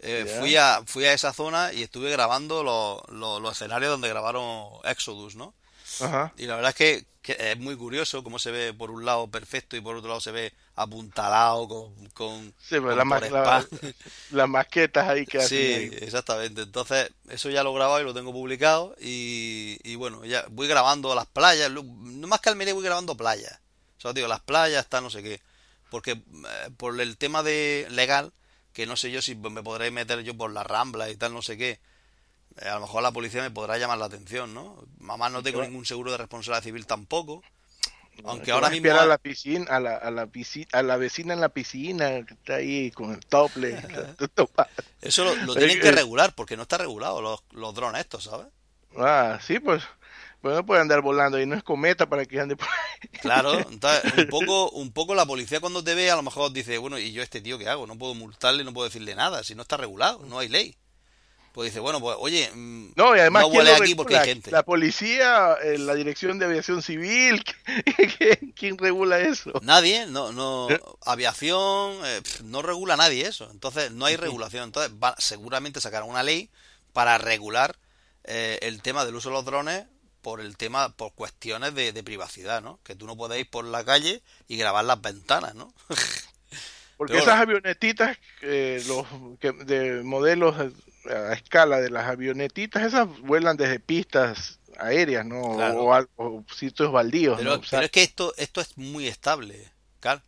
eh, 0.00 0.36
fui, 0.38 0.56
a, 0.56 0.82
fui 0.86 1.04
a 1.04 1.12
esa 1.12 1.32
zona 1.32 1.72
y 1.72 1.82
estuve 1.82 2.10
grabando 2.10 2.62
los, 2.62 3.02
los, 3.10 3.40
los 3.42 3.52
escenarios 3.52 3.90
donde 3.90 4.08
grabaron 4.08 4.68
Exodus, 4.84 5.34
¿no? 5.34 5.54
Ajá. 6.00 6.32
Y 6.36 6.46
la 6.46 6.56
verdad 6.56 6.70
es 6.70 6.76
que, 6.76 7.06
que 7.22 7.36
es 7.52 7.58
muy 7.58 7.76
curioso 7.76 8.22
cómo 8.24 8.38
se 8.38 8.50
ve 8.50 8.72
por 8.72 8.90
un 8.90 9.04
lado 9.04 9.28
perfecto 9.30 9.76
y 9.76 9.80
por 9.80 9.96
otro 9.96 10.08
lado 10.08 10.20
se 10.20 10.30
ve 10.32 10.52
apuntalado 10.74 11.68
con... 11.68 12.08
con 12.10 12.54
Sí, 12.58 12.76
pero 12.76 12.88
con 12.88 12.98
la 12.98 13.04
ma- 13.04 13.20
por 13.20 13.30
la- 13.30 13.60
spam. 13.62 13.92
las 14.32 14.48
maquetas 14.48 15.08
ahí 15.08 15.26
que. 15.26 15.40
Sí, 15.42 15.56
ahí. 15.56 15.90
exactamente. 16.00 16.62
Entonces, 16.62 17.10
eso 17.28 17.50
ya 17.50 17.62
lo 17.62 17.72
he 17.72 17.74
grabado 17.74 18.00
y 18.00 18.04
lo 18.04 18.14
tengo 18.14 18.32
publicado. 18.32 18.94
Y, 19.00 19.78
y 19.84 19.96
bueno, 19.96 20.24
ya 20.24 20.44
voy 20.50 20.68
grabando 20.68 21.14
las 21.14 21.26
playas. 21.26 21.70
No 21.70 22.26
más 22.28 22.40
que 22.40 22.48
Almería, 22.50 22.74
voy 22.74 22.84
grabando 22.84 23.16
playas. 23.16 23.60
O 23.98 24.00
sea, 24.00 24.12
digo, 24.12 24.28
las 24.28 24.40
playas, 24.40 24.84
está 24.84 25.00
no 25.00 25.10
sé 25.10 25.22
qué. 25.22 25.40
Porque 25.90 26.12
eh, 26.12 26.70
por 26.76 27.00
el 27.00 27.16
tema 27.16 27.42
de 27.42 27.86
legal, 27.90 28.32
que 28.72 28.86
no 28.86 28.94
sé 28.96 29.10
yo 29.10 29.20
si 29.22 29.34
me 29.34 29.62
podré 29.62 29.90
meter 29.90 30.20
yo 30.22 30.36
por 30.36 30.52
la 30.52 30.62
rambla 30.62 31.10
y 31.10 31.16
tal, 31.16 31.32
no 31.34 31.42
sé 31.42 31.56
qué. 31.58 31.80
Eh, 32.62 32.68
a 32.68 32.74
lo 32.74 32.80
mejor 32.82 33.02
la 33.02 33.12
policía 33.12 33.42
me 33.42 33.50
podrá 33.50 33.78
llamar 33.78 33.98
la 33.98 34.06
atención, 34.06 34.54
¿no? 34.54 34.82
Mamá 34.98 35.28
no 35.30 35.42
tengo 35.42 35.62
ningún 35.62 35.84
seguro 35.86 36.10
de 36.12 36.18
responsabilidad 36.18 36.62
civil 36.64 36.86
tampoco. 36.86 37.42
Aunque 38.24 38.50
ahora 38.50 38.68
mismo... 38.68 38.90
a 38.92 39.06
la 39.06 39.16
piscina, 39.18 39.66
a 39.68 39.78
la, 39.78 39.96
a 39.96 40.10
la 40.10 40.26
piscina, 40.26 40.66
a 40.72 40.82
la 40.82 40.96
vecina 40.96 41.34
en 41.34 41.40
la 41.40 41.50
piscina 41.50 42.24
que 42.26 42.34
está 42.34 42.54
ahí 42.56 42.90
con 42.90 43.12
el 43.12 43.20
tople. 43.20 43.76
Eso 45.00 45.24
lo, 45.24 45.34
lo 45.36 45.54
Pero 45.54 45.66
tienen 45.66 45.76
que 45.76 45.82
que- 45.82 45.92
regular, 45.92 46.34
porque 46.34 46.56
no 46.56 46.62
está 46.62 46.78
regulado 46.78 47.22
los, 47.22 47.40
los 47.52 47.74
drones 47.74 48.00
estos, 48.00 48.24
¿sabes? 48.24 48.48
ah, 48.96 49.38
sí, 49.40 49.60
pues, 49.60 49.84
pues 50.42 50.56
no 50.56 50.66
puede 50.66 50.80
andar 50.80 51.00
volando 51.02 51.40
y 51.40 51.46
no 51.46 51.54
es 51.54 51.62
cometa 51.62 52.08
para 52.08 52.24
que 52.24 52.40
ande 52.40 52.56
por 52.56 52.66
ahí. 52.66 53.08
Claro, 53.20 53.52
entonces 53.70 54.12
un 54.16 54.26
poco, 54.26 54.70
un 54.70 54.92
poco 54.92 55.14
la 55.14 55.24
policía 55.26 55.60
cuando 55.60 55.84
te 55.84 55.94
ve 55.94 56.10
a 56.10 56.16
lo 56.16 56.22
mejor 56.22 56.52
dice, 56.52 56.78
bueno, 56.78 56.98
¿y 56.98 57.12
yo 57.12 57.22
este 57.22 57.40
tío 57.40 57.56
qué 57.58 57.68
hago? 57.68 57.86
No 57.86 57.96
puedo 57.96 58.14
multarle, 58.14 58.64
no 58.64 58.72
puedo 58.74 58.88
decirle 58.88 59.14
nada, 59.14 59.44
si 59.44 59.54
no 59.54 59.62
está 59.62 59.76
regulado, 59.76 60.24
no 60.26 60.40
hay 60.40 60.48
ley. 60.48 60.76
Pues 61.58 61.72
dice, 61.72 61.80
bueno, 61.80 61.98
pues 62.00 62.16
oye, 62.20 62.48
mm, 62.54 62.92
No, 62.94 63.16
y 63.16 63.18
además, 63.18 63.42
no 63.42 63.50
¿quién 63.50 63.58
huele 63.66 63.74
aquí 63.74 63.96
porque 63.96 64.16
hay 64.16 64.28
gente. 64.28 64.52
La 64.52 64.62
policía, 64.62 65.54
eh, 65.54 65.76
la 65.76 65.96
Dirección 65.96 66.38
de 66.38 66.44
Aviación 66.44 66.82
Civil, 66.82 67.42
¿quién, 68.54 68.78
regula 68.78 69.18
eso? 69.18 69.50
Nadie, 69.62 70.06
no, 70.06 70.30
no, 70.30 70.68
aviación, 71.04 71.96
eh, 72.04 72.22
no 72.44 72.62
regula 72.62 72.96
nadie 72.96 73.26
eso. 73.26 73.50
Entonces 73.50 73.90
no 73.90 74.04
hay 74.04 74.14
regulación. 74.14 74.62
Entonces 74.62 74.92
va, 75.02 75.16
seguramente 75.18 75.80
sacarán 75.80 76.08
una 76.08 76.22
ley 76.22 76.48
para 76.92 77.18
regular 77.18 77.76
eh, 78.22 78.60
el 78.62 78.80
tema 78.80 79.04
del 79.04 79.16
uso 79.16 79.30
de 79.30 79.34
los 79.34 79.44
drones 79.44 79.84
por 80.22 80.40
el 80.40 80.56
tema, 80.56 80.90
por 80.90 81.12
cuestiones 81.12 81.74
de, 81.74 81.92
de 81.92 82.04
privacidad, 82.04 82.62
¿no? 82.62 82.78
Que 82.84 82.94
tú 82.94 83.04
no 83.04 83.16
puedes 83.16 83.36
ir 83.36 83.50
por 83.50 83.64
la 83.64 83.84
calle 83.84 84.22
y 84.46 84.58
grabar 84.58 84.84
las 84.84 85.00
ventanas, 85.00 85.56
¿no? 85.56 85.74
Porque 86.98 87.14
esas 87.14 87.26
bueno. 87.38 87.42
avionetitas, 87.58 88.18
eh, 88.42 88.82
los 88.86 89.06
que- 89.40 89.52
de 89.52 90.02
modelos 90.02 90.56
a 91.08 91.32
escala 91.32 91.80
de 91.80 91.88
las 91.90 92.06
avionetitas, 92.06 92.82
esas 92.82 93.08
vuelan 93.20 93.56
desde 93.56 93.80
pistas 93.80 94.58
aéreas, 94.78 95.24
¿no? 95.24 95.54
Claro. 95.56 96.08
O, 96.16 96.44
sitios 96.54 96.92
baldíos, 96.92 97.38
Pero, 97.38 97.54
¿no? 97.54 97.60
O 97.60 97.64
sea, 97.64 97.78
pero 97.78 97.86
es 97.86 97.90
que 97.92 98.02
esto, 98.02 98.34
esto 98.36 98.60
es 98.60 98.76
muy 98.76 99.06
estable, 99.06 99.72
Carl. 100.00 100.20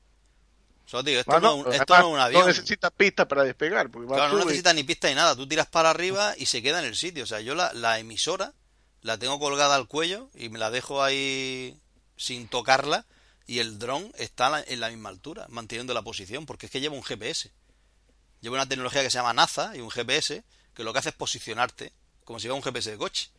Digo, 1.04 1.20
esto, 1.20 1.32
ah, 1.32 1.38
no, 1.40 1.40
no, 1.40 1.60
es 1.60 1.66
un- 1.66 1.72
esto 1.74 1.94
además, 1.94 2.00
no 2.02 2.08
es 2.08 2.14
un 2.14 2.20
avión. 2.20 2.40
no 2.42 2.46
necesita 2.48 2.90
pista 2.90 3.28
para 3.28 3.44
despegar. 3.44 3.90
Porque 3.90 4.08
Claro, 4.08 4.32
no 4.32 4.40
y- 4.40 4.44
necesita 4.46 4.72
ni 4.72 4.82
pista 4.82 5.08
ni 5.08 5.14
nada. 5.14 5.36
Tú 5.36 5.46
tiras 5.46 5.68
para 5.68 5.90
arriba 5.90 6.34
y 6.36 6.46
se 6.46 6.62
queda 6.62 6.80
en 6.80 6.86
el 6.86 6.96
sitio. 6.96 7.22
O 7.22 7.26
sea, 7.26 7.40
yo 7.40 7.54
la, 7.54 7.72
la 7.74 8.00
emisora 8.00 8.54
la 9.02 9.16
tengo 9.16 9.38
colgada 9.38 9.76
al 9.76 9.86
cuello 9.86 10.30
y 10.34 10.48
me 10.48 10.58
la 10.58 10.70
dejo 10.70 11.02
ahí 11.04 11.76
sin 12.16 12.48
tocarla 12.48 13.06
y 13.50 13.58
el 13.58 13.80
dron 13.80 14.12
está 14.16 14.62
en 14.64 14.78
la- 14.78 14.90
misma 14.90 15.08
altura, 15.08 15.44
manteniendo 15.48 15.92
la 15.92 16.02
posición, 16.02 16.46
porque 16.46 16.66
es 16.66 16.72
que 16.72 16.80
lleva 16.80 16.94
un 16.94 17.02
GPS. 17.02 17.50
Lleva 18.40 18.54
una 18.54 18.68
tecnología 18.68 19.02
que 19.02 19.10
se 19.10 19.18
llama 19.18 19.32
NASA 19.32 19.76
y 19.76 19.80
un 19.80 19.90
GPS 19.90 20.44
que 20.72 20.84
lo 20.84 20.92
que 20.92 21.00
hace 21.00 21.08
es 21.08 21.16
posicionarte, 21.16 21.92
como 22.24 22.38
si 22.38 22.46
fuera 22.46 22.54
un 22.54 22.62
GPS 22.62 22.92
de 22.92 22.96
coche. 22.96 23.30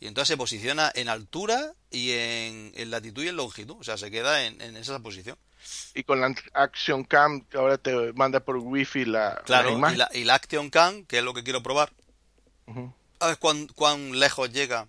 y 0.00 0.06
entonces 0.06 0.28
se 0.28 0.36
posiciona 0.38 0.90
en 0.94 1.10
altura 1.10 1.74
y 1.90 2.12
en, 2.12 2.72
latitud 2.90 3.24
y 3.24 3.28
en 3.28 3.36
longitud, 3.36 3.76
o 3.78 3.84
sea, 3.84 3.98
se 3.98 4.10
queda 4.10 4.42
en, 4.46 4.74
esa 4.74 4.98
posición. 5.00 5.36
Y 5.94 6.02
con 6.02 6.22
la 6.22 6.34
Action 6.54 7.04
Cam 7.04 7.46
ahora 7.52 7.76
te 7.76 8.14
manda 8.14 8.40
por 8.40 8.56
wifi 8.56 9.04
la, 9.04 9.42
claro, 9.44 9.78
Y, 9.78 9.96
la, 9.96 10.08
y 10.14 10.24
la 10.24 10.36
Action 10.36 10.70
Cam, 10.70 11.04
que 11.04 11.18
es 11.18 11.24
lo 11.24 11.34
que 11.34 11.44
quiero 11.44 11.62
probar, 11.62 11.92
a 13.20 13.26
ver 13.26 13.38
cuán, 13.38 13.66
cuán 13.66 14.18
lejos 14.18 14.50
llega 14.50 14.88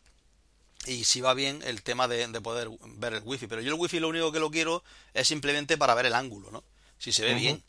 y 0.85 1.03
si 1.05 1.21
va 1.21 1.33
bien 1.33 1.61
el 1.65 1.81
tema 1.83 2.07
de, 2.07 2.27
poder 2.41 2.69
ver 2.97 3.13
el 3.13 3.21
wifi. 3.23 3.47
Pero 3.47 3.61
yo 3.61 3.73
el 3.73 3.79
wifi 3.79 3.99
lo 3.99 4.09
único 4.09 4.31
que 4.31 4.39
lo 4.39 4.51
quiero 4.51 4.83
es 5.13 5.27
simplemente 5.27 5.77
para 5.77 5.95
ver 5.95 6.05
el 6.05 6.13
ángulo, 6.13 6.51
¿no? 6.51 6.63
Si 6.97 7.11
se 7.11 7.23
ve 7.23 7.33
bien. 7.35 7.63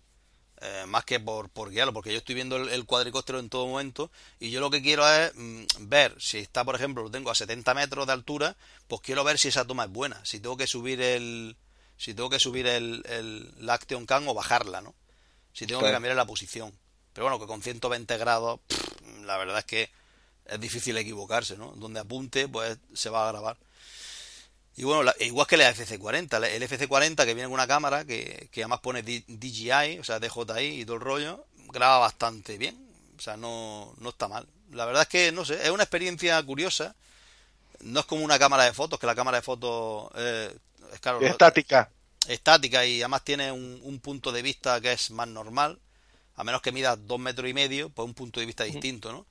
Eh, 0.60 0.84
más 0.86 1.04
que 1.04 1.20
por, 1.20 1.50
por 1.50 1.70
guiarlo, 1.70 1.92
porque 1.92 2.12
yo 2.12 2.18
estoy 2.18 2.36
viendo 2.36 2.56
el, 2.56 2.86
cuadricóptero 2.86 3.38
en 3.38 3.50
todo 3.50 3.66
momento 3.66 4.10
y 4.38 4.50
yo 4.50 4.60
lo 4.60 4.70
que 4.70 4.80
quiero 4.80 5.06
es 5.06 5.32
mm, 5.34 5.64
ver 5.80 6.14
si 6.18 6.38
está, 6.38 6.64
por 6.64 6.74
ejemplo, 6.74 7.02
lo 7.02 7.10
tengo 7.10 7.30
a 7.30 7.34
70 7.34 7.74
metros 7.74 8.06
de 8.06 8.12
altura, 8.12 8.56
pues 8.86 9.02
quiero 9.02 9.24
ver 9.24 9.38
si 9.38 9.48
esa 9.48 9.66
toma 9.66 9.84
es 9.84 9.90
buena, 9.90 10.24
si 10.24 10.40
tengo 10.40 10.56
que 10.56 10.66
subir 10.66 11.02
el 11.02 11.56
si 11.98 12.14
tengo 12.14 12.30
que 12.30 12.38
subir 12.38 12.66
el, 12.66 13.04
el 13.08 13.68
Action 13.68 14.06
Cam 14.06 14.26
o 14.28 14.34
bajarla, 14.34 14.80
¿no? 14.80 14.94
Si 15.52 15.66
tengo 15.66 15.82
que 15.82 15.90
cambiar 15.90 16.16
la 16.16 16.26
posición. 16.26 16.72
Pero 17.12 17.26
bueno, 17.26 17.38
que 17.38 17.46
con 17.46 17.62
120 17.62 18.16
grados, 18.16 18.60
la 19.24 19.36
verdad 19.36 19.58
es 19.58 19.64
que 19.64 19.90
es 20.46 20.60
difícil 20.60 20.96
equivocarse, 20.96 21.56
¿no? 21.56 21.72
Donde 21.76 22.00
apunte, 22.00 22.48
pues 22.48 22.78
se 22.92 23.10
va 23.10 23.28
a 23.28 23.32
grabar. 23.32 23.56
Y 24.76 24.82
bueno, 24.84 25.10
igual 25.20 25.46
que 25.46 25.54
el 25.54 25.60
FC40, 25.62 26.44
el 26.46 26.62
FC40 26.68 27.16
que 27.16 27.34
viene 27.34 27.44
con 27.44 27.52
una 27.52 27.66
cámara 27.66 28.04
que, 28.04 28.48
que 28.50 28.62
además 28.62 28.80
pone 28.80 29.02
DJI, 29.02 30.00
o 30.00 30.04
sea, 30.04 30.18
DJI 30.18 30.80
y 30.80 30.84
todo 30.84 30.96
el 30.96 31.02
rollo, 31.02 31.46
graba 31.68 31.98
bastante 31.98 32.58
bien, 32.58 32.76
o 33.16 33.20
sea, 33.20 33.36
no, 33.36 33.94
no 33.98 34.08
está 34.08 34.26
mal. 34.26 34.46
La 34.72 34.84
verdad 34.84 35.02
es 35.02 35.08
que, 35.08 35.30
no 35.30 35.44
sé, 35.44 35.62
es 35.62 35.70
una 35.70 35.84
experiencia 35.84 36.42
curiosa. 36.42 36.96
No 37.80 38.00
es 38.00 38.06
como 38.06 38.24
una 38.24 38.38
cámara 38.38 38.64
de 38.64 38.72
fotos, 38.72 38.98
que 38.98 39.06
la 39.06 39.14
cámara 39.14 39.38
de 39.38 39.42
fotos 39.42 40.10
eh, 40.16 40.56
es 40.92 41.00
claro, 41.00 41.20
estática. 41.20 41.90
Estática 42.26 42.84
y 42.84 43.00
además 43.02 43.22
tiene 43.22 43.52
un, 43.52 43.80
un, 43.82 44.00
punto 44.00 44.32
de 44.32 44.42
vista 44.42 44.80
que 44.80 44.92
es 44.92 45.10
más 45.10 45.28
normal. 45.28 45.78
A 46.36 46.42
menos 46.42 46.62
que 46.62 46.72
mida 46.72 46.96
dos 46.96 47.20
metros 47.20 47.48
y 47.48 47.54
medio, 47.54 47.90
pues 47.90 48.06
un 48.06 48.14
punto 48.14 48.40
de 48.40 48.46
vista 48.46 48.64
distinto, 48.64 49.12
¿no? 49.12 49.26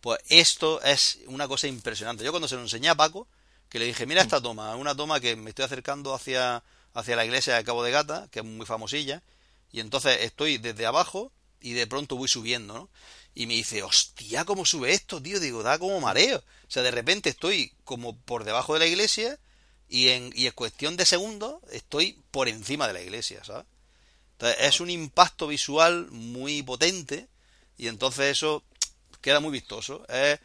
Pues 0.00 0.20
esto 0.28 0.80
es 0.82 1.18
una 1.26 1.48
cosa 1.48 1.66
impresionante. 1.66 2.24
Yo 2.24 2.30
cuando 2.30 2.48
se 2.48 2.54
lo 2.54 2.62
enseñé 2.62 2.88
a 2.88 2.94
Paco, 2.94 3.26
que 3.68 3.78
le 3.78 3.84
dije, 3.84 4.06
mira 4.06 4.22
esta 4.22 4.40
toma, 4.40 4.74
una 4.76 4.94
toma 4.94 5.20
que 5.20 5.36
me 5.36 5.50
estoy 5.50 5.64
acercando 5.64 6.14
hacia, 6.14 6.62
hacia 6.94 7.16
la 7.16 7.24
iglesia 7.24 7.56
de 7.56 7.64
Cabo 7.64 7.82
de 7.82 7.90
Gata, 7.90 8.28
que 8.30 8.40
es 8.40 8.44
muy 8.44 8.64
famosilla, 8.64 9.22
y 9.70 9.80
entonces 9.80 10.18
estoy 10.22 10.58
desde 10.58 10.86
abajo 10.86 11.32
y 11.60 11.72
de 11.72 11.86
pronto 11.86 12.16
voy 12.16 12.28
subiendo, 12.28 12.74
¿no? 12.74 12.90
Y 13.34 13.46
me 13.46 13.54
dice, 13.54 13.82
hostia, 13.82 14.44
¿cómo 14.44 14.64
sube 14.64 14.92
esto, 14.92 15.20
tío? 15.20 15.38
Digo, 15.38 15.62
da 15.62 15.78
como 15.78 16.00
mareo. 16.00 16.38
O 16.38 16.70
sea, 16.70 16.82
de 16.82 16.90
repente 16.90 17.28
estoy 17.28 17.72
como 17.84 18.16
por 18.16 18.44
debajo 18.44 18.74
de 18.74 18.80
la 18.80 18.86
iglesia 18.86 19.38
y 19.88 20.08
en, 20.08 20.32
y 20.34 20.46
en 20.46 20.52
cuestión 20.52 20.96
de 20.96 21.04
segundos 21.04 21.60
estoy 21.70 22.20
por 22.30 22.48
encima 22.48 22.86
de 22.86 22.94
la 22.94 23.02
iglesia, 23.02 23.44
¿sabes? 23.44 23.66
Entonces 24.32 24.58
es 24.60 24.80
un 24.80 24.90
impacto 24.90 25.48
visual 25.48 26.08
muy 26.10 26.62
potente 26.62 27.28
y 27.76 27.88
entonces 27.88 28.26
eso 28.26 28.62
queda 29.20 29.40
muy 29.40 29.52
vistoso. 29.52 30.06
Es, 30.08 30.38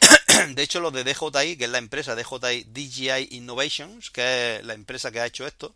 de 0.54 0.62
hecho, 0.62 0.80
los 0.80 0.92
de 0.92 1.04
DJI, 1.04 1.56
que 1.56 1.64
es 1.64 1.70
la 1.70 1.78
empresa 1.78 2.14
DJI 2.14 2.64
DJI 2.64 3.36
Innovations, 3.36 4.10
que 4.10 4.56
es 4.56 4.64
la 4.64 4.74
empresa 4.74 5.10
que 5.10 5.20
ha 5.20 5.26
hecho 5.26 5.46
esto, 5.46 5.74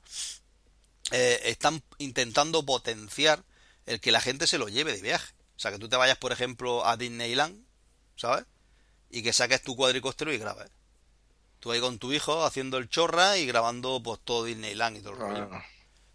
eh, 1.11 1.41
están 1.45 1.83
intentando 1.99 2.65
potenciar 2.65 3.43
el 3.87 4.01
que 4.01 4.13
la 4.13 4.21
gente 4.21 4.47
se 4.47 4.59
lo 4.59 4.69
lleve 4.69 4.93
de 4.93 5.03
viaje. 5.03 5.33
O 5.57 5.61
sea, 5.61 5.73
que 5.73 5.79
tú 5.79 5.89
te 5.89 5.97
vayas, 5.97 6.19
por 6.19 6.33
ejemplo, 6.33 6.87
a 6.87 6.97
Disneyland, 6.97 7.65
¿sabes? 8.17 8.45
Y 9.11 9.23
que 9.23 9.33
saques 9.33 9.63
tu 9.63 9.75
cuadricóptero 9.75 10.33
y 10.33 10.39
grabes. 10.39 10.71
Tú 11.61 11.73
ahí 11.73 11.81
con 11.81 11.99
tu 11.99 12.13
hijo 12.13 12.45
haciendo 12.45 12.79
el 12.79 12.89
chorra 12.89 13.39
y 13.39 13.47
grabando 13.47 14.01
pues 14.03 14.21
todo 14.23 14.45
Disneyland 14.45 14.99
y 14.99 15.01
todo 15.01 15.15
el 15.15 15.19
rollo. 15.19 15.49
Ah. 15.51 15.65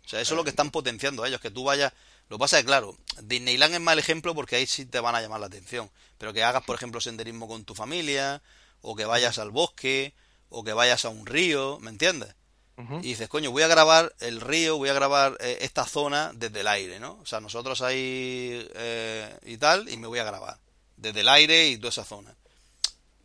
O 0.06 0.08
sea, 0.08 0.22
eso 0.22 0.34
es 0.34 0.38
lo 0.38 0.43
que 0.43 0.51
están 0.51 0.72
potenciando 0.72 1.26
ellos, 1.26 1.41
que 1.41 1.51
tú 1.51 1.64
vayas 1.64 1.91
lo 2.30 2.38
que 2.38 2.41
pasa 2.41 2.57
es 2.57 2.63
que, 2.63 2.67
claro, 2.67 2.97
Disneyland 3.21 3.76
es 3.76 3.82
mal 3.82 3.99
ejemplo 3.99 4.34
porque 4.34 4.55
ahí 4.55 4.65
sí 4.65 4.86
te 4.86 4.99
van 4.99 5.15
a 5.15 5.21
llamar 5.21 5.39
la 5.39 5.47
atención. 5.47 5.89
Pero 6.17 6.34
que 6.34 6.43
hagas, 6.43 6.63
por 6.63 6.76
ejemplo, 6.76 7.01
senderismo 7.01 7.47
con 7.47 7.65
tu 7.65 7.76
familia, 7.76 8.41
o 8.82 8.95
que 8.95 9.05
vayas 9.05 9.38
al 9.38 9.51
bosque, 9.51 10.13
o 10.49 10.63
que 10.63 10.74
vayas 10.74 11.05
a 11.05 11.09
un 11.09 11.26
río, 11.26 11.80
¿me 11.80 11.89
entiendes? 11.89 12.36
Y 12.76 13.09
dices, 13.09 13.30
coño, 13.30 13.51
voy 13.51 13.61
a 13.61 13.67
grabar 13.67 14.15
el 14.19 14.41
río, 14.41 14.78
voy 14.78 14.89
a 14.89 14.93
grabar 14.93 15.38
eh, 15.39 15.59
esta 15.61 15.86
zona 15.86 16.32
desde 16.34 16.61
el 16.61 16.67
aire, 16.67 16.99
¿no? 16.99 17.19
O 17.21 17.26
sea, 17.26 17.39
nosotros 17.39 17.84
ahí 17.84 18.67
eh, 18.74 19.38
y 19.43 19.57
tal, 19.57 19.88
y 19.89 19.97
me 19.97 20.07
voy 20.07 20.17
a 20.17 20.24
grabar 20.24 20.57
desde 20.97 21.19
el 21.19 21.30
aire 21.30 21.67
y 21.67 21.78
toda 21.78 21.89
esa 21.89 22.03
zona. 22.03 22.36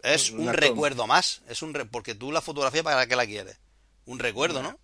Es 0.02 0.30
un 0.30 0.52
recuerdo 0.52 1.06
más, 1.06 1.42
es 1.48 1.62
un 1.62 1.72
porque 1.90 2.14
tú 2.14 2.30
la 2.30 2.42
fotografía 2.42 2.82
para 2.82 3.06
qué 3.06 3.16
la 3.16 3.26
quieres? 3.26 3.58
Un 4.04 4.18
recuerdo, 4.18 4.62
¿no? 4.62 4.78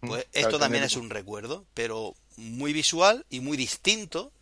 Pues 0.00 0.26
esto 0.32 0.58
también 0.58 0.82
es 0.82 0.96
un 0.96 1.08
recuerdo, 1.08 1.64
pero 1.74 2.14
muy 2.36 2.72
visual 2.72 3.24
y 3.30 3.40
muy 3.40 3.56
distinto 3.56 4.32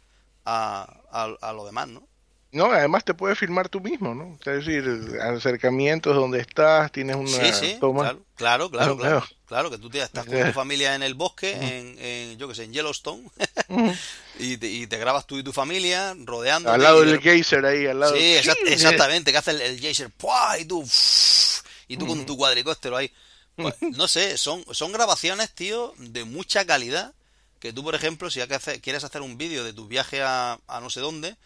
a, 0.45 1.36
a, 1.41 1.53
lo 1.53 1.64
demás, 1.64 1.88
¿no? 1.88 2.07
No, 2.53 2.66
además 2.72 3.05
te 3.05 3.14
puedes 3.14 3.38
filmar 3.38 3.68
tú 3.68 3.80
mismo, 3.80 4.12
¿no? 4.12 4.36
Es 4.45 4.66
decir, 4.66 4.84
acercamientos 5.20 6.16
donde 6.16 6.41
estás, 6.41 6.91
tienes 6.91 7.14
una 7.14 7.28
sí, 7.28 7.53
sí, 7.53 7.78
Claro, 7.78 8.24
claro, 8.34 8.70
claro, 8.70 8.99
claro, 8.99 9.24
claro, 9.47 9.70
que 9.70 9.78
tú 9.78 9.88
te, 9.88 10.03
estás 10.03 10.26
con 10.26 10.43
tu 10.43 10.53
familia 10.53 10.97
en 10.97 11.05
el 11.05 11.14
bosque, 11.14 11.53
en, 11.53 11.97
en, 12.01 12.38
yo 12.38 12.49
que 12.49 12.57
sé, 12.57 12.64
en 12.64 12.72
Yellowstone, 12.72 13.30
y, 14.41 14.57
te, 14.57 14.66
y, 14.66 14.88
te, 14.88 14.97
grabas 14.97 15.28
tú 15.28 15.38
y 15.38 15.45
tu 15.45 15.53
familia 15.53 16.16
rodeando. 16.24 16.72
Al 16.72 16.82
lado 16.82 17.03
del 17.03 17.20
geyser 17.20 17.64
ahí, 17.64 17.86
al 17.86 18.01
lado. 18.01 18.16
Sí, 18.16 18.34
exactamente, 18.66 19.30
que 19.30 19.38
hace 19.38 19.53
el, 19.53 19.78
geyser, 19.78 20.11
y 20.59 20.64
tú, 20.64 20.84
y 21.86 21.97
tú 21.97 22.07
con 22.09 22.26
tu 22.26 22.36
cuadricóptero 22.36 22.97
ahí. 22.97 23.12
Pues, 23.55 23.76
no 23.80 24.09
sé, 24.09 24.38
son, 24.38 24.64
son 24.72 24.91
grabaciones, 24.91 25.55
tío, 25.55 25.95
de 25.99 26.24
mucha 26.24 26.64
calidad 26.64 27.14
que 27.61 27.72
tú, 27.74 27.84
por 27.84 27.94
ejemplo, 27.94 28.30
si 28.30 28.40
quieres 28.80 29.04
hacer 29.04 29.20
un 29.20 29.36
vídeo 29.36 29.62
de 29.62 29.74
tu 29.74 29.86
viaje 29.86 30.22
a, 30.22 30.58
no 30.80 30.90
sé 30.90 31.00
dónde, 31.00 31.36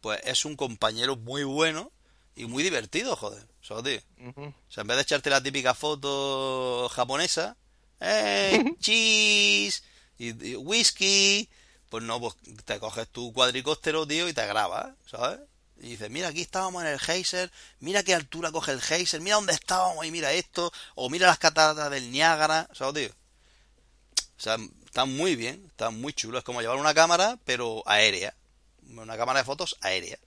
pues 0.00 0.20
es 0.24 0.44
un 0.44 0.56
compañero 0.56 1.16
muy 1.16 1.42
bueno 1.42 1.90
y 2.36 2.46
muy 2.46 2.62
divertido, 2.62 3.16
joder. 3.16 3.42
O 3.60 3.64
sea, 3.64 3.78
en 3.78 4.86
vez 4.86 4.96
de 4.96 5.02
echarte 5.02 5.30
la 5.30 5.42
típica 5.42 5.74
foto 5.74 6.88
japonesa, 6.90 7.56
¡eh, 8.00 8.64
cheese! 8.78 9.82
Y, 10.16 10.54
whisky, 10.54 11.48
pues 11.88 12.04
no, 12.04 12.20
pues 12.20 12.34
te 12.64 12.78
coges 12.78 13.08
tu 13.08 13.32
cuadricóptero, 13.32 14.06
tío, 14.06 14.28
y 14.28 14.32
te 14.32 14.46
grabas, 14.46 14.94
¿sabes? 15.06 15.40
Y 15.78 15.90
dices, 15.90 16.08
mira, 16.08 16.28
aquí 16.28 16.42
estábamos 16.42 16.84
en 16.84 16.90
el 16.90 17.00
geyser, 17.00 17.50
mira 17.80 18.04
qué 18.04 18.14
altura 18.14 18.52
coge 18.52 18.70
el 18.70 18.80
geyser, 18.80 19.20
mira 19.20 19.36
dónde 19.36 19.54
estábamos 19.54 20.06
y 20.06 20.12
mira 20.12 20.32
esto, 20.32 20.72
o 20.94 21.10
mira 21.10 21.26
las 21.26 21.38
cataratas 21.38 21.90
del 21.90 22.12
Niágara, 22.12 22.68
¿sabes, 22.72 22.94
tío? 22.94 23.16
O 24.36 24.40
sea, 24.40 24.56
Está 24.94 25.06
muy 25.06 25.34
bien, 25.34 25.60
está 25.66 25.90
muy 25.90 26.12
chulo. 26.12 26.38
Es 26.38 26.44
como 26.44 26.60
llevar 26.60 26.76
una 26.76 26.94
cámara, 26.94 27.36
pero 27.44 27.82
aérea. 27.84 28.32
Una 28.90 29.16
cámara 29.16 29.40
de 29.40 29.44
fotos 29.44 29.76
aérea, 29.80 30.20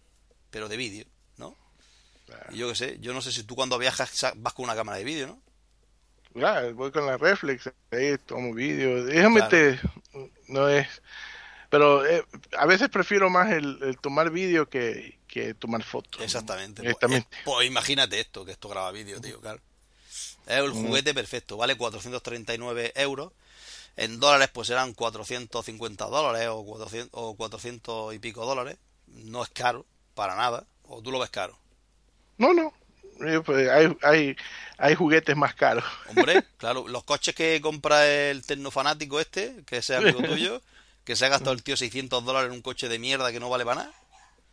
pero 0.50 0.68
de 0.68 0.76
vídeo, 0.76 1.06
¿no? 1.38 1.56
Y 2.50 2.58
yo 2.58 2.68
qué 2.68 2.76
sé, 2.76 2.98
yo 3.00 3.14
no 3.14 3.22
sé 3.22 3.32
si 3.32 3.44
tú 3.44 3.56
cuando 3.56 3.78
viajas 3.78 4.34
vas 4.36 4.52
con 4.52 4.66
una 4.66 4.76
cámara 4.76 4.98
de 4.98 5.06
vídeo, 5.06 5.28
¿no? 5.28 5.42
Claro, 6.34 6.76
voy 6.76 6.92
con 6.92 7.06
la 7.06 7.16
reflex, 7.16 7.72
ahí 7.92 8.18
tomo 8.26 8.54
vídeo. 8.54 9.06
Déjame 9.06 9.48
no 10.50 10.68
es... 10.68 10.86
Pero 11.70 12.06
eh, 12.06 12.26
a 12.58 12.66
veces 12.66 12.90
prefiero 12.90 13.30
más 13.30 13.50
el, 13.54 13.98
tomar 14.02 14.32
vídeo 14.32 14.68
que, 14.68 15.18
tomar 15.60 15.82
fotos. 15.82 16.22
Exactamente. 16.22 16.84
Pues, 16.84 17.26
pues, 17.46 17.68
imagínate 17.68 18.20
esto, 18.20 18.44
que 18.44 18.52
esto 18.52 18.68
graba 18.68 18.92
vídeo, 18.92 19.22
tío, 19.22 19.40
claro. 19.40 19.62
Es 20.46 20.58
el 20.58 20.72
juguete 20.72 21.14
perfecto, 21.14 21.56
vale 21.56 21.78
439 21.78 22.92
euros 22.98 23.32
en 23.98 24.20
dólares 24.20 24.50
pues 24.54 24.68
serán 24.68 24.94
450 24.94 26.06
dólares 26.06 26.48
o 26.52 26.64
400, 26.64 27.10
o 27.14 27.36
400 27.36 28.14
y 28.14 28.20
pico 28.20 28.46
dólares. 28.46 28.78
No 29.08 29.44
es 29.44 29.50
caro, 29.50 29.86
para 30.14 30.36
nada. 30.36 30.66
¿O 30.84 31.02
tú 31.02 31.12
lo 31.12 31.20
ves 31.20 31.32
caro? 31.32 31.58
No, 32.38 32.54
no. 32.54 32.72
Pues, 33.44 33.68
hay, 33.70 33.98
hay, 34.04 34.36
hay 34.78 34.96
juguetes 34.96 35.36
más 35.36 35.56
caros. 35.56 35.84
Hombre, 36.10 36.44
claro. 36.58 36.88
Los 36.88 37.04
coches 37.04 37.34
que 37.34 37.60
compra 37.60 38.08
el 38.08 38.46
tecnofanático 38.46 39.20
este, 39.20 39.64
que 39.66 39.82
sea 39.82 39.98
amigo 39.98 40.22
tuyo, 40.28 40.62
que 41.04 41.16
se 41.16 41.26
ha 41.26 41.30
gastado 41.30 41.54
el 41.54 41.64
tío 41.64 41.76
600 41.76 42.24
dólares 42.24 42.50
en 42.50 42.56
un 42.56 42.62
coche 42.62 42.88
de 42.88 43.00
mierda 43.00 43.32
que 43.32 43.40
no 43.40 43.50
vale 43.50 43.66
para 43.66 43.84
nada. 43.84 43.94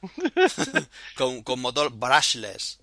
con, 1.16 1.43
con 1.43 1.61
motor 1.61 1.93
brushless. 1.93 2.81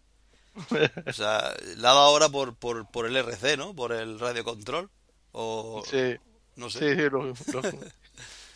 O 1.07 1.13
sea, 1.13 1.37
ha 1.47 1.55
dado 1.77 1.99
ahora 1.99 2.29
por, 2.29 2.55
por, 2.55 2.89
por 2.91 3.07
el 3.07 3.15
RC, 3.15 3.57
¿no? 3.57 3.73
Por 3.73 3.93
el 3.93 4.19
radio 4.19 4.43
control. 4.43 4.91
O... 5.31 5.83
Sí. 5.89 6.17
No 6.55 6.69
sé. 6.69 7.09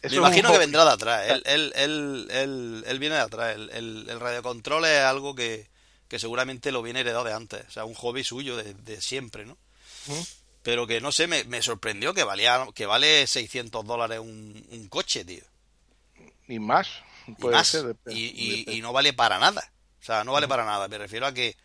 Me 0.09 0.17
imagino 0.17 0.51
que 0.51 0.57
vendrá 0.59 0.85
de 0.85 0.91
atrás. 0.91 1.41
Él, 1.45 1.73
él, 1.75 2.99
viene 2.99 3.15
de 3.15 3.21
atrás. 3.21 3.55
El, 3.55 3.69
el, 4.07 4.19
radiocontrol 4.19 4.85
es 4.85 5.01
algo 5.01 5.35
que, 5.35 5.67
seguramente 6.17 6.71
lo 6.71 6.81
viene 6.81 7.01
heredado 7.01 7.23
de 7.23 7.33
antes. 7.33 7.65
O 7.67 7.71
sea, 7.71 7.85
un 7.85 7.95
hobby 7.95 8.23
suyo 8.23 8.55
de, 8.55 9.01
siempre, 9.01 9.45
¿no? 9.45 9.57
Pero 10.61 10.87
que 10.87 11.01
no 11.01 11.11
sé, 11.11 11.27
me, 11.27 11.61
sorprendió 11.61 12.13
que 12.13 12.23
valía 12.23 12.67
que 12.73 12.85
vale 12.85 13.25
600 13.27 13.85
dólares 13.85 14.19
un, 14.19 14.87
coche, 14.89 15.25
tío. 15.25 15.43
Y 16.47 16.59
más. 16.59 16.87
y, 18.07 18.71
y, 18.71 18.81
no 18.81 18.93
vale 18.93 19.13
para 19.13 19.39
nada. 19.39 19.71
O 20.01 20.05
sea, 20.05 20.23
no 20.23 20.33
vale 20.33 20.47
para 20.47 20.65
nada. 20.65 20.87
Me 20.87 20.99
refiero 20.99 21.25
a 21.25 21.33
que 21.33 21.55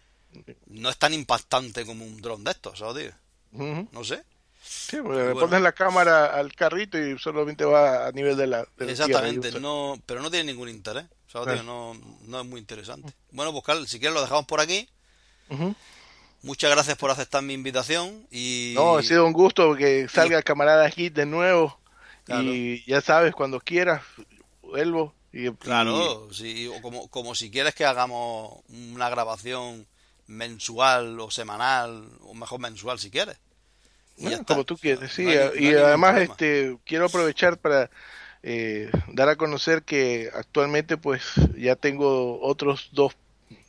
no 0.67 0.89
es 0.89 0.97
tan 0.97 1.13
impactante 1.13 1.85
como 1.85 2.05
un 2.05 2.21
dron 2.21 2.45
de 2.45 2.53
estos, 2.53 2.79
¿sabes? 2.79 3.13
Ujú. 3.53 3.89
No 3.93 4.05
sé. 4.05 4.23
Sí, 4.73 4.99
porque 5.03 5.25
le 5.25 5.35
pones 5.35 5.61
la 5.63 5.73
cámara 5.73 6.27
al 6.27 6.55
carrito 6.55 6.97
y 6.97 7.19
solamente 7.19 7.65
va 7.65 8.07
a 8.07 8.13
nivel 8.13 8.37
de 8.37 8.47
la. 8.47 8.65
de 8.77 8.93
Exactamente, 8.93 9.49
y 9.49 9.61
no, 9.61 10.01
pero 10.07 10.23
no 10.23 10.31
tiene 10.31 10.53
ningún 10.53 10.69
interés. 10.69 11.07
No, 11.65 11.95
no 12.27 12.41
es 12.41 12.47
muy 12.47 12.61
interesante. 12.61 13.13
Bueno, 13.33 13.51
pues 13.51 13.65
Carl, 13.65 13.89
si 13.89 13.99
quieres 13.99 14.15
lo 14.15 14.21
dejamos 14.21 14.47
por 14.47 14.61
aquí. 14.61 14.89
Muchas 16.43 16.71
gracias 16.71 16.97
por 16.97 17.11
aceptar 17.11 17.43
mi 17.43 17.53
invitación 17.53 18.29
y 18.31 18.75
No, 18.77 18.99
ha 18.99 19.03
sido 19.03 19.27
un 19.27 19.33
gusto 19.33 19.75
que 19.75 20.09
salga 20.09 20.39
el 20.39 20.45
camarada 20.45 20.89
Hit 20.89 21.15
de 21.15 21.27
nuevo. 21.27 21.81
Claro. 22.23 22.45
Y 22.45 22.85
ya 22.87 23.01
sabes, 23.01 23.35
cuando 23.35 23.59
quieras, 23.59 24.03
vuelvo. 24.63 25.15
Y, 25.33 25.51
Claro, 25.51 26.29
sí, 26.33 26.69
o 26.69 26.81
como, 26.81 27.09
como 27.09 27.35
si 27.35 27.51
quieres 27.51 27.75
que 27.75 27.85
hagamos 27.85 28.61
una 28.69 29.11
grabación 29.11 29.89
mensual 30.29 31.19
o 31.19 31.29
semanal, 31.33 32.09
o 32.21 32.35
mejor 32.35 32.61
mensual 32.61 33.01
si 33.01 33.11
quieres. 33.11 33.37
Bueno, 34.21 34.45
como 34.45 34.65
tú 34.65 34.77
quieres, 34.77 35.13
sí. 35.13 35.25
No 35.25 35.31
hay- 35.31 35.37
no 35.39 35.43
hay 35.53 35.65
y 35.65 35.75
además, 35.75 36.21
este, 36.21 36.77
quiero 36.85 37.07
aprovechar 37.07 37.59
para 37.59 37.91
eh, 38.43 38.91
dar 39.09 39.29
a 39.29 39.37
conocer 39.37 39.83
que 39.83 40.31
actualmente, 40.35 40.97
pues, 40.97 41.23
ya 41.59 41.77
tengo 41.77 42.41
otros 42.41 42.89
dos, 42.93 43.15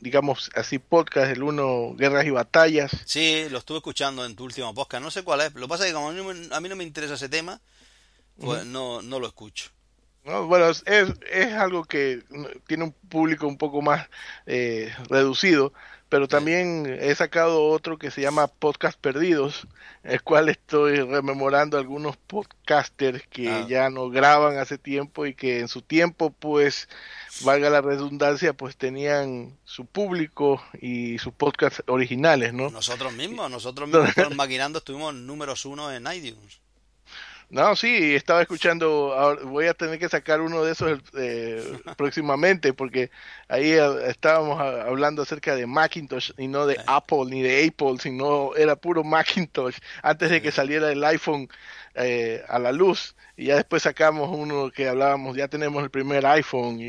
digamos 0.00 0.50
así, 0.54 0.78
podcasts. 0.78 1.30
El 1.32 1.42
uno, 1.42 1.94
Guerras 1.96 2.24
y 2.24 2.30
Batallas. 2.30 2.90
Sí, 3.04 3.46
lo 3.50 3.58
estuve 3.58 3.78
escuchando 3.78 4.24
en 4.24 4.34
tu 4.34 4.44
último 4.44 4.72
podcast, 4.74 5.02
no 5.04 5.10
sé 5.10 5.22
cuál 5.24 5.42
es. 5.42 5.54
Lo 5.54 5.62
que 5.62 5.68
pasa 5.68 5.84
es 5.84 5.90
que 5.90 5.94
como 5.94 6.08
a 6.08 6.12
mí, 6.12 6.16
no 6.18 6.24
me- 6.32 6.54
a 6.54 6.60
mí 6.60 6.68
no 6.70 6.76
me 6.76 6.84
interesa 6.84 7.14
ese 7.14 7.28
tema, 7.28 7.60
pues 8.40 8.64
no, 8.64 9.02
no 9.02 9.20
lo 9.20 9.26
escucho. 9.26 9.70
¿no? 10.24 10.46
Bueno, 10.46 10.70
es, 10.70 10.82
es 10.86 11.08
es 11.32 11.52
algo 11.52 11.84
que 11.84 12.22
mm, 12.30 12.44
tiene 12.66 12.84
un 12.84 12.92
público 12.92 13.46
un 13.46 13.58
poco 13.58 13.82
más 13.82 14.08
eh, 14.46 14.92
reducido, 15.08 15.72
pero 16.12 16.28
también 16.28 16.98
he 17.00 17.14
sacado 17.14 17.64
otro 17.64 17.96
que 17.96 18.10
se 18.10 18.20
llama 18.20 18.46
Podcast 18.46 19.00
Perdidos, 19.00 19.66
el 20.02 20.20
cual 20.22 20.50
estoy 20.50 20.96
rememorando 21.00 21.78
algunos 21.78 22.18
podcasters 22.18 23.26
que 23.28 23.48
Ah. 23.48 23.66
ya 23.66 23.88
no 23.88 24.10
graban 24.10 24.58
hace 24.58 24.76
tiempo 24.76 25.24
y 25.24 25.32
que 25.34 25.60
en 25.60 25.68
su 25.68 25.80
tiempo, 25.80 26.28
pues, 26.30 26.90
valga 27.46 27.70
la 27.70 27.80
redundancia, 27.80 28.52
pues 28.52 28.76
tenían 28.76 29.56
su 29.64 29.86
público 29.86 30.62
y 30.82 31.16
sus 31.16 31.32
podcasts 31.32 31.82
originales, 31.86 32.52
¿no? 32.52 32.68
Nosotros 32.68 33.14
mismos, 33.14 33.50
nosotros 33.50 33.88
mismos 34.28 34.36
maquinando 34.36 34.80
estuvimos 34.80 35.14
números 35.14 35.64
uno 35.64 35.90
en 35.90 36.06
iTunes. 36.12 36.60
No, 37.52 37.76
sí, 37.76 38.14
estaba 38.14 38.40
escuchando, 38.40 39.12
ahora 39.12 39.42
voy 39.44 39.66
a 39.66 39.74
tener 39.74 39.98
que 39.98 40.08
sacar 40.08 40.40
uno 40.40 40.64
de 40.64 40.72
esos 40.72 40.98
eh, 41.14 41.62
próximamente 41.98 42.72
porque 42.72 43.10
ahí 43.46 43.72
eh, 43.72 44.06
estábamos 44.08 44.58
a- 44.58 44.84
hablando 44.84 45.20
acerca 45.20 45.54
de 45.54 45.66
Macintosh 45.66 46.30
y 46.38 46.48
no 46.48 46.64
de 46.66 46.80
Apple 46.86 47.26
ni 47.28 47.42
de 47.42 47.66
Apple, 47.68 47.96
sino 48.00 48.56
era 48.56 48.74
puro 48.76 49.04
Macintosh 49.04 49.76
antes 50.02 50.30
de 50.30 50.40
que 50.40 50.50
saliera 50.50 50.90
el 50.90 51.04
iPhone 51.04 51.46
eh, 51.94 52.42
a 52.48 52.58
la 52.58 52.72
luz. 52.72 53.14
Y 53.36 53.46
ya 53.46 53.56
después 53.56 53.82
sacamos 53.82 54.30
uno 54.32 54.70
que 54.70 54.88
hablábamos, 54.88 55.36
ya 55.36 55.48
tenemos 55.48 55.82
el 55.84 55.90
primer 55.90 56.24
iPhone 56.24 56.80
y, 56.80 56.86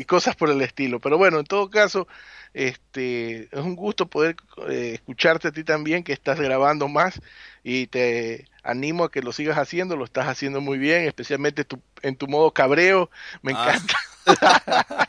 y 0.00 0.04
cosas 0.04 0.36
por 0.36 0.50
el 0.50 0.60
estilo. 0.60 1.00
Pero 1.00 1.16
bueno, 1.16 1.38
en 1.38 1.46
todo 1.46 1.70
caso, 1.70 2.06
este 2.54 3.42
es 3.44 3.60
un 3.60 3.74
gusto 3.76 4.06
poder 4.06 4.36
eh, 4.68 4.92
escucharte 4.94 5.48
a 5.48 5.52
ti 5.52 5.64
también 5.64 6.02
que 6.04 6.12
estás 6.12 6.38
grabando 6.40 6.88
más 6.88 7.20
y 7.62 7.88
te 7.88 8.48
animo 8.62 9.04
a 9.04 9.10
que 9.10 9.20
lo 9.22 9.32
sigas 9.32 9.58
haciendo, 9.58 9.96
lo 9.96 10.04
estás 10.04 10.28
haciendo 10.28 10.60
muy 10.60 10.78
bien, 10.78 11.02
especialmente 11.04 11.64
tu, 11.64 11.80
en 12.02 12.16
tu 12.16 12.28
modo 12.28 12.52
cabreo, 12.52 13.10
me 13.42 13.52
Ah. 13.54 13.74
encanta. 13.74 13.98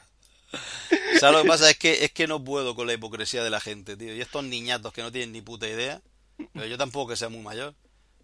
¿Sabes 1.19 1.35
lo 1.37 1.41
que 1.43 1.47
pasa? 1.47 1.69
Es 1.69 1.77
que, 1.77 2.03
es 2.05 2.11
que 2.11 2.27
no 2.27 2.43
puedo 2.43 2.75
con 2.75 2.87
la 2.87 2.93
hipocresía 2.93 3.43
de 3.43 3.49
la 3.49 3.59
gente, 3.59 3.95
tío. 3.97 4.13
Y 4.15 4.21
estos 4.21 4.43
niñatos 4.43 4.93
que 4.93 5.01
no 5.01 5.11
tienen 5.11 5.31
ni 5.31 5.41
puta 5.41 5.67
idea, 5.67 6.01
pero 6.53 6.65
yo 6.65 6.77
tampoco 6.77 7.09
que 7.11 7.15
sea 7.15 7.29
muy 7.29 7.41
mayor, 7.41 7.73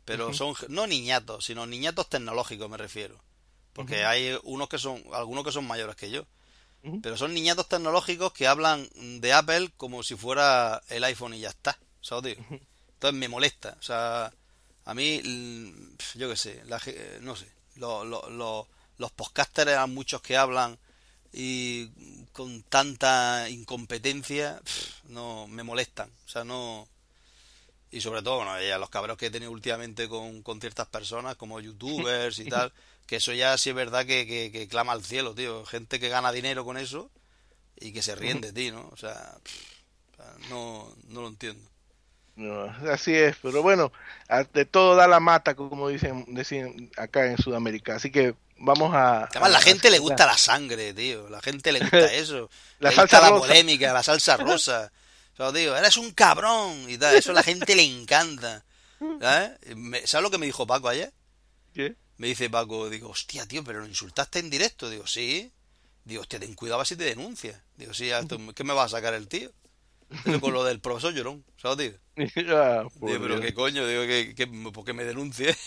pero 0.05 0.33
son, 0.33 0.53
no 0.67 0.87
niñatos, 0.87 1.45
sino 1.45 1.65
niñatos 1.65 2.09
tecnológicos 2.09 2.69
me 2.69 2.77
refiero. 2.77 3.15
Porque 3.73 4.03
hay 4.03 4.37
unos 4.43 4.67
que 4.67 4.77
son, 4.77 5.01
algunos 5.13 5.45
que 5.45 5.51
son 5.51 5.65
mayores 5.65 5.95
que 5.95 6.11
yo. 6.11 6.25
Pero 7.03 7.15
son 7.17 7.33
niñatos 7.33 7.67
tecnológicos 7.69 8.33
que 8.33 8.47
hablan 8.47 8.89
de 9.19 9.33
Apple 9.33 9.71
como 9.77 10.01
si 10.03 10.15
fuera 10.15 10.81
el 10.89 11.03
iPhone 11.03 11.33
y 11.35 11.39
ya 11.41 11.49
está. 11.49 11.77
¿Sabes, 12.01 12.35
tío? 12.35 12.45
Entonces 12.93 13.19
me 13.19 13.27
molesta. 13.29 13.77
O 13.79 13.83
sea, 13.83 14.31
a 14.85 14.93
mí, 14.93 15.21
yo 16.15 16.29
qué 16.29 16.35
sé, 16.35 16.63
la 16.65 16.81
no 17.21 17.35
sé. 17.35 17.47
Lo- 17.75 18.03
lo- 18.03 18.29
lo- 18.29 18.67
los 18.97 19.11
podcasters 19.11 19.71
eran 19.71 19.93
muchos 19.93 20.21
que 20.21 20.37
hablan 20.37 20.77
y 21.33 21.87
con 22.33 22.63
tanta 22.63 23.47
incompetencia, 23.49 24.59
no 25.05 25.47
me 25.47 25.63
molestan. 25.63 26.09
O 26.25 26.29
sea, 26.29 26.43
no. 26.43 26.87
Y 27.91 28.01
sobre 28.01 28.21
todo, 28.21 28.37
bueno, 28.37 28.59
ya 28.61 28.77
los 28.77 28.89
cabros 28.89 29.17
que 29.17 29.27
he 29.27 29.31
tenido 29.31 29.51
últimamente 29.51 30.07
con, 30.07 30.41
con 30.43 30.59
ciertas 30.61 30.87
personas, 30.87 31.35
como 31.35 31.59
youtubers 31.61 32.39
y 32.39 32.45
tal, 32.45 32.71
que 33.11 33.17
eso 33.17 33.33
ya 33.33 33.57
sí 33.57 33.71
es 33.71 33.75
verdad 33.75 34.05
que, 34.05 34.25
que, 34.25 34.53
que 34.53 34.69
clama 34.69 34.93
al 34.93 35.03
cielo, 35.03 35.35
tío. 35.35 35.65
Gente 35.65 35.99
que 35.99 36.07
gana 36.07 36.31
dinero 36.31 36.63
con 36.63 36.77
eso 36.77 37.11
y 37.77 37.91
que 37.91 38.01
se 38.01 38.15
ríen 38.15 38.39
de 38.39 38.53
ti, 38.53 38.71
¿no? 38.71 38.87
O 38.93 38.95
sea, 38.95 39.35
no, 40.49 40.87
no 41.07 41.21
lo 41.21 41.27
entiendo. 41.27 41.69
No, 42.35 42.63
así 42.89 43.13
es, 43.13 43.35
pero 43.41 43.61
bueno, 43.61 43.91
de 44.53 44.63
todo 44.65 44.95
da 44.95 45.07
la 45.07 45.19
mata, 45.19 45.55
como 45.55 45.89
dicen, 45.89 46.23
dicen 46.29 46.89
acá 46.97 47.25
en 47.25 47.37
Sudamérica. 47.37 47.95
Así 47.95 48.11
que 48.11 48.33
vamos 48.57 48.93
a... 48.95 49.25
Además, 49.25 49.49
a- 49.49 49.53
la 49.53 49.61
gente 49.61 49.91
le 49.91 49.99
gusta 49.99 50.25
la 50.25 50.37
sangre, 50.37 50.93
tío. 50.93 51.29
La 51.29 51.41
gente 51.41 51.71
le 51.73 51.79
gusta 51.81 52.13
eso. 52.13 52.49
La 52.79 52.91
le 52.91 52.95
salsa 52.95 53.17
gusta 53.17 53.21
la 53.21 53.29
rosa. 53.35 53.47
polémica, 53.47 53.93
la 53.93 54.03
salsa 54.03 54.37
rosa. 54.37 54.91
O 55.33 55.35
sea, 55.37 55.51
digo, 55.51 55.75
eres 55.75 55.97
un 55.97 56.11
cabrón 56.11 56.89
y 56.89 56.97
tal. 56.97 57.15
Eso 57.15 57.31
a 57.31 57.35
la 57.35 57.43
gente 57.43 57.75
le 57.75 57.83
encanta. 57.83 58.63
¿Sabes? 59.19 59.51
Me- 59.75 60.07
¿Sabes 60.07 60.23
lo 60.23 60.31
que 60.31 60.37
me 60.37 60.45
dijo 60.45 60.65
Paco 60.65 60.87
ayer? 60.87 61.11
¿Qué? 61.73 61.95
Me 62.21 62.27
dice 62.27 62.51
Paco, 62.51 62.87
digo, 62.87 63.09
hostia, 63.09 63.47
tío, 63.47 63.63
pero 63.63 63.79
lo 63.79 63.87
insultaste 63.87 64.37
en 64.37 64.51
directo. 64.51 64.91
Digo, 64.91 65.07
sí. 65.07 65.51
Digo, 66.05 66.21
hostia, 66.21 66.39
ten 66.39 66.53
cuidado 66.53 66.85
si 66.85 66.95
te 66.95 67.03
denuncia. 67.03 67.63
Digo, 67.75 67.95
sí, 67.95 68.11
esto, 68.11 68.37
¿qué 68.53 68.63
me 68.63 68.75
va 68.75 68.83
a 68.83 68.89
sacar 68.89 69.15
el 69.15 69.27
tío? 69.27 69.51
Con 70.39 70.53
lo 70.53 70.63
del 70.63 70.79
profesor 70.79 71.15
llorón, 71.15 71.43
¿sabes, 71.57 71.77
tío? 71.89 71.99
Digo, 72.15 72.91
pero 73.01 73.41
qué 73.41 73.55
coño, 73.55 73.87
digo, 73.87 74.03
que, 74.03 74.35
que, 74.35 74.45
¿por 74.45 74.85
qué 74.85 74.93
me 74.93 75.03
denuncie? 75.03 75.55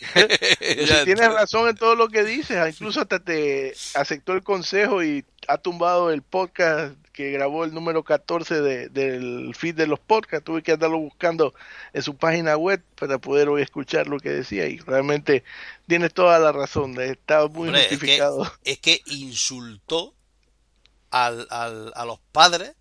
Si 0.00 1.04
tienes 1.04 1.32
razón 1.32 1.68
en 1.68 1.76
todo 1.76 1.94
lo 1.94 2.08
que 2.08 2.24
dices, 2.24 2.56
incluso 2.74 3.02
hasta 3.02 3.22
te 3.22 3.74
aceptó 3.94 4.32
el 4.32 4.42
consejo 4.42 5.04
y 5.04 5.26
ha 5.46 5.58
tumbado 5.58 6.10
el 6.10 6.22
podcast 6.22 6.96
que 7.20 7.30
grabó 7.32 7.64
el 7.64 7.74
número 7.74 8.02
14 8.02 8.60
de- 8.60 8.88
del 8.88 9.54
feed 9.54 9.74
de 9.74 9.86
los 9.86 10.00
podcasts. 10.00 10.44
Tuve 10.44 10.62
que 10.62 10.72
andarlo 10.72 10.98
buscando 10.98 11.54
en 11.92 12.02
su 12.02 12.16
página 12.16 12.56
web 12.56 12.82
para 12.98 13.18
poder 13.18 13.48
hoy 13.48 13.62
escuchar 13.62 14.06
lo 14.06 14.18
que 14.18 14.30
decía 14.30 14.66
y 14.66 14.78
realmente 14.78 15.44
tienes 15.86 16.12
toda 16.14 16.38
la 16.38 16.52
razón, 16.52 16.98
estaba 17.00 17.48
muy 17.48 17.68
Hombre, 17.68 17.82
es 17.82 17.88
que, 17.88 17.94
justificado. 17.96 18.52
es 18.64 18.78
que 18.78 19.02
insultó 19.06 20.14
al, 21.10 21.46
al- 21.50 21.92
a 21.94 22.04
los 22.04 22.18
padres 22.32 22.74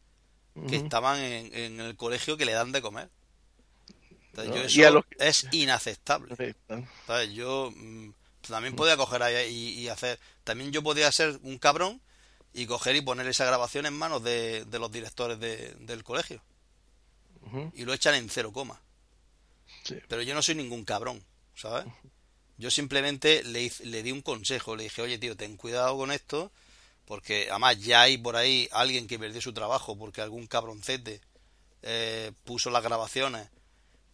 que 0.67 0.75
estaban 0.75 1.19
en, 1.19 1.53
en 1.55 1.79
el 1.79 1.95
colegio 1.95 2.35
que 2.35 2.45
le 2.45 2.51
dan 2.51 2.71
de 2.73 2.81
comer. 2.81 3.09
Entonces, 4.33 4.49
No, 4.49 4.55
yo 4.55 4.61
y 4.63 4.65
eso 4.65 4.87
a 4.87 4.91
los- 4.91 5.05
es 5.19 5.47
inaceptable. 5.51 6.55
¿sabes? 7.07 7.33
Yo 7.33 7.71
mm, 7.75 8.09
también 8.47 8.75
podía 8.75 8.97
coger 8.97 9.23
ahí 9.23 9.47
y, 9.51 9.79
y 9.79 9.87
hacer. 9.89 10.19
También 10.43 10.71
yo 10.71 10.83
podía 10.83 11.11
ser 11.11 11.39
un 11.43 11.57
cabrón 11.57 12.01
y 12.53 12.65
coger 12.65 12.95
y 12.95 13.01
poner 13.01 13.27
esa 13.27 13.45
grabación 13.45 13.85
en 13.85 13.93
manos 13.93 14.23
de, 14.23 14.65
de 14.65 14.79
los 14.79 14.91
directores 14.91 15.39
de- 15.39 15.75
del 15.79 16.03
colegio. 16.03 16.41
Y 17.73 17.83
lo 17.85 17.93
echan 17.93 18.15
en 18.15 18.29
cero 18.29 18.51
coma. 18.51 18.81
Sí. 19.83 19.95
Pero 20.07 20.21
yo 20.21 20.33
no 20.35 20.41
soy 20.41 20.55
ningún 20.55 20.83
cabrón, 20.85 21.23
¿sabes? 21.55 21.85
Yo 22.57 22.69
simplemente 22.69 23.43
le, 23.43 23.71
le 23.85 24.03
di 24.03 24.11
un 24.11 24.21
consejo, 24.21 24.75
le 24.75 24.83
dije, 24.83 25.01
oye 25.01 25.17
tío, 25.17 25.35
ten 25.37 25.55
cuidado 25.57 25.95
con 25.97 26.11
esto, 26.11 26.51
porque 27.05 27.47
además 27.49 27.79
ya 27.79 28.01
hay 28.01 28.17
por 28.17 28.35
ahí 28.35 28.67
alguien 28.71 29.07
que 29.07 29.17
perdió 29.17 29.41
su 29.41 29.53
trabajo 29.53 29.97
porque 29.97 30.21
algún 30.21 30.45
cabroncete 30.47 31.21
eh, 31.81 32.31
puso 32.43 32.69
las 32.69 32.83
grabaciones 32.83 33.47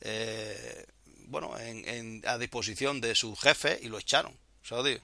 eh, 0.02 0.86
bueno, 1.28 1.57
en, 1.57 1.88
en- 1.90 2.22
a 2.28 2.38
disposición 2.38 3.02
de 3.02 3.16
su 3.16 3.36
jefe 3.36 3.80
y 3.82 3.88
lo 3.88 3.98
echaron, 3.98 4.38
¿sabes? 4.62 5.02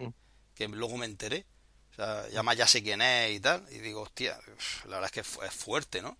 Que 0.53 0.67
luego 0.67 0.95
me 0.97 1.05
enteré. 1.07 1.45
O 1.91 1.95
sea, 1.95 2.25
y 2.29 2.33
además 2.33 2.57
ya 2.57 2.67
sé 2.67 2.81
quién 2.83 3.01
es 3.01 3.35
y 3.35 3.39
tal. 3.39 3.65
Y 3.71 3.79
digo, 3.79 4.01
hostia, 4.01 4.39
la 4.85 4.99
verdad 4.99 5.05
es 5.05 5.11
que 5.11 5.45
es 5.47 5.53
fuerte, 5.53 6.01
¿no? 6.01 6.17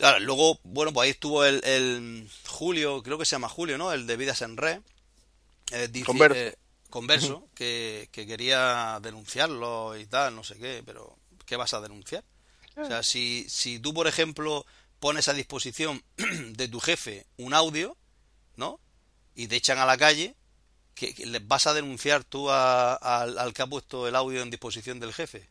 Ahora, 0.00 0.18
luego, 0.18 0.58
bueno, 0.64 0.92
pues 0.92 1.04
ahí 1.04 1.10
estuvo 1.10 1.44
el, 1.44 1.62
el 1.64 2.28
Julio, 2.48 3.02
creo 3.02 3.16
que 3.18 3.24
se 3.24 3.32
llama 3.32 3.48
Julio, 3.48 3.78
¿no? 3.78 3.92
El 3.92 4.06
de 4.06 4.16
Vidas 4.16 4.42
en 4.42 4.56
Red. 4.56 4.80
eh, 5.72 5.88
Converso. 6.04 6.34
eh, 6.36 6.56
converso, 6.90 7.48
que, 7.54 8.08
que 8.12 8.26
quería 8.26 9.00
denunciarlo 9.02 9.96
y 9.98 10.06
tal, 10.06 10.34
no 10.36 10.44
sé 10.44 10.56
qué, 10.58 10.82
pero 10.86 11.16
¿qué 11.46 11.56
vas 11.56 11.74
a 11.74 11.80
denunciar? 11.80 12.24
O 12.82 12.86
sea, 12.86 13.02
si, 13.02 13.46
si 13.48 13.78
tú, 13.80 13.94
por 13.94 14.06
ejemplo, 14.08 14.66
pones 15.00 15.28
a 15.28 15.34
disposición 15.34 16.04
de 16.16 16.68
tu 16.68 16.80
jefe 16.80 17.26
un 17.38 17.54
audio, 17.54 17.96
¿no? 18.56 18.80
Y 19.36 19.48
te 19.48 19.56
echan 19.56 19.78
a 19.78 19.86
la 19.86 19.98
calle, 19.98 20.34
¿qué, 20.94 21.14
qué- 21.14 21.26
le 21.26 21.38
vas 21.40 21.66
a 21.66 21.74
denunciar 21.74 22.24
tú 22.24 22.50
a- 22.50 22.94
al, 22.94 23.38
al 23.38 23.52
que 23.52 23.62
ha 23.62 23.66
puesto 23.66 24.08
el 24.08 24.16
audio 24.16 24.42
en 24.42 24.50
disposición 24.50 25.00
del 25.00 25.12
jefe? 25.14 25.48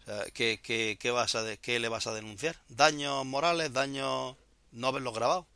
O 0.00 0.04
sea, 0.04 0.24
¿qué, 0.32 0.60
qué, 0.62 0.96
qué 1.00 1.10
vas 1.10 1.34
a 1.34 1.56
qué 1.56 1.80
le 1.80 1.88
vas 1.88 2.06
a 2.06 2.14
denunciar? 2.14 2.56
¿Daños 2.68 3.24
morales? 3.26 3.72
¿Daños 3.72 4.36
no 4.72 4.86
haberlo 4.88 5.12
grabado? 5.12 5.46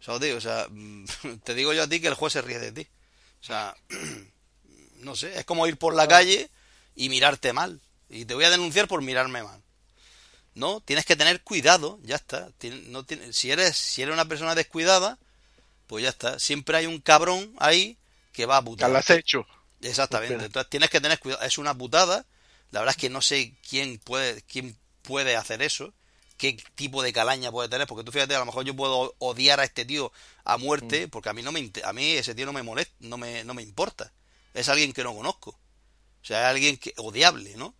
O 0.00 0.02
sea, 0.02 0.14
os 0.14 0.20
digo, 0.20 0.38
o 0.38 0.40
sea, 0.40 0.66
mm, 0.70 1.04
te 1.44 1.54
digo 1.54 1.72
yo 1.72 1.84
a 1.84 1.88
ti 1.88 2.00
que 2.00 2.08
el 2.08 2.14
juez 2.14 2.32
se 2.32 2.42
ríe 2.42 2.58
de 2.58 2.72
ti. 2.72 2.88
O 3.40 3.44
sea, 3.44 3.74
no 4.98 5.16
sé, 5.16 5.38
es 5.38 5.44
como 5.44 5.66
ir 5.66 5.76
por 5.76 5.94
la 5.94 6.08
calle 6.08 6.50
y 6.94 7.08
mirarte 7.08 7.52
mal. 7.52 7.80
Y 8.08 8.24
te 8.24 8.34
voy 8.34 8.44
a 8.44 8.50
denunciar 8.50 8.88
por 8.88 9.02
mirarme 9.02 9.42
mal. 9.42 9.62
No, 10.54 10.80
tienes 10.80 11.06
que 11.06 11.16
tener 11.16 11.42
cuidado, 11.42 11.98
ya 12.02 12.16
está. 12.16 12.50
No 12.88 13.04
si 13.30 13.50
eres 13.50 13.76
si 13.76 14.02
eres 14.02 14.12
una 14.12 14.26
persona 14.26 14.54
descuidada, 14.54 15.18
pues 15.92 16.04
ya 16.04 16.08
está. 16.08 16.38
Siempre 16.38 16.78
hay 16.78 16.86
un 16.86 17.02
cabrón 17.02 17.54
ahí 17.58 17.98
que 18.32 18.46
va 18.46 18.56
a 18.56 18.64
putar. 18.64 18.88
Al 18.88 18.96
acecho. 18.96 19.46
Exactamente. 19.82 20.32
Espera. 20.32 20.46
Entonces 20.46 20.70
tienes 20.70 20.88
que 20.88 21.02
tener 21.02 21.18
cuidado. 21.18 21.42
Es 21.42 21.58
una 21.58 21.76
putada. 21.76 22.24
La 22.70 22.80
verdad 22.80 22.94
es 22.96 22.98
que 22.98 23.10
no 23.10 23.20
sé 23.20 23.58
quién 23.68 23.98
puede, 23.98 24.40
quién 24.40 24.74
puede 25.02 25.36
hacer 25.36 25.60
eso. 25.60 25.92
Qué 26.38 26.56
tipo 26.76 27.02
de 27.02 27.12
calaña 27.12 27.52
puede 27.52 27.68
tener. 27.68 27.86
Porque 27.86 28.04
tú 28.04 28.10
fíjate, 28.10 28.34
a 28.34 28.38
lo 28.38 28.46
mejor 28.46 28.64
yo 28.64 28.74
puedo 28.74 29.14
odiar 29.18 29.60
a 29.60 29.64
este 29.64 29.84
tío 29.84 30.10
a 30.44 30.56
muerte. 30.56 31.08
Porque 31.08 31.28
a 31.28 31.34
mí 31.34 31.42
no 31.42 31.52
me 31.52 31.70
a 31.84 31.92
mí 31.92 32.12
ese 32.12 32.34
tío 32.34 32.46
no 32.46 32.54
me 32.54 32.62
molesta, 32.62 32.94
no 33.00 33.18
me, 33.18 33.44
no 33.44 33.52
me 33.52 33.60
importa. 33.60 34.14
Es 34.54 34.70
alguien 34.70 34.94
que 34.94 35.04
no 35.04 35.14
conozco. 35.14 35.50
O 35.50 36.24
sea, 36.24 36.40
es 36.40 36.46
alguien 36.46 36.78
que 36.78 36.94
odiable, 36.96 37.54
¿no? 37.56 37.74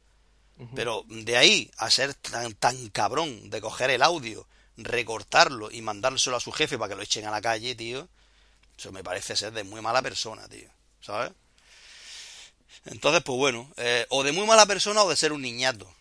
Pero 0.74 1.06
de 1.08 1.38
ahí 1.38 1.70
a 1.78 1.88
ser 1.88 2.12
tan, 2.12 2.52
tan 2.52 2.88
cabrón 2.90 3.48
de 3.48 3.62
coger 3.62 3.88
el 3.88 4.02
audio, 4.02 4.46
recortarlo 4.84 5.70
y 5.70 5.82
mandárselo 5.82 6.36
a 6.36 6.40
su 6.40 6.52
jefe 6.52 6.78
para 6.78 6.90
que 6.90 6.96
lo 6.96 7.02
echen 7.02 7.26
a 7.26 7.30
la 7.30 7.40
calle, 7.40 7.74
tío. 7.74 8.08
Eso 8.78 8.92
me 8.92 9.04
parece 9.04 9.36
ser 9.36 9.52
de 9.52 9.64
muy 9.64 9.80
mala 9.80 10.02
persona, 10.02 10.48
tío. 10.48 10.68
¿Sabes? 11.00 11.32
Entonces, 12.86 13.22
pues 13.22 13.38
bueno, 13.38 13.70
eh, 13.76 14.06
o 14.08 14.22
de 14.22 14.32
muy 14.32 14.46
mala 14.46 14.66
persona 14.66 15.02
o 15.02 15.10
de 15.10 15.16
ser 15.16 15.32
un 15.32 15.42
niñato. 15.42 15.92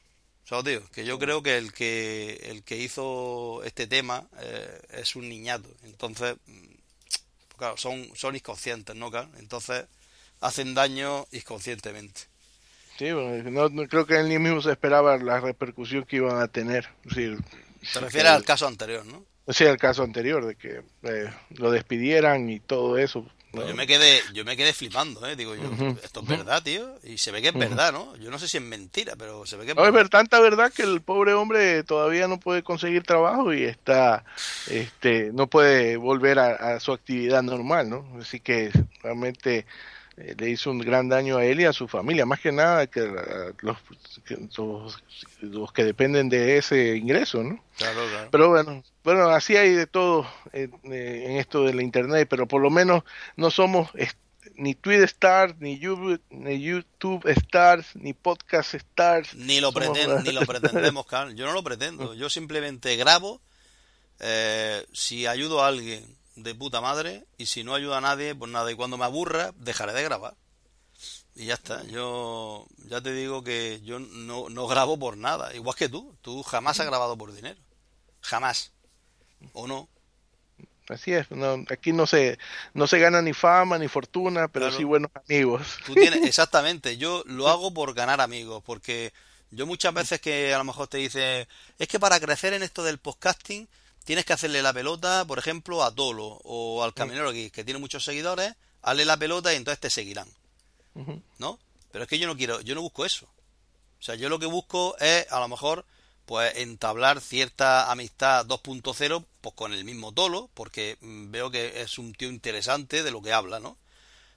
¿Sabes, 0.46 0.66
tío? 0.66 0.92
Que 0.92 1.06
yo 1.06 1.20
creo 1.20 1.44
que 1.44 1.58
el 1.58 1.74
que 1.74 2.42
el 2.44 2.64
que 2.64 2.78
hizo 2.78 3.62
este 3.64 3.88
tema 3.88 4.28
eh, 4.40 4.82
es 4.92 5.16
un 5.16 5.30
niñato. 5.30 5.70
Entonces, 5.84 6.36
mm, 6.46 7.58
claro, 7.58 7.78
son, 7.78 8.10
son 8.16 8.36
inconscientes, 8.36 8.96
¿no, 8.96 9.12
Carl? 9.12 9.30
Entonces, 9.38 9.86
hacen 10.42 10.74
daño 10.74 11.26
inconscientemente. 11.32 12.22
Sí, 12.98 13.12
bueno, 13.12 13.70
no, 13.70 13.88
creo 13.88 14.06
que 14.06 14.20
él 14.20 14.28
mismo 14.40 14.62
se 14.62 14.72
esperaba 14.72 15.18
la 15.18 15.40
repercusión 15.40 16.04
que 16.04 16.18
iban 16.18 16.40
a 16.40 16.48
tener. 16.48 16.90
Sí, 17.14 17.36
Te 17.94 18.00
refieres 18.00 18.32
al 18.32 18.46
caso 18.46 18.68
anterior, 18.68 19.06
¿no? 19.06 19.26
o 19.46 19.54
sea, 19.54 19.72
el 19.72 19.78
caso 19.78 20.04
anterior, 20.04 20.46
de 20.46 20.56
que 20.56 20.82
eh, 21.04 21.30
lo 21.58 21.72
despidieran 21.72 22.50
y 22.50 22.60
todo 22.60 22.98
eso. 22.98 23.26
Pues 23.52 23.68
yo 23.68 23.76
me 23.76 23.86
quedé, 23.86 24.22
yo 24.34 24.46
me 24.46 24.56
quedé 24.56 24.72
flipando, 24.72 25.28
¿eh? 25.28 25.36
Digo 25.36 25.56
yo, 25.56 25.70
Ujú. 25.70 25.98
esto 26.02 26.22
es 26.22 26.26
verdad, 26.26 26.64
tío. 26.64 26.96
Y 27.04 27.18
se 27.18 27.32
ve 27.32 27.42
que 27.42 27.50
es 27.50 27.54
verdad, 27.54 27.92
¿no? 27.92 28.16
Yo 28.16 28.32
no 28.32 28.40
sé 28.40 28.48
si 28.48 28.58
es 28.58 28.64
mentira, 28.64 29.18
pero 29.18 29.46
se 29.46 29.58
ve 29.58 29.66
que 29.66 29.72
es 29.72 29.76
No, 29.76 29.84
es 29.84 29.92
verdad. 29.92 30.04
ver, 30.04 30.10
tanta 30.10 30.40
verdad 30.40 30.72
que 30.72 30.84
el 30.84 31.02
pobre 31.02 31.34
hombre 31.34 31.84
todavía 31.84 32.30
no 32.30 32.40
puede 32.40 32.64
conseguir 32.64 33.04
trabajo 33.04 33.54
y 33.54 33.64
está, 33.64 34.24
este, 34.70 35.32
no 35.34 35.48
puede 35.48 35.98
volver 35.98 36.40
a, 36.40 36.76
a 36.76 36.80
su 36.80 36.94
actividad 36.94 37.44
normal, 37.44 37.90
¿no? 37.90 38.08
Así 38.22 38.40
que 38.40 38.72
realmente 39.04 39.66
eh, 40.18 40.36
le 40.38 40.50
hizo 40.50 40.72
un 40.72 40.80
gran 40.80 41.08
daño 41.10 41.38
a 41.38 41.46
él 41.46 41.62
y 41.62 41.66
a 41.66 41.74
su 41.74 41.88
familia, 41.88 42.26
más 42.26 42.40
que 42.40 42.52
nada 42.52 42.88
que 42.88 43.00
a 43.02 43.54
los, 43.62 43.78
que 44.26 44.38
los, 44.58 45.04
los 45.42 45.72
que 45.74 45.84
dependen 45.84 46.30
de 46.30 46.58
ese 46.58 46.96
ingreso, 46.98 47.44
¿no? 47.44 47.64
Claro, 47.78 48.02
claro. 48.10 48.30
Pero 48.32 48.50
bueno, 48.50 48.84
bueno, 49.04 49.30
así 49.30 49.56
hay 49.56 49.72
de 49.72 49.88
todo 49.88 50.28
en, 50.54 50.72
eh, 50.92 51.26
en 51.28 51.38
esto 51.38 51.64
de 51.64 51.74
la 51.74 51.82
internet, 51.84 52.28
pero 52.30 52.48
por 52.48 52.62
lo 52.62 52.70
menos 52.70 53.04
no 53.38 53.50
somos 53.52 53.90
ni 54.56 54.76
Twitter 54.76 55.06
stars, 55.06 55.56
ni 55.60 55.80
YouTube, 55.80 56.22
ni 56.30 56.62
YouTube 56.62 57.26
stars, 57.28 57.96
ni 57.96 58.14
podcast 58.14 58.74
stars. 58.76 59.34
Ni 59.36 59.60
lo, 59.62 59.72
Somos- 59.72 59.98
preten- 59.98 60.24
ni 60.24 60.32
lo 60.34 60.42
pretendemos, 60.46 61.06
Carl. 61.08 61.34
Yo 61.36 61.46
no 61.48 61.54
lo 61.54 61.64
pretendo. 61.64 62.14
Yo 62.14 62.30
simplemente 62.30 62.96
grabo. 62.98 63.42
eh, 64.20 64.86
si 64.94 65.26
ayudo 65.26 65.64
a 65.64 65.68
alguien 65.68 66.06
de 66.44 66.56
puta 66.56 66.82
madre. 66.82 67.26
Y 67.38 67.46
si 67.48 67.64
no 67.64 67.74
ayuda 67.76 67.98
a 67.98 68.02
nadie, 68.02 68.36
pues 68.36 68.52
nada. 68.52 68.72
Y 68.72 68.76
cuando 68.76 68.98
me 68.98 69.06
aburra, 69.06 69.54
dejaré 69.58 69.94
de 69.94 70.04
grabar. 70.04 70.36
Y 71.36 71.46
ya 71.46 71.54
está. 71.56 71.84
Yo 71.86 72.68
ya 72.86 73.02
te 73.02 73.14
digo 73.14 73.44
que 73.44 73.82
yo 73.84 74.00
no, 74.00 74.50
no 74.50 74.68
grabo 74.68 75.00
por 75.00 75.18
nada. 75.18 75.54
Igual 75.56 75.76
que 75.76 75.90
tú. 75.90 76.16
Tú 76.22 76.44
jamás 76.44 76.80
has 76.80 76.86
grabado 76.88 77.18
por 77.18 77.34
dinero. 77.34 77.60
Jamás. 78.22 78.72
¿O 79.54 79.68
no? 79.68 79.88
Así 80.90 81.14
es, 81.14 81.30
no, 81.32 81.64
aquí 81.70 81.94
no 81.94 82.06
se, 82.06 82.38
no 82.74 82.86
se 82.86 83.00
gana 83.00 83.22
ni 83.22 83.32
fama 83.32 83.78
ni 83.78 83.88
fortuna, 83.88 84.50
pero 84.50 84.66
Claro. 84.66 84.78
sí 84.78 84.84
buenos 84.84 85.12
amigos. 85.26 85.78
Tú 85.86 85.94
tienes, 85.94 86.22
exactamente, 86.28 86.98
yo 86.98 87.24
lo 87.28 87.48
hago 87.48 87.74
por 87.74 87.94
ganar 87.94 88.20
amigos, 88.20 88.62
porque 88.66 89.14
yo 89.52 89.66
muchas 89.66 89.94
veces 89.94 90.20
que 90.20 90.54
a 90.54 90.58
lo 90.58 90.66
mejor 90.66 90.90
te 90.90 90.98
dice, 90.98 91.48
es 91.80 91.88
que 91.88 92.00
para 92.00 92.20
crecer 92.20 92.52
en 92.54 92.64
esto 92.64 92.84
del 92.84 92.98
podcasting 92.98 93.70
tienes 94.04 94.26
que 94.26 94.34
hacerle 94.34 94.62
la 94.62 94.74
pelota, 94.74 95.26
por 95.26 95.40
ejemplo, 95.40 95.84
a 95.84 95.94
Tolo 95.94 96.40
o 96.44 96.84
al 96.84 96.94
Caminero 96.94 97.30
aquí, 97.30 97.50
que 97.52 97.64
tiene 97.64 97.80
muchos 97.80 98.04
seguidores, 98.04 98.54
hazle 98.82 99.06
la 99.06 99.18
pelota 99.18 99.54
y 99.54 99.58
entonces 99.58 99.80
te 99.80 99.90
seguirán. 99.90 100.28
¿no? 101.38 101.60
Pero 101.92 102.04
es 102.04 102.10
que 102.10 102.20
yo 102.20 102.28
no 102.28 102.36
quiero, 102.36 102.62
yo 102.62 102.76
no 102.76 102.82
busco 102.82 103.06
eso. 103.06 103.26
O 104.00 104.04
sea, 104.04 104.16
yo 104.16 104.30
lo 104.30 104.40
que 104.40 104.46
busco 104.46 104.98
es 105.00 105.32
a 105.32 105.40
lo 105.40 105.48
mejor 105.48 105.86
pues 106.26 106.56
entablar 106.58 107.20
cierta 107.20 107.92
amistad 107.92 108.46
2.0 108.46 109.26
pues 109.42 109.56
con 109.56 109.74
el 109.74 109.84
mismo 109.84 110.12
Tolo, 110.12 110.50
porque 110.54 110.98
mm, 111.02 111.32
veo 111.32 111.52
que 111.52 111.82
es 111.82 111.98
un 111.98 112.14
tío 112.14 112.30
interesante 112.30 113.04
de 113.04 113.12
lo 113.12 113.22
que 113.22 113.34
habla, 113.34 113.60
¿no? 113.60 113.78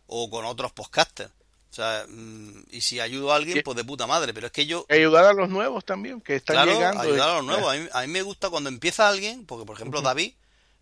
O 0.07 0.29
con 0.29 0.45
otros 0.45 0.73
podcasters. 0.73 1.33
O 1.75 1.77
sea, 1.77 2.07
mm, 2.09 2.67
y 2.71 2.83
si 2.83 3.01
ayudo 3.01 3.33
a 3.33 3.37
alguien, 3.37 3.61
pues 3.65 3.77
de 3.77 3.83
puta 3.83 4.07
madre. 4.07 4.33
Pero 4.33 4.47
es 4.47 4.53
que 4.53 4.65
yo, 4.65 4.87
ayudar 4.89 5.25
a 5.25 5.33
los 5.33 5.49
nuevos 5.49 5.85
también, 5.85 6.21
que 6.21 6.37
están 6.37 6.55
claro, 6.55 6.73
llegando. 6.73 7.03
ayudar 7.03 7.31
a 7.31 7.35
los 7.39 7.45
nuevos. 7.47 7.75
A 7.75 7.77
mí, 7.77 7.89
a 7.93 8.01
mí 8.03 8.07
me 8.07 8.23
gusta 8.23 8.49
cuando 8.49 8.69
empieza 8.69 9.09
alguien, 9.09 9.45
porque 9.45 9.67
por 9.67 9.75
ejemplo 9.75 10.01
David 10.01 10.35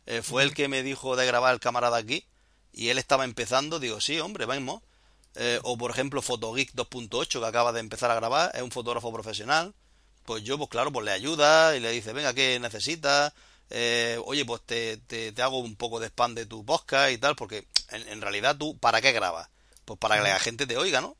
eh, 0.04 0.20
fue 0.20 0.42
el 0.42 0.52
que 0.52 0.68
me 0.68 0.82
dijo 0.82 1.16
de 1.16 1.24
grabar 1.24 1.54
el 1.54 1.60
camarada 1.60 1.96
aquí, 1.96 2.26
y 2.74 2.90
él 2.90 2.98
estaba 2.98 3.24
empezando, 3.24 3.80
digo, 3.80 4.02
sí, 4.02 4.20
hombre, 4.20 4.44
vamos. 4.44 4.82
Eh, 5.36 5.60
o 5.62 5.78
por 5.78 5.90
ejemplo 5.90 6.20
Fotogeek 6.20 6.74
2.8, 6.74 7.40
que 7.40 7.46
acaba 7.46 7.72
de 7.72 7.80
empezar 7.80 8.10
a 8.10 8.14
grabar, 8.14 8.50
es 8.54 8.60
un 8.60 8.70
fotógrafo 8.70 9.10
profesional. 9.10 9.72
Pues 10.26 10.44
yo, 10.44 10.58
pues 10.58 10.68
claro, 10.68 10.92
pues 10.92 11.06
le 11.06 11.12
ayuda 11.12 11.74
y 11.74 11.80
le 11.80 11.90
dice, 11.90 12.12
venga, 12.12 12.34
¿qué 12.34 12.60
necesitas? 12.60 13.32
Eh, 13.70 14.20
oye, 14.26 14.44
pues 14.44 14.60
te, 14.66 14.98
te, 14.98 15.32
te 15.32 15.40
hago 15.40 15.58
un 15.60 15.74
poco 15.74 16.00
de 16.00 16.08
spam 16.08 16.34
de 16.34 16.44
tu 16.44 16.66
podcast 16.66 17.12
y 17.12 17.16
tal, 17.16 17.34
porque 17.34 17.66
en, 17.88 18.06
en 18.08 18.20
realidad 18.20 18.58
tú, 18.58 18.76
¿para 18.76 19.00
qué 19.00 19.12
grabas? 19.12 19.48
Pues 19.84 19.98
para 19.98 20.16
que 20.16 20.22
la 20.22 20.38
gente 20.38 20.66
te 20.66 20.76
oiga, 20.76 21.00
¿no? 21.00 21.16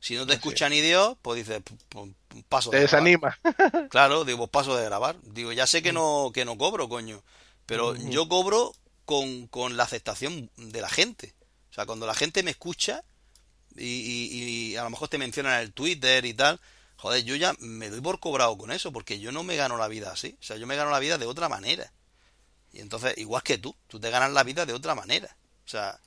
Si 0.00 0.14
no 0.14 0.26
te 0.26 0.34
escucha 0.34 0.68
ni 0.68 0.80
Dios, 0.80 1.16
pues 1.22 1.38
dices, 1.44 1.60
"Pu- 1.64 1.76
pu- 1.90 2.14
pu- 2.30 2.44
paso 2.48 2.70
Te 2.70 2.78
de 2.78 2.86
grabar". 2.86 3.02
desanima. 3.04 3.38
Claro, 3.90 4.24
digo, 4.24 4.38
pues 4.38 4.50
paso 4.50 4.76
de 4.76 4.84
grabar. 4.84 5.16
Digo, 5.22 5.52
ya 5.52 5.66
sé 5.66 5.82
que 5.82 5.92
no, 5.92 6.30
que 6.32 6.44
no 6.44 6.56
cobro, 6.56 6.88
coño. 6.88 7.22
Pero 7.66 7.94
yo 8.10 8.28
cobro 8.28 8.72
con, 9.04 9.46
con 9.48 9.76
la 9.76 9.82
aceptación 9.84 10.50
de 10.56 10.80
la 10.80 10.88
gente. 10.88 11.34
O 11.70 11.74
sea, 11.74 11.84
cuando 11.86 12.06
la 12.06 12.14
gente 12.14 12.42
me 12.42 12.50
escucha 12.52 13.02
y, 13.76 13.84
y- 13.84 14.72
y 14.72 14.76
a 14.76 14.84
lo 14.84 14.90
mejor 14.90 15.08
te 15.08 15.18
mencionan 15.18 15.54
en 15.54 15.60
el 15.60 15.72
Twitter 15.72 16.24
y 16.24 16.32
tal, 16.34 16.60
joder, 16.96 17.24
yo 17.24 17.34
ya 17.36 17.54
me 17.58 17.90
doy 17.90 18.00
por 18.00 18.20
cobrado 18.20 18.56
con 18.56 18.70
eso, 18.72 18.92
porque 18.92 19.18
yo 19.20 19.32
no 19.32 19.42
me 19.42 19.56
gano 19.56 19.76
la 19.76 19.88
vida 19.88 20.12
así. 20.12 20.36
O 20.40 20.44
sea, 20.44 20.56
yo 20.56 20.66
me 20.66 20.76
gano 20.76 20.90
la 20.90 20.98
vida 21.00 21.18
de 21.18 21.26
otra 21.26 21.48
manera. 21.48 21.92
Y 22.72 22.80
entonces, 22.80 23.16
igual 23.18 23.42
que 23.42 23.58
tú, 23.58 23.74
tú 23.88 23.98
te 23.98 24.10
ganas 24.10 24.30
la 24.32 24.44
vida 24.44 24.64
de 24.64 24.72
otra 24.74 24.94
manera. 24.94 25.36
O 25.66 25.68
sea, 25.68 25.98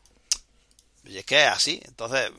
y 1.04 1.18
es 1.18 1.26
que 1.26 1.44
es 1.44 1.50
así. 1.50 1.82
Entonces, 1.86 2.32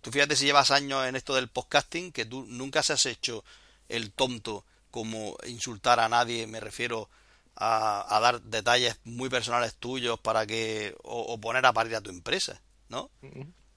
tú 0.00 0.10
fíjate 0.10 0.36
si 0.36 0.44
llevas 0.44 0.70
años 0.70 1.06
en 1.06 1.16
esto 1.16 1.34
del 1.34 1.48
podcasting, 1.48 2.12
que 2.12 2.24
tú 2.24 2.44
nunca 2.48 2.82
se 2.82 2.92
has 2.92 3.06
hecho 3.06 3.44
el 3.88 4.12
tonto 4.12 4.64
como 4.90 5.36
insultar 5.46 6.00
a 6.00 6.08
nadie, 6.08 6.46
me 6.46 6.60
refiero 6.60 7.08
a, 7.54 8.16
a 8.16 8.20
dar 8.20 8.40
detalles 8.42 8.96
muy 9.04 9.28
personales 9.28 9.74
tuyos 9.74 10.18
para 10.20 10.46
que, 10.46 10.94
o, 11.02 11.20
o 11.20 11.38
poner 11.40 11.66
a 11.66 11.72
parir 11.72 11.96
a 11.96 12.00
tu 12.00 12.10
empresa, 12.10 12.60
¿no? 12.88 13.10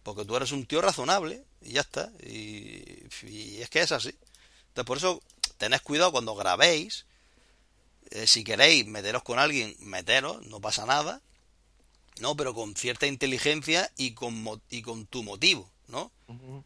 Porque 0.04 0.26
tú 0.26 0.36
eres 0.36 0.52
un 0.52 0.66
tío 0.66 0.82
razonable 0.82 1.44
y 1.62 1.74
ya 1.74 1.82
está. 1.82 2.12
Y, 2.22 3.06
y 3.24 3.62
es 3.62 3.70
que 3.70 3.82
es 3.82 3.92
así. 3.92 4.10
Entonces, 4.70 4.86
por 4.86 4.98
eso, 4.98 5.22
tened 5.58 5.82
cuidado 5.82 6.12
cuando 6.12 6.36
grabéis. 6.36 7.06
Eh, 8.12 8.26
si 8.26 8.44
queréis 8.44 8.88
meteros 8.88 9.24
con 9.24 9.38
alguien, 9.40 9.76
meteros, 9.80 10.42
no 10.48 10.60
pasa 10.60 10.86
nada. 10.86 11.22
¿No? 12.20 12.36
Pero 12.36 12.54
con 12.54 12.76
cierta 12.76 13.08
inteligencia 13.08 13.92
y 13.98 14.14
con, 14.14 14.42
mo- 14.42 14.62
y 14.70 14.82
con 14.82 15.06
tu 15.08 15.24
motivo, 15.24 15.70
¿no? 15.88 16.12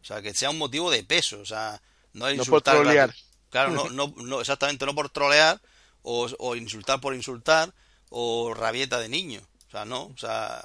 O 0.02 0.06
sea, 0.06 0.22
que 0.22 0.34
sea 0.34 0.50
un 0.50 0.58
motivo 0.58 0.90
de 0.90 1.04
peso, 1.04 1.40
o 1.40 1.46
sea, 1.46 1.80
no 2.12 2.28
es 2.28 2.34
No 2.34 2.46
por 2.46 2.62
insultar 2.62 2.74
trolear. 2.76 3.14
Claro, 3.50 3.70
no, 3.70 3.88
no, 3.90 4.12
no, 4.16 4.40
exactamente, 4.40 4.86
no 4.86 4.94
por 4.94 5.10
trolear 5.10 5.60
o, 6.02 6.28
o 6.38 6.56
insultar 6.56 7.00
por 7.00 7.14
insultar 7.14 7.72
o 8.10 8.52
rabieta 8.54 8.98
de 9.00 9.08
niño. 9.08 9.40
O 9.68 9.70
sea, 9.70 9.84
no, 9.84 10.04
o 10.06 10.16
sea, 10.18 10.62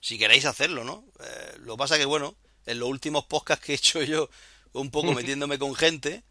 si 0.00 0.18
queréis 0.18 0.44
hacerlo, 0.44 0.84
¿no? 0.84 1.04
Eh, 1.20 1.56
lo 1.60 1.74
que 1.74 1.78
pasa 1.78 1.98
que, 1.98 2.04
bueno, 2.04 2.36
en 2.66 2.78
los 2.78 2.88
últimos 2.88 3.24
podcasts 3.26 3.64
que 3.64 3.72
he 3.72 3.76
hecho 3.76 4.02
yo, 4.02 4.28
un 4.72 4.90
poco 4.90 5.12
metiéndome 5.14 5.58
con 5.58 5.74
gente, 5.74 6.22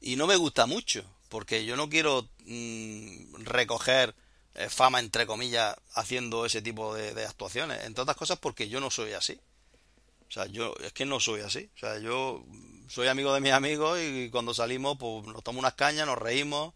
y 0.00 0.16
no 0.16 0.26
me 0.26 0.36
gusta 0.36 0.66
mucho, 0.66 1.04
porque 1.28 1.64
yo 1.64 1.76
no 1.76 1.88
quiero 1.88 2.28
mm, 2.46 3.34
recoger 3.44 4.14
fama, 4.68 5.00
entre 5.00 5.26
comillas, 5.26 5.76
haciendo 5.94 6.44
ese 6.44 6.62
tipo 6.62 6.94
de, 6.94 7.14
de 7.14 7.26
actuaciones. 7.26 7.84
Entre 7.84 8.02
otras 8.02 8.16
cosas 8.16 8.38
porque 8.38 8.68
yo 8.68 8.80
no 8.80 8.90
soy 8.90 9.12
así. 9.12 9.40
O 10.28 10.32
sea, 10.32 10.46
yo 10.46 10.74
es 10.84 10.92
que 10.92 11.04
no 11.04 11.18
soy 11.18 11.40
así. 11.40 11.70
O 11.74 11.78
sea, 11.78 11.98
yo 11.98 12.44
soy 12.88 13.08
amigo 13.08 13.34
de 13.34 13.40
mis 13.40 13.52
amigos 13.52 13.98
y 14.00 14.30
cuando 14.30 14.54
salimos, 14.54 14.96
pues 14.98 15.26
nos 15.26 15.42
tomamos 15.42 15.62
unas 15.62 15.74
cañas, 15.74 16.06
nos 16.06 16.18
reímos, 16.18 16.74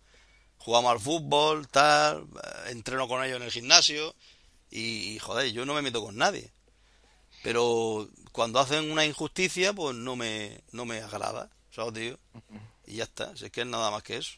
jugamos 0.58 0.90
al 0.90 1.00
fútbol, 1.00 1.68
tal, 1.68 2.22
eh, 2.22 2.70
entreno 2.70 3.06
con 3.06 3.22
ellos 3.22 3.36
en 3.36 3.42
el 3.42 3.50
gimnasio 3.50 4.14
y, 4.70 5.18
joder, 5.20 5.52
yo 5.52 5.66
no 5.66 5.74
me 5.74 5.82
meto 5.82 6.02
con 6.02 6.16
nadie. 6.16 6.52
Pero 7.42 8.08
cuando 8.32 8.58
hacen 8.58 8.90
una 8.90 9.04
injusticia, 9.04 9.72
pues 9.72 9.94
no 9.94 10.16
me, 10.16 10.62
no 10.72 10.84
me 10.84 11.00
agrada, 11.00 11.50
¿sabes, 11.70 11.94
tío? 11.94 12.18
Y 12.86 12.96
ya 12.96 13.04
está, 13.04 13.36
si 13.36 13.44
es 13.44 13.52
que 13.52 13.60
es 13.60 13.66
nada 13.66 13.90
más 13.90 14.02
que 14.02 14.16
eso. 14.16 14.32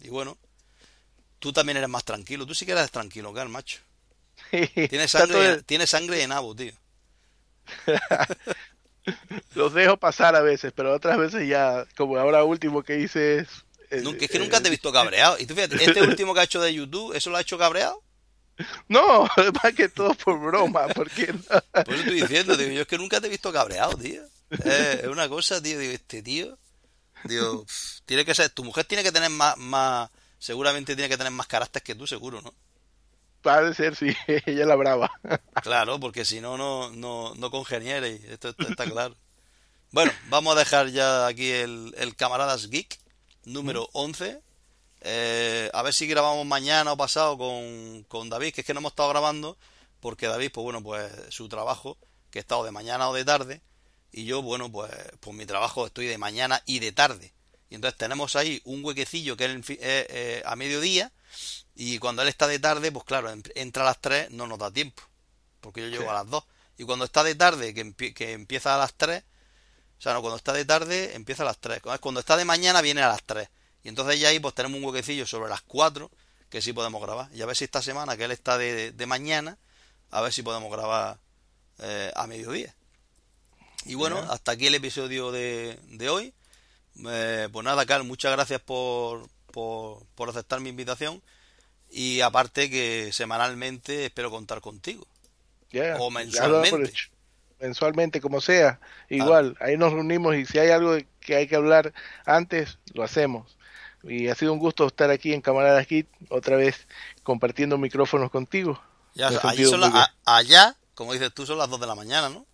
Y 0.00 0.08
bueno, 0.08 0.38
tú 1.38 1.52
también 1.52 1.76
eres 1.76 1.88
más 1.88 2.04
tranquilo, 2.04 2.46
tú 2.46 2.54
sí 2.54 2.66
que 2.66 2.72
eres 2.72 2.90
tranquilo, 2.90 3.36
el 3.40 3.48
macho. 3.48 3.80
Tienes 4.50 5.10
sangre, 5.10 5.62
tienes 5.62 5.90
sangre 5.90 6.22
en 6.22 6.30
nabo, 6.30 6.54
tío. 6.54 6.72
Los 9.54 9.72
dejo 9.74 9.96
pasar 9.96 10.36
a 10.36 10.40
veces, 10.40 10.72
pero 10.74 10.94
otras 10.94 11.18
veces 11.18 11.48
ya, 11.48 11.86
como 11.96 12.16
ahora 12.18 12.44
último 12.44 12.82
que 12.82 13.00
hice 13.00 13.38
es... 13.38 13.48
es 13.90 14.30
que 14.30 14.38
nunca 14.38 14.60
te 14.60 14.68
he 14.68 14.70
visto 14.70 14.92
cabreado. 14.92 15.38
Y 15.38 15.46
tú 15.46 15.54
fíjate, 15.54 15.82
este 15.82 16.02
último 16.06 16.34
que 16.34 16.40
ha 16.40 16.44
hecho 16.44 16.60
de 16.60 16.74
YouTube, 16.74 17.14
¿eso 17.14 17.30
lo 17.30 17.36
ha 17.36 17.40
hecho 17.40 17.58
cabreado? 17.58 18.02
No, 18.88 19.22
más 19.62 19.74
que 19.74 19.88
todo 19.88 20.14
por 20.14 20.38
broma, 20.38 20.88
porque 20.88 21.32
no? 21.32 21.42
Por 21.84 21.94
eso 21.94 22.02
estoy 22.02 22.20
diciendo, 22.22 22.56
digo, 22.56 22.72
yo 22.72 22.82
es 22.82 22.88
que 22.88 22.98
nunca 22.98 23.20
te 23.20 23.28
he 23.28 23.30
visto 23.30 23.52
cabreado, 23.52 23.96
tío. 23.96 24.22
es 24.50 25.06
una 25.06 25.28
cosa, 25.28 25.62
tío, 25.62 25.78
digo, 25.78 25.92
este 25.92 26.22
tío, 26.22 26.58
digo, 27.24 27.64
tiene 28.04 28.24
que 28.24 28.34
ser, 28.34 28.50
tu 28.50 28.64
mujer 28.64 28.84
tiene 28.84 29.04
que 29.04 29.12
tener 29.12 29.30
más, 29.30 29.56
más, 29.56 30.10
seguramente 30.38 30.94
tiene 30.94 31.08
que 31.08 31.16
tener 31.16 31.32
más 31.32 31.46
carácter 31.46 31.82
que 31.82 31.94
tú, 31.94 32.06
seguro, 32.06 32.40
¿no? 32.42 32.54
Puede 33.42 33.74
ser, 33.74 33.94
sí, 33.96 34.14
ella 34.46 34.66
la 34.66 34.76
brava. 34.76 35.10
Claro, 35.62 36.00
porque 36.00 36.24
si 36.24 36.40
no, 36.40 36.56
no, 36.56 36.90
no, 36.90 37.34
no 37.34 37.50
y 37.50 38.20
esto, 38.28 38.54
está 38.58 38.84
claro. 38.84 39.16
Bueno, 39.90 40.12
vamos 40.28 40.54
a 40.54 40.58
dejar 40.58 40.88
ya 40.88 41.26
aquí 41.26 41.50
el, 41.50 41.94
el 41.96 42.14
Camaradas 42.14 42.68
Geek 42.68 42.98
número 43.44 43.88
11. 43.92 44.42
Eh, 45.00 45.70
a 45.72 45.82
ver 45.82 45.94
si 45.94 46.06
grabamos 46.06 46.44
mañana 46.44 46.92
o 46.92 46.96
pasado 46.96 47.38
con, 47.38 48.04
con 48.04 48.28
David, 48.28 48.52
que 48.52 48.60
es 48.62 48.66
que 48.66 48.74
no 48.74 48.80
hemos 48.80 48.92
estado 48.92 49.08
grabando, 49.08 49.56
porque 50.00 50.26
David, 50.26 50.50
pues 50.52 50.64
bueno, 50.64 50.82
pues 50.82 51.10
su 51.30 51.48
trabajo, 51.48 51.96
que 52.30 52.38
ha 52.38 52.40
estado 52.40 52.64
de 52.64 52.72
mañana 52.72 53.08
o 53.08 53.14
de 53.14 53.24
tarde, 53.24 53.62
y 54.10 54.24
yo, 54.24 54.42
bueno, 54.42 54.70
pues, 54.70 54.90
pues 55.20 55.36
mi 55.36 55.46
trabajo 55.46 55.86
estoy 55.86 56.06
de 56.06 56.18
mañana 56.18 56.62
y 56.66 56.80
de 56.80 56.92
tarde. 56.92 57.32
Y 57.70 57.74
entonces 57.74 57.98
tenemos 57.98 58.36
ahí 58.36 58.60
un 58.64 58.84
huequecillo 58.84 59.36
que 59.36 59.44
es 59.44 59.64
eh, 59.68 60.42
a 60.44 60.56
mediodía, 60.56 61.12
y 61.74 61.98
cuando 61.98 62.22
él 62.22 62.28
está 62.28 62.46
de 62.46 62.58
tarde, 62.58 62.90
pues 62.90 63.04
claro, 63.04 63.32
entra 63.54 63.82
a 63.82 63.86
las 63.86 64.00
3, 64.00 64.30
no 64.30 64.46
nos 64.46 64.58
da 64.58 64.70
tiempo, 64.70 65.02
porque 65.60 65.82
yo 65.82 65.88
llego 65.88 66.10
a 66.10 66.14
las 66.14 66.28
2. 66.28 66.44
Y 66.78 66.84
cuando 66.84 67.04
está 67.04 67.22
de 67.22 67.34
tarde, 67.34 67.74
que, 67.74 68.14
que 68.14 68.32
empieza 68.32 68.74
a 68.74 68.78
las 68.78 68.94
3, 68.94 69.22
o 69.98 70.00
sea, 70.00 70.14
no, 70.14 70.20
cuando 70.20 70.36
está 70.36 70.52
de 70.52 70.64
tarde 70.64 71.14
empieza 71.16 71.42
a 71.42 71.46
las 71.46 71.58
3. 71.58 71.82
Cuando 72.00 72.20
está 72.20 72.36
de 72.36 72.44
mañana 72.44 72.80
viene 72.80 73.02
a 73.02 73.08
las 73.08 73.22
3. 73.24 73.48
Y 73.82 73.88
entonces 73.88 74.20
ya 74.20 74.28
ahí 74.28 74.38
pues 74.38 74.54
tenemos 74.54 74.78
un 74.78 74.84
huequecillo 74.84 75.26
sobre 75.26 75.50
las 75.50 75.62
4 75.62 76.10
que 76.50 76.62
sí 76.62 76.72
podemos 76.72 77.02
grabar. 77.02 77.28
Y 77.34 77.42
a 77.42 77.46
ver 77.46 77.56
si 77.56 77.64
esta 77.64 77.82
semana 77.82 78.16
que 78.16 78.24
él 78.24 78.30
está 78.30 78.58
de, 78.58 78.92
de 78.92 79.06
mañana, 79.06 79.58
a 80.10 80.20
ver 80.20 80.32
si 80.32 80.42
podemos 80.42 80.70
grabar 80.70 81.18
eh, 81.78 82.12
a 82.14 82.26
mediodía. 82.26 82.74
Y 83.84 83.94
bueno, 83.94 84.18
hasta 84.30 84.52
aquí 84.52 84.68
el 84.68 84.74
episodio 84.76 85.32
de, 85.32 85.78
de 85.88 86.08
hoy. 86.08 86.34
Eh, 87.06 87.48
pues 87.52 87.64
nada, 87.64 87.86
Carl, 87.86 88.04
muchas 88.04 88.32
gracias 88.32 88.60
por, 88.60 89.28
por, 89.52 90.04
por 90.14 90.28
aceptar 90.28 90.60
mi 90.60 90.70
invitación. 90.70 91.22
Y 91.90 92.20
aparte 92.20 92.68
que 92.68 93.10
semanalmente 93.12 94.06
espero 94.06 94.30
contar 94.30 94.60
contigo. 94.60 95.06
o 95.98 96.10
mensualmente. 96.10 96.92
mensualmente, 97.60 98.20
como 98.20 98.40
sea. 98.40 98.80
Igual, 99.08 99.56
ahí 99.60 99.76
nos 99.76 99.92
reunimos 99.92 100.36
y 100.36 100.44
si 100.44 100.58
hay 100.58 100.70
algo 100.70 100.96
que 101.20 101.36
hay 101.36 101.46
que 101.46 101.56
hablar 101.56 101.94
antes, 102.26 102.78
lo 102.92 103.02
hacemos. 103.02 103.56
Y 104.02 104.28
ha 104.28 104.34
sido 104.34 104.52
un 104.52 104.58
gusto 104.58 104.86
estar 104.86 105.10
aquí 105.10 105.32
en 105.32 105.40
Camaradas 105.40 105.86
Kit, 105.86 106.08
otra 106.28 106.56
vez 106.56 106.86
compartiendo 107.22 107.78
micrófonos 107.78 108.30
contigo. 108.30 108.80
Ya, 109.14 109.30
allá, 110.24 110.76
como 110.94 111.12
dices 111.12 111.32
tú, 111.34 111.46
son 111.46 111.58
las 111.58 111.68
2 111.68 111.80
de 111.80 111.86
la 111.86 111.94
mañana, 111.94 112.28
¿no? 112.28 112.46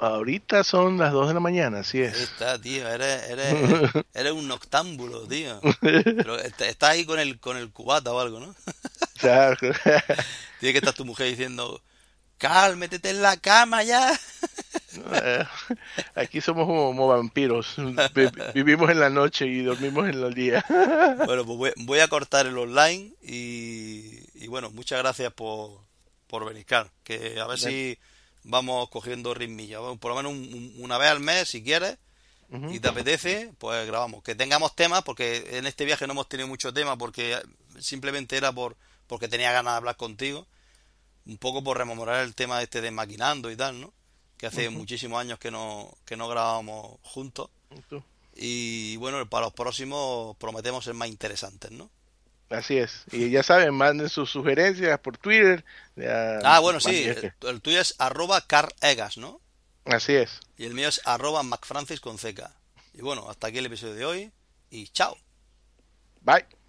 Ahorita 0.00 0.64
son 0.64 0.96
las 0.96 1.12
2 1.12 1.28
de 1.28 1.34
la 1.34 1.40
mañana, 1.40 1.80
así 1.80 2.00
es. 2.00 2.18
está, 2.18 2.58
tío, 2.58 2.88
eres, 2.88 3.22
eres, 3.28 3.52
eres 4.14 4.32
un 4.32 4.48
noctámbulo, 4.48 5.28
tío. 5.28 5.60
Pero 5.82 6.38
estás 6.38 6.76
ahí 6.80 7.04
con 7.04 7.18
el, 7.18 7.38
con 7.38 7.58
el 7.58 7.70
cubata 7.70 8.10
o 8.10 8.18
algo, 8.18 8.40
¿no? 8.40 8.54
Claro. 9.20 9.58
Tiene 10.60 10.72
que 10.72 10.78
estar 10.78 10.94
tu 10.94 11.04
mujer 11.04 11.26
diciendo, 11.26 11.82
Cal, 12.38 12.78
métete 12.78 13.10
en 13.10 13.20
la 13.20 13.36
cama 13.36 13.82
ya. 13.82 14.18
Eh, 15.12 15.44
aquí 16.14 16.40
somos 16.40 16.64
como, 16.64 17.06
vampiros. 17.06 17.76
Vivimos 18.54 18.88
en 18.88 18.98
la 18.98 19.10
noche 19.10 19.46
y 19.46 19.60
dormimos 19.60 20.08
en 20.08 20.24
el 20.24 20.32
día. 20.32 20.64
Bueno, 21.26 21.44
pues 21.44 21.74
voy, 21.76 22.00
a 22.00 22.08
cortar 22.08 22.46
el 22.46 22.56
online 22.56 23.12
y, 23.20 24.20
y 24.32 24.46
bueno, 24.46 24.70
muchas 24.70 25.00
gracias 25.00 25.34
por, 25.34 25.82
por 26.26 26.46
venir, 26.46 26.64
Cal. 26.64 26.90
Que 27.04 27.38
a 27.38 27.46
ver 27.46 27.58
si 27.58 27.98
vamos 28.44 28.88
cogiendo 28.90 29.34
ritmilla. 29.34 29.78
Por 29.98 30.14
lo 30.14 30.22
menos 30.22 30.32
una 30.78 30.98
vez 30.98 31.10
al 31.10 31.20
mes, 31.20 31.48
si 31.48 31.62
quieres, 31.62 31.98
y 32.70 32.80
te 32.80 32.88
apetece, 32.88 33.52
pues 33.58 33.86
grabamos. 33.86 34.22
Que 34.22 34.34
tengamos 34.34 34.74
temas, 34.74 35.02
porque 35.02 35.58
en 35.58 35.66
este 35.66 35.84
viaje 35.84 36.06
no 36.06 36.14
hemos 36.14 36.28
tenido 36.28 36.48
mucho 36.48 36.72
tema, 36.72 36.98
porque 36.98 37.40
simplemente 37.78 38.36
era 38.36 38.52
por 38.52 38.76
porque 39.06 39.28
tenía 39.28 39.50
ganas 39.50 39.72
de 39.72 39.76
hablar 39.78 39.96
contigo. 39.96 40.46
Un 41.26 41.36
poco 41.36 41.64
por 41.64 41.76
rememorar 41.76 42.24
el 42.24 42.34
tema 42.34 42.62
este 42.62 42.80
de 42.80 42.90
maquinando 42.92 43.50
y 43.50 43.56
tal, 43.56 43.80
¿no? 43.80 43.92
Que 44.36 44.46
hace 44.46 44.70
muchísimos 44.70 45.20
años 45.20 45.38
que 45.38 45.50
no, 45.50 45.92
que 46.04 46.16
no 46.16 46.28
grabábamos 46.28 46.98
juntos. 47.02 47.50
Y 48.34 48.96
bueno, 48.96 49.28
para 49.28 49.46
los 49.46 49.52
próximos 49.52 50.36
prometemos 50.36 50.84
ser 50.84 50.94
más 50.94 51.08
interesantes, 51.08 51.70
¿no? 51.72 51.90
Así 52.50 52.78
es. 52.78 53.04
Y 53.12 53.30
ya 53.30 53.44
saben, 53.44 53.72
manden 53.72 54.08
sus 54.08 54.30
sugerencias 54.30 54.98
por 54.98 55.16
Twitter. 55.16 55.64
ah, 56.44 56.58
bueno, 56.60 56.80
sí. 56.80 57.06
El, 57.42 57.60
tuyo 57.62 57.80
es 57.80 57.94
arroba 57.98 58.40
caregas, 58.40 59.16
¿no? 59.16 59.40
Así 59.84 60.14
es. 60.14 60.40
Y 60.58 60.66
el 60.66 60.74
mío 60.74 60.88
es 60.88 61.00
arroba 61.04 61.44
macfrancis 61.44 62.00
con 62.00 62.18
ceca. 62.18 62.52
Y 62.92 63.02
bueno, 63.02 63.30
hasta 63.30 63.46
aquí 63.46 63.58
el 63.58 63.66
episodio 63.66 63.94
de 63.94 64.04
hoy. 64.04 64.32
Y 64.68 64.88
chao. 64.88 65.16
Bye. 66.22 66.59